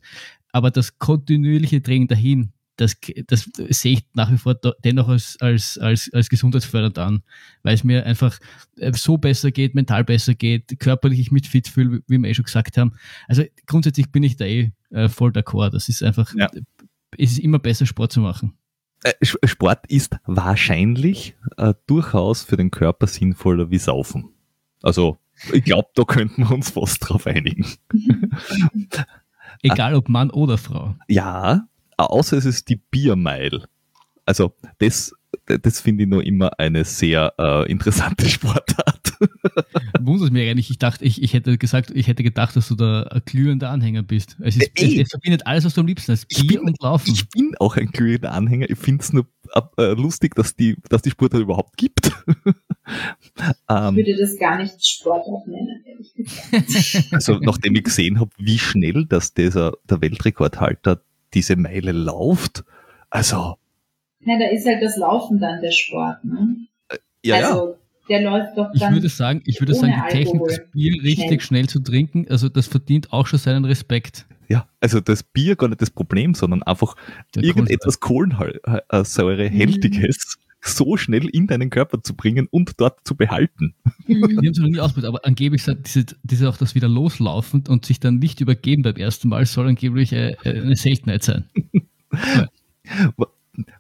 Aber 0.53 0.71
das 0.71 0.99
kontinuierliche 0.99 1.83
Training 1.83 2.09
dahin, 2.09 2.53
das, 2.77 2.97
das 3.27 3.49
sehe 3.69 3.95
ich 3.95 4.07
nach 4.15 4.31
wie 4.33 4.39
vor 4.39 4.55
dennoch 4.55 5.09
als, 5.09 5.37
als, 5.41 5.79
als, 5.79 6.11
als 6.13 6.29
gesundheitsfördernd 6.29 6.99
an, 6.99 7.23
weil 7.63 7.75
es 7.75 7.85
mir 7.85 8.07
einfach 8.07 8.39
äh, 8.77 8.93
so 8.95 9.19
besser 9.19 9.51
geht, 9.51 9.75
mental 9.75 10.05
besser 10.05 10.35
geht, 10.35 10.79
körperlich 10.79 11.21
ich 11.21 11.31
mit 11.31 11.47
fit 11.47 11.69
fühle, 11.69 12.03
wie 12.07 12.19
wir 12.19 12.29
eh 12.29 12.35
schon 12.35 12.45
gesagt 12.45 12.79
haben. 12.79 12.95
Also 13.29 13.45
grundsätzlich 13.67 14.11
bin 14.11 14.23
ich 14.23 14.37
da 14.37 14.45
eh 14.45 14.73
äh, 14.91 15.09
voll 15.09 15.31
d'accord. 15.31 15.71
Das 15.71 15.89
ist 15.89 16.03
einfach, 16.03 16.35
ja. 16.35 16.49
es 17.19 17.33
ist 17.33 17.39
immer 17.39 17.59
besser, 17.59 17.87
Sport 17.87 18.13
zu 18.13 18.21
machen. 18.21 18.55
Äh, 19.05 19.13
Sport 19.45 19.87
ist 19.89 20.17
wahrscheinlich 20.27 21.37
äh, 21.57 21.75
durchaus 21.87 22.43
für 22.43 22.57
den 22.57 22.71
Körper 22.71 23.07
sinnvoller 23.07 23.71
wie 23.71 23.79
Saufen. 23.79 24.31
Also 24.83 25.19
ich 25.53 25.65
glaube, 25.65 25.89
da 25.95 26.05
könnten 26.05 26.43
wir 26.43 26.53
uns 26.53 26.71
fast 26.71 27.09
drauf 27.09 27.27
einigen. 27.27 27.67
Egal 29.63 29.95
ob 29.95 30.09
Mann 30.09 30.31
oder 30.31 30.59
Frau. 30.59 30.97
Ja, 31.09 31.69
außer 32.11 32.37
es 32.37 32.45
ist 32.45 32.69
die 32.69 32.77
Biermeil. 32.77 33.65
Also 34.25 34.55
das, 34.79 35.13
das 35.47 35.81
finde 35.81 36.05
ich 36.05 36.09
noch 36.09 36.21
immer 36.21 36.59
eine 36.59 36.85
sehr 36.85 37.35
äh, 37.39 37.71
interessante 37.71 38.29
Sportart. 38.29 39.03
Wundert 40.01 40.33
mich 40.33 40.49
eigentlich. 40.49 40.71
Ich 40.71 40.79
dachte, 40.79 41.05
ich, 41.05 41.23
ich 41.23 41.33
hätte 41.33 41.57
gesagt, 41.59 41.91
ich 41.95 42.09
hätte 42.09 42.23
gedacht, 42.23 42.57
dass 42.57 42.69
du 42.69 42.75
da 42.75 43.05
ein 43.05 43.23
glühender 43.25 43.71
Anhänger 43.71 44.03
bist. 44.03 44.37
Es, 44.41 44.57
ist, 44.57 44.71
äh, 44.81 45.01
es, 45.01 45.07
es 45.07 45.11
verbindet 45.11 45.47
alles, 45.47 45.65
was 45.65 45.75
du 45.75 45.81
am 45.81 45.87
liebsten 45.87 46.13
hast. 46.13 46.27
Bier 46.29 46.59
bin, 46.59 46.61
und 46.61 46.83
Laufen. 46.83 47.13
Ich 47.13 47.29
bin 47.29 47.55
auch 47.61 47.77
ein 47.77 47.87
glühender 47.87 48.33
Anhänger. 48.33 48.69
Ich 48.71 48.79
finde 48.79 49.03
es 49.03 49.13
nur 49.13 49.27
äh, 49.79 49.93
lustig, 49.93 50.35
dass 50.35 50.57
die, 50.57 50.77
dass 50.89 51.03
die 51.03 51.11
Sportart 51.11 51.43
überhaupt 51.43 51.77
gibt. 51.77 52.13
ähm, 53.69 53.99
ich 53.99 54.07
würde 54.07 54.17
das 54.19 54.39
gar 54.39 54.59
nicht 54.59 54.85
Sportart 54.85 55.47
nennen. 55.47 55.85
Also 57.13 57.39
nachdem 57.41 57.77
ich 57.77 57.85
gesehen 57.85 58.19
habe, 58.21 58.31
wie 58.39 58.59
schnell 58.59 59.07
dass 59.07 59.35
dieser, 59.35 59.73
der 59.89 60.01
Weltrekordhalter 60.01 61.03
diese 61.35 61.57
Meile 61.57 61.93
lauft. 61.93 62.65
Also. 63.11 63.57
Ja, 64.21 64.39
da 64.39 64.47
ist 64.47 64.67
halt 64.67 64.83
das 64.83 64.97
Laufen 64.97 65.39
dann 65.41 65.61
der 65.61 65.73
Sport, 65.73 66.25
ne? 66.25 66.57
Äh, 66.89 66.97
ja, 67.25 67.37
also, 67.37 67.69
ja. 67.69 67.75
Der 68.09 68.23
läuft 68.23 68.59
doch 68.59 68.73
dann 68.73 68.75
ich 68.75 68.91
würde 68.97 69.09
sagen, 69.09 69.43
ich 69.47 69.61
würde 69.61 69.75
sagen, 69.75 69.95
die 69.95 70.03
Technik, 70.13 70.43
das 70.47 70.61
Bier 70.73 71.01
richtig 71.03 71.41
schnell. 71.41 71.41
schnell 71.41 71.69
zu 71.69 71.79
trinken, 71.81 72.27
also 72.29 72.49
das 72.49 72.67
verdient 72.67 73.13
auch 73.13 73.29
schon 73.29 73.39
seinen 73.39 73.65
Respekt. 73.65 74.27
Ja, 74.49 74.67
also 74.81 74.99
das 75.01 75.23
Bier 75.23 75.55
gar 75.57 75.69
nicht 75.69 75.81
das 75.81 75.91
Problem, 75.91 76.35
sondern 76.35 76.65
einfach 76.65 76.97
der 77.35 77.45
irgendetwas 77.45 78.01
Kohlensäurehältiges 78.01 80.37
mhm. 80.37 80.43
So 80.63 80.97
schnell 80.97 81.29
in 81.29 81.49
deinen 81.49 81.71
Körper 81.71 82.03
zu 82.03 82.15
bringen 82.15 82.47
und 82.51 82.81
dort 82.81 83.01
zu 83.05 83.17
behalten. 83.17 83.75
Ich 84.07 84.23
habe 84.23 84.49
es 84.49 84.59
noch 84.59 84.69
nie 84.69 84.81
ausprobiert, 84.81 85.09
aber 85.09 85.25
angeblich 85.25 85.65
diese, 85.85 86.07
diese 86.23 86.49
auch 86.49 86.57
das 86.57 86.75
wieder 86.75 86.89
loslaufen 86.89 87.65
und 87.69 87.85
sich 87.85 87.99
dann 87.99 88.19
nicht 88.19 88.41
übergeben 88.41 88.83
beim 88.83 88.97
ersten 88.97 89.29
Mal 89.29 89.45
soll 89.45 89.67
angeblich 89.67 90.13
äh, 90.13 90.37
äh, 90.45 90.61
eine 90.61 90.77
Seltenheit 90.77 91.25
sein. 91.25 91.45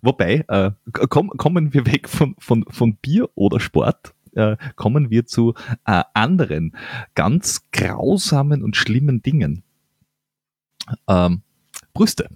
Wobei, 0.02 0.44
äh, 0.48 0.72
komm, 0.92 1.28
kommen 1.30 1.72
wir 1.72 1.86
weg 1.86 2.08
von, 2.08 2.34
von, 2.38 2.64
von 2.68 2.96
Bier 2.96 3.30
oder 3.36 3.60
Sport, 3.60 4.14
äh, 4.32 4.56
kommen 4.74 5.10
wir 5.10 5.24
zu 5.26 5.54
äh, 5.86 6.02
anderen 6.14 6.76
ganz 7.14 7.70
grausamen 7.70 8.62
und 8.62 8.76
schlimmen 8.76 9.22
Dingen. 9.22 9.62
Ähm, 11.06 11.42
Brüste. 11.94 12.28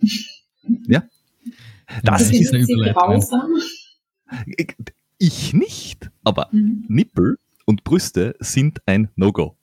ja. 0.86 1.02
Das, 2.02 2.28
das 2.28 2.30
ist 2.30 2.54
eine 2.54 2.64
Überleitung. 2.64 3.24
Ich 5.18 5.54
nicht, 5.54 6.10
aber 6.24 6.48
mhm. 6.52 6.84
Nippel 6.88 7.38
und 7.64 7.84
Brüste 7.84 8.34
sind 8.40 8.80
ein 8.86 9.08
No-Go. 9.16 9.56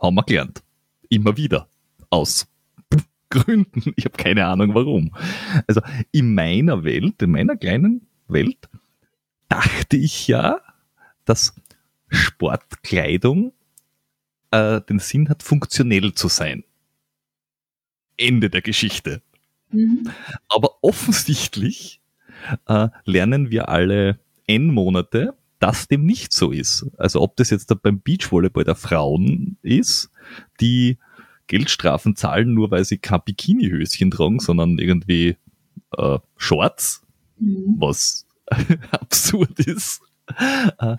Haben 0.00 0.16
wir 0.16 0.24
gelernt. 0.24 0.62
Immer 1.08 1.36
wieder. 1.36 1.68
Aus 2.10 2.48
Gründen. 3.30 3.92
Ich 3.96 4.04
habe 4.04 4.16
keine 4.16 4.46
Ahnung 4.46 4.74
warum. 4.74 5.14
Also 5.66 5.80
in 6.12 6.34
meiner 6.34 6.84
Welt, 6.84 7.22
in 7.22 7.30
meiner 7.30 7.56
kleinen 7.56 8.06
Welt, 8.26 8.68
dachte 9.48 9.96
ich 9.96 10.28
ja, 10.28 10.60
dass 11.24 11.54
Sportkleidung 12.08 13.52
äh, 14.50 14.80
den 14.82 14.98
Sinn 14.98 15.28
hat, 15.28 15.42
funktionell 15.42 16.12
zu 16.14 16.28
sein. 16.28 16.64
Ende 18.16 18.50
der 18.50 18.62
Geschichte. 18.62 19.22
Mhm. 19.70 20.10
Aber 20.48 20.76
offensichtlich 20.82 22.00
äh, 22.66 22.88
lernen 23.04 23.50
wir 23.50 23.68
alle 23.68 24.18
N 24.46 24.68
Monate, 24.68 25.34
dass 25.58 25.88
dem 25.88 26.04
nicht 26.04 26.32
so 26.32 26.52
ist. 26.52 26.86
Also 26.96 27.20
ob 27.20 27.36
das 27.36 27.50
jetzt 27.50 27.72
beim 27.82 28.00
Beachvolleyball 28.00 28.64
der 28.64 28.76
Frauen 28.76 29.56
ist, 29.62 30.10
die 30.60 30.98
Geldstrafen 31.48 32.14
zahlen, 32.14 32.54
nur 32.54 32.70
weil 32.70 32.84
sie 32.84 32.98
kein 32.98 33.20
Bikinihöschen 33.24 34.10
tragen, 34.10 34.38
sondern 34.38 34.78
irgendwie 34.78 35.36
äh, 35.96 36.18
Shorts, 36.36 37.02
mhm. 37.38 37.76
was 37.78 38.26
absurd 38.90 39.58
ist. 39.60 40.02
Äh, 40.78 40.96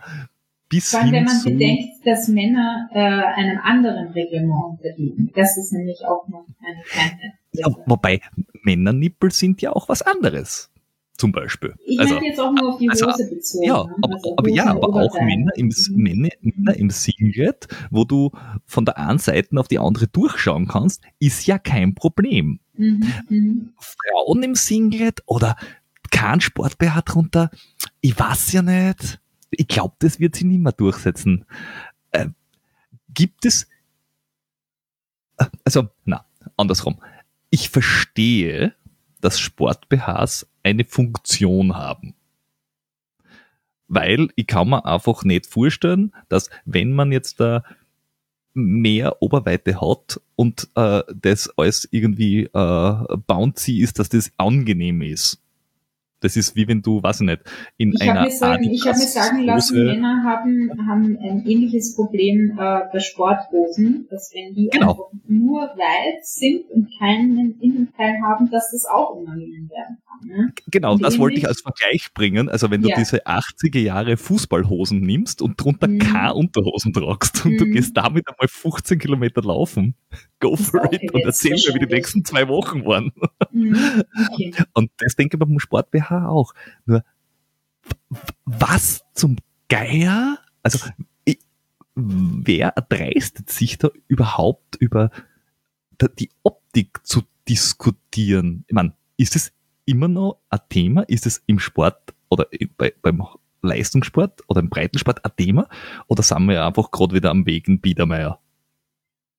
bis 0.69 0.91
Vor 0.91 1.01
allem, 1.01 1.11
wenn 1.11 1.23
man 1.23 1.43
bedenkt, 1.43 2.05
dass 2.05 2.27
Männer 2.27 2.89
äh, 2.93 2.99
einem 2.99 3.59
anderen 3.63 4.09
Reglement 4.09 4.77
unterliegen. 4.77 5.31
Das 5.35 5.57
ist 5.57 5.73
nämlich 5.73 6.05
auch 6.05 6.27
noch 6.27 6.45
eine 6.63 6.83
kleine. 6.83 7.33
Ja, 7.53 7.67
wobei 7.87 8.21
Männernippel 8.63 9.31
sind 9.31 9.61
ja 9.61 9.71
auch 9.71 9.89
was 9.89 10.01
anderes. 10.01 10.71
Zum 11.19 11.33
Beispiel. 11.33 11.75
Ich 11.85 11.99
also, 11.99 12.17
jetzt 12.21 12.39
auch 12.39 12.53
nur 12.53 12.73
auf 12.73 12.79
die 12.79 12.89
also, 12.89 13.07
Hose 13.07 13.23
also, 13.23 13.35
bezogen. 13.35 13.65
Ja, 13.65 13.83
ne? 13.83 13.95
aber, 14.01 14.13
also 14.13 14.37
aber 14.37 14.49
ja, 14.49 14.67
aber 14.67 14.87
auch 14.87 15.13
Männer 15.19 15.51
im, 15.57 15.67
mhm. 15.67 15.95
Männer, 15.97 16.29
Männer 16.39 16.77
im 16.77 16.89
Singlet, 16.89 17.67
wo 17.91 18.05
du 18.05 18.31
von 18.65 18.85
der 18.85 18.97
einen 18.97 19.19
Seite 19.19 19.59
auf 19.59 19.67
die 19.67 19.79
andere 19.79 20.07
durchschauen 20.07 20.69
kannst, 20.69 21.03
ist 21.19 21.45
ja 21.45 21.57
kein 21.57 21.93
Problem. 21.93 22.61
Mhm. 22.77 23.13
Mhm. 23.27 23.73
Frauen 23.79 24.43
im 24.43 24.55
Singlet 24.55 25.21
oder 25.25 25.57
kein 26.09 26.39
Sport-BH 26.39 27.01
drunter, 27.01 27.51
ich 27.99 28.17
weiß 28.17 28.53
ja 28.53 28.61
nicht. 28.61 29.19
Ich 29.51 29.67
glaube, 29.67 29.95
das 29.99 30.21
wird 30.21 30.35
sich 30.35 30.45
nicht 30.45 30.61
mehr 30.61 30.71
durchsetzen. 30.71 31.43
Äh, 32.11 32.27
gibt 33.13 33.45
es, 33.45 33.67
äh, 35.37 35.45
also, 35.65 35.89
na, 36.05 36.25
andersrum. 36.55 37.01
Ich 37.49 37.69
verstehe, 37.69 38.73
dass 39.21 39.39
Sport-BHs 39.39 40.47
eine 40.63 40.85
Funktion 40.85 41.75
haben. 41.75 42.15
Weil 43.87 44.29
ich 44.35 44.47
kann 44.47 44.69
mir 44.69 44.85
einfach 44.85 45.23
nicht 45.23 45.47
vorstellen, 45.47 46.13
dass 46.29 46.49
wenn 46.65 46.93
man 46.93 47.11
jetzt 47.11 47.39
da 47.39 47.63
mehr 48.53 49.21
Oberweite 49.21 49.81
hat 49.81 50.21
und 50.35 50.69
äh, 50.75 51.03
das 51.13 51.49
alles 51.57 51.87
irgendwie 51.91 52.43
äh, 52.43 53.17
bouncy 53.27 53.79
ist, 53.79 53.99
dass 53.99 54.09
das 54.09 54.31
angenehm 54.37 55.01
ist. 55.01 55.41
Das 56.21 56.35
ist 56.35 56.55
wie 56.55 56.67
wenn 56.67 56.81
du, 56.81 57.01
weiß 57.01 57.21
ich 57.21 57.27
nicht, 57.27 57.41
in 57.77 57.93
ich 57.93 58.01
einer 58.01 58.21
hab 58.21 58.31
sagen, 58.31 58.63
Ich 58.63 58.85
habe 58.85 58.97
mir 58.97 59.05
sagen 59.05 59.43
lassen, 59.45 59.85
Männer 59.85 60.23
haben, 60.25 60.69
haben 60.87 61.17
ein 61.21 61.45
ähnliches 61.47 61.95
Problem 61.95 62.57
äh, 62.59 62.81
bei 62.91 62.99
Sporthosen, 62.99 64.07
dass 64.09 64.31
wenn 64.33 64.53
die 64.55 64.69
genau. 64.71 65.11
nur 65.27 65.61
weit 65.61 66.25
sind 66.25 66.69
und 66.71 66.89
keinen 66.99 67.59
Innenteil 67.61 68.15
haben, 68.21 68.49
dass 68.51 68.71
das 68.71 68.85
auch 68.85 69.11
unangenehm 69.15 69.69
werden 69.69 69.97
kann. 70.05 70.27
Ne? 70.27 70.53
Genau, 70.69 70.93
Und 70.93 71.03
das 71.03 71.17
wollte 71.19 71.37
ich 71.37 71.47
als 71.47 71.61
Vergleich 71.61 72.07
bringen. 72.13 72.49
Also 72.49 72.69
wenn 72.69 72.81
du 72.81 72.89
Ja. 72.89 72.95
diese 72.97 73.25
80er 73.25 73.79
Jahre 73.79 74.17
Fußballhosen 74.17 74.99
nimmst 74.99 75.41
und 75.41 75.55
drunter 75.61 75.87
Mhm. 75.87 75.99
keine 75.99 76.33
Unterhosen 76.33 76.91
tragst 76.93 77.45
und 77.45 77.57
du 77.57 77.65
Mhm. 77.65 77.71
gehst 77.71 77.95
damit 77.95 78.27
einmal 78.27 78.47
15 78.49 78.99
Kilometer 78.99 79.41
laufen, 79.41 79.95
go 80.41 80.55
for 80.55 80.91
it 80.91 81.13
und 81.13 81.21
erzähl 81.23 81.51
mir, 81.53 81.75
wie 81.75 81.85
die 81.85 81.93
nächsten 81.93 82.25
zwei 82.25 82.47
Wochen 82.47 82.85
waren. 82.85 83.11
Mhm. 83.51 83.77
Okay. 84.31 84.51
Und 84.73 84.89
das 84.97 85.15
denke 85.15 85.35
ich 85.35 85.39
beim 85.39 85.59
Sport 85.59 85.91
BH 85.91 86.08
auch. 86.11 86.53
Nur, 86.85 87.03
was 88.45 89.01
zum 89.13 89.37
Geier? 89.67 90.37
Also, 90.63 90.89
ich, 91.25 91.39
wer 91.95 92.69
erdreistet 92.69 93.49
sich 93.49 93.77
da 93.77 93.89
überhaupt 94.07 94.75
über 94.77 95.11
die 96.19 96.29
Optik 96.43 97.05
zu 97.05 97.23
diskutieren? 97.47 98.65
Ich 98.67 98.73
meine, 98.73 98.93
ist 99.17 99.35
es 99.35 99.51
immer 99.85 100.07
noch 100.07 100.39
ein 100.49 100.59
Thema? 100.69 101.01
Ist 101.03 101.25
es 101.25 101.43
im 101.45 101.59
Sport 101.59 102.13
oder 102.29 102.47
bei, 102.77 102.93
beim 103.01 103.23
Leistungssport 103.61 104.43
oder 104.47 104.61
im 104.61 104.69
Breitensport 104.69 105.23
ein 105.25 105.31
Thema? 105.35 105.67
Oder 106.07 106.23
sind 106.23 106.47
wir 106.47 106.65
einfach 106.65 106.91
gerade 106.91 107.15
wieder 107.15 107.31
am 107.31 107.45
Weg 107.45 107.67
in 107.67 107.81
Biedermeier? 107.81 108.39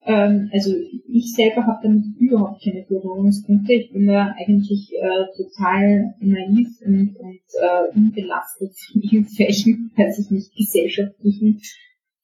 Ähm, 0.02 0.50
also 0.52 0.74
ich 1.08 1.34
selber 1.34 1.66
habe 1.66 1.80
damit 1.82 2.04
überhaupt 2.18 2.62
keine 2.62 2.84
Berührungspunkte. 2.84 3.72
Ich 3.74 3.92
bin 3.92 4.06
da 4.06 4.34
eigentlich 4.38 4.92
äh, 4.92 5.26
total 5.36 6.14
naiv 6.20 6.68
und, 6.84 7.16
und 7.16 7.40
äh, 7.60 7.96
unbelastet 7.96 8.72
von 8.92 9.02
irgendwelchen, 9.02 9.92
weiß 9.96 10.18
ich 10.20 10.30
nicht, 10.30 10.56
gesellschaftlichen 10.56 11.60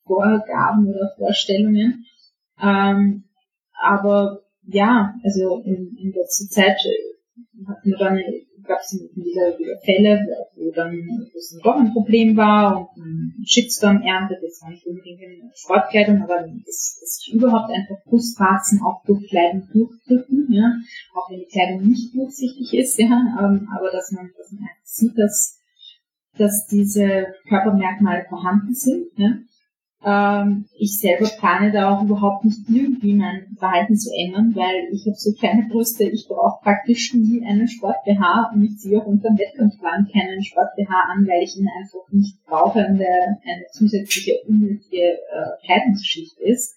Vorgaben 0.05 0.89
oder 0.89 1.12
Vorstellungen. 1.16 2.07
Ähm, 2.62 3.24
aber 3.78 4.40
ja, 4.62 5.15
also 5.23 5.62
in, 5.65 5.97
in 6.01 6.12
letzter 6.12 6.48
Zeit 6.48 6.78
hatten 7.66 7.90
wir 7.90 7.98
dann, 7.98 8.20
gab 8.66 8.80
es 8.80 8.93
wieder 9.14 9.56
Fälle, 9.84 10.26
wo 10.56 10.70
dann 10.72 11.28
es 11.36 11.59
doch 11.62 11.76
ein 11.76 11.93
Problem 11.93 12.36
war 12.36 12.90
und 12.97 13.02
ein 13.02 13.44
Shitstorm 13.44 14.02
erntet, 14.02 14.43
jetzt 14.43 14.62
war 14.62 14.70
nicht 14.70 14.86
unbedingt 14.86 15.20
in 15.20 15.51
Sportkleidung, 15.55 16.22
aber 16.22 16.43
dass, 16.43 16.98
dass 17.01 17.18
sich 17.18 17.34
überhaupt 17.34 17.70
einfach 17.70 18.02
Brustwarzen 18.05 18.80
auch 18.82 19.02
durch 19.05 19.28
Kleidung 19.28 19.68
durchdrücken, 19.72 20.47
ja, 20.51 20.72
auch 21.14 21.30
wenn 21.30 21.40
die 21.40 21.47
Kleidung 21.47 21.88
nicht 21.88 22.14
durchsichtig 22.14 22.74
ist, 22.74 22.98
ja, 22.98 23.06
ähm, 23.06 23.68
aber 23.76 23.90
dass 23.90 24.12
man, 24.12 24.30
dass 24.36 24.52
man 24.52 24.62
einfach 24.62 24.84
sieht, 24.84 25.18
dass, 25.18 25.59
dass 26.36 26.66
diese 26.66 27.34
Körpermerkmale 27.48 28.26
vorhanden 28.28 28.74
sind, 28.74 29.06
ja. 29.16 29.32
Ähm, 30.09 30.66
ich 30.78 31.01
selber 31.01 31.28
plane 31.37 31.73
da 31.73 31.91
auch 31.91 32.05
überhaupt 32.05 32.45
nicht 32.45 32.61
irgendwie 32.69 33.15
mein 33.15 33.57
Verhalten 33.59 33.97
zu 33.97 34.09
ändern, 34.15 34.53
weil 34.55 34.87
ich 34.93 35.05
habe 35.05 35.16
so 35.16 35.33
kleine 35.33 35.66
Brüste, 35.69 36.05
ich 36.05 36.28
brauche 36.28 36.62
praktisch 36.62 37.12
nie 37.12 37.45
einen 37.45 37.66
Sport-BH 37.66 38.53
und 38.55 38.62
ich 38.62 38.78
ziehe 38.78 39.01
auch 39.01 39.07
unter 39.07 39.31
dem 39.31 39.39
Wettkampfplan 39.39 40.09
keinen 40.12 40.45
Sport-BH 40.45 40.95
an, 41.12 41.27
weil 41.27 41.43
ich 41.43 41.57
ihn 41.57 41.66
einfach 41.66 42.07
nicht 42.12 42.37
brauche 42.47 42.87
und 42.87 42.99
der 42.99 43.39
eine 43.43 43.66
zusätzliche 43.73 44.35
unnötige 44.47 45.03
äh, 45.03 45.66
Kleidungsschicht 45.66 46.39
ist. 46.39 46.77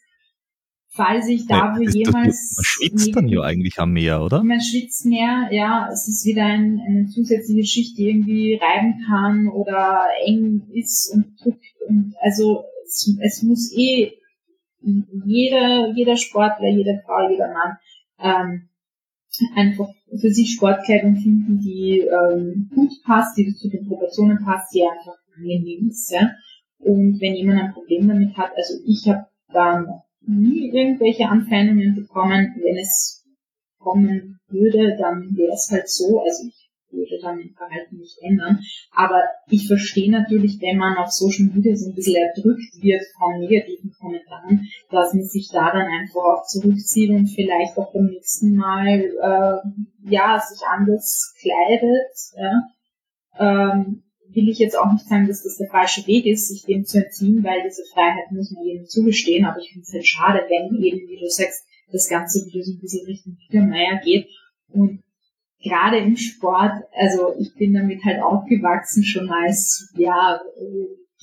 Falls 0.92 1.28
ich 1.28 1.46
da 1.46 1.76
wo 1.78 1.84
jemals 1.84 2.56
Man 2.58 2.66
schwitzt 2.66 3.16
dann 3.16 3.28
ja 3.28 3.42
eigentlich 3.42 3.78
am 3.78 3.92
Meer, 3.92 4.24
oder? 4.24 4.44
man 4.44 4.60
schwitzt 4.60 5.06
mehr, 5.06 5.50
ja, 5.52 5.88
es 5.94 6.08
ist 6.08 6.26
wieder 6.26 6.46
ein, 6.46 6.82
eine 6.84 7.06
zusätzliche 7.06 7.64
Schicht, 7.64 7.98
die 8.00 8.10
irgendwie 8.10 8.56
reiben 8.56 9.06
kann 9.08 9.50
oder 9.50 10.02
eng 10.26 10.64
ist 10.74 11.14
und 11.14 11.40
drückt 11.40 11.64
und 11.88 12.16
also 12.22 12.64
es, 12.90 13.16
es 13.22 13.44
muss 13.44 13.72
eh 13.76 14.12
jeder, 15.26 15.92
jeder 15.94 16.18
Sportler, 16.18 16.70
jede 16.70 17.02
Frau, 17.06 17.30
jeder 17.30 17.52
Mann 17.54 17.78
ähm, 18.20 18.70
einfach 19.56 19.90
für 20.10 20.32
sich 20.32 20.54
Sportkleidung 20.54 21.16
finden, 21.16 21.60
die 21.60 22.00
ähm, 22.00 22.70
gut 22.74 22.92
passt, 23.06 23.38
die 23.38 23.54
zu 23.54 23.70
den 23.70 23.88
Proportionen 23.88 24.44
passt, 24.44 24.74
die 24.74 24.84
einfach 24.84 25.16
angenehm 25.36 25.90
ist. 25.90 26.12
Ja? 26.12 26.32
Und 26.80 27.20
wenn 27.22 27.36
jemand 27.36 27.62
ein 27.62 27.74
Problem 27.74 28.08
damit 28.08 28.38
hat, 28.38 28.52
also 28.56 28.76
ich 28.86 29.08
habe 29.08 29.26
da 29.54 30.04
nie 30.22 30.72
irgendwelche 30.72 31.28
Anfeindungen 31.28 31.96
bekommen, 31.96 32.56
wenn 32.62 32.78
es 32.78 33.26
kommen 33.78 34.40
würde, 34.48 34.98
dann 34.98 35.36
wäre 35.36 35.54
es 35.54 35.70
halt 35.72 35.90
so, 35.90 36.22
also 36.22 36.48
ich 36.48 36.59
würde 36.92 37.20
dann 37.22 37.38
mein 37.38 37.54
Verhalten 37.56 37.98
nicht 37.98 38.18
ändern. 38.22 38.60
Aber 38.92 39.22
ich 39.50 39.68
verstehe 39.68 40.12
natürlich, 40.12 40.60
wenn 40.62 40.78
man 40.78 40.98
auf 40.98 41.12
Social 41.12 41.46
Media 41.54 41.76
so 41.76 41.90
ein 41.90 41.96
bisschen 41.96 42.16
erdrückt 42.16 42.82
wird 42.82 43.04
von 43.18 43.40
negativen 43.40 43.92
Kommentaren, 44.00 44.68
dass 44.92 45.14
man 45.14 45.24
sich 45.24 45.50
da 45.52 45.72
dann 45.72 45.88
einfach 45.88 46.22
auch 46.22 46.46
zurückzieht 46.46 47.12
und 47.12 47.28
vielleicht 47.28 47.78
auch 47.78 47.94
beim 47.94 48.06
nächsten 48.06 48.56
Mal 48.56 49.00
äh, 49.00 50.10
ja 50.10 50.40
sich 50.40 50.66
anders 50.68 51.34
kleidet. 51.40 52.12
Ja. 52.36 52.62
Ähm, 53.40 54.04
will 54.32 54.50
ich 54.50 54.60
jetzt 54.60 54.78
auch 54.78 54.92
nicht 54.92 55.08
sagen, 55.08 55.28
dass 55.28 55.44
das 55.44 55.58
der 55.58 55.70
falsche 55.70 56.06
Weg 56.08 56.26
ist, 56.26 56.48
sich 56.48 56.64
dem 56.64 56.86
zu 56.86 57.04
entziehen, 57.04 57.44
weil 57.44 57.64
diese 57.64 57.84
Freiheit 57.94 58.32
muss 58.32 58.52
man 58.52 58.64
jedem 58.64 58.86
zugestehen, 58.86 59.46
aber 59.46 59.60
ich 59.60 59.72
finde 59.72 59.84
es 59.84 59.94
halt 59.94 60.08
schade, 60.08 60.40
wenn 60.48 60.82
eben, 60.84 61.08
wie 61.08 61.20
du 61.20 61.28
sagst, 61.28 61.66
das 61.92 62.08
Ganze 62.08 62.46
wieder 62.46 62.64
so 62.64 62.74
ein 62.74 62.80
bisschen 62.80 63.06
Richtung 63.06 63.38
Biedermeier 63.48 64.00
geht 64.04 64.28
und 64.72 65.02
gerade 65.62 65.98
im 65.98 66.16
Sport, 66.16 66.84
also 66.94 67.34
ich 67.40 67.54
bin 67.56 67.74
damit 67.74 68.04
halt 68.04 68.22
aufgewachsen 68.22 69.04
schon 69.04 69.30
als 69.30 69.94
ja 69.98 70.40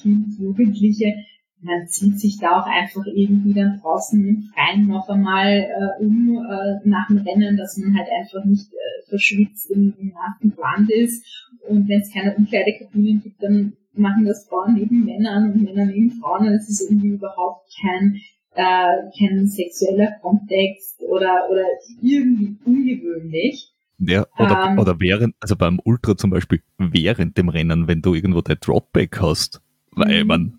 Kind, 0.01 0.39
Jugendliche. 0.39 1.15
Man 1.63 1.89
zieht 1.89 2.21
sich 2.21 2.39
da 2.39 2.61
auch 2.61 2.67
einfach 2.67 3.07
irgendwie 3.07 3.55
dann 3.55 3.81
draußen 3.81 4.25
im 4.25 4.43
Freien 4.53 4.87
noch 4.87 5.09
einmal 5.09 5.49
äh, 5.49 6.05
um 6.05 6.37
äh, 6.37 6.87
nach 6.87 7.09
dem 7.09 7.19
Rennen, 7.19 7.57
dass 7.57 7.79
man 7.79 7.97
halt 7.97 8.09
einfach 8.09 8.45
nicht 8.45 8.71
äh, 8.73 9.09
verschwitzt 9.09 9.71
im, 9.71 9.95
im 9.99 10.09
nassen 10.13 10.55
Brand 10.55 10.91
ist. 10.91 11.25
Und 11.67 11.89
wenn 11.89 12.03
es 12.03 12.13
keine 12.13 12.37
Umkleidekabinen 12.37 13.23
gibt, 13.23 13.43
dann 13.43 13.73
machen 13.95 14.27
das 14.27 14.47
Frauen 14.47 14.75
neben 14.75 15.07
Männern 15.07 15.51
und 15.51 15.63
Männer 15.63 15.87
neben 15.87 16.11
Frauen. 16.11 16.47
Und 16.47 16.55
es 16.55 16.69
ist 16.69 16.91
irgendwie 16.91 17.15
überhaupt 17.15 17.67
kein 17.81 18.21
äh, 18.55 19.11
kein 19.19 19.47
sexueller 19.49 20.13
Kontext 20.21 21.03
oder 21.09 21.49
oder 21.51 21.65
irgendwie 22.03 22.57
ungewöhnlich. 22.65 23.73
Ja, 23.99 24.27
oder, 24.39 24.63
Ähm. 24.65 24.79
oder 24.79 25.01
während, 25.01 25.35
also 25.41 25.57
beim 25.57 25.81
Ultra 25.85 26.17
zum 26.17 26.31
Beispiel, 26.31 26.63
während 26.79 27.39
dem 27.39 27.49
Rennen, 27.49 27.89
wenn 27.89 28.03
du 28.03 28.15
irgendwo 28.15 28.43
dein 28.43 28.59
Dropback 28.61 29.21
hast, 29.21 29.61
weil 29.93 30.23
Mhm. 30.23 30.29
man, 30.29 30.59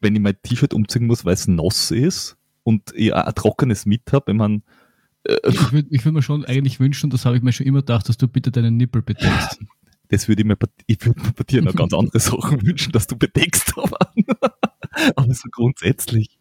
wenn 0.00 0.16
ich 0.16 0.20
mein 0.22 0.34
T-Shirt 0.42 0.74
umziehen 0.74 1.06
muss, 1.06 1.24
weil 1.24 1.34
es 1.34 1.46
nass 1.46 1.90
ist 1.92 2.36
und 2.64 2.92
ich 2.94 3.12
auch 3.12 3.24
ein 3.24 3.34
trockenes 3.34 3.86
mit 3.86 4.12
habe, 4.12 4.26
wenn 4.28 4.36
man, 4.36 4.62
äh, 5.24 5.36
Ich 5.48 5.70
würde 5.72 5.88
ich 5.90 6.04
würd 6.04 6.14
mir 6.14 6.22
schon 6.22 6.44
eigentlich 6.44 6.80
wünschen, 6.80 7.10
das 7.10 7.24
habe 7.24 7.36
ich 7.36 7.42
mir 7.42 7.52
schon 7.52 7.66
immer 7.66 7.80
gedacht, 7.80 8.08
dass 8.08 8.16
du 8.16 8.26
bitte 8.26 8.50
deinen 8.50 8.76
Nippel 8.76 9.02
bedeckst. 9.02 9.60
das 10.08 10.26
würde 10.26 10.42
ich 10.42 10.46
mir, 10.48 10.56
bei- 10.56 10.66
ich 10.88 11.06
würde 11.06 11.20
mir 11.22 11.32
bei 11.32 11.44
dir 11.44 11.62
noch 11.62 11.76
ganz 11.76 11.92
andere 11.94 12.18
Sachen 12.18 12.60
wünschen, 12.66 12.90
dass 12.90 13.06
du 13.06 13.16
bedeckst, 13.16 13.74
aber, 13.78 13.98
aber 15.14 15.34
so 15.34 15.48
grundsätzlich. 15.52 16.38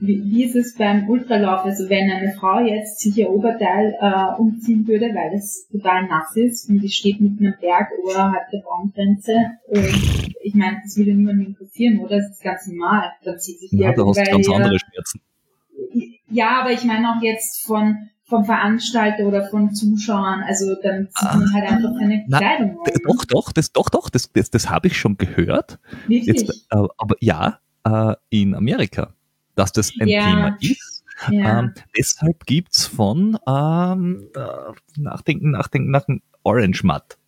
Wie, 0.00 0.22
wie 0.24 0.44
ist 0.44 0.54
es 0.54 0.76
beim 0.76 1.08
Ultralauf? 1.08 1.64
Also 1.64 1.88
wenn 1.88 2.08
eine 2.10 2.32
Frau 2.38 2.60
jetzt 2.60 3.00
sich 3.00 3.16
ihr 3.18 3.30
Oberteil 3.30 3.96
äh, 4.00 4.40
umziehen 4.40 4.86
würde, 4.86 5.06
weil 5.06 5.36
es 5.36 5.66
total 5.72 6.06
nass 6.06 6.36
ist 6.36 6.68
und 6.68 6.80
die 6.80 6.88
steht 6.88 7.20
mitten 7.20 7.46
am 7.46 7.54
Berg 7.60 7.88
oberhalb 8.04 8.48
der 8.52 8.60
Baumgrenze 8.60 9.32
und 9.66 10.28
ich 10.40 10.54
meine, 10.54 10.78
das 10.84 10.96
würde 10.96 11.14
niemandem 11.14 11.48
interessieren, 11.48 11.98
oder? 11.98 12.16
Das 12.18 12.30
ist 12.30 12.42
ganz 12.42 12.66
normal. 12.68 13.10
Dann 13.24 13.38
zieht 13.40 13.58
sich 13.58 13.70
die 13.70 13.78
Ja, 13.78 13.92
da 13.92 14.06
hast 14.06 14.18
du 14.18 14.30
ganz 14.30 14.48
andere 14.48 14.78
Schmerzen. 14.78 15.20
Ja, 16.30 16.60
aber 16.60 16.72
ich 16.72 16.84
meine 16.84 17.10
auch 17.16 17.22
jetzt 17.22 17.66
von 17.66 18.08
vom 18.24 18.44
Veranstalter 18.44 19.24
oder 19.26 19.48
von 19.48 19.72
Zuschauern, 19.72 20.42
also 20.46 20.66
dann 20.82 21.08
zieht 21.10 21.32
man 21.34 21.50
halt 21.54 21.64
einfach 21.72 21.94
seine 21.98 22.24
Na, 22.28 22.38
Kleidung. 22.38 22.78
D- 22.86 22.92
Doch, 23.06 23.24
doch, 23.24 23.52
das, 23.52 23.72
doch, 23.72 23.88
doch, 23.88 24.10
das, 24.10 24.30
das, 24.30 24.50
das 24.50 24.68
habe 24.68 24.86
ich 24.88 24.98
schon 24.98 25.16
gehört. 25.16 25.78
Wirklich? 26.06 26.26
Jetzt, 26.26 26.50
äh, 26.70 26.76
aber 26.98 27.16
ja, 27.20 27.58
äh, 27.84 28.14
in 28.28 28.54
Amerika, 28.54 29.14
dass 29.58 29.72
das 29.72 29.92
ein 30.00 30.08
Ja. 30.08 30.24
Thema 30.24 30.56
ist. 30.60 31.04
ja. 31.30 31.58
Ähm, 31.60 31.74
deshalb 31.96 32.46
gibt's 32.46 32.86
von 32.86 33.38
ähm, 33.46 34.28
äh, 34.34 35.00
Nachdenken, 35.00 35.50
Nachdenken, 35.50 35.90
Nachdenken, 35.90 36.22
Orange 36.44 36.84
Matt. 36.84 37.18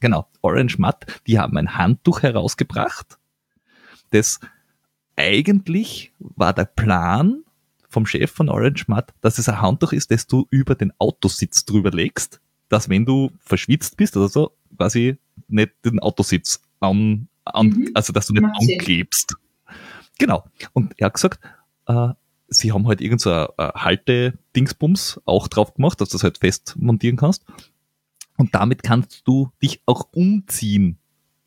Genau, 0.00 0.28
Orange 0.42 0.78
Matt, 0.78 1.06
die 1.26 1.38
haben 1.38 1.56
ein 1.56 1.76
Handtuch 1.76 2.22
herausgebracht. 2.22 3.18
Das 4.10 4.40
eigentlich 5.16 6.12
war 6.18 6.52
der 6.52 6.64
Plan 6.64 7.44
vom 7.88 8.06
Chef 8.06 8.30
von 8.30 8.48
Orange 8.48 8.84
Matt, 8.88 9.12
dass 9.20 9.38
es 9.38 9.48
ein 9.48 9.60
Handtuch 9.60 9.92
ist, 9.92 10.10
das 10.10 10.26
du 10.26 10.46
über 10.50 10.74
den 10.74 10.92
Autositz 10.98 11.64
drüber 11.64 11.90
legst, 11.90 12.40
dass 12.68 12.88
wenn 12.88 13.04
du 13.04 13.30
verschwitzt 13.44 13.96
bist 13.96 14.16
oder 14.16 14.28
so, 14.28 14.52
quasi 14.76 15.18
nicht 15.48 15.72
den 15.84 15.98
Autositz 16.00 16.60
an, 16.80 17.28
an 17.44 17.66
Mhm. 17.68 17.90
also 17.94 18.12
dass 18.12 18.26
du 18.28 18.32
nicht 18.32 18.44
Sinn. 18.60 18.78
anklebst. 18.78 19.34
Genau. 20.18 20.44
Und 20.72 20.94
er 20.98 21.06
hat 21.06 21.14
gesagt, 21.14 21.38
äh, 21.86 22.08
sie 22.48 22.72
haben 22.72 22.86
halt 22.86 23.00
irgend 23.00 23.20
so 23.20 23.30
Halte-Dingsbums 23.58 25.20
auch 25.24 25.48
drauf 25.48 25.74
gemacht, 25.74 26.00
dass 26.00 26.10
du 26.10 26.14
das 26.16 26.24
halt 26.24 26.38
fest 26.38 26.74
montieren 26.78 27.16
kannst. 27.16 27.44
Und 28.36 28.54
damit 28.54 28.82
kannst 28.82 29.22
du 29.26 29.50
dich 29.62 29.82
auch 29.86 30.08
umziehen 30.12 30.98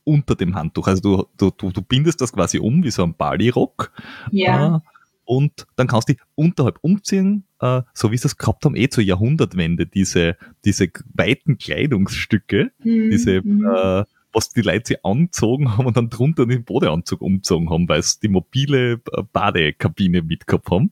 unter 0.03 0.35
dem 0.35 0.55
Handtuch. 0.55 0.87
Also 0.87 1.01
du, 1.01 1.27
du, 1.37 1.51
du, 1.51 1.71
du 1.71 1.81
bindest 1.81 2.21
das 2.21 2.31
quasi 2.31 2.59
um 2.59 2.83
wie 2.83 2.91
so 2.91 3.03
ein 3.03 3.15
Bali-Rock. 3.15 3.91
ja. 4.31 4.77
Äh, 4.77 4.79
und 5.27 5.65
dann 5.75 5.87
kannst 5.87 6.07
du 6.07 6.13
dich 6.13 6.21
unterhalb 6.35 6.77
umziehen, 6.81 7.45
äh, 7.59 7.81
so 7.95 8.11
wie 8.11 8.17
sie 8.17 8.27
es 8.27 8.37
gehabt 8.37 8.63
haben, 8.63 8.75
eh 8.75 8.89
zur 8.89 9.03
Jahrhundertwende, 9.03 9.87
diese, 9.87 10.37
diese 10.65 10.87
weiten 11.15 11.57
Kleidungsstücke, 11.57 12.71
Mhm. 12.83 13.09
diese, 13.09 13.41
Mhm. 13.41 13.65
äh, 13.65 14.03
was 14.35 14.49
die 14.49 14.61
Leute 14.61 14.87
sich 14.89 15.05
angezogen 15.05 15.77
haben 15.77 15.85
und 15.87 15.97
dann 15.97 16.09
drunter 16.09 16.45
den 16.45 16.63
Badeanzug 16.63 17.21
umgezogen 17.21 17.69
haben, 17.69 17.87
weil 17.89 18.03
sie 18.03 18.19
die 18.21 18.27
mobile 18.27 19.01
äh, 19.13 19.23
Badekabine 19.33 20.21
mitgehabt 20.21 20.69
haben. 20.69 20.91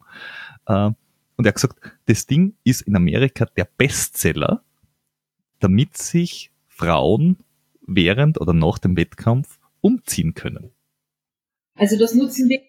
Äh, 0.66 0.92
und 1.36 1.46
er 1.46 1.50
hat 1.50 1.56
gesagt, 1.56 1.78
das 2.06 2.26
Ding 2.26 2.56
ist 2.64 2.82
in 2.82 2.96
Amerika 2.96 3.46
der 3.46 3.68
Bestseller, 3.78 4.64
damit 5.60 5.98
sich 5.98 6.52
Frauen 6.68 7.38
während 7.86 8.40
oder 8.40 8.54
nach 8.54 8.80
dem 8.80 8.96
Wettkampf 8.98 9.60
umziehen 9.82 10.34
können. 10.34 10.72
Also 11.76 11.98
das 11.98 12.14
nutzen 12.14 12.50
wir 12.50 12.62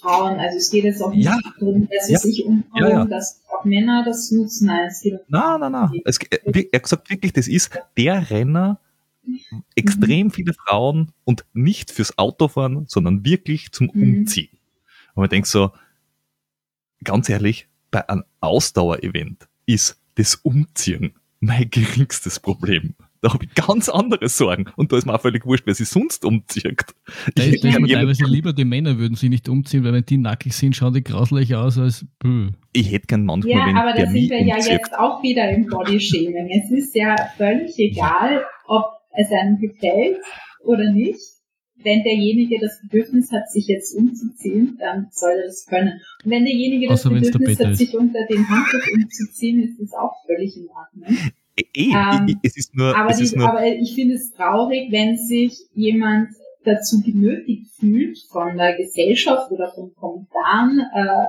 Frauen. 0.00 0.38
Also 0.38 0.58
es 0.58 0.70
geht 0.70 0.84
jetzt 0.84 1.02
auch 1.02 1.12
nicht 1.12 1.24
Ja. 1.24 1.38
darum, 1.58 1.88
dass 1.90 2.06
sie 2.06 2.12
Ja. 2.12 2.18
sich 2.18 2.44
umbauen, 2.44 2.82
Ja, 2.82 2.88
ja. 2.90 3.04
dass 3.04 3.42
auch 3.48 3.64
Männer 3.64 4.04
das 4.04 4.30
nutzen. 4.30 4.66
Nein, 4.66 4.88
es 4.88 5.00
geht 5.00 5.14
um 5.14 5.20
Na, 5.28 5.56
na, 5.58 5.70
na. 5.70 5.92
Es, 6.04 6.18
er 6.18 6.38
hat 6.74 6.82
gesagt, 6.82 7.10
wirklich, 7.10 7.32
das 7.32 7.48
ist 7.48 7.70
der 7.96 8.30
Renner, 8.30 8.80
extrem 9.74 10.30
viele 10.30 10.54
Frauen 10.54 11.12
und 11.24 11.44
nicht 11.52 11.90
fürs 11.90 12.16
Autofahren, 12.18 12.84
sondern 12.86 13.24
wirklich 13.24 13.72
zum 13.72 13.90
Mhm. 13.92 14.02
Umziehen. 14.20 14.50
Und 15.14 15.22
man 15.22 15.28
denkt 15.30 15.48
so, 15.48 15.70
ganz 17.04 17.28
ehrlich, 17.28 17.68
bei 17.90 18.08
einem 18.08 18.24
Ausdauerevent 18.40 19.48
ist 19.66 20.00
das 20.16 20.34
Umziehen 20.36 21.14
mein 21.40 21.70
geringstes 21.70 22.40
Problem. 22.40 22.94
Da 23.20 23.32
habe 23.32 23.44
ich 23.46 23.54
ganz 23.54 23.88
andere 23.88 24.28
Sorgen. 24.28 24.66
Und 24.76 24.92
da 24.92 24.96
ist 24.96 25.04
mir 25.04 25.12
auch 25.14 25.20
völlig 25.20 25.44
wurscht, 25.44 25.66
wer 25.66 25.74
sich 25.74 25.88
sonst 25.88 26.24
umzieht. 26.24 26.84
Da 27.34 27.42
Ich 27.42 27.62
mir 27.64 27.86
teilweise 27.88 28.24
lieber, 28.24 28.52
die 28.52 28.64
Männer 28.64 28.96
würden 28.98 29.16
sich 29.16 29.28
nicht 29.28 29.48
umziehen, 29.48 29.82
weil 29.82 29.92
wenn 29.92 30.04
die 30.06 30.18
nackig 30.18 30.54
sind, 30.54 30.76
schauen 30.76 30.94
die 30.94 31.02
grauslich 31.02 31.54
aus 31.56 31.78
als 31.78 32.06
bö. 32.20 32.50
ich 32.72 32.92
hätte 32.92 33.06
gern 33.08 33.24
manchmal, 33.24 33.52
Ja, 33.54 33.66
wenn 33.66 33.76
aber 33.76 33.92
da 33.92 34.06
sind 34.08 34.30
wir 34.30 34.44
ja 34.44 34.54
umzieht. 34.56 34.72
jetzt 34.72 34.96
auch 34.96 35.20
wieder 35.24 35.50
im 35.50 35.66
Bodyshaming. 35.66 36.48
Es 36.62 36.70
ist 36.70 36.94
ja 36.94 37.16
völlig 37.36 37.76
egal, 37.78 38.44
ob 38.68 38.84
es 39.18 39.30
einem 39.32 39.58
gefällt 39.58 40.18
oder 40.64 40.90
nicht. 40.92 41.20
Wenn 41.80 42.02
derjenige 42.02 42.58
das 42.60 42.80
Bedürfnis 42.82 43.30
hat, 43.30 43.48
sich 43.50 43.66
jetzt 43.68 43.94
umzuziehen, 43.94 44.76
dann 44.80 45.08
soll 45.12 45.30
er 45.30 45.46
das 45.46 45.64
können. 45.66 46.00
Und 46.24 46.30
wenn 46.30 46.44
derjenige 46.44 46.88
das 46.88 47.00
Außer 47.06 47.10
Bedürfnis 47.14 47.60
hat, 47.60 47.76
sich 47.76 47.96
unter 47.96 48.26
den 48.26 48.48
Handtuch 48.48 48.84
umzuziehen, 48.94 49.62
ist 49.62 49.78
das 49.80 49.92
auch 49.92 50.16
völlig 50.26 50.56
in 50.56 50.68
Ordnung. 50.70 51.16
Eh, 51.56 51.62
eh, 51.74 51.92
Ähm, 51.94 52.26
ich- 52.28 52.36
es 52.42 52.56
ist 52.56 52.74
nur, 52.74 52.96
Aber, 52.96 53.10
es 53.10 53.20
ist 53.20 53.34
die, 53.34 53.38
nur, 53.38 53.48
aber 53.48 53.64
ich 53.66 53.94
finde 53.94 54.14
es 54.14 54.32
traurig, 54.32 54.90
wenn 54.90 55.16
sich 55.16 55.56
jemand 55.74 56.30
dazu 56.64 57.00
genötigt 57.00 57.70
fühlt, 57.78 58.18
von 58.28 58.56
der 58.56 58.76
Gesellschaft 58.76 59.50
oder 59.52 59.70
von 59.72 59.94
Kommentaren, 59.94 60.80
äh, 60.94 61.26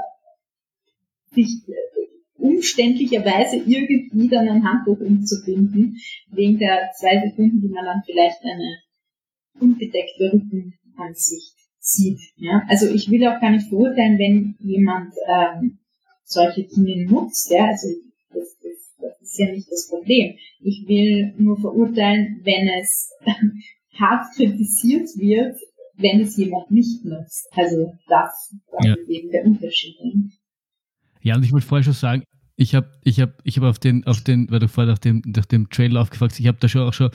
sich 1.35 1.61
umständlicherweise 2.39 3.57
irgendwie 3.57 4.27
dann 4.29 4.47
ein 4.47 4.63
Handtuch 4.63 4.99
umzubinden, 4.99 5.97
wegen 6.31 6.57
der 6.59 6.89
zwei 6.99 7.19
Sekunden, 7.27 7.61
die 7.61 7.69
man 7.69 7.85
dann 7.85 8.01
vielleicht 8.05 8.43
eine 8.43 8.77
unbedeckte 9.59 10.31
Rückenansicht 10.33 11.53
sieht. 11.79 12.19
Ja? 12.37 12.63
Also 12.67 12.87
ich 12.93 13.09
will 13.09 13.25
auch 13.27 13.39
gar 13.39 13.51
nicht 13.51 13.67
verurteilen, 13.67 14.17
wenn 14.17 14.55
jemand 14.59 15.13
ähm, 15.27 15.79
solche 16.23 16.63
Dinge 16.63 17.05
nutzt. 17.05 17.51
Ja? 17.51 17.65
Also 17.65 17.87
das, 18.33 18.57
das, 18.61 18.95
das 19.01 19.21
ist 19.21 19.39
ja 19.39 19.51
nicht 19.51 19.67
das 19.71 19.87
Problem. 19.89 20.35
Ich 20.61 20.85
will 20.87 21.33
nur 21.37 21.59
verurteilen, 21.59 22.41
wenn 22.43 22.67
es 22.79 23.11
hart 23.99 24.25
kritisiert 24.35 25.09
wird, 25.17 25.57
wenn 25.97 26.21
es 26.21 26.37
jemand 26.37 26.71
nicht 26.71 27.03
nutzt. 27.03 27.47
Also 27.51 27.93
das, 28.07 28.55
das 28.71 28.85
Ja. 28.85 28.93
ist 28.95 29.09
eben 29.09 29.31
der 29.31 29.45
Unterschied. 29.45 29.95
Ja, 31.21 31.35
und 31.35 31.43
ich 31.43 31.51
wollte 31.51 31.67
vorher 31.67 31.83
schon 31.83 31.93
sagen, 31.93 32.23
ich 32.61 32.75
habe 32.75 32.91
ich 33.05 33.21
hab, 33.21 33.39
ich 33.45 33.55
hab 33.55 33.63
auf 33.63 33.79
den, 33.79 34.05
auf 34.05 34.19
den, 34.21 34.51
weil 34.51 34.59
du 34.59 34.67
vorher 34.67 34.91
nach 34.91 34.99
dem, 34.99 35.21
nach 35.25 35.45
dem 35.45 35.69
Trailer 35.69 36.01
aufgefragt 36.01 36.33
hast, 36.33 36.41
ich 36.41 36.47
habe 36.47 36.57
da 36.59 36.67
schon 36.67 36.81
auch 36.81 36.93
schon 36.93 37.09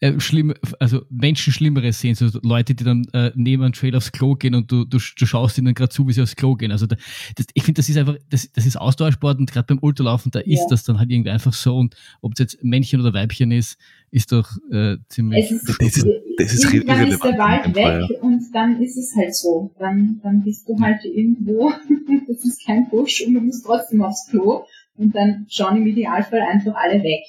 äh, 0.00 0.20
schlimm, 0.20 0.52
also 0.78 1.06
Menschen 1.08 1.54
Schlimmeres 1.54 2.00
sehen, 2.00 2.14
so 2.14 2.28
Leute, 2.42 2.74
die 2.74 2.84
dann 2.84 3.06
äh, 3.14 3.32
neben 3.34 3.62
einem 3.62 3.72
Trail 3.72 3.96
aufs 3.96 4.12
Klo 4.12 4.34
gehen 4.34 4.54
und 4.54 4.70
du, 4.70 4.84
du, 4.84 4.98
du 4.98 5.26
schaust 5.26 5.56
ihnen 5.56 5.72
gerade 5.72 5.88
zu, 5.88 6.06
wie 6.06 6.12
sie 6.12 6.20
aufs 6.20 6.36
Klo 6.36 6.54
gehen. 6.54 6.70
Also 6.70 6.84
da, 6.84 6.96
das, 7.34 7.46
ich 7.54 7.62
finde, 7.62 7.78
das 7.78 7.88
ist 7.88 7.96
einfach, 7.96 8.16
das, 8.28 8.52
das 8.52 8.66
ist 8.66 8.76
Ausdauersport 8.76 9.38
und 9.38 9.50
gerade 9.50 9.66
beim 9.68 9.78
Ultralaufen, 9.80 10.32
da 10.32 10.40
ist 10.40 10.60
Ja. 10.60 10.66
das 10.68 10.84
dann 10.84 10.98
halt 10.98 11.10
irgendwie 11.10 11.30
einfach 11.30 11.54
so 11.54 11.78
und 11.78 11.96
ob 12.20 12.34
es 12.34 12.38
jetzt 12.38 12.62
Männchen 12.62 13.00
oder 13.00 13.14
Weibchen 13.14 13.52
ist, 13.52 13.78
ist 14.10 14.32
doch 14.32 14.48
äh, 14.72 14.96
ziemlich. 15.08 15.50
Ist, 15.50 15.68
Das 15.68 15.78
ist- 15.96 16.06
das 16.38 16.52
ist 16.54 16.72
irgendwann 16.72 17.06
ist 17.08 17.22
der 17.22 17.38
Wald 17.38 17.74
weg 17.76 18.22
und 18.22 18.42
dann 18.54 18.80
ist 18.82 18.96
es 18.96 19.14
halt 19.16 19.34
so. 19.34 19.72
Dann, 19.78 20.20
dann 20.22 20.42
bist 20.42 20.68
du 20.68 20.78
halt 20.80 21.04
irgendwo, 21.04 21.70
das 22.28 22.44
ist 22.44 22.64
kein 22.64 22.88
Busch 22.88 23.22
und 23.26 23.34
du 23.34 23.40
musst 23.40 23.64
trotzdem 23.66 24.02
aufs 24.02 24.26
Klo 24.30 24.64
und 24.96 25.14
dann 25.14 25.46
schauen 25.48 25.76
im 25.78 25.86
Idealfall 25.86 26.40
einfach 26.40 26.74
alle 26.74 27.02
weg. 27.02 27.22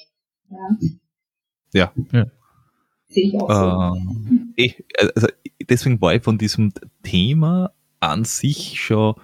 Ja. 0.50 0.76
Ja. 1.74 1.92
Ja. 2.12 2.26
Sehe 3.08 3.26
ich 3.28 3.34
auch 3.40 3.94
so. 3.94 3.98
Ähm, 3.98 4.52
ich, 4.56 4.82
also 5.14 5.28
deswegen 5.68 6.00
war 6.00 6.14
ich 6.14 6.22
von 6.22 6.38
diesem 6.38 6.72
Thema 7.02 7.72
an 8.00 8.24
sich 8.24 8.80
schon 8.80 9.14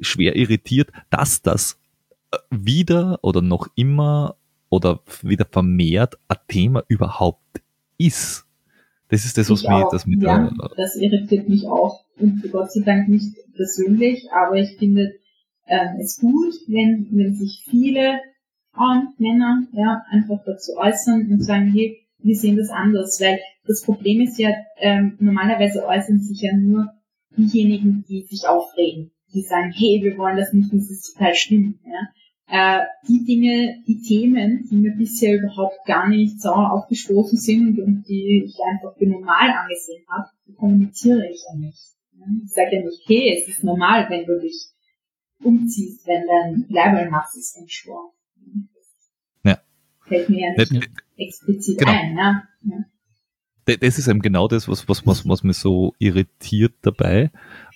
schwer 0.00 0.36
irritiert, 0.36 0.90
dass 1.10 1.42
das 1.42 1.78
äh, 2.30 2.38
wieder 2.50 3.18
oder 3.22 3.42
noch 3.42 3.68
immer 3.74 4.36
oder 4.72 5.00
wieder 5.20 5.44
vermehrt 5.44 6.18
ein 6.28 6.38
Thema 6.48 6.82
überhaupt 6.88 7.60
ist. 7.98 8.46
Das 9.08 9.26
ist 9.26 9.36
das, 9.36 9.50
was 9.50 9.62
Ich 9.62 9.68
mich, 9.68 9.84
das 9.90 10.06
mit 10.06 10.22
ja, 10.22 10.48
der, 10.48 10.70
das 10.78 10.96
irritiert 10.96 11.46
mich 11.46 11.66
auch. 11.66 12.06
Und 12.18 12.42
Gott 12.50 12.72
sei 12.72 12.80
Dank 12.80 13.06
nicht 13.06 13.36
persönlich, 13.54 14.32
aber 14.32 14.56
ich 14.56 14.78
finde 14.78 15.12
ähm, 15.66 16.00
es 16.00 16.18
gut, 16.18 16.54
wenn, 16.68 17.06
wenn 17.10 17.34
sich 17.34 17.62
viele 17.68 18.20
Frauen, 18.72 19.08
Männer, 19.18 19.66
ja, 19.72 20.06
einfach 20.08 20.42
dazu 20.46 20.72
äußern 20.78 21.28
und 21.30 21.44
sagen, 21.44 21.70
hey, 21.70 21.98
wir 22.20 22.34
sehen 22.34 22.56
das 22.56 22.70
anders, 22.70 23.20
weil 23.20 23.40
das 23.66 23.82
Problem 23.82 24.22
ist 24.22 24.38
ja, 24.38 24.52
ähm, 24.78 25.18
normalerweise 25.20 25.86
äußern 25.86 26.20
sich 26.20 26.40
ja 26.40 26.56
nur 26.56 26.88
diejenigen, 27.36 28.06
die 28.08 28.22
sich 28.22 28.48
aufregen, 28.48 29.10
die 29.34 29.42
sagen, 29.42 29.70
hey, 29.76 30.00
wir 30.02 30.16
wollen 30.16 30.38
das 30.38 30.54
nicht, 30.54 30.72
das 30.72 30.90
ist 30.90 31.12
total 31.12 31.34
schlimm, 31.34 31.78
ja. 31.84 32.08
Äh, 32.48 32.80
die 33.08 33.24
Dinge, 33.24 33.82
die 33.86 34.02
Themen, 34.02 34.68
die 34.70 34.76
mir 34.76 34.92
bisher 34.96 35.38
überhaupt 35.38 35.78
gar 35.86 36.08
nicht 36.08 36.40
sauer 36.40 36.72
aufgestoßen 36.72 37.38
sind 37.38 37.78
und 37.78 38.04
die 38.08 38.44
ich 38.44 38.56
einfach 38.70 38.96
für 38.98 39.06
normal 39.06 39.50
angesehen 39.50 40.04
habe, 40.08 40.28
die 40.46 40.52
kommuniziere 40.52 41.26
ich 41.30 41.42
ja 41.48 41.58
nicht. 41.58 41.78
Ich 42.44 42.52
sage 42.52 42.76
ja 42.76 42.84
nicht, 42.84 43.02
hey, 43.06 43.38
es 43.40 43.48
ist 43.48 43.64
normal, 43.64 44.06
wenn 44.10 44.26
du 44.26 44.38
dich 44.40 44.68
umziehst, 45.42 46.06
wenn 46.06 46.22
dein 46.26 46.66
Leibel 46.68 47.10
nass 47.10 47.34
ist 47.36 47.56
vom 47.56 47.68
Sport. 47.68 48.12
Ja. 49.44 49.58
Fällt 50.06 50.28
mir 50.28 50.40
ja 50.40 50.52
nicht 50.56 50.90
explizit 51.16 51.78
Genau. 51.78 51.90
ein, 51.90 52.16
ja. 52.16 52.42
ja. 52.64 53.76
Das 53.80 53.98
ist 53.98 54.08
eben 54.08 54.20
genau 54.22 54.48
das, 54.48 54.68
was, 54.68 54.88
was, 54.88 55.06
was, 55.06 55.26
was 55.28 55.42
mich 55.42 55.56
so 55.56 55.94
irritiert 55.98 56.74
dabei. 56.82 57.30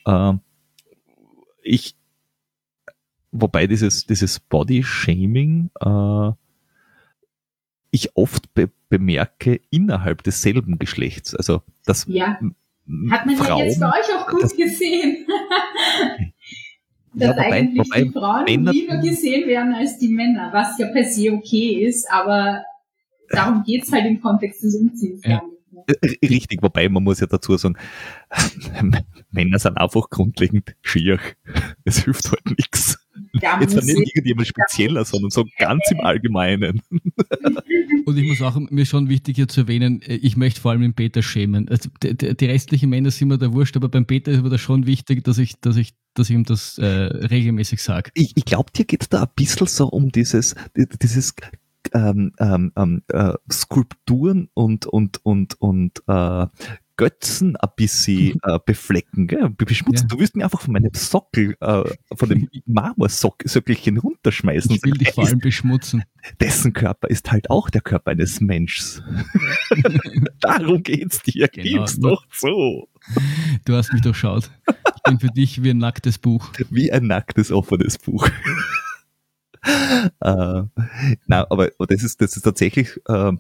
Ähm, 0.07 0.41
ich, 1.63 1.97
wobei 3.41 3.67
dieses, 3.67 4.07
dieses 4.07 4.41
Body-Shaming, 4.41 5.71
äh, 5.81 6.31
ich 7.91 8.17
oft 8.17 8.53
be 8.55 8.71
bemerke 8.89 9.61
innerhalb 9.71 10.23
desselben 10.23 10.79
Geschlechts. 10.79 11.35
Also, 11.35 11.63
dass 11.87 12.07
Ja, 12.09 12.39
hat 13.11 13.27
man 13.27 13.37
Frauen, 13.37 13.59
ja 13.59 13.65
jetzt 13.65 13.81
bei 13.81 13.89
euch 13.89 14.15
auch 14.17 14.29
gut 14.29 14.45
das- 14.45 14.57
gesehen. 14.57 15.27
Ja, 17.15 17.29
Dass 17.29 17.37
wobei- 17.37 17.53
eigentlich 17.53 17.89
wobei 17.89 18.03
die 18.05 18.11
Frauen 18.11 18.45
Männer- 18.45 18.73
lieber 18.73 18.99
gesehen 18.99 19.49
werden 19.49 19.73
als 19.75 19.99
die 19.99 20.09
Männer, 20.09 20.51
was 20.53 20.79
ja 20.79 20.87
per 20.89 21.03
se 21.05 21.33
okay 21.33 21.85
ist, 21.85 22.09
aber 22.11 22.63
darum 23.31 23.65
geht's 23.65 23.91
halt 23.91 24.07
im 24.07 24.21
Kontext 24.21 24.63
des 24.63 24.77
Umziehens. 24.77 25.23
Ja. 25.25 25.43
Richtig, 26.23 26.63
wobei 26.63 26.89
man 26.89 27.03
muss 27.03 27.21
ja 27.21 27.27
dazu 27.27 27.57
sagen, 27.57 27.77
Männer 29.31 29.59
sind 29.59 29.79
einfach 29.79 30.11
grundlegend 30.11 30.77
schier. 30.83 31.19
Es 31.85 32.05
hilft 32.05 32.31
halt 32.31 32.47
nichts. 32.59 32.99
Da 33.41 33.61
Jetzt 33.61 33.75
nicht 33.75 33.89
ich- 33.89 34.15
irgendjemand 34.17 34.49
spezieller, 34.49 35.05
sondern 35.05 35.31
so 35.31 35.45
ganz 35.59 35.83
im 35.91 36.01
Allgemeinen. 36.01 36.83
Und 38.07 38.17
ich 38.19 38.29
muss 38.29 38.41
auch, 38.43 38.57
mir 38.71 38.87
schon 38.87 39.09
wichtig 39.09 39.35
hier 39.37 39.49
zu 39.49 39.63
erwähnen, 39.63 40.01
äh, 40.03 40.15
ich 40.15 40.37
möchte 40.37 40.61
vor 40.61 40.71
allem 40.71 40.83
den 40.83 40.95
Peter 40.95 41.23
schämen. 41.23 41.69
Also, 41.69 41.89
die, 42.03 42.17
die 42.37 42.47
restlichen 42.47 42.89
Männer 42.91 43.11
sind 43.11 43.29
mir 43.29 43.39
da 43.39 43.53
wurscht, 43.53 43.77
aber 43.77 43.89
beim 43.89 44.07
Peter 44.07 44.31
ist 44.31 44.43
mir 44.43 44.49
das 44.51 44.61
schon 44.61 44.87
wichtig, 44.87 45.25
dass 45.25 45.39
ich, 45.39 45.61
dass 45.61 45.77
ich, 45.77 45.95
dass 46.15 46.31
ich 46.31 46.37
ihm 46.37 46.45
das 46.45 46.79
äh, 46.79 46.87
regelmäßig 46.87 47.83
sage. 47.83 48.11
Ich, 48.15 48.33
ich 48.37 48.45
glaube, 48.45 48.71
dir 48.71 48.85
geht's 48.85 49.09
da 49.09 49.23
ein 49.25 49.29
bisschen 49.35 49.67
so 49.67 49.89
um 49.89 50.13
dieses, 50.13 50.55
dieses 51.03 51.35
ähm, 51.95 52.33
ähm, 52.39 52.73
ähm, 52.77 53.03
äh, 53.09 53.33
Skulpturen 53.51 54.49
und, 54.55 54.87
und, 54.87 55.25
und, 55.25 55.61
und 55.61 56.03
äh, 56.07 56.47
Götzen 56.97 57.57
ein 57.57 57.69
bisschen 57.77 58.39
äh, 58.43 58.59
beflecken, 58.65 59.27
gell? 59.27 59.51
Be- 59.51 59.67
beschmutzen. 59.67 60.07
Ja. 60.09 60.15
Du 60.15 60.19
willst 60.19 60.35
mir 60.35 60.45
einfach 60.45 60.61
von 60.61 60.73
meinem 60.73 60.93
Sockel, 60.95 61.57
äh, 61.61 61.85
von 62.15 62.29
dem 62.29 62.49
Marmorsöckelchen 62.67 63.99
runterschmeißen. 63.99 64.75
Ich 64.75 64.83
will 64.83 64.93
dich 64.93 65.13
vor 65.13 65.27
allem 65.27 65.39
beschmutzen. 65.39 66.05
dessen 66.41 66.73
Körper 66.73 67.09
ist 67.09 67.31
halt 67.31 67.51
auch 67.51 67.69
der 67.71 67.83
Körper 67.83 68.13
eines 68.13 68.41
Menschen. 68.41 69.03
Darum 70.41 70.83
geht's 70.83 71.23
dir. 71.23 71.49
Genau. 71.49 71.79
Gib's 71.79 72.01
doch 72.01 72.25
so. 72.33 72.89
Du 73.65 73.75
hast 73.75 73.93
mich 73.93 74.03
durchschaut. 74.03 74.51
bin 75.05 75.21
für 75.21 75.29
dich 75.29 75.63
wie 75.63 75.71
ein 75.71 75.79
nacktes 75.79 76.19
Buch. 76.19 76.51
Wie 76.71 76.91
ein 76.91 77.07
nacktes, 77.07 77.53
offenes 77.53 77.99
Buch. 77.99 78.29
äh, 79.63 80.63
na, 81.27 81.47
aber 81.51 81.71
das 81.89 82.03
ist, 82.03 82.21
das 82.21 82.37
ist 82.37 82.43
tatsächlich 82.43 83.01
äh, 83.09 83.33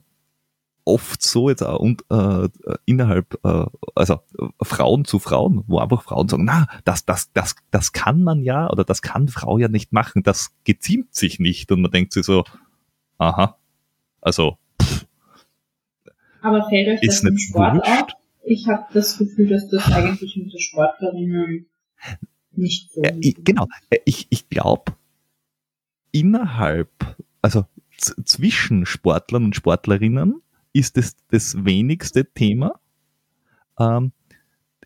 oft 0.86 1.20
so 1.20 1.50
jetzt 1.50 1.62
auch 1.62 1.80
und, 1.80 2.04
äh, 2.10 2.48
innerhalb, 2.86 3.38
äh, 3.44 3.66
also 3.94 4.20
Frauen 4.62 5.04
zu 5.04 5.18
Frauen, 5.18 5.64
wo 5.66 5.80
einfach 5.80 6.02
Frauen 6.02 6.28
sagen, 6.28 6.44
na, 6.44 6.68
das, 6.84 7.04
das, 7.04 7.32
das, 7.32 7.56
das 7.70 7.92
kann 7.92 8.22
man 8.22 8.40
ja 8.42 8.70
oder 8.70 8.84
das 8.84 9.02
kann 9.02 9.28
Frau 9.28 9.58
ja 9.58 9.68
nicht 9.68 9.92
machen, 9.92 10.22
das 10.22 10.54
geziemt 10.64 11.14
sich 11.14 11.40
nicht. 11.40 11.70
Und 11.72 11.82
man 11.82 11.90
denkt 11.90 12.12
sich 12.12 12.24
so, 12.24 12.44
aha, 13.18 13.58
also 14.20 14.58
pff, 14.80 15.06
Aber 16.40 16.68
fällt 16.68 16.88
euch 16.88 17.00
das 17.04 17.16
ist 17.16 17.24
im 17.24 17.34
nicht 17.34 17.48
Sport 17.48 17.74
wurscht. 17.74 17.90
auf? 17.90 18.20
Ich 18.44 18.68
habe 18.68 18.84
das 18.94 19.18
Gefühl, 19.18 19.48
dass 19.48 19.68
das 19.68 19.90
eigentlich 19.92 20.36
mit 20.36 20.52
den 20.52 20.60
Sportlerinnen 20.60 21.66
nicht 22.52 22.92
so 22.92 23.02
Äh, 23.02 23.32
genau, 23.38 23.66
Äh, 23.90 23.98
ich, 24.04 24.28
ich 24.30 24.48
glaube, 24.48 24.94
innerhalb, 26.12 27.16
also 27.42 27.64
zwischen 27.98 28.86
Sportlern 28.86 29.44
und 29.46 29.56
Sportlerinnen 29.56 30.42
ist 30.76 30.98
es 30.98 31.16
das 31.30 31.64
wenigste 31.64 32.24
Thema. 32.32 32.78
Ähm, 33.78 34.12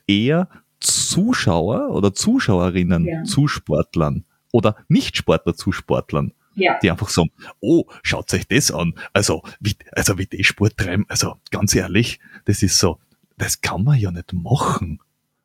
eher 0.07 0.49
Zuschauer 0.81 1.91
oder 1.91 2.12
Zuschauerinnen 2.15 3.05
Ja. 3.07 3.23
zu 3.25 3.49
Sportlern 3.49 4.25
oder 4.53 4.77
Nicht-Sportler 4.89 5.55
zu 5.55 5.73
Sportlern, 5.73 6.33
Ja, 6.55 6.79
die 6.83 6.91
einfach 6.91 7.09
sagen, 7.09 7.31
oh, 7.61 7.85
schaut 8.03 8.33
euch 8.35 8.47
das 8.49 8.71
an. 8.73 8.95
Also, 9.12 9.43
wie, 9.61 9.75
also 9.93 10.19
wie 10.19 10.27
die 10.27 10.43
Sport 10.45 10.77
treiben, 10.77 11.05
also 11.09 11.37
ganz 11.51 11.75
ehrlich, 11.75 12.19
das 12.47 12.62
ist 12.62 12.79
so, 12.79 12.99
das 13.39 13.61
kann 13.61 13.85
man 13.85 13.99
ja 13.99 14.11
nicht 14.11 14.33
machen. 14.33 15.01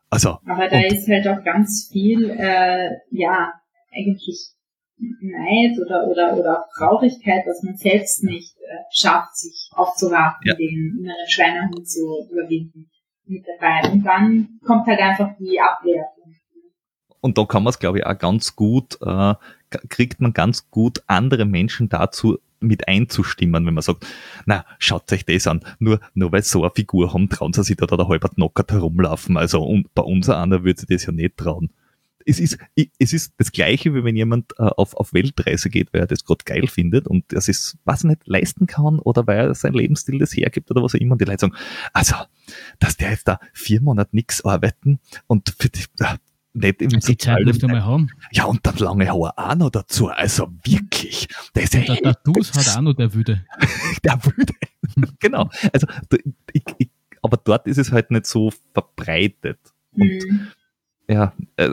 Also, 0.09 0.39
aber 0.45 0.67
da 0.69 0.79
ist 0.81 1.07
halt 1.07 1.27
auch 1.27 1.43
ganz 1.43 1.89
viel, 1.91 2.29
äh, 2.29 2.89
ja, 3.11 3.53
eigentlich 3.93 4.54
Neid 4.97 5.77
oder, 5.85 6.07
oder, 6.07 6.37
oder 6.37 6.59
auch 6.59 6.67
Traurigkeit, 6.77 7.43
dass 7.45 7.63
man 7.63 7.75
selbst 7.75 8.23
nicht 8.23 8.55
äh, 8.57 8.83
schafft, 8.91 9.35
sich 9.35 9.69
aufzuraffen, 9.73 10.41
Ja. 10.43 10.55
den 10.55 10.97
inneren 10.99 11.27
Schweinehund 11.27 11.87
zu 11.87 12.27
überwinden 12.31 12.89
mit 13.25 13.43
dabei. 13.45 13.91
Und 13.91 14.03
dann 14.05 14.59
kommt 14.65 14.87
halt 14.87 14.99
einfach 14.99 15.35
die 15.37 15.59
Abwertung. 15.59 16.35
Und 17.21 17.37
da 17.37 17.45
kann 17.45 17.63
man 17.63 17.71
es, 17.71 17.79
glaube 17.79 17.99
ich, 17.99 18.05
auch 18.05 18.17
ganz 18.17 18.55
gut, 18.55 18.99
äh, 19.01 19.33
kriegt 19.89 20.21
man 20.21 20.31
ganz 20.31 20.69
gut 20.69 21.03
andere 21.07 21.45
Menschen 21.45 21.89
dazu 21.89 22.37
mit 22.59 22.87
einzustimmen, 22.87 23.65
wenn 23.65 23.73
man 23.73 23.81
sagt, 23.81 24.05
na, 24.45 24.63
schaut 24.79 25.11
euch 25.11 25.25
das 25.25 25.47
an, 25.47 25.61
nur, 25.79 25.99
nur 26.13 26.31
weil 26.31 26.43
sie 26.43 26.49
so 26.51 26.61
eine 26.61 26.71
Figur 26.73 27.13
haben, 27.13 27.27
trauen 27.29 27.51
sie 27.51 27.63
sich 27.63 27.75
da, 27.75 27.85
da 27.85 28.07
halber 28.07 28.29
knockert 28.29 28.71
herumlaufen. 28.71 29.37
Also 29.37 29.61
und 29.63 29.93
bei 29.93 30.03
uns 30.03 30.29
einer 30.29 30.63
würde 30.63 30.79
sich 30.79 30.87
das 30.87 31.05
ja 31.05 31.11
nicht 31.11 31.35
trauen. 31.37 31.71
Es 32.25 32.39
ist, 32.39 32.57
es 32.75 33.13
ist 33.13 33.33
das 33.37 33.51
Gleiche, 33.51 33.93
wie 33.93 34.03
wenn 34.03 34.15
jemand 34.15 34.51
äh, 34.57 34.63
auf, 34.63 34.95
auf 34.95 35.13
Weltreise 35.13 35.69
geht, 35.69 35.93
weil 35.93 36.01
er 36.01 36.07
das 36.07 36.25
gerade 36.25 36.43
geil 36.43 36.67
findet 36.67 37.07
und 37.07 37.25
das 37.29 37.47
ist, 37.47 37.77
was 37.85 38.03
er 38.03 38.09
nicht 38.09 38.21
leisten 38.25 38.65
kann 38.65 38.99
oder 38.99 39.27
weil 39.27 39.37
er 39.37 39.55
sein 39.55 39.73
Lebensstil 39.73 40.17
das 40.17 40.35
hergibt 40.35 40.71
oder 40.71 40.81
was 40.81 40.95
auch 40.95 40.99
immer. 40.99 41.13
Und 41.13 41.21
die 41.21 41.25
Leute 41.25 41.41
sagen, 41.41 41.55
also, 41.93 42.15
dass 42.79 42.97
der 42.97 43.11
jetzt 43.11 43.27
da 43.27 43.39
vier 43.53 43.81
Monate 43.81 44.15
nichts 44.15 44.43
arbeiten 44.43 44.99
und 45.27 45.53
für 45.57 45.69
die, 45.69 45.83
äh, 45.99 46.17
nicht 46.55 46.81
im 46.81 46.89
Die 46.89 47.17
Zeit 47.17 47.45
musst 47.45 47.61
du 47.61 47.67
mal 47.67 47.83
haben. 47.83 48.09
ja, 48.31 48.45
und 48.45 48.65
dann 48.65 48.77
lange 48.77 49.07
Haare 49.07 49.37
auch 49.37 49.55
noch 49.55 49.69
dazu. 49.69 50.07
Also 50.07 50.47
wirklich, 50.63 51.27
das 51.53 51.65
ist 51.65 51.75
Und 51.75 51.89
der 51.89 52.01
Tattoos 52.01 52.53
hat 52.53 52.77
auch 52.77 52.81
noch 52.81 52.93
der 52.93 53.13
Wüde. 53.13 53.45
der 54.03 54.19
Wüde. 54.23 54.53
genau. 55.19 55.49
Also, 55.73 55.87
ich, 56.53 56.63
ich, 56.77 56.89
aber 57.21 57.37
dort 57.37 57.67
ist 57.67 57.77
es 57.77 57.91
halt 57.91 58.09
nicht 58.11 58.25
so 58.25 58.51
verbreitet. 58.73 59.59
Und 59.91 60.23
Hm. 60.23 60.47
Ja, 61.07 61.33
äh, 61.57 61.69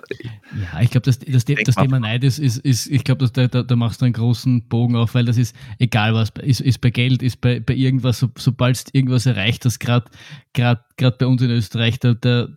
Ja, 0.72 0.80
ich 0.80 0.90
glaube, 0.90 1.04
das, 1.04 1.18
das, 1.18 1.44
das 1.44 1.76
mal. 1.76 1.82
Thema 1.82 2.00
Neid 2.00 2.24
ist, 2.24 2.38
ist, 2.38 2.59
ist 2.59 2.88
ich 2.88 3.04
glaube, 3.04 3.28
da, 3.28 3.48
da, 3.48 3.62
da 3.62 3.76
machst 3.76 4.00
du 4.00 4.04
einen 4.04 4.14
großen 4.14 4.68
Bogen 4.68 4.96
auf, 4.96 5.14
weil 5.14 5.24
das 5.24 5.38
ist 5.38 5.56
egal 5.78 6.14
was, 6.14 6.30
ist, 6.42 6.60
ist 6.60 6.80
bei 6.80 6.90
Geld, 6.90 7.22
ist 7.22 7.40
bei, 7.40 7.60
bei 7.60 7.74
irgendwas, 7.74 8.18
so, 8.18 8.30
sobald 8.36 8.84
irgendwas 8.92 9.26
erreicht 9.26 9.64
hast, 9.64 9.80
gerade 9.80 10.10
bei 10.52 11.26
uns 11.26 11.42
in 11.42 11.50
Österreich, 11.50 11.98
da, 11.98 12.14
da 12.14 12.48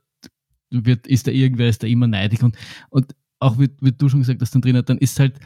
wird, 0.69 1.07
ist 1.07 1.27
da 1.27 1.31
irgendwer, 1.31 1.69
ist 1.69 1.84
da 1.84 1.88
immer 1.88 2.07
neidig 2.07 2.43
und, 2.43 2.57
und 2.89 3.15
auch 3.39 3.57
wie, 3.60 3.69
wie 3.81 3.91
du 3.91 4.10
schon 4.10 4.19
gesagt 4.22 4.41
hast, 4.41 4.53
dann 4.53 4.61
drin, 4.61 4.81
dann 4.85 4.97
ist 4.97 5.19
halt, 5.19 5.39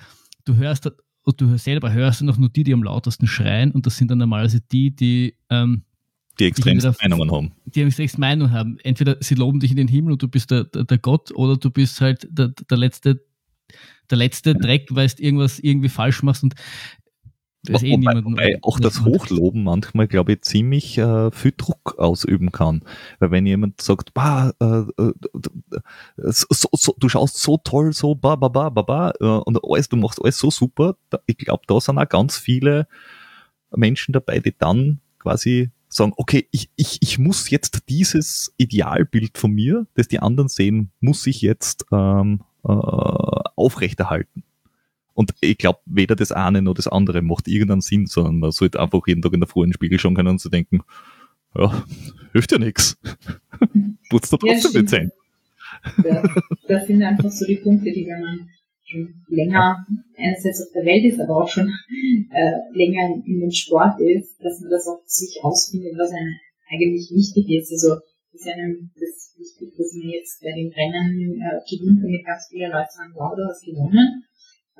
du 0.45 0.55
hörst, 0.55 0.85
da- 0.85 0.91
und 1.23 1.39
du 1.39 1.57
selber 1.57 1.91
hörst 1.91 2.21
dann 2.21 2.29
auch 2.29 2.37
nur 2.37 2.49
die, 2.49 2.63
die 2.63 2.73
am 2.73 2.83
lautesten 2.83 3.27
schreien 3.27 3.71
und 3.71 3.85
das 3.85 3.97
sind 3.97 4.09
dann 4.09 4.17
normalerweise 4.17 4.61
die, 4.61 4.95
die, 4.95 5.35
ähm, 5.49 5.83
die 6.39 6.45
extremsten 6.45 6.95
Meinungen 7.01 7.31
haben. 7.31 7.51
die 7.65 7.81
eine 7.81 7.87
extremste 7.87 8.19
Meinung 8.19 8.51
haben. 8.51 8.77
Entweder 8.83 9.17
sie 9.19 9.35
loben 9.35 9.59
dich 9.59 9.71
in 9.71 9.77
den 9.77 9.87
Himmel 9.87 10.13
und 10.13 10.21
du 10.21 10.27
bist 10.27 10.51
der, 10.51 10.63
der, 10.63 10.85
der 10.85 10.97
Gott 10.97 11.31
oder 11.31 11.57
du 11.57 11.69
bist 11.69 12.01
halt 12.01 12.27
der, 12.31 12.49
der 12.69 12.77
letzte, 12.77 13.23
der 14.09 14.17
letzte 14.17 14.55
Dreck, 14.55 14.87
weil 14.91 15.07
du 15.07 15.23
irgendwas 15.23 15.59
irgendwie 15.59 15.89
falsch 15.89 16.23
machst 16.23 16.43
und 16.43 16.55
da 17.63 17.73
ist 17.73 17.83
eh 17.83 17.91
wobei, 17.91 18.23
wobei 18.23 18.59
auch 18.61 18.79
das 18.79 19.03
Hochloben 19.03 19.63
manchmal, 19.63 20.07
glaube 20.07 20.31
ich, 20.31 20.41
ziemlich 20.43 20.97
äh, 20.97 21.29
viel 21.31 21.53
Druck 21.55 21.99
ausüben 21.99 22.53
kann. 22.53 22.83
Weil 23.19 23.31
wenn 23.31 23.45
jemand 23.45 23.81
sagt, 23.81 24.13
bah, 24.13 24.53
äh, 24.61 24.83
äh, 25.01 25.13
so, 26.15 26.69
so, 26.71 26.95
du 26.97 27.09
schaust 27.09 27.37
so 27.37 27.57
toll, 27.57 27.91
so 27.91 28.15
ba, 28.15 28.37
ba, 28.37 28.47
ba, 28.47 28.69
ba, 28.69 28.81
ba, 28.81 29.11
äh, 29.19 29.25
und 29.25 29.59
alles, 29.61 29.89
du 29.89 29.97
machst 29.97 30.21
alles 30.21 30.37
so 30.37 30.49
super, 30.49 30.95
ich 31.25 31.37
glaube, 31.37 31.63
da 31.67 31.81
sind 31.81 31.97
auch 31.97 32.07
ganz 32.07 32.37
viele 32.37 32.87
Menschen 33.75 34.13
dabei, 34.13 34.39
die 34.39 34.55
dann 34.57 35.01
quasi 35.19 35.69
sagen, 35.89 36.13
okay, 36.15 36.47
ich, 36.51 36.69
ich, 36.75 36.99
ich 37.01 37.19
muss 37.19 37.49
jetzt 37.49 37.83
dieses 37.89 38.53
Idealbild 38.57 39.37
von 39.37 39.51
mir, 39.51 39.87
das 39.95 40.07
die 40.07 40.19
anderen 40.19 40.47
sehen, 40.47 40.91
muss 40.99 41.25
ich 41.27 41.41
jetzt 41.41 41.85
ähm, 41.91 42.41
äh, 42.63 42.69
aufrechterhalten. 42.69 44.43
Und 45.13 45.33
ich 45.41 45.57
glaube, 45.57 45.79
weder 45.85 46.15
das 46.15 46.31
eine 46.31 46.61
noch 46.61 46.75
das 46.75 46.87
andere 46.87 47.21
macht 47.21 47.47
irgendeinen 47.47 47.81
Sinn, 47.81 48.05
sondern 48.05 48.39
man 48.39 48.51
sollte 48.51 48.79
einfach 48.79 49.01
jeden 49.05 49.21
Tag 49.21 49.33
in 49.33 49.41
der 49.41 49.49
Früh 49.49 49.63
in 49.63 49.71
den 49.71 49.73
Spiegel 49.73 49.99
schauen 49.99 50.15
können 50.15 50.29
und 50.29 50.39
zu 50.39 50.49
denken, 50.49 50.81
ja, 51.55 51.83
hilft 52.31 52.51
ja 52.51 52.57
nichts. 52.59 52.97
Putzt 54.09 54.31
du 54.31 54.37
Ja, 54.43 54.53
trotzdem 54.53 54.71
stimmt. 54.71 54.75
die 54.75 54.95
Zähne. 54.95 55.11
Das, 56.03 56.43
das 56.67 56.87
sind 56.87 57.03
einfach 57.03 57.29
so 57.31 57.45
die 57.45 57.57
Punkte, 57.57 57.91
die 57.91 58.07
wenn 58.07 58.21
man 58.21 58.49
schon 58.89 59.25
länger 59.27 59.85
einerseits 60.17 60.61
auf 60.61 60.73
der 60.73 60.85
Welt 60.85 61.05
ist, 61.05 61.19
aber 61.19 61.43
auch 61.43 61.47
schon 61.47 61.69
äh, 62.31 62.57
länger 62.73 63.21
in, 63.25 63.39
dem 63.39 63.51
Sport 63.51 63.99
ist, 64.01 64.37
dass 64.43 64.59
man 64.61 64.71
das 64.71 64.87
auch 64.87 65.01
sich 65.05 65.39
ausfindet, 65.41 65.93
was 65.97 66.11
einem 66.11 66.35
eigentlich 66.69 67.11
wichtig 67.11 67.49
ist. 67.49 67.71
Also 67.71 68.01
ist 68.33 68.47
einem 68.47 68.91
das 68.95 69.35
wichtig, 69.37 69.75
dass 69.77 69.93
man 69.93 70.09
jetzt 70.09 70.41
bei 70.41 70.51
den 70.51 70.71
Rennen 70.71 71.41
äh, 71.41 71.59
gewinnt, 71.69 72.03
damit 72.03 72.25
ganz 72.25 72.47
viele 72.49 72.67
Leute 72.67 72.89
sagen, 72.91 73.13
wow, 73.15 73.33
du 73.35 73.45
hast 73.45 73.65
gewonnen. 73.65 74.23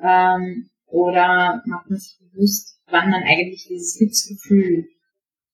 Ähm, 0.02 0.70
oder 0.86 1.62
macht 1.66 1.90
man 1.90 1.98
sich 1.98 2.18
bewusst, 2.18 2.78
wann 2.88 3.10
man 3.10 3.22
eigentlich 3.22 3.66
dieses 3.68 3.98
Glücksgefühl 3.98 4.86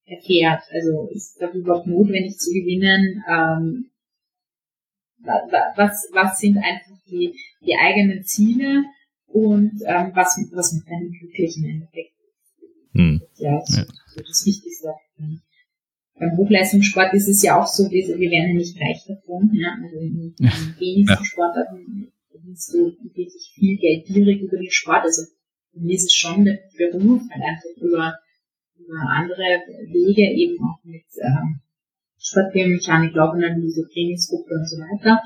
erfährt. 0.06 0.62
Also 0.70 1.08
ist 1.12 1.36
das 1.40 1.54
überhaupt 1.54 1.86
notwendig 1.86 2.38
zu 2.38 2.50
gewinnen? 2.50 3.22
Ähm, 3.28 3.90
was, 5.18 6.08
was 6.12 6.38
sind 6.38 6.58
einfach 6.58 6.96
die, 7.08 7.34
die 7.64 7.74
eigenen 7.76 8.24
Ziele 8.24 8.84
und 9.26 9.72
ähm, 9.86 10.12
was, 10.14 10.38
was 10.52 10.72
macht 10.74 10.88
einen 10.88 11.12
glücklich 11.12 11.56
im 11.58 11.64
Endeffekt. 11.64 12.12
Hm. 12.92 13.20
Ja, 13.36 13.60
so, 13.64 13.78
Ja. 13.80 13.86
das 14.16 14.46
Wichtigste. 14.46 14.94
Beim 16.18 16.36
Hochleistungssport 16.38 17.12
ist 17.12 17.28
es 17.28 17.42
ja 17.42 17.60
auch 17.60 17.66
so, 17.66 17.90
wir, 17.90 18.06
wir 18.08 18.30
werden 18.30 18.52
ja 18.52 18.54
nicht 18.54 18.80
reich 18.80 19.04
davon. 19.06 19.50
Ja? 19.52 19.76
Also 19.82 19.96
in, 19.98 20.16
in 20.16 20.34
Ja. 20.38 20.52
wenigsten 20.78 21.18
Ja. 21.18 21.24
Sportarten 21.24 22.12
verdienst 22.30 22.72
du 22.72 22.96
wirklich 23.02 23.52
viel 23.54 23.76
Geld 23.76 24.08
direkt 24.08 24.42
über 24.42 24.56
den 24.56 24.70
Sport. 24.70 25.02
Also 25.04 25.22
für 25.72 25.80
mich 25.80 25.96
ist 25.96 26.04
es 26.06 26.14
schon 26.14 26.44
der 26.46 26.58
Beruf, 26.78 27.20
halt 27.30 27.42
einfach 27.42 27.82
über, 27.82 28.14
über 28.78 29.00
andere 29.10 29.60
Wege 29.92 30.32
eben 30.34 30.56
auch 30.64 30.82
mit 30.84 31.04
ähm, 31.20 31.60
Sportbiomechanik, 32.18 33.14
Laufanalyse, 33.14 33.88
Trainingsgruppe 33.92 34.54
und 34.54 34.68
so 34.68 34.76
weiter. 34.78 35.20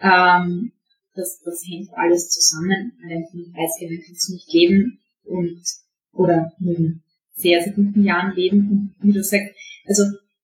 Ähm, 0.00 0.72
das, 1.14 1.40
das 1.44 1.62
hängt 1.68 1.90
alles 1.94 2.30
zusammen. 2.30 2.92
Allein 3.04 3.24
von 3.30 3.40
den 3.42 3.52
Preisgeldern 3.52 4.02
kannst 4.06 4.28
du 4.28 4.32
nicht 4.34 4.52
leben 4.52 4.98
und 5.24 5.62
oder 6.12 6.52
in 6.60 7.02
sehr, 7.34 7.62
sehr 7.62 7.72
guten 7.72 8.02
Jahren 8.04 8.34
leben. 8.34 8.94
Und 9.00 9.08
wie 9.08 9.12
du 9.12 9.22
sagst, 9.22 9.54
also 9.86 10.02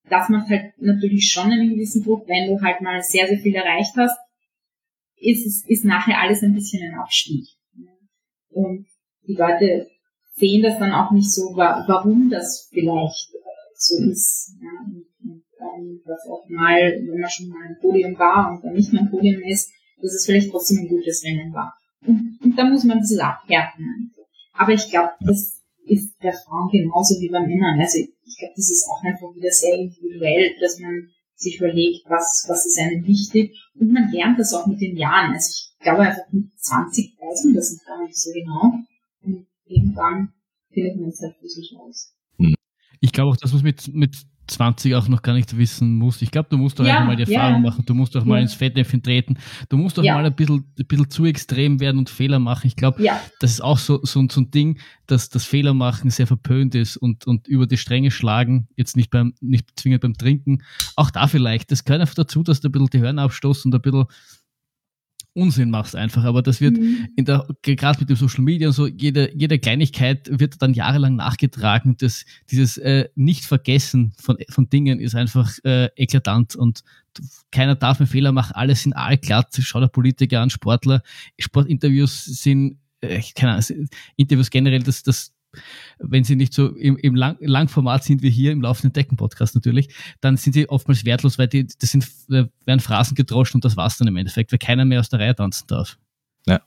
das 0.08 0.28
macht 0.30 0.48
halt 0.48 0.72
natürlich 0.78 1.30
schon 1.30 1.50
einen 1.52 1.70
gewissen 1.70 2.02
Druck, 2.02 2.26
wenn 2.28 2.48
du 2.48 2.60
halt 2.62 2.80
mal 2.80 3.02
sehr, 3.02 3.26
sehr 3.26 3.38
viel 3.38 3.54
erreicht 3.54 3.94
hast, 3.96 4.16
ist 5.16 5.46
es 5.46 5.64
ist 5.68 5.84
nachher 5.84 6.20
alles 6.20 6.42
ein 6.42 6.54
bisschen 6.54 6.82
ein 6.82 6.98
Abstieg. 6.98 7.44
Und 8.50 8.86
die 9.26 9.34
Leute 9.34 9.88
sehen 10.36 10.62
das 10.62 10.78
dann 10.78 10.92
auch 10.92 11.10
nicht 11.10 11.30
so, 11.30 11.54
wa- 11.56 11.84
warum 11.86 12.30
das 12.30 12.68
vielleicht 12.70 13.30
äh, 13.34 13.38
so 13.74 13.96
ist. 14.10 14.52
Und, 15.22 15.42
ähm, 15.60 16.00
dass 16.04 16.26
auch 16.28 16.48
mal, 16.48 16.78
wenn 16.78 17.20
man 17.20 17.30
schon 17.30 17.48
mal 17.48 17.66
ein 17.66 17.78
Podium 17.80 18.18
war 18.18 18.50
und 18.50 18.64
dann 18.64 18.74
nicht 18.74 18.92
mehr 18.92 19.02
ein 19.02 19.10
Podium 19.10 19.42
ist, 19.42 19.70
dass 20.00 20.14
es 20.14 20.26
vielleicht 20.26 20.50
trotzdem 20.50 20.78
ein 20.78 20.88
gutes 20.88 21.24
Rennen 21.24 21.52
war. 21.52 21.74
Und, 22.06 22.38
und 22.42 22.56
da 22.56 22.64
muss 22.64 22.84
man 22.84 22.98
ein 22.98 23.00
bisschen 23.00 23.20
abhärten. 23.20 24.12
Aber 24.52 24.72
ich 24.72 24.90
glaube, 24.90 25.12
das 25.20 25.62
ist 25.86 26.18
bei 26.20 26.32
Frauen 26.32 26.68
genauso 26.70 27.20
wie 27.20 27.28
bei 27.28 27.40
Männern. 27.40 27.80
Also 27.80 27.98
ich 27.98 28.38
glaube, 28.38 28.54
das 28.56 28.70
ist 28.70 28.88
auch 28.88 29.02
einfach 29.02 29.34
wieder 29.34 29.50
sehr 29.50 29.74
individuell, 29.74 30.54
dass 30.60 30.78
man 30.78 31.08
sich 31.34 31.58
überlegt, 31.58 32.04
was, 32.08 32.44
was 32.48 32.66
ist 32.66 32.78
einem 32.78 33.06
wichtig. 33.06 33.56
Und 33.74 33.92
man 33.92 34.10
lernt 34.10 34.38
das 34.38 34.52
auch 34.54 34.66
mit 34.66 34.80
den 34.80 34.96
Jahren. 34.96 35.32
Also 35.32 35.50
ich 35.50 35.78
glaube 35.80 36.02
einfach 36.02 36.24
mit 36.30 36.50
20 36.58 37.16
weiß 37.20 37.44
man 37.44 37.54
das 37.54 37.78
gar 37.86 38.02
nicht 38.04 38.16
so 38.16 38.30
genau. 38.32 38.74
Und 39.22 39.46
irgendwann 39.66 40.32
findet 40.72 41.00
man 41.00 41.10
es 41.10 41.20
halt 41.22 41.36
für 41.40 41.48
sich 41.48 41.74
aus. 41.78 42.14
Ich 43.00 43.12
glaube 43.12 43.30
auch, 43.30 43.36
dass 43.36 43.52
man 43.52 43.62
mit, 43.62 43.94
mit 43.94 44.16
20 44.48 44.94
auch 44.94 45.08
noch 45.08 45.22
gar 45.22 45.34
nicht 45.34 45.56
wissen 45.56 45.96
muss. 45.96 46.22
Ich 46.22 46.30
glaube, 46.30 46.48
du 46.50 46.56
musst 46.56 46.78
doch 46.78 46.84
ja, 46.84 46.94
einfach 46.94 47.06
mal 47.06 47.16
die 47.16 47.32
Erfahrung 47.32 47.62
ja. 47.62 47.70
machen. 47.70 47.84
Du 47.86 47.94
musst 47.94 48.14
doch 48.14 48.24
mal 48.24 48.40
ins 48.40 48.54
Fettnäpfchen 48.54 49.02
treten. 49.02 49.36
Du 49.68 49.76
musst 49.76 49.98
doch 49.98 50.02
mal 50.02 50.24
ein 50.24 50.34
bisschen, 50.34 50.64
ein 50.78 50.86
bisschen 50.86 51.10
zu 51.10 51.24
extrem 51.24 51.80
werden 51.80 51.98
und 51.98 52.10
Fehler 52.10 52.38
machen. 52.38 52.66
Ich 52.66 52.76
glaube, 52.76 53.02
das 53.40 53.52
ist 53.52 53.60
auch 53.60 53.78
so, 53.78 54.00
so, 54.02 54.26
so 54.28 54.40
ein 54.40 54.50
Ding, 54.50 54.78
dass 55.06 55.28
das 55.28 55.44
Fehler 55.44 55.74
machen 55.74 56.10
sehr 56.10 56.26
verpönt 56.26 56.74
ist 56.74 56.96
und, 56.96 57.26
und 57.26 57.46
über 57.46 57.66
die 57.66 57.76
Stränge 57.76 58.10
schlagen, 58.10 58.68
jetzt 58.76 58.96
nicht 58.96 59.10
beim, 59.10 59.34
nicht 59.40 59.78
zwingend 59.78 60.02
beim 60.02 60.14
Trinken. 60.14 60.62
Auch 60.96 61.10
da 61.10 61.26
vielleicht. 61.26 61.70
Das 61.70 61.84
gehört 61.84 62.00
einfach 62.00 62.14
dazu, 62.14 62.42
dass 62.42 62.60
du 62.60 62.68
ein 62.68 62.72
bisschen 62.72 62.88
die 62.88 63.00
Hörner 63.00 63.22
abstoßt 63.22 63.66
und 63.66 63.74
ein 63.74 63.80
bisschen 63.80 64.06
Unsinn 65.38 65.70
machst 65.70 65.96
einfach. 65.96 66.24
Aber 66.24 66.42
das 66.42 66.60
wird 66.60 66.76
mhm. 66.76 67.08
in 67.16 67.24
der, 67.24 67.46
gerade 67.62 68.00
mit 68.00 68.10
dem 68.10 68.16
Social 68.16 68.42
Media 68.42 68.68
und 68.68 68.74
so, 68.74 68.86
jede, 68.86 69.34
jede 69.34 69.58
Kleinigkeit 69.58 70.28
wird 70.30 70.60
dann 70.60 70.74
jahrelang 70.74 71.16
nachgetragen. 71.16 71.96
Das, 71.98 72.24
dieses 72.50 72.76
äh, 72.78 73.08
Nicht-Vergessen 73.14 74.12
von, 74.18 74.36
von 74.50 74.68
Dingen 74.68 75.00
ist 75.00 75.14
einfach 75.14 75.52
äh, 75.64 75.88
eklatant 75.96 76.56
und 76.56 76.82
keiner 77.50 77.74
darf 77.74 77.98
mehr 77.98 78.08
Fehler 78.08 78.32
machen. 78.32 78.52
Alle 78.54 78.74
sind 78.74 78.92
allglatt. 78.92 79.56
Schau 79.60 79.80
der 79.80 79.88
Politiker 79.88 80.40
an, 80.40 80.50
Sportler. 80.50 81.02
Sportinterviews 81.38 82.24
sind, 82.24 82.78
äh, 83.00 83.20
keine 83.34 83.52
Ahnung, 83.52 83.88
Interviews 84.16 84.50
generell, 84.50 84.82
das, 84.82 85.02
das 85.02 85.32
wenn 85.98 86.24
sie 86.24 86.36
nicht 86.36 86.52
so 86.52 86.68
im, 86.68 86.96
im 86.96 87.14
Lang 87.14 87.36
Langformat 87.40 88.04
sind 88.04 88.22
wie 88.22 88.30
hier 88.30 88.52
im 88.52 88.60
laufenden 88.60 88.92
Decken-Podcast 88.92 89.54
natürlich, 89.54 89.94
dann 90.20 90.36
sind 90.36 90.52
sie 90.52 90.68
oftmals 90.68 91.04
wertlos, 91.04 91.38
weil 91.38 91.48
die, 91.48 91.66
das 91.66 91.90
sind, 91.90 92.06
werden 92.28 92.80
Phrasen 92.80 93.14
gedroschen 93.14 93.58
und 93.58 93.64
das 93.64 93.76
war's 93.76 93.98
dann 93.98 94.08
im 94.08 94.16
Endeffekt, 94.16 94.52
weil 94.52 94.58
keiner 94.58 94.84
mehr 94.84 95.00
aus 95.00 95.08
der 95.08 95.20
Reihe 95.20 95.34
tanzen 95.34 95.66
darf. 95.66 95.98
Ja. 96.46 96.60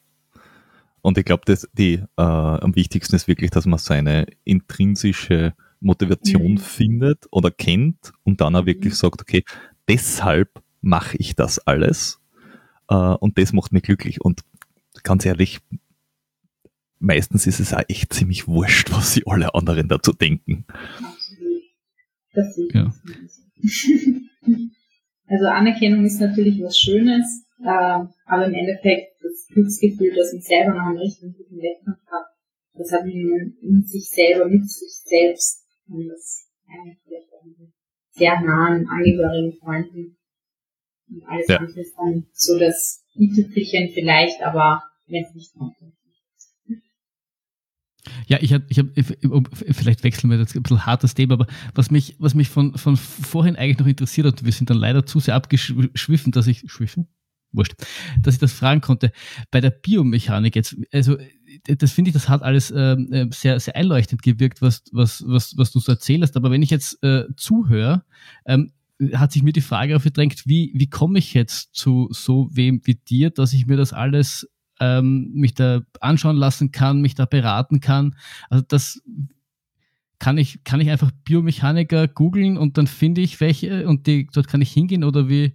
Und 1.02 1.18
ich 1.18 1.26
glaube, 1.26 1.44
die 1.74 1.94
äh, 1.94 2.04
am 2.18 2.76
wichtigsten 2.76 3.16
ist 3.16 3.28
wirklich, 3.28 3.52
dass 3.52 3.66
man 3.66 3.80
seine 3.80 4.28
intrinsische 4.44 5.54
Motivation 5.80 6.54
mhm. 6.54 6.58
findet 6.58 7.28
oder 7.32 7.52
kennt 7.52 8.14
und 8.24 8.42
dann 8.42 8.56
auch 8.56 8.66
wirklich 8.66 8.94
mhm. 8.94 8.98
sagt, 8.98 9.22
okay, 9.22 9.44
deshalb 9.88 10.62
mache 10.82 11.18
ich 11.18 11.36
das 11.36 11.60
alles 11.60 12.20
äh, 12.90 12.96
und 12.96 13.38
das 13.38 13.54
macht 13.54 13.72
mich 13.72 13.84
glücklich. 13.84 14.22
Und 14.22 14.42
ganz 15.04 15.26
ehrlich, 15.26 15.60
meistens 17.02 17.48
ist 17.48 17.60
es 17.60 17.74
auch 17.74 17.84
echt 17.88 18.14
ziemlich 18.14 18.48
wurscht, 18.48 18.92
was 18.92 19.14
sie 19.14 19.24
alle 19.26 19.54
anderen 19.54 19.88
dazu 19.88 20.14
denken. 20.14 20.66
Absolut. 20.98 21.64
Das 22.34 22.56
sehe 22.56 22.68
ich 22.68 22.74
ja. 22.74 22.94
Also 25.28 25.46
Anerkennung 25.46 26.04
ist 26.04 26.20
natürlich 26.20 26.62
was 26.62 26.78
Schönes, 26.78 27.46
äh, 27.64 28.04
aber 28.26 28.46
im 28.48 28.54
Endeffekt 28.54 29.16
das 29.24 29.48
Glücksgefühl, 29.48 30.14
dass 30.14 30.34
man 30.34 30.42
selber 30.42 30.74
noch 30.74 30.88
einen 30.88 30.98
richtigen 30.98 31.34
guten 31.34 31.56
Wettkampf 31.56 32.06
hat, 32.08 32.26
das 32.74 32.92
hat 32.92 33.06
man 33.06 33.56
mit 33.62 33.88
sich 33.88 34.10
selber, 34.10 34.50
mit 34.50 34.70
sich 34.70 34.92
selbst 35.06 35.64
und 35.88 36.08
das 36.10 36.50
eigentlich 36.68 37.00
vielleicht 37.06 37.34
auch 37.34 37.46
mit 37.46 37.70
sehr 38.10 38.42
nahen 38.42 38.88
Angehörigen, 38.90 39.58
Freunden 39.60 40.18
und 41.10 41.24
alles 41.26 41.48
ja. 41.48 41.58
andere 41.58 41.80
ist 41.80 41.96
dann 41.98 42.28
so 42.34 42.60
das 42.60 43.06
i-Tüpfelchen 43.16 43.92
vielleicht, 43.94 44.42
aber 44.42 44.84
wenn 45.08 45.24
es 45.24 45.34
nicht 45.34 45.54
kommt. 45.54 45.76
Ja, 48.28 48.40
ich 48.42 48.54
habe, 48.54 48.66
ich 48.70 48.80
hab, 48.80 48.88
vielleicht 49.72 50.04
wechseln 50.04 50.30
wir 50.30 50.38
jetzt 50.38 50.56
ein 50.56 50.64
bisschen 50.64 50.86
hartes 50.86 51.14
Thema, 51.14 51.34
aber 51.34 51.48
was 51.76 51.92
mich, 51.92 52.16
was 52.20 52.34
mich 52.34 52.50
von, 52.50 52.78
von 52.78 52.98
vorhin 52.98 53.56
eigentlich 53.56 53.80
noch 53.80 53.88
interessiert 53.88 54.28
hat, 54.28 54.44
wir 54.44 54.52
sind 54.52 54.70
dann 54.70 54.78
leider 54.78 55.06
zu 55.06 55.20
sehr 55.20 55.36
abgeschwiffen, 55.36 56.32
dass 56.32 56.48
ich, 56.48 56.64
schwiffen? 56.68 57.08
Wurscht, 57.54 57.74
dass 58.22 58.36
ich 58.36 58.40
das 58.40 58.54
fragen 58.54 58.80
konnte. 58.80 59.12
Bei 59.52 59.60
der 59.60 59.72
Biomechanik 59.72 60.56
jetzt, 60.56 60.78
also 60.94 61.18
das 61.66 61.92
finde 61.92 62.10
ich, 62.10 62.14
das 62.14 62.30
hat 62.30 62.44
alles 62.44 62.72
ähm, 62.72 63.12
äh, 63.12 63.28
sehr, 63.32 63.60
sehr 63.60 63.76
einleuchtend 63.76 64.22
gewirkt, 64.22 64.62
was, 64.62 64.84
was, 64.94 65.24
was, 65.28 65.58
was 65.58 65.72
du 65.72 65.80
so 65.80 65.92
erzählst. 65.92 66.38
Aber 66.38 66.50
wenn 66.50 66.62
ich 66.62 66.70
jetzt 66.70 67.04
äh, 67.04 67.26
zuhöre, 67.36 68.06
ähm, 68.46 68.72
hat 69.14 69.32
sich 69.32 69.44
mir 69.44 69.52
die 69.52 69.62
Frage 69.62 69.96
aufgedrängt, 69.96 70.44
wie, 70.46 70.72
wie 70.76 70.90
komme 70.90 71.20
ich 71.20 71.34
jetzt 71.34 71.76
zu 71.76 72.08
so 72.12 72.50
wem 72.54 72.82
wie 72.86 72.96
dir, 72.96 73.32
dass 73.32 73.54
ich 73.54 73.66
mir 73.66 73.78
das 73.78 73.94
alles 73.94 74.48
ähm, 74.82 75.32
mich 75.34 75.54
da 75.54 75.82
anschauen 76.02 76.36
lassen 76.36 76.72
kann, 76.72 77.02
mich 77.02 77.16
da 77.16 77.26
beraten 77.26 77.80
kann. 77.80 78.16
Also 78.50 78.66
das 78.68 79.02
kann 80.20 80.38
ich, 80.38 80.64
kann 80.64 80.82
ich 80.82 80.90
einfach 80.90 81.12
Biomechaniker 81.24 82.08
googeln 82.08 82.58
und 82.58 82.78
dann 82.78 82.88
finde 82.88 83.22
ich 83.22 83.40
welche 83.40 83.88
und 83.88 84.08
die, 84.08 84.28
dort 84.34 84.48
kann 84.48 84.62
ich 84.62 84.72
hingehen 84.72 85.04
oder 85.04 85.30
wie? 85.30 85.54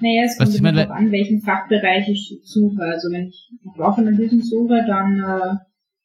Naja, 0.00 0.24
es 0.24 0.38
kommt 0.38 0.54
immer 0.54 0.72
darauf 0.72 0.96
an, 0.96 1.10
welchen 1.12 1.40
Fachbereich 1.40 2.08
ich 2.08 2.40
suche. 2.44 2.82
Also 2.82 3.10
wenn 3.10 3.28
ich 3.28 3.50
nach 3.64 3.76
Laufanalysen 3.76 4.42
suche, 4.42 4.84
dann 4.86 5.18
äh, 5.18 5.56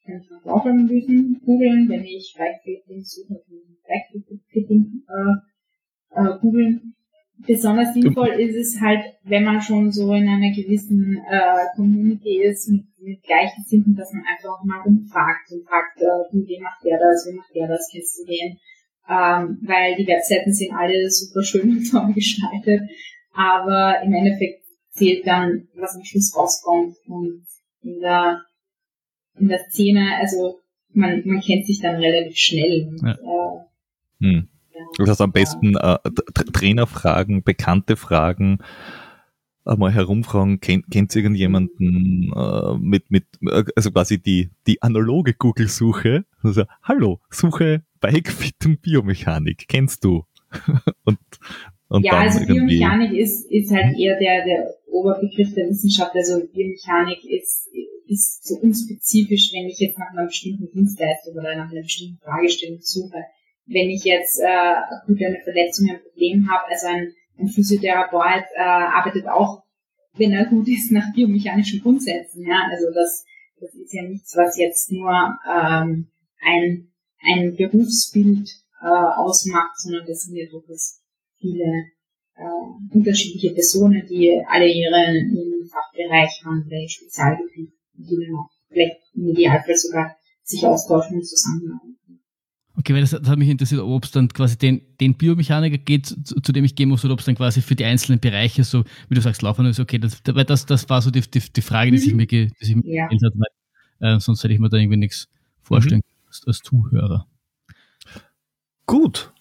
kann 0.04 0.20
ich 0.20 0.30
nach 0.30 0.44
Laufanalysen 0.44 1.40
googeln. 1.44 1.88
Wenn 1.88 2.04
ich 2.04 2.34
Bikefitting 2.36 3.04
suche, 3.04 3.42
kann 3.86 3.96
ich 4.14 4.26
Bikefitting 4.26 5.02
äh, 5.08 6.20
äh, 6.20 6.38
googeln. 6.40 6.95
Besonders 7.46 7.94
sinnvoll 7.94 8.28
ist 8.40 8.56
es 8.56 8.80
halt, 8.80 9.00
wenn 9.22 9.44
man 9.44 9.60
schon 9.60 9.92
so 9.92 10.12
in 10.12 10.28
einer 10.28 10.54
gewissen 10.54 11.22
äh, 11.30 11.66
Community 11.76 12.42
ist 12.42 12.68
mit, 12.68 12.84
mit 12.98 13.22
Gleichgesinnten, 13.22 13.94
dass 13.94 14.12
man 14.12 14.24
einfach 14.24 14.62
mal 14.64 14.82
umfragt 14.84 15.50
und 15.52 15.66
fragt, 15.66 16.00
äh, 16.00 16.34
wie 16.34 16.60
macht 16.60 16.84
der 16.84 16.98
das, 16.98 17.26
wie 17.28 17.36
macht 17.36 17.54
der 17.54 17.68
das, 17.68 17.88
kennst 17.90 18.18
du 18.18 18.24
den? 18.26 18.58
Ähm, 19.08 19.58
weil 19.62 19.94
die 19.96 20.06
Webseiten 20.06 20.52
sind 20.52 20.72
alle 20.72 21.08
super 21.10 21.42
schön 21.44 21.70
und 21.78 21.90
toll 21.90 22.12
gestaltet, 22.14 22.82
aber 23.32 24.02
im 24.02 24.12
Endeffekt 24.12 24.64
zählt 24.90 25.26
dann, 25.26 25.68
was 25.74 25.94
am 25.94 26.04
Schluss 26.04 26.36
rauskommt 26.36 26.96
und 27.06 27.44
in 27.82 28.00
der 28.00 28.42
in 29.38 29.48
der 29.48 29.60
Szene, 29.68 30.16
also 30.18 30.60
man, 30.92 31.22
man 31.26 31.40
kennt 31.40 31.66
sich 31.66 31.80
dann 31.80 31.96
relativ 31.96 32.36
schnell. 32.36 32.88
Und, 32.88 33.02
ja. 33.02 33.12
äh, 33.12 34.24
hm. 34.24 34.48
Das 34.98 35.10
heißt 35.10 35.20
am 35.20 35.32
besten 35.32 35.76
äh, 35.76 35.98
Trainer 36.52 36.86
fragen, 36.86 37.42
Bekannte 37.42 37.96
fragen, 37.96 38.58
einmal 39.64 39.92
herumfragen, 39.92 40.60
kennt, 40.60 40.90
kennt 40.90 41.14
irgendjemanden 41.14 42.32
äh, 42.34 42.78
mit, 42.78 43.10
mit, 43.10 43.24
also 43.74 43.90
quasi 43.90 44.18
die, 44.18 44.50
die 44.66 44.80
analoge 44.82 45.34
Google-Suche. 45.34 46.24
Also, 46.42 46.64
hallo, 46.82 47.20
suche 47.30 47.82
Bikefitting 48.00 48.78
Biomechanik, 48.78 49.66
kennst 49.68 50.04
du? 50.04 50.24
und, 51.04 51.18
und 51.88 52.04
ja, 52.04 52.12
also 52.12 52.44
Biomechanik 52.46 53.12
ist, 53.12 53.50
ist 53.50 53.70
halt 53.72 53.98
eher 53.98 54.18
der, 54.18 54.44
der 54.44 54.74
Oberbegriff 54.90 55.52
der 55.54 55.68
Wissenschaft. 55.68 56.12
Also 56.14 56.46
Biomechanik 56.46 57.24
ist, 57.24 57.68
ist 58.06 58.46
so 58.46 58.56
unspezifisch, 58.56 59.52
wenn 59.52 59.66
ich 59.66 59.78
jetzt 59.78 59.98
nach 59.98 60.10
einer 60.12 60.26
bestimmten 60.26 60.70
Dienstleistung 60.72 61.34
oder 61.34 61.56
nach 61.56 61.70
einer 61.70 61.82
bestimmten 61.82 62.18
Fragestellung 62.18 62.78
suche 62.80 63.24
wenn 63.66 63.90
ich 63.90 64.04
jetzt 64.04 64.40
äh, 64.40 64.46
akut 64.46 65.22
eine 65.22 65.40
Verletzung, 65.42 65.88
ein 65.90 66.00
Problem 66.02 66.48
habe, 66.50 66.68
also 66.68 66.86
ein, 66.86 67.12
ein 67.38 67.48
Physiotherapeut 67.48 68.44
äh, 68.54 68.60
arbeitet 68.60 69.26
auch, 69.26 69.64
wenn 70.14 70.32
er 70.32 70.46
gut 70.46 70.68
ist, 70.68 70.92
nach 70.92 71.12
biomechanischen 71.14 71.82
Grundsätzen. 71.82 72.46
Ja? 72.46 72.68
Also 72.70 72.86
das, 72.94 73.24
das 73.60 73.74
ist 73.74 73.92
ja 73.92 74.02
nichts, 74.02 74.36
was 74.36 74.56
jetzt 74.56 74.90
nur 74.92 75.10
ähm, 75.10 76.08
ein, 76.40 76.92
ein 77.22 77.56
Berufsbild 77.56 78.48
äh, 78.80 78.86
ausmacht, 78.86 79.78
sondern 79.78 80.06
das 80.06 80.22
sind 80.22 80.36
ja 80.36 80.46
durchaus 80.50 81.02
viele 81.38 81.64
äh, 82.36 82.94
unterschiedliche 82.94 83.52
Personen, 83.52 84.06
die 84.08 84.42
alle 84.48 84.68
ihren, 84.68 85.66
Fachbereich 85.66 86.42
haben, 86.44 86.64
vielleicht 86.66 86.92
Spezialgebiet, 86.92 87.72
die 87.94 88.16
dann 88.16 88.38
auch 88.38 88.50
vielleicht 88.68 89.00
im 89.14 89.28
Idealfall 89.28 89.76
sogar 89.76 90.16
sich 90.42 90.64
austauschen 90.64 91.16
und 91.16 91.26
zusammenarbeiten. 91.26 91.95
Okay, 92.86 92.94
weil 92.94 93.00
das, 93.00 93.10
das 93.10 93.28
hat 93.28 93.36
mich 93.36 93.48
interessiert, 93.48 93.80
ob 93.80 94.04
es 94.04 94.12
dann 94.12 94.28
quasi 94.28 94.56
den, 94.56 94.80
den 95.00 95.14
Biomechaniker 95.14 95.76
geht, 95.76 96.06
zu, 96.06 96.40
zu, 96.40 96.52
dem 96.52 96.64
ich 96.64 96.76
gehen 96.76 96.88
muss, 96.88 97.04
oder 97.04 97.14
ob 97.14 97.18
es 97.18 97.26
dann 97.26 97.34
quasi 97.34 97.60
für 97.60 97.74
die 97.74 97.84
einzelnen 97.84 98.20
Bereiche 98.20 98.62
so, 98.62 98.84
wie 99.08 99.16
du 99.16 99.20
sagst, 99.20 99.42
laufen 99.42 99.66
ist, 99.66 99.80
okay, 99.80 99.98
das, 99.98 100.22
weil 100.24 100.44
das, 100.44 100.66
das 100.66 100.88
war 100.88 101.02
so 101.02 101.10
die, 101.10 101.20
die, 101.22 101.40
die 101.40 101.62
Frage, 101.62 101.90
die 101.90 101.98
sich 101.98 102.12
mhm. 102.12 102.18
mir, 102.18 102.26
die 102.28 102.52
sich 102.60 102.76
mir 102.76 102.84
ja. 102.86 103.08
gestellt 103.08 103.34
hat, 103.34 103.40
weil, 103.98 104.14
äh, 104.14 104.20
sonst 104.20 104.44
hätte 104.44 104.54
ich 104.54 104.60
mir 104.60 104.68
da 104.68 104.76
irgendwie 104.76 104.98
nichts 104.98 105.28
vorstellen 105.62 106.02
mhm. 106.04 106.28
als, 106.28 106.46
als 106.46 106.58
Zuhörer. 106.60 107.26
Gut. 108.86 109.32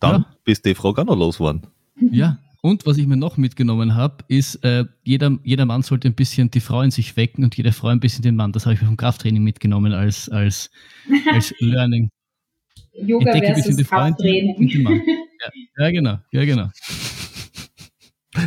Dann 0.00 0.22
ja. 0.22 0.36
bist 0.42 0.66
die 0.66 0.74
Frage 0.74 1.02
auch 1.02 1.06
noch 1.06 1.16
losgeworden. 1.16 1.68
Ja, 2.10 2.40
und 2.62 2.86
was 2.86 2.98
ich 2.98 3.06
mir 3.06 3.16
noch 3.16 3.36
mitgenommen 3.36 3.94
habe, 3.94 4.24
ist, 4.28 4.56
äh, 4.64 4.84
jeder, 5.02 5.38
jeder 5.44 5.64
Mann 5.64 5.82
sollte 5.82 6.08
ein 6.08 6.14
bisschen 6.14 6.50
die 6.50 6.60
Frau 6.60 6.82
in 6.82 6.90
sich 6.90 7.16
wecken 7.16 7.44
und 7.44 7.56
jede 7.56 7.72
Frau 7.72 7.88
ein 7.88 8.00
bisschen 8.00 8.22
den 8.22 8.36
Mann. 8.36 8.52
Das 8.52 8.66
habe 8.66 8.74
ich 8.74 8.80
mir 8.80 8.86
vom 8.86 8.96
Krafttraining 8.96 9.42
mitgenommen 9.42 9.92
als, 9.92 10.28
als, 10.28 10.70
als 11.32 11.54
Learning. 11.58 12.10
Yoga 12.92 13.32
Entdecke 13.32 13.54
versus 13.54 13.76
die 13.76 13.84
Krafttraining. 13.84 14.56
Und 14.56 14.74
den 14.74 14.82
Mann. 14.82 15.02
Ja, 15.06 15.84
ja, 15.84 15.90
genau, 15.90 16.18
ja, 16.32 16.44
genau. 16.44 16.68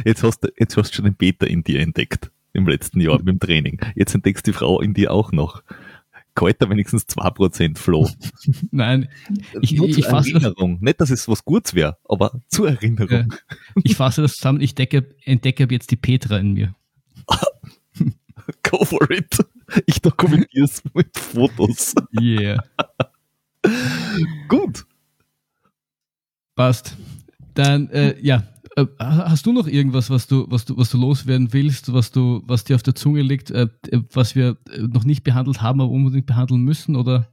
Jetzt 0.05 0.23
hast 0.23 0.43
du, 0.43 0.49
jetzt 0.57 0.77
hast 0.77 0.91
du 0.91 0.95
schon 0.95 1.05
den 1.05 1.15
Beta 1.15 1.45
in 1.45 1.63
dir 1.63 1.79
entdeckt 1.79 2.31
im 2.53 2.67
letzten 2.67 3.01
Jahr 3.01 3.17
mit 3.23 3.27
dem 3.27 3.39
Training. 3.39 3.79
Jetzt 3.95 4.13
entdeckst 4.13 4.45
du 4.45 4.51
die 4.51 4.57
Frau 4.57 4.79
in 4.79 4.93
dir 4.93 5.11
auch 5.11 5.31
noch. 5.31 5.63
Kalt 6.35 6.61
da 6.61 6.69
wenigstens 6.69 7.07
2% 7.07 7.77
Flo. 7.77 8.09
Nein, 8.71 9.09
ich, 9.61 9.73
Nur 9.73 9.89
zur 9.89 9.99
ich 9.99 10.05
fasse 10.05 10.33
das, 10.33 10.43
Erinnerung. 10.43 10.79
Nicht, 10.81 11.01
dass 11.01 11.09
es 11.09 11.27
was 11.27 11.45
Gutes 11.45 11.73
wäre, 11.73 11.97
aber 12.07 12.41
zur 12.47 12.69
Erinnerung. 12.69 13.33
ich 13.83 13.95
fasse 13.95 14.21
das 14.21 14.33
zusammen. 14.33 14.61
Ich 14.61 14.75
decke, 14.75 15.15
entdecke 15.23 15.67
jetzt 15.69 15.91
die 15.91 15.95
Petra 15.95 16.37
in 16.37 16.53
mir. 16.53 16.75
Go 18.63 18.83
for 18.83 19.09
it. 19.11 19.37
Ich 19.85 20.01
dokumentiere 20.01 20.65
es 20.65 20.83
mit 20.93 21.17
Fotos. 21.17 21.95
Yeah. 22.19 22.63
Gut. 24.49 24.85
Passt. 26.55 26.97
Dann, 27.53 27.89
äh, 27.89 28.19
ja. 28.21 28.43
Äh, 28.75 28.85
Hast 28.99 29.45
du 29.45 29.53
noch 29.53 29.67
irgendwas, 29.67 30.09
was 30.09 30.27
du, 30.27 30.45
was 30.49 30.65
du, 30.65 30.77
was 30.77 30.89
du 30.89 30.97
loswerden 30.97 31.53
willst, 31.53 31.93
was 31.93 32.11
du, 32.11 32.41
was 32.45 32.63
dir 32.63 32.75
auf 32.75 32.83
der 32.83 32.95
Zunge 32.95 33.21
liegt, 33.21 33.51
äh, 33.51 33.67
was 34.11 34.35
wir 34.35 34.57
äh, 34.71 34.81
noch 34.81 35.03
nicht 35.03 35.23
behandelt 35.23 35.61
haben, 35.61 35.81
aber 35.81 35.91
unbedingt 35.91 36.25
behandeln 36.25 36.61
müssen? 36.61 36.95
Oder 36.95 37.27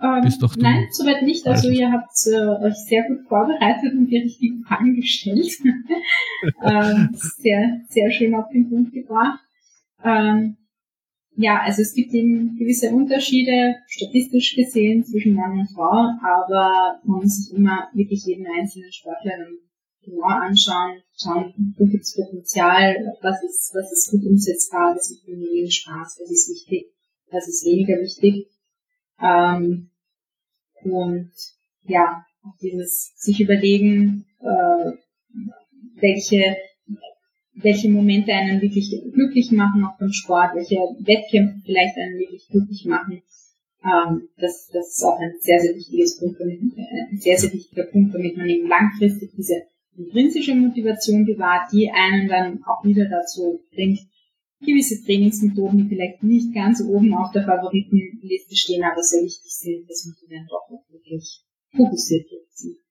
Ähm, 0.00 0.22
nein, 0.56 0.86
soweit 0.90 1.22
nicht. 1.22 1.46
Also 1.46 1.70
ihr 1.70 1.90
habt 1.92 2.12
äh, 2.26 2.66
euch 2.66 2.74
sehr 2.74 3.04
gut 3.08 3.26
vorbereitet 3.28 3.92
und 3.92 4.06
die 4.06 4.18
richtigen 4.18 4.64
Fragen 4.64 4.96
gestellt. 4.96 5.52
ähm, 6.62 7.10
sehr, 7.12 7.80
sehr 7.88 8.10
schön 8.10 8.34
auf 8.34 8.48
den 8.52 8.68
Punkt 8.68 8.92
gebracht. 8.92 9.40
Ähm, 10.02 10.56
ja, 11.36 11.60
also 11.60 11.82
es 11.82 11.94
gibt 11.94 12.12
eben 12.12 12.56
gewisse 12.56 12.90
Unterschiede, 12.90 13.76
statistisch 13.88 14.54
gesehen, 14.54 15.04
zwischen 15.04 15.34
Mann 15.34 15.58
und 15.58 15.70
Frau, 15.70 16.10
aber 16.22 17.00
man 17.04 17.20
muss 17.20 17.36
sich 17.36 17.56
immer 17.56 17.88
wirklich 17.92 18.24
jeden 18.24 18.46
einzelnen 18.46 18.92
Sportler 18.92 19.32
genau 20.04 20.26
anschauen, 20.26 21.02
schauen, 21.16 21.74
wo 21.76 21.86
gibt 21.86 22.04
es 22.04 22.14
Potenzial, 22.14 23.16
was 23.22 23.42
ist, 23.42 23.74
was 23.74 23.90
ist 23.92 24.10
gut 24.10 24.24
umsetzbar, 24.24 24.94
was 24.94 25.10
macht 25.10 25.26
mir 25.26 25.50
wenig 25.50 25.74
Spaß, 25.76 26.18
was 26.20 26.30
ist 26.30 26.50
wichtig, 26.50 26.92
was 27.30 27.48
ist 27.48 27.64
weniger 27.64 28.00
wichtig. 28.00 28.48
Ähm, 29.20 29.90
und 30.82 31.32
ja, 31.86 32.24
auch 32.42 32.56
dieses 32.60 33.12
sich 33.16 33.40
überlegen, 33.40 34.26
äh, 34.40 34.92
welche, 35.96 36.56
welche 37.54 37.88
Momente 37.88 38.32
einen 38.32 38.60
wirklich 38.60 38.90
glücklich 39.12 39.50
machen, 39.52 39.84
auch 39.84 39.98
beim 39.98 40.12
Sport, 40.12 40.54
welche 40.54 40.76
Wettkämpfe 40.76 41.60
vielleicht 41.64 41.96
einen 41.96 42.18
wirklich 42.18 42.46
glücklich 42.48 42.84
machen. 42.84 43.22
Ähm, 43.84 44.28
das, 44.38 44.68
das 44.72 44.96
ist 44.96 45.04
auch 45.04 45.18
ein 45.18 45.34
sehr, 45.40 45.60
sehr 45.60 45.74
wichtiges 45.74 46.18
Punkt, 46.18 46.40
äh, 46.40 46.58
ein 47.10 47.18
sehr, 47.18 47.38
sehr 47.38 47.52
wichtiger 47.52 47.84
Punkt, 47.84 48.14
damit 48.14 48.36
man 48.36 48.48
eben 48.48 48.68
langfristig 48.68 49.32
diese 49.36 49.62
intrinsische 49.96 50.54
Motivation 50.54 51.24
bewahrt, 51.24 51.72
die 51.72 51.90
einen 51.90 52.28
dann 52.28 52.62
auch 52.64 52.84
wieder 52.84 53.08
dazu 53.08 53.60
bringt, 53.72 54.00
gewisse 54.60 55.04
Trainingsmethoden, 55.04 55.78
die 55.78 55.88
vielleicht 55.88 56.22
nicht 56.22 56.54
ganz 56.54 56.82
oben 56.82 57.14
auf 57.14 57.30
der 57.32 57.44
Favoritenliste 57.44 58.56
stehen, 58.56 58.82
aber 58.82 59.02
sehr 59.02 59.22
wichtig 59.22 59.52
sind, 59.52 59.88
dass 59.88 60.06
man 60.06 60.14
die 60.22 60.34
dann 60.34 60.46
doch 60.46 60.68
auch 60.70 60.90
wirklich 60.90 61.42
fokussiert 61.76 62.30
durchzieht. 62.30 62.84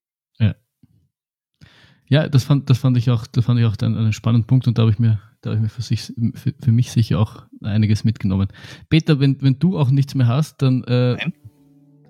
Ja, 2.13 2.29
das 2.29 2.43
fand, 2.43 2.69
das 2.69 2.77
fand 2.77 2.95
ich 2.95 3.09
auch, 3.09 3.25
das 3.25 3.45
fand 3.45 3.59
ich 3.59 3.65
auch 3.65 3.75
dann 3.75 3.97
einen 3.97 4.13
spannenden 4.13 4.45
Punkt 4.45 4.67
und 4.67 4.77
da 4.77 4.83
habe 4.83 4.91
ich 4.91 4.99
mir, 4.99 5.19
da 5.41 5.49
habe 5.49 5.57
ich 5.57 5.63
mir 5.63 5.69
für, 5.69 5.81
sich, 5.81 6.13
für, 6.35 6.53
für 6.59 6.71
mich 6.71 6.91
sicher 6.91 7.19
auch 7.19 7.43
einiges 7.61 8.03
mitgenommen. 8.03 8.49
Peter, 8.87 9.19
wenn, 9.19 9.41
wenn 9.41 9.57
du 9.57 9.79
auch 9.79 9.89
nichts 9.89 10.13
mehr 10.13 10.27
hast, 10.27 10.61
dann 10.61 10.83
äh, 10.83 11.15
Nein. 11.15 11.33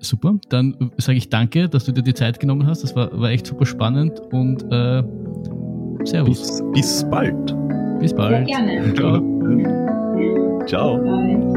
Super. 0.03 0.35
Dann 0.49 0.91
sage 0.97 1.17
ich 1.17 1.29
danke, 1.29 1.69
dass 1.69 1.85
du 1.85 1.91
dir 1.91 2.03
die 2.03 2.13
Zeit 2.13 2.39
genommen 2.39 2.65
hast. 2.67 2.83
Das 2.83 2.95
war, 2.95 3.09
war 3.19 3.29
echt 3.29 3.47
super 3.47 3.65
spannend 3.65 4.19
und 4.31 4.63
äh, 4.71 5.03
Servus. 6.05 6.39
Bis, 6.39 6.63
bis 6.73 7.09
bald. 7.09 7.55
Bis 7.99 8.11
Sehr 8.11 8.17
bald. 8.17 8.47
gerne. 8.47 8.93
Ciao. 8.93 9.21
Ciao. 10.67 10.97
Bye. 10.97 11.52